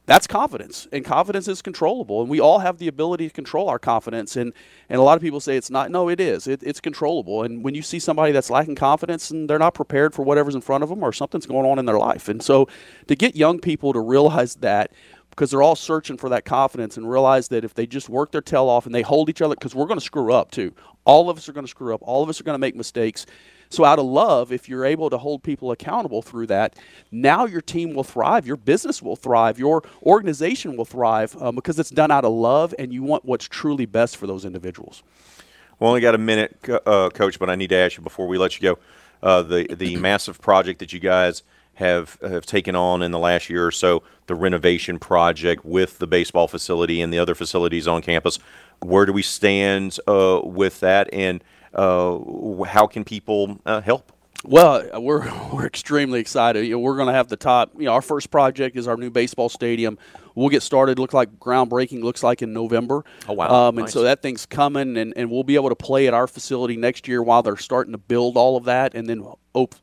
That's 0.07 0.27
confidence, 0.27 0.87
and 0.91 1.03
confidence 1.03 1.47
is 1.47 1.63
controllable, 1.63 2.21
and 2.21 2.29
we 2.29 2.39
all 2.39 2.59
have 2.59 2.77
the 2.77 2.87
ability 2.87 3.27
to 3.27 3.33
control 3.33 3.69
our 3.69 3.79
confidence. 3.79 4.35
and 4.35 4.53
And 4.87 4.99
a 4.99 5.03
lot 5.03 5.17
of 5.17 5.23
people 5.23 5.39
say 5.39 5.57
it's 5.57 5.71
not. 5.71 5.89
No, 5.89 6.09
it 6.09 6.19
is. 6.19 6.45
It, 6.45 6.61
it's 6.61 6.79
controllable. 6.79 7.41
And 7.41 7.63
when 7.63 7.73
you 7.73 7.81
see 7.81 7.97
somebody 7.97 8.31
that's 8.31 8.51
lacking 8.51 8.75
confidence 8.75 9.31
and 9.31 9.49
they're 9.49 9.57
not 9.57 9.73
prepared 9.73 10.13
for 10.13 10.21
whatever's 10.23 10.53
in 10.53 10.61
front 10.61 10.83
of 10.83 10.89
them, 10.89 11.01
or 11.01 11.11
something's 11.11 11.47
going 11.47 11.65
on 11.65 11.79
in 11.79 11.85
their 11.85 11.97
life, 11.97 12.29
and 12.29 12.43
so 12.43 12.67
to 13.07 13.15
get 13.15 13.35
young 13.35 13.57
people 13.59 13.93
to 13.93 13.99
realize 13.99 14.53
that 14.57 14.91
because 15.35 15.51
they're 15.51 15.61
all 15.61 15.75
searching 15.75 16.17
for 16.17 16.29
that 16.29 16.45
confidence 16.45 16.95
and 16.95 17.09
realize 17.09 17.49
that 17.49 17.65
if 17.65 17.73
they 17.73 17.85
just 17.85 18.07
work 18.07 18.31
their 18.31 18.41
tail 18.41 18.69
off 18.69 18.85
and 18.85 18.95
they 18.95 19.01
hold 19.01 19.29
each 19.29 19.41
other, 19.41 19.53
because 19.53 19.75
we're 19.75 19.85
going 19.85 19.99
to 19.99 20.05
screw 20.05 20.31
up 20.33 20.49
too. 20.49 20.73
All 21.03 21.29
of 21.29 21.37
us 21.37 21.49
are 21.49 21.53
going 21.53 21.65
to 21.65 21.69
screw 21.69 21.93
up. 21.93 22.01
All 22.03 22.23
of 22.23 22.29
us 22.29 22.39
are 22.39 22.43
going 22.43 22.55
to 22.55 22.59
make 22.59 22.75
mistakes. 22.75 23.25
So, 23.69 23.83
out 23.83 23.99
of 23.99 24.05
love, 24.05 24.51
if 24.51 24.69
you're 24.69 24.85
able 24.85 25.09
to 25.09 25.17
hold 25.17 25.43
people 25.43 25.71
accountable 25.71 26.21
through 26.21 26.47
that, 26.47 26.75
now 27.11 27.45
your 27.45 27.61
team 27.61 27.93
will 27.93 28.03
thrive, 28.03 28.47
your 28.47 28.57
business 28.57 29.01
will 29.01 29.15
thrive, 29.15 29.59
your 29.59 29.83
organization 30.03 30.77
will 30.77 30.85
thrive 30.85 31.35
um, 31.41 31.55
because 31.55 31.77
it's 31.79 31.89
done 31.89 32.11
out 32.11 32.25
of 32.25 32.31
love 32.31 32.73
and 32.79 32.93
you 32.93 33.03
want 33.03 33.25
what's 33.25 33.47
truly 33.47 33.85
best 33.85 34.17
for 34.17 34.27
those 34.27 34.45
individuals. 34.45 35.03
We 35.79 35.87
only 35.87 35.99
got 35.99 36.15
a 36.15 36.19
minute, 36.19 36.57
uh, 36.85 37.09
Coach, 37.09 37.37
but 37.37 37.49
I 37.49 37.55
need 37.55 37.69
to 37.69 37.75
ask 37.75 37.97
you 37.97 38.03
before 38.03 38.27
we 38.27 38.37
let 38.37 38.55
you 38.55 38.61
go 38.61 38.79
uh, 39.21 39.41
the, 39.41 39.67
the 39.75 39.97
massive 39.97 40.39
project 40.39 40.79
that 40.79 40.93
you 40.93 40.99
guys 40.99 41.43
have, 41.75 42.17
have 42.21 42.45
taken 42.45 42.75
on 42.75 43.01
in 43.01 43.11
the 43.11 43.19
last 43.19 43.49
year 43.49 43.65
or 43.65 43.71
so, 43.71 44.03
the 44.27 44.35
renovation 44.35 44.99
project 44.99 45.63
with 45.65 45.99
the 45.99 46.07
baseball 46.07 46.47
facility 46.47 47.01
and 47.01 47.13
the 47.13 47.19
other 47.19 47.35
facilities 47.35 47.87
on 47.87 48.01
campus. 48.01 48.39
Where 48.81 49.05
do 49.05 49.13
we 49.13 49.21
stand 49.21 49.99
uh, 50.07 50.41
with 50.43 50.79
that, 50.81 51.09
and 51.13 51.43
uh, 51.73 52.63
how 52.63 52.87
can 52.87 53.03
people 53.03 53.59
uh, 53.65 53.81
help? 53.81 54.11
Well, 54.47 55.01
we're 55.01 55.31
we're 55.53 55.65
extremely 55.65 56.19
excited. 56.19 56.65
You 56.65 56.73
know, 56.73 56.79
we're 56.79 56.95
going 56.95 57.07
to 57.07 57.13
have 57.13 57.27
the 57.27 57.37
top. 57.37 57.71
You 57.77 57.85
know, 57.85 57.93
our 57.93 58.01
first 58.01 58.31
project 58.31 58.75
is 58.75 58.87
our 58.87 58.97
new 58.97 59.09
baseball 59.09 59.49
stadium. 59.49 59.97
We'll 60.35 60.49
get 60.49 60.63
started. 60.63 60.99
Look 60.99 61.13
like 61.13 61.39
groundbreaking. 61.39 62.03
Looks 62.03 62.21
like 62.21 62.41
in 62.41 62.53
November. 62.53 63.03
Oh 63.27 63.33
wow! 63.33 63.69
Um, 63.69 63.77
and 63.77 63.89
so 63.89 64.03
that 64.03 64.21
thing's 64.21 64.45
coming, 64.45 64.97
and, 64.97 65.13
and 65.15 65.31
we'll 65.31 65.43
be 65.43 65.55
able 65.55 65.69
to 65.69 65.75
play 65.75 66.07
at 66.07 66.13
our 66.13 66.27
facility 66.27 66.75
next 66.75 67.07
year 67.07 67.23
while 67.23 67.41
they're 67.41 67.57
starting 67.57 67.93
to 67.93 67.97
build 67.97 68.37
all 68.37 68.57
of 68.57 68.65
that, 68.65 68.93
and 68.93 69.07
then 69.07 69.25
op- 69.53 69.75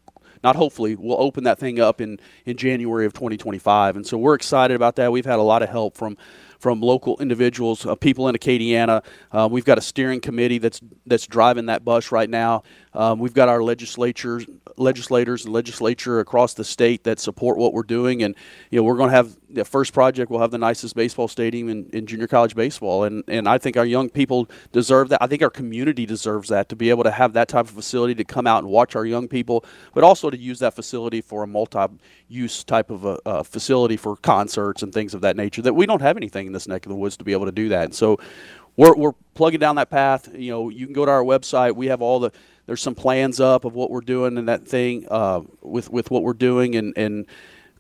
not 0.43 0.57
hopefully, 0.57 0.97
we'll 0.97 1.21
open 1.21 1.45
that 1.45 1.59
thing 1.59 1.81
up 1.81 2.01
in, 2.01 2.19
in 2.45 2.57
January 2.57 3.07
of 3.07 3.13
2025. 3.13 3.97
And 3.97 4.07
so 4.07 4.19
we're 4.19 4.35
excited 4.35 4.75
about 4.75 4.97
that. 4.97 5.13
We've 5.13 5.25
had 5.27 5.39
a 5.39 5.43
lot 5.43 5.63
of 5.63 5.69
help 5.69 5.97
from 5.97 6.17
from 6.59 6.81
local 6.81 7.21
individuals, 7.21 7.85
uh, 7.85 7.97
people 7.97 8.29
in 8.29 8.37
Acadiana. 8.37 9.05
Uh, 9.33 9.49
we've 9.51 9.65
got 9.65 9.79
a 9.79 9.81
steering 9.81 10.21
committee 10.21 10.59
that's 10.59 10.81
that's 11.07 11.27
driving 11.27 11.67
that 11.67 11.85
bus 11.85 12.13
right 12.13 12.31
now. 12.31 12.63
Um, 12.95 13.19
we've 13.19 13.33
got 13.33 13.49
our 13.49 13.63
legislatures, 13.63 14.45
legislators 14.77 15.45
and 15.45 15.55
legislature 15.55 16.21
across 16.21 16.53
the 16.55 16.65
state 16.65 17.05
that 17.05 17.19
support 17.19 17.57
what 17.57 17.73
we're 17.73 17.83
doing, 17.83 18.23
and 18.23 18.35
you 18.71 18.79
know 18.79 18.83
we're 18.83 18.97
going 18.97 19.09
to 19.09 19.17
have 19.17 19.37
the 19.49 19.65
first 19.65 19.95
project. 19.95 20.31
We'll 20.31 20.41
have 20.41 20.51
the 20.51 20.59
nicest 20.59 20.95
baseball 20.95 21.29
stadium 21.29 21.71
in, 21.71 21.89
in 21.93 22.07
junior 22.07 22.27
college 22.27 22.55
baseball, 22.55 23.05
and 23.05 23.25
and 23.29 23.49
I 23.49 23.57
think 23.57 23.79
our 23.79 23.87
young 23.87 24.11
people 24.11 24.49
deserve 24.73 25.09
that. 25.09 25.23
I 25.23 25.27
think 25.27 25.43
our 25.43 25.51
community 25.51 26.05
deserves 26.05 26.51
that 26.51 26.69
to 26.69 26.77
be 26.77 26.91
able 26.91 27.05
to 27.05 27.11
have 27.11 27.33
that 27.33 27.49
type 27.49 27.65
of 27.65 27.71
facility 27.71 28.15
to 28.17 28.25
come 28.25 28.47
out 28.47 28.63
and 28.63 28.69
watch 28.71 28.95
our 28.95 29.07
young 29.07 29.27
people, 29.27 29.65
but 29.95 30.05
also 30.05 30.29
to 30.29 30.37
use 30.37 30.59
that 30.59 30.75
facility 30.75 31.23
for 31.23 31.43
a 31.43 31.47
multi-use 31.47 32.63
type 32.65 32.91
of 32.91 33.07
a, 33.07 33.19
a 33.25 33.45
facility 33.45 33.97
for 33.97 34.17
concerts 34.17 34.83
and 34.83 34.93
things 34.93 35.15
of 35.15 35.23
that 35.23 35.37
nature. 35.37 35.63
That 35.63 35.75
we 35.75 35.87
don't 35.87 36.03
have 36.03 36.19
anything 36.19 36.47
in 36.47 36.53
this 36.53 36.69
neck 36.69 36.85
of 36.85 36.91
the 36.91 36.97
woods 36.97 37.17
to 37.17 37.25
be 37.25 37.33
able 37.33 37.47
to 37.47 37.53
do 37.53 37.71
that, 37.71 37.85
and 37.85 37.95
so 37.95 38.19
we're, 38.77 38.95
we're 38.95 39.13
plugging 39.35 39.61
down 39.61 39.77
that 39.77 39.91
path. 39.91 40.29
You 40.35 40.51
know, 40.51 40.69
you 40.69 40.87
can 40.87 40.95
go 40.95 41.05
to 41.05 41.11
our 41.11 41.23
website. 41.23 41.77
We 41.77 41.87
have 41.87 42.01
all 42.01 42.21
the 42.21 42.33
there's 42.67 42.81
some 42.81 42.95
plans 42.95 43.41
up 43.41 43.65
of 43.65 43.75
what 43.75 43.91
we're 43.91 44.01
doing 44.01 44.39
and 44.39 44.49
that 44.49 44.67
thing 44.67 45.07
uh, 45.11 45.41
with 45.61 45.91
with 45.91 46.11
what 46.11 46.23
we're 46.23 46.33
doing 46.33 46.77
and 46.77 46.93
and 46.97 47.27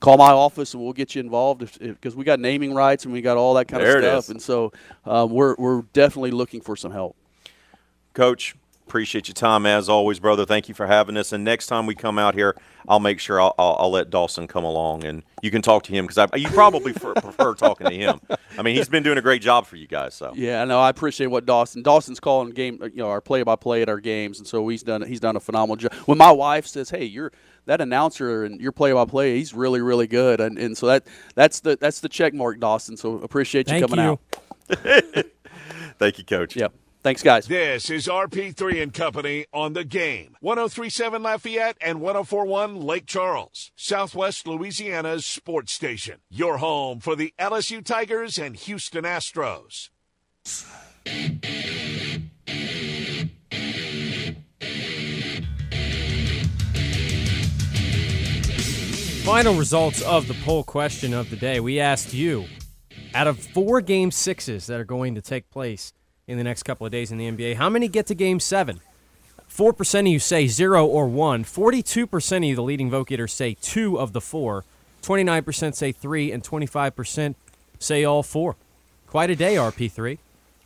call 0.01 0.17
my 0.17 0.33
office 0.33 0.75
and 0.75 0.83
we'll 0.83 0.93
get 0.93 1.15
you 1.15 1.21
involved 1.21 1.79
because 1.81 2.17
we 2.17 2.25
got 2.25 2.41
naming 2.41 2.75
rights 2.75 3.05
and 3.05 3.13
we 3.13 3.23
got 3.23 3.37
all 3.37 3.55
that 3.55 3.69
kind 3.69 3.83
There 3.83 3.99
of 3.99 4.05
stuff 4.05 4.29
and 4.31 4.43
so 4.43 4.73
um, 5.05 5.31
we're 5.31 5.55
we're 5.57 5.83
definitely 5.93 6.33
looking 6.33 6.61
for 6.61 6.77
some 6.77 6.93
help. 6.93 7.17
Coach, 8.15 8.57
appreciate 8.87 9.29
your 9.29 9.35
time 9.35 9.67
as 9.67 9.89
always, 9.89 10.21
brother. 10.21 10.45
Thank 10.45 10.69
you 10.69 10.75
for 10.75 10.87
having 10.87 11.17
us. 11.17 11.33
And 11.33 11.45
next 11.45 11.67
time 11.67 11.87
we 11.87 11.95
come 11.95 12.19
out 12.19 12.35
here, 12.35 12.57
I'll 12.89 13.01
make 13.01 13.21
sure 13.21 13.41
I'll, 13.41 13.55
I'll, 13.59 13.77
I'll 13.79 13.91
let 13.91 14.11
Dawson 14.11 14.47
come 14.47 14.65
along 14.65 15.05
and 15.05 15.23
you 15.41 15.51
can 15.51 15.63
talk 15.63 15.85
to 15.85 15.93
him 15.93 16.07
because 16.07 16.29
you 16.37 16.49
probably 16.49 16.93
prefer, 16.93 17.15
prefer 17.21 17.55
talking 17.55 17.87
to 17.87 17.95
him. 17.95 18.21
I 18.59 18.63
mean, 18.63 18.77
he's 18.77 18.89
been 18.89 19.03
doing 19.03 19.19
a 19.19 19.23
great 19.23 19.43
job 19.43 19.67
for 19.67 19.77
you 19.77 19.87
guys. 19.87 20.15
So 20.15 20.33
Yeah, 20.35 20.65
no, 20.65 20.81
I 20.81 20.91
appreciate 20.91 21.29
what 21.29 21.47
Dawson. 21.47 21.83
Dawson's 21.83 22.21
calling 22.21 22.51
game, 22.51 22.79
you 22.83 22.97
know, 22.97 23.09
our 23.09 23.21
play-by-play 23.21 23.83
at 23.83 23.89
our 23.89 24.01
games, 24.01 24.39
and 24.39 24.47
so 24.47 24.67
he's 24.69 24.83
done 24.83 25.03
he's 25.03 25.21
done 25.21 25.37
a 25.37 25.41
phenomenal 25.41 25.77
job. 25.77 25.93
When 26.07 26.19
my 26.19 26.31
wife 26.31 26.67
says, 26.67 26.91
"Hey, 26.91 27.05
you're 27.05 27.33
that 27.67 27.81
announcer 27.81 28.45
and 28.45 28.61
your 28.61 28.73
play-by-play, 28.73 29.37
he's 29.37 29.55
really 29.55 29.81
really 29.81 30.07
good," 30.07 30.41
and, 30.41 30.59
and 30.59 30.77
so 30.77 30.87
that 30.87 31.07
that's 31.35 31.61
the 31.61 31.77
that's 31.81 32.01
the 32.01 32.09
check 32.09 32.35
mark, 32.35 32.61
Dawson. 32.61 32.97
So 32.97 33.15
appreciate 33.19 33.69
you 33.69 33.81
Thank 33.81 33.91
coming 33.91 34.05
you. 34.05 34.13
out. 34.13 35.27
Thank 35.99 36.19
you, 36.19 36.25
Coach. 36.25 36.57
Yep. 36.57 36.75
Thanks, 37.03 37.25
guys. 37.25 37.49
This 37.49 37.91
is 37.91 38.07
RP3 38.07 38.81
and 38.81 38.95
Company 38.95 39.47
on 39.53 39.73
the 39.73 39.83
game. 39.83 40.37
1037 40.39 41.21
Lafayette 41.21 41.77
and 41.81 42.01
1041 42.01 42.81
Lake 42.81 43.07
Charles, 43.07 43.73
Southwest 43.75 44.47
Louisiana's 44.47 45.27
sports 45.27 45.73
station. 45.73 46.21
Your 46.31 46.59
home 46.59 47.01
for 47.01 47.17
the 47.17 47.35
LSU 47.41 47.85
Tigers 47.85 48.39
and 48.39 48.55
Houston 48.55 49.03
Astros. 49.03 49.91
Final 59.25 59.55
results 59.55 60.03
of 60.03 60.29
the 60.29 60.37
poll 60.45 60.63
question 60.63 61.13
of 61.13 61.31
the 61.31 61.37
day. 61.37 61.59
We 61.59 61.81
asked 61.81 62.15
you 62.15 62.47
out 63.13 63.27
of 63.27 63.41
four 63.41 63.81
game 63.81 64.13
sixes 64.13 64.69
that 64.69 64.79
are 64.79 64.85
going 64.85 65.17
to 65.17 65.21
take 65.21 65.51
place 65.51 65.93
in 66.33 66.39
the 66.39 66.45
next 66.45 66.63
couple 66.65 66.87
of 66.87 66.91
days 66.91 67.13
in 67.13 67.19
the 67.19 67.31
NBA, 67.31 67.57
how 67.57 67.69
many 67.69 67.87
get 67.89 68.07
to 68.07 68.15
game 68.15 68.41
seven? 68.41 68.81
4% 69.49 70.01
of 70.01 70.07
you 70.07 70.19
say 70.19 70.47
zero 70.47 70.87
or 70.87 71.07
one. 71.07 71.45
42% 71.45 72.37
of 72.39 72.45
you, 72.45 72.57
the 72.57 72.63
leading 72.63 72.91
vote 72.91 73.09
getters, 73.09 73.35
say 73.35 73.55
two 73.61 73.99
of 74.01 74.15
the 74.15 74.21
four. 74.21 74.65
29% 75.03 75.75
say 75.75 75.93
three, 75.93 76.33
and 76.33 76.43
25% 76.43 77.35
say 77.79 78.03
all 78.05 78.23
four. 78.23 78.57
Quite 79.07 79.29
a 79.31 79.37
day, 79.37 79.57
RP3. 79.57 80.19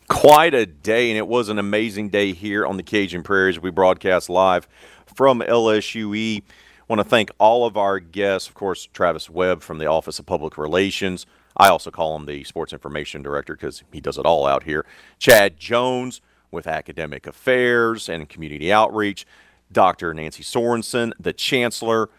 quite 0.07 0.53
a 0.53 0.65
day, 0.65 1.09
and 1.11 1.17
it 1.17 1.27
was 1.27 1.49
an 1.49 1.59
amazing 1.59 2.07
day 2.09 2.31
here 2.31 2.65
on 2.65 2.77
the 2.77 2.83
Cajun 2.83 3.23
Prairies. 3.23 3.59
We 3.59 3.71
broadcast 3.71 4.29
live 4.29 4.67
from 5.05 5.41
LSUE. 5.41 6.43
Want 6.87 7.01
to 7.01 7.03
thank 7.03 7.29
all 7.39 7.65
of 7.65 7.75
our 7.75 7.99
guests, 7.99 8.47
of 8.47 8.53
course, 8.53 8.87
Travis 8.93 9.29
Webb 9.29 9.61
from 9.61 9.79
the 9.79 9.87
Office 9.87 10.19
of 10.19 10.25
Public 10.25 10.57
Relations. 10.57 11.25
I 11.57 11.69
also 11.69 11.91
call 11.91 12.15
him 12.15 12.25
the 12.25 12.43
Sports 12.43 12.73
Information 12.73 13.21
Director 13.21 13.55
because 13.55 13.83
he 13.91 13.99
does 13.99 14.17
it 14.17 14.25
all 14.25 14.45
out 14.45 14.63
here. 14.63 14.85
Chad 15.19 15.59
Jones 15.59 16.21
with 16.51 16.67
Academic 16.67 17.27
Affairs 17.27 18.07
and 18.07 18.29
Community 18.29 18.71
Outreach. 18.71 19.25
Dr. 19.71 20.13
Nancy 20.13 20.43
Sorensen, 20.43 21.11
the 21.19 21.33
Chancellor, 21.33 22.09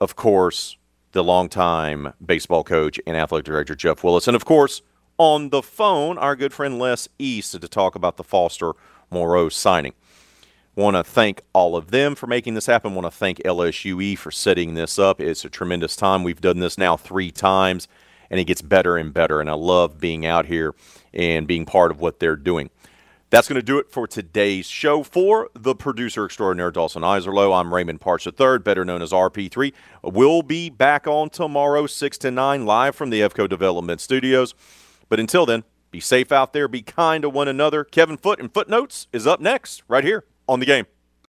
of 0.00 0.16
course, 0.16 0.76
the 1.12 1.24
longtime 1.24 2.12
baseball 2.24 2.62
coach 2.62 3.00
and 3.06 3.16
athletic 3.16 3.46
director 3.46 3.74
Jeff 3.74 4.04
Willis, 4.04 4.28
and 4.28 4.36
of 4.36 4.44
course, 4.44 4.82
on 5.18 5.50
the 5.50 5.62
phone, 5.62 6.18
our 6.18 6.34
good 6.36 6.52
friend 6.52 6.78
Les 6.78 7.08
East 7.18 7.52
to 7.52 7.68
talk 7.68 7.94
about 7.94 8.16
the 8.16 8.24
Foster 8.24 8.72
Moreau 9.10 9.48
signing. 9.48 9.92
Want 10.76 10.96
to 10.96 11.04
thank 11.04 11.42
all 11.52 11.76
of 11.76 11.90
them 11.90 12.14
for 12.14 12.26
making 12.26 12.54
this 12.54 12.66
happen. 12.66 12.94
Want 12.94 13.04
to 13.04 13.10
thank 13.10 13.38
LSUE 13.44 14.16
for 14.16 14.30
setting 14.30 14.74
this 14.74 14.98
up. 14.98 15.20
It's 15.20 15.44
a 15.44 15.50
tremendous 15.50 15.96
time. 15.96 16.22
We've 16.22 16.40
done 16.40 16.60
this 16.60 16.78
now 16.78 16.96
three 16.96 17.30
times, 17.30 17.88
and 18.30 18.40
it 18.40 18.44
gets 18.44 18.62
better 18.62 18.96
and 18.96 19.12
better. 19.12 19.40
And 19.40 19.50
I 19.50 19.54
love 19.54 20.00
being 20.00 20.24
out 20.24 20.46
here 20.46 20.74
and 21.12 21.46
being 21.46 21.66
part 21.66 21.90
of 21.90 22.00
what 22.00 22.20
they're 22.20 22.36
doing. 22.36 22.70
That's 23.30 23.48
going 23.48 23.60
to 23.60 23.62
do 23.62 23.78
it 23.78 23.90
for 23.90 24.08
today's 24.08 24.66
show. 24.66 25.04
For 25.04 25.50
the 25.54 25.74
producer 25.74 26.24
extraordinaire 26.24 26.72
Dawson 26.72 27.02
Iserloh, 27.02 27.58
I'm 27.58 27.72
Raymond 27.72 28.00
Partsch 28.00 28.26
III, 28.26 28.58
better 28.58 28.84
known 28.84 29.02
as 29.02 29.12
RP3. 29.12 29.72
We'll 30.02 30.42
be 30.42 30.68
back 30.68 31.06
on 31.06 31.30
tomorrow, 31.30 31.86
6 31.86 32.18
to 32.18 32.30
9, 32.32 32.66
live 32.66 32.96
from 32.96 33.10
the 33.10 33.20
EFCO 33.20 33.48
Development 33.48 34.00
Studios. 34.00 34.54
But 35.08 35.20
until 35.20 35.46
then, 35.46 35.62
be 35.92 36.00
safe 36.00 36.32
out 36.32 36.52
there, 36.52 36.66
be 36.66 36.82
kind 36.82 37.22
to 37.22 37.30
one 37.30 37.46
another. 37.46 37.84
Kevin 37.84 38.16
Foot 38.16 38.40
and 38.40 38.52
Footnotes 38.52 39.06
is 39.12 39.28
up 39.28 39.40
next, 39.40 39.84
right 39.86 40.04
here 40.04 40.24
on 40.48 40.58
the 40.58 40.66
game. 40.66 40.86